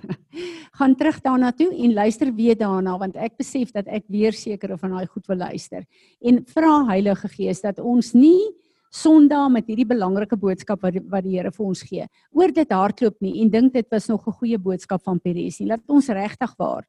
gaan 0.77 0.95
terug 0.99 1.21
daarna 1.21 1.51
toe 1.55 1.69
en 1.71 1.93
luister 1.93 2.33
weer 2.35 2.57
daarna 2.57 2.97
want 2.97 3.15
ek 3.15 3.37
besef 3.37 3.71
dat 3.71 3.87
ek 3.87 4.03
weer 4.11 4.33
seker 4.33 4.77
van 4.77 4.97
daai 4.97 5.07
goed 5.07 5.27
wil 5.27 5.37
luister. 5.37 5.85
En 6.21 6.43
vra 6.55 6.83
Heilige 6.89 7.29
Gees 7.31 7.61
dat 7.61 7.79
ons 7.79 8.13
nie 8.17 8.51
Sondag 8.93 9.47
met 9.49 9.65
hierdie 9.65 9.87
belangrike 9.89 10.37
boodskap 10.37 10.83
wat 10.85 10.99
wat 11.09 11.25
die 11.25 11.33
Here 11.33 11.49
vir 11.49 11.65
ons 11.65 11.81
gee. 11.81 12.03
Oor 12.29 12.51
dit 12.53 12.73
hardloop 12.77 13.15
nie 13.25 13.39
en 13.41 13.49
dink 13.49 13.73
dit 13.73 13.87
was 13.89 14.05
nog 14.07 14.27
'n 14.27 14.37
goeie 14.37 14.57
boodskap 14.57 15.01
van 15.01 15.19
Peres 15.19 15.59
nie. 15.59 15.67
Laat 15.69 15.81
ons 15.87 16.09
regtig 16.09 16.53
waar 16.59 16.85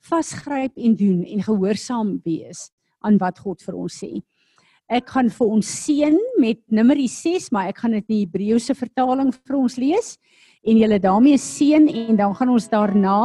vasgryp 0.00 0.76
en 0.76 0.94
doen 0.94 1.24
en 1.24 1.42
gehoorsaam 1.42 2.20
wees 2.24 2.70
aan 3.00 3.18
wat 3.18 3.38
God 3.38 3.62
vir 3.62 3.74
ons 3.74 4.04
sê. 4.04 4.22
Ek 4.88 5.08
gaan 5.08 5.28
vir 5.30 5.46
ons 5.46 5.66
seën 5.66 6.16
met 6.38 6.58
Numeri 6.70 7.08
6, 7.08 7.50
maar 7.50 7.68
ek 7.68 7.78
gaan 7.78 7.90
dit 7.90 8.04
in 8.08 8.14
die 8.14 8.24
Hebreëse 8.24 8.74
vertaling 8.74 9.32
vir 9.34 9.56
ons 9.56 9.76
lees 9.76 10.16
en 10.66 10.80
julle 10.80 10.98
daarmee 11.00 11.38
seën 11.38 11.88
en 11.88 12.16
dan 12.16 12.34
gaan 12.34 12.48
ons 12.48 12.68
daarna 12.68 13.20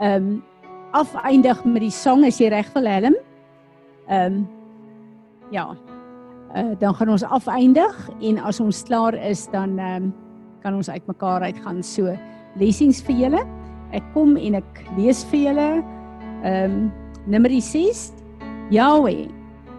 ehm 0.00 0.30
um, 0.30 0.42
afeindig 0.90 1.64
met 1.64 1.84
die 1.84 1.92
sang 1.94 2.24
as 2.26 2.40
jy 2.40 2.48
reg 2.50 2.66
wil 2.74 2.86
Helm. 2.86 3.16
Ehm 4.08 4.34
um, 4.34 4.48
ja, 5.50 5.68
uh, 6.56 6.72
dan 6.78 6.94
gaan 6.94 7.08
ons 7.08 7.24
afeindig 7.24 8.08
en 8.20 8.38
as 8.38 8.60
ons 8.60 8.82
klaar 8.82 9.14
is 9.14 9.46
dan 9.52 9.78
um, 9.78 10.12
kan 10.62 10.74
ons 10.74 10.90
uitmekaar 10.90 11.42
uitgaan 11.42 11.82
so 11.82 12.16
lessings 12.58 13.02
vir 13.02 13.16
julle. 13.16 13.44
Ek 13.92 14.02
kom 14.14 14.36
en 14.36 14.54
ek 14.54 14.82
lees 14.96 15.24
vir 15.30 15.50
julle 15.50 15.68
ehm 16.44 16.64
um, 16.64 16.90
Numeri 17.26 17.60
6 17.60 18.14
Yahweh 18.72 19.28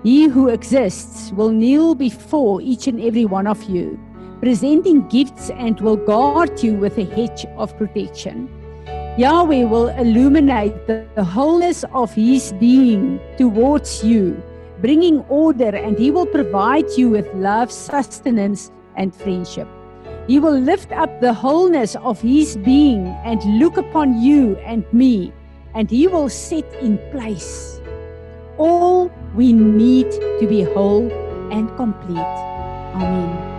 He 0.04 0.26
who 0.26 0.50
exists 0.50 1.32
will 1.32 1.52
kneel 1.52 1.96
before 1.96 2.62
each 2.62 2.88
and 2.88 3.00
every 3.02 3.26
one 3.26 3.48
of 3.48 3.64
you 3.64 4.00
presenting 4.42 5.08
gifts 5.08 5.50
and 5.52 5.80
will 5.80 5.96
guard 5.96 6.62
you 6.62 6.74
with 6.74 6.98
a 6.98 7.06
hedge 7.06 7.46
of 7.58 7.78
protection. 7.78 8.50
Yahweh 9.18 9.64
will 9.64 9.90
illuminate 9.90 10.88
the, 10.88 11.06
the 11.16 11.24
wholeness 11.24 11.86
of 11.94 12.14
his 12.14 12.54
being 12.60 13.20
towards 13.38 14.04
you 14.04 14.42
bringing 14.82 15.20
order, 15.30 15.70
and 15.70 15.98
He 15.98 16.12
will 16.12 16.26
provide 16.26 16.90
you 16.98 17.10
with 17.10 17.32
love, 17.36 17.72
sustenance, 17.72 18.72
and 18.98 19.16
friendship. 19.16 19.68
He 20.28 20.40
will 20.40 20.58
lift 20.58 20.92
up 20.92 21.22
the 21.22 21.34
wholeness 21.34 21.96
of 21.96 22.20
His 22.20 22.58
being 22.58 23.08
and 23.24 23.40
look 23.60 23.78
upon 23.78 24.22
you 24.22 24.58
and 24.58 24.84
me, 24.92 25.32
and 25.76 25.90
He 25.90 26.08
will 26.08 26.30
set 26.30 26.66
in 26.82 26.98
place 27.12 27.80
all 28.58 29.12
we 29.36 29.54
need 29.54 30.12
to 30.12 30.46
be 30.50 30.64
whole 30.64 31.10
and 31.52 31.70
complete. 31.78 32.18
Amen. 32.98 33.51